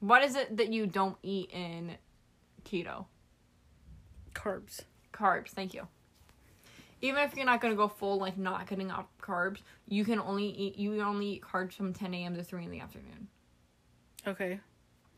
What 0.00 0.24
is 0.24 0.34
it 0.34 0.56
that 0.56 0.72
you 0.72 0.86
don't 0.86 1.16
eat 1.22 1.50
in 1.52 1.96
keto? 2.64 3.06
Carbs. 4.34 4.80
Carbs. 5.12 5.50
Thank 5.50 5.74
you. 5.74 5.86
Even 7.00 7.22
if 7.24 7.36
you're 7.36 7.46
not 7.46 7.60
gonna 7.60 7.74
go 7.74 7.88
full 7.88 8.18
like 8.18 8.38
not 8.38 8.66
cutting 8.66 8.90
off 8.90 9.06
carbs, 9.20 9.58
you 9.88 10.04
can 10.04 10.20
only 10.20 10.46
eat 10.46 10.76
you 10.76 10.92
can 10.92 11.00
only 11.00 11.26
eat 11.34 11.42
carbs 11.42 11.74
from 11.74 11.92
10 11.92 12.14
a.m. 12.14 12.36
to 12.36 12.44
3 12.44 12.64
in 12.64 12.70
the 12.70 12.80
afternoon. 12.80 13.28
Okay. 14.26 14.60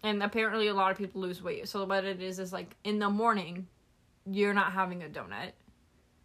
And 0.04 0.22
apparently, 0.22 0.68
a 0.68 0.74
lot 0.74 0.92
of 0.92 0.98
people 0.98 1.20
lose 1.22 1.42
weight. 1.42 1.66
So 1.68 1.84
what 1.84 2.04
it 2.04 2.20
is 2.22 2.38
is 2.38 2.52
like 2.52 2.76
in 2.84 2.98
the 2.98 3.08
morning, 3.10 3.66
you're 4.30 4.54
not 4.54 4.72
having 4.72 5.02
a 5.02 5.06
donut. 5.08 5.52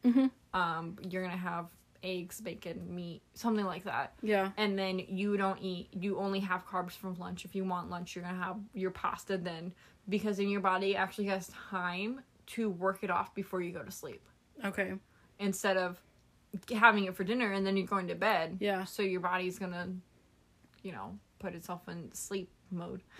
Mhm. 0.03 0.30
Um, 0.53 0.97
you're 1.09 1.23
gonna 1.23 1.38
have 1.38 1.67
eggs, 2.03 2.39
bacon, 2.41 2.93
meat, 2.93 3.21
something 3.34 3.65
like 3.65 3.84
that. 3.86 4.13
Yeah. 4.21 4.51
And 4.57 4.77
then 4.77 4.99
you 4.99 5.36
don't 5.38 5.59
eat. 5.61 5.89
You 5.93 6.17
only 6.19 6.39
have 6.41 6.65
carbs 6.67 6.91
from 6.91 7.15
lunch. 7.15 7.45
If 7.45 7.55
you 7.55 7.63
want 7.65 7.89
lunch, 7.89 8.15
you're 8.15 8.23
gonna 8.23 8.38
have 8.38 8.57
your 8.73 8.91
pasta 8.91 9.38
then, 9.38 9.73
because 10.07 10.38
then 10.38 10.49
your 10.49 10.61
body 10.61 10.95
actually 10.95 11.25
has 11.27 11.47
time 11.69 12.21
to 12.47 12.69
work 12.69 13.03
it 13.03 13.09
off 13.11 13.34
before 13.36 13.61
you 13.61 13.71
go 13.71 13.84
to 13.84 13.91
sleep, 13.91 14.25
Okay. 14.63 14.93
instead 15.39 15.77
of 15.77 16.01
having 16.73 17.03
it 17.06 17.15
for 17.15 17.23
dinner 17.23 17.51
and 17.51 17.65
then 17.65 17.77
you're 17.77 17.85
going 17.85 18.07
to 18.07 18.15
bed. 18.15 18.57
Yeah. 18.60 18.84
So 18.85 19.03
your 19.03 19.22
body's 19.22 19.60
gonna, 19.60 19.93
you 20.84 20.91
know, 20.91 21.19
put 21.38 21.53
itself 21.53 21.88
in 21.88 22.11
sleep 22.14 22.49
mode. 22.71 23.01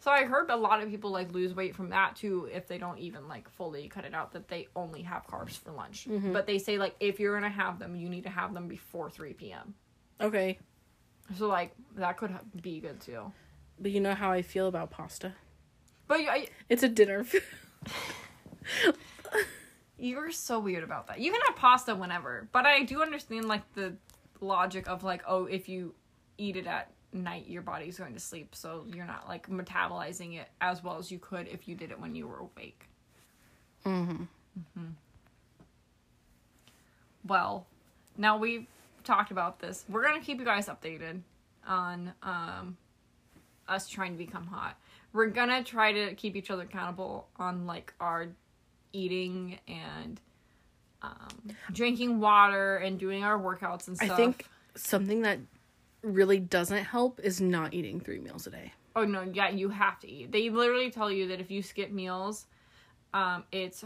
so 0.00 0.10
I 0.10 0.24
heard 0.24 0.50
a 0.50 0.56
lot 0.56 0.82
of 0.82 0.88
people 0.88 1.10
like 1.10 1.32
lose 1.32 1.54
weight 1.54 1.74
from 1.74 1.90
that 1.90 2.16
too 2.16 2.48
if 2.52 2.66
they 2.66 2.78
don't 2.78 2.98
even 2.98 3.28
like 3.28 3.48
fully 3.48 3.88
cut 3.88 4.04
it 4.04 4.14
out 4.14 4.32
that 4.32 4.48
they 4.48 4.68
only 4.74 5.02
have 5.02 5.26
carbs 5.26 5.58
for 5.58 5.72
lunch. 5.72 6.06
Mm-hmm. 6.08 6.32
But 6.32 6.46
they 6.46 6.58
say 6.58 6.78
like 6.78 6.94
if 7.00 7.20
you're 7.20 7.34
gonna 7.34 7.50
have 7.50 7.78
them, 7.78 7.96
you 7.96 8.08
need 8.08 8.24
to 8.24 8.30
have 8.30 8.54
them 8.54 8.68
before 8.68 9.10
three 9.10 9.32
p.m. 9.32 9.74
Okay. 10.20 10.58
So 11.36 11.46
like 11.46 11.72
that 11.96 12.16
could 12.16 12.36
be 12.60 12.80
good 12.80 13.00
too. 13.00 13.32
But 13.78 13.90
you 13.90 14.00
know 14.00 14.14
how 14.14 14.32
I 14.32 14.42
feel 14.42 14.68
about 14.68 14.90
pasta. 14.90 15.34
But 16.06 16.20
I, 16.20 16.48
It's 16.68 16.82
a 16.82 16.88
dinner 16.88 17.24
food. 17.24 17.42
you're 19.98 20.30
so 20.30 20.58
weird 20.58 20.84
about 20.84 21.06
that. 21.06 21.20
You 21.20 21.32
can 21.32 21.40
have 21.46 21.56
pasta 21.56 21.94
whenever, 21.94 22.48
but 22.52 22.66
I 22.66 22.82
do 22.82 23.02
understand 23.02 23.46
like 23.46 23.62
the 23.74 23.94
logic 24.40 24.88
of 24.88 25.04
like 25.04 25.22
oh 25.26 25.44
if 25.44 25.68
you 25.68 25.94
eat 26.36 26.56
it 26.56 26.66
at 26.66 26.90
night 27.12 27.46
your 27.48 27.62
body's 27.62 27.98
going 27.98 28.14
to 28.14 28.20
sleep 28.20 28.54
so 28.54 28.84
you're 28.92 29.06
not 29.06 29.28
like 29.28 29.48
metabolizing 29.48 30.38
it 30.40 30.48
as 30.60 30.82
well 30.82 30.98
as 30.98 31.10
you 31.10 31.18
could 31.18 31.46
if 31.48 31.68
you 31.68 31.74
did 31.74 31.90
it 31.90 32.00
when 32.00 32.14
you 32.14 32.26
were 32.26 32.38
awake. 32.38 32.88
mm-hmm. 34.58 34.90
Well, 37.26 37.66
now 38.16 38.36
we've 38.36 38.66
talked 39.04 39.30
about 39.30 39.60
this. 39.60 39.84
We're 39.88 40.02
gonna 40.02 40.20
keep 40.20 40.38
you 40.38 40.44
guys 40.44 40.66
updated 40.68 41.20
on 41.66 42.12
um 42.22 42.76
us 43.68 43.88
trying 43.88 44.12
to 44.12 44.18
become 44.18 44.46
hot. 44.46 44.76
We're 45.12 45.28
gonna 45.28 45.62
try 45.62 45.92
to 45.92 46.14
keep 46.14 46.36
each 46.36 46.50
other 46.50 46.62
accountable 46.62 47.28
on 47.36 47.66
like 47.66 47.92
our 48.00 48.28
eating 48.92 49.58
and 49.68 50.20
um 51.02 51.56
drinking 51.72 52.20
water 52.20 52.76
and 52.76 52.98
doing 52.98 53.24
our 53.24 53.38
workouts 53.38 53.88
and 53.88 53.96
stuff. 53.96 54.12
I 54.12 54.16
think 54.16 54.46
something 54.74 55.22
that 55.22 55.38
really 56.02 56.38
doesn't 56.38 56.84
help 56.84 57.20
is 57.20 57.40
not 57.40 57.74
eating 57.74 58.00
three 58.00 58.18
meals 58.20 58.46
a 58.46 58.50
day. 58.50 58.72
Oh 58.94 59.04
no, 59.04 59.22
yeah, 59.22 59.48
you 59.48 59.68
have 59.70 59.98
to 60.00 60.10
eat. 60.10 60.32
They 60.32 60.50
literally 60.50 60.90
tell 60.90 61.10
you 61.10 61.28
that 61.28 61.40
if 61.40 61.50
you 61.50 61.62
skip 61.62 61.90
meals, 61.90 62.46
um, 63.14 63.44
it's 63.52 63.84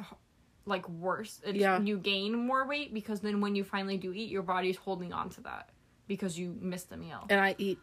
like 0.65 0.89
worse. 0.89 1.41
It's, 1.45 1.59
Yeah. 1.59 1.81
You 1.81 1.99
gain 1.99 2.35
more 2.35 2.67
weight 2.67 2.93
because 2.93 3.21
then 3.21 3.41
when 3.41 3.55
you 3.55 3.65
finally 3.65 3.97
do 3.97 4.13
eat, 4.13 4.31
your 4.31 4.43
body's 4.43 4.77
holding 4.77 5.13
on 5.13 5.31
to 5.31 5.41
that 5.43 5.71
because 6.09 6.39
you 6.39 6.57
missed 6.61 6.91
the 6.91 6.97
meal. 6.97 7.25
And 7.31 7.41
I 7.41 7.55
eat 7.59 7.79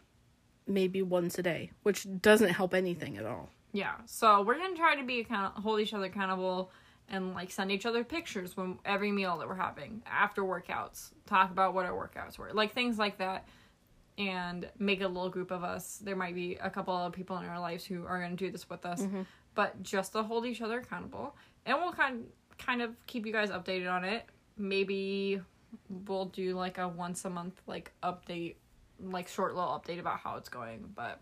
maybe 0.66 1.02
once 1.02 1.38
a 1.38 1.42
day, 1.42 1.70
which 1.82 2.06
doesn't 2.20 2.50
help 2.50 2.74
anything 2.74 3.16
at 3.16 3.24
all. 3.26 3.48
Yeah. 3.72 3.94
So 4.06 4.42
we're 4.42 4.58
gonna 4.58 4.76
try 4.76 4.96
to 4.96 5.04
be 5.04 5.20
account 5.20 5.56
hold 5.56 5.80
each 5.80 5.94
other 5.94 6.04
accountable 6.04 6.70
and 7.08 7.34
like 7.34 7.50
send 7.50 7.70
each 7.70 7.86
other 7.86 8.04
pictures 8.04 8.56
when 8.56 8.78
every 8.84 9.12
meal 9.12 9.38
that 9.38 9.48
we're 9.48 9.54
having 9.54 10.02
after 10.06 10.42
workouts. 10.42 11.10
Talk 11.26 11.50
about 11.50 11.74
what 11.74 11.86
our 11.86 11.92
workouts 11.92 12.38
were. 12.38 12.50
Like 12.52 12.72
things 12.74 12.98
like 12.98 13.18
that. 13.18 13.46
And 14.16 14.68
make 14.78 15.00
a 15.00 15.08
little 15.08 15.28
group 15.28 15.50
of 15.50 15.64
us. 15.64 15.98
There 16.02 16.14
might 16.14 16.34
be 16.34 16.54
a 16.56 16.70
couple 16.70 16.94
of 16.94 17.12
people 17.12 17.36
in 17.38 17.46
our 17.46 17.58
lives 17.58 17.84
who 17.84 18.06
are 18.06 18.20
gonna 18.20 18.36
do 18.36 18.50
this 18.50 18.70
with 18.70 18.86
us. 18.86 19.02
Mm-hmm. 19.02 19.22
But 19.54 19.82
just 19.82 20.12
to 20.12 20.22
hold 20.22 20.46
each 20.46 20.60
other 20.62 20.78
accountable. 20.78 21.36
And 21.66 21.78
we'll 21.78 21.92
kind 21.92 22.26
kind 22.58 22.82
of 22.82 22.90
keep 23.06 23.26
you 23.26 23.32
guys 23.32 23.50
updated 23.50 23.90
on 23.90 24.04
it. 24.04 24.24
Maybe 24.56 25.40
we'll 26.06 26.26
do 26.26 26.54
like 26.54 26.78
a 26.78 26.86
once 26.86 27.24
a 27.24 27.30
month 27.30 27.60
like 27.66 27.90
update 28.02 28.54
like 29.00 29.28
short 29.28 29.54
little 29.54 29.70
update 29.70 29.98
about 29.98 30.18
how 30.18 30.36
it's 30.36 30.48
going, 30.48 30.84
but 30.94 31.20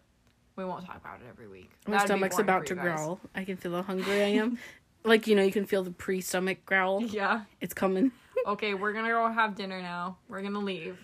we 0.56 0.64
won't 0.64 0.84
talk 0.84 0.96
about 0.96 1.20
it 1.20 1.26
every 1.28 1.48
week. 1.48 1.70
My 1.86 1.92
That'd 1.94 2.08
stomach's 2.08 2.38
about 2.38 2.66
to 2.66 2.74
guys. 2.74 2.84
growl. 2.84 3.20
I 3.34 3.44
can 3.44 3.56
feel 3.56 3.74
how 3.74 3.82
hungry 3.82 4.22
I 4.22 4.28
am. 4.28 4.58
like, 5.04 5.26
you 5.26 5.34
know, 5.34 5.42
you 5.42 5.52
can 5.52 5.66
feel 5.66 5.82
the 5.82 5.90
pre 5.90 6.20
stomach 6.20 6.64
growl. 6.66 7.02
Yeah. 7.02 7.42
It's 7.60 7.74
coming. 7.74 8.12
Okay, 8.46 8.74
we're 8.74 8.92
gonna 8.92 9.08
go 9.08 9.30
have 9.30 9.54
dinner 9.54 9.80
now. 9.80 10.18
We're 10.28 10.42
gonna 10.42 10.58
leave. 10.58 10.98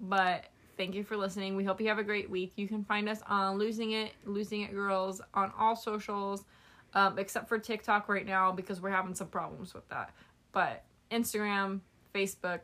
But 0.00 0.46
thank 0.80 0.94
you 0.94 1.04
for 1.04 1.14
listening. 1.14 1.56
We 1.56 1.64
hope 1.64 1.78
you 1.78 1.88
have 1.88 1.98
a 1.98 2.02
great 2.02 2.30
week. 2.30 2.52
You 2.56 2.66
can 2.66 2.84
find 2.84 3.06
us 3.06 3.20
on 3.28 3.58
Losing 3.58 3.92
It, 3.92 4.12
Losing 4.24 4.62
It 4.62 4.72
Girls 4.72 5.20
on 5.34 5.52
all 5.58 5.76
socials, 5.76 6.46
um, 6.94 7.18
except 7.18 7.50
for 7.50 7.58
TikTok 7.58 8.08
right 8.08 8.24
now 8.24 8.50
because 8.50 8.80
we're 8.80 8.88
having 8.88 9.14
some 9.14 9.26
problems 9.26 9.74
with 9.74 9.86
that. 9.90 10.14
But 10.52 10.82
Instagram, 11.10 11.80
Facebook. 12.14 12.60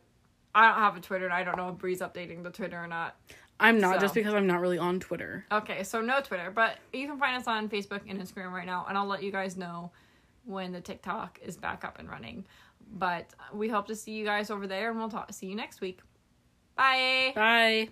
I 0.54 0.66
don't 0.68 0.78
have 0.78 0.96
a 0.96 1.00
Twitter 1.00 1.26
and 1.26 1.34
I 1.34 1.44
don't 1.44 1.58
know 1.58 1.68
if 1.68 1.76
Bree's 1.76 2.00
updating 2.00 2.42
the 2.42 2.48
Twitter 2.48 2.82
or 2.82 2.86
not. 2.86 3.16
I'm 3.60 3.78
not 3.78 3.96
So- 3.96 4.00
just 4.00 4.14
because 4.14 4.32
I'm 4.32 4.46
not 4.46 4.62
really 4.62 4.78
on 4.78 4.98
Twitter. 4.98 5.44
Okay, 5.52 5.82
so 5.82 6.00
no 6.00 6.22
Twitter, 6.22 6.50
but 6.50 6.78
you 6.94 7.06
can 7.06 7.18
find 7.18 7.36
us 7.36 7.46
on 7.46 7.68
Facebook 7.68 8.00
and 8.08 8.18
Instagram 8.18 8.50
right 8.52 8.64
now, 8.64 8.86
and 8.88 8.96
I'll 8.96 9.04
let 9.04 9.22
you 9.22 9.30
guys 9.30 9.58
know 9.58 9.92
when 10.46 10.72
the 10.72 10.80
TikTok 10.80 11.38
is 11.42 11.58
back 11.58 11.84
up 11.84 11.98
and 11.98 12.08
running. 12.08 12.46
But 12.94 13.34
we 13.52 13.68
hope 13.68 13.86
to 13.88 13.94
see 13.94 14.12
you 14.12 14.24
guys 14.24 14.50
over 14.50 14.66
there, 14.66 14.88
and 14.88 14.98
we'll 14.98 15.10
talk. 15.10 15.30
See 15.34 15.48
you 15.48 15.54
next 15.54 15.82
week. 15.82 16.00
Bye. 16.76 17.32
Bye. 17.34 17.88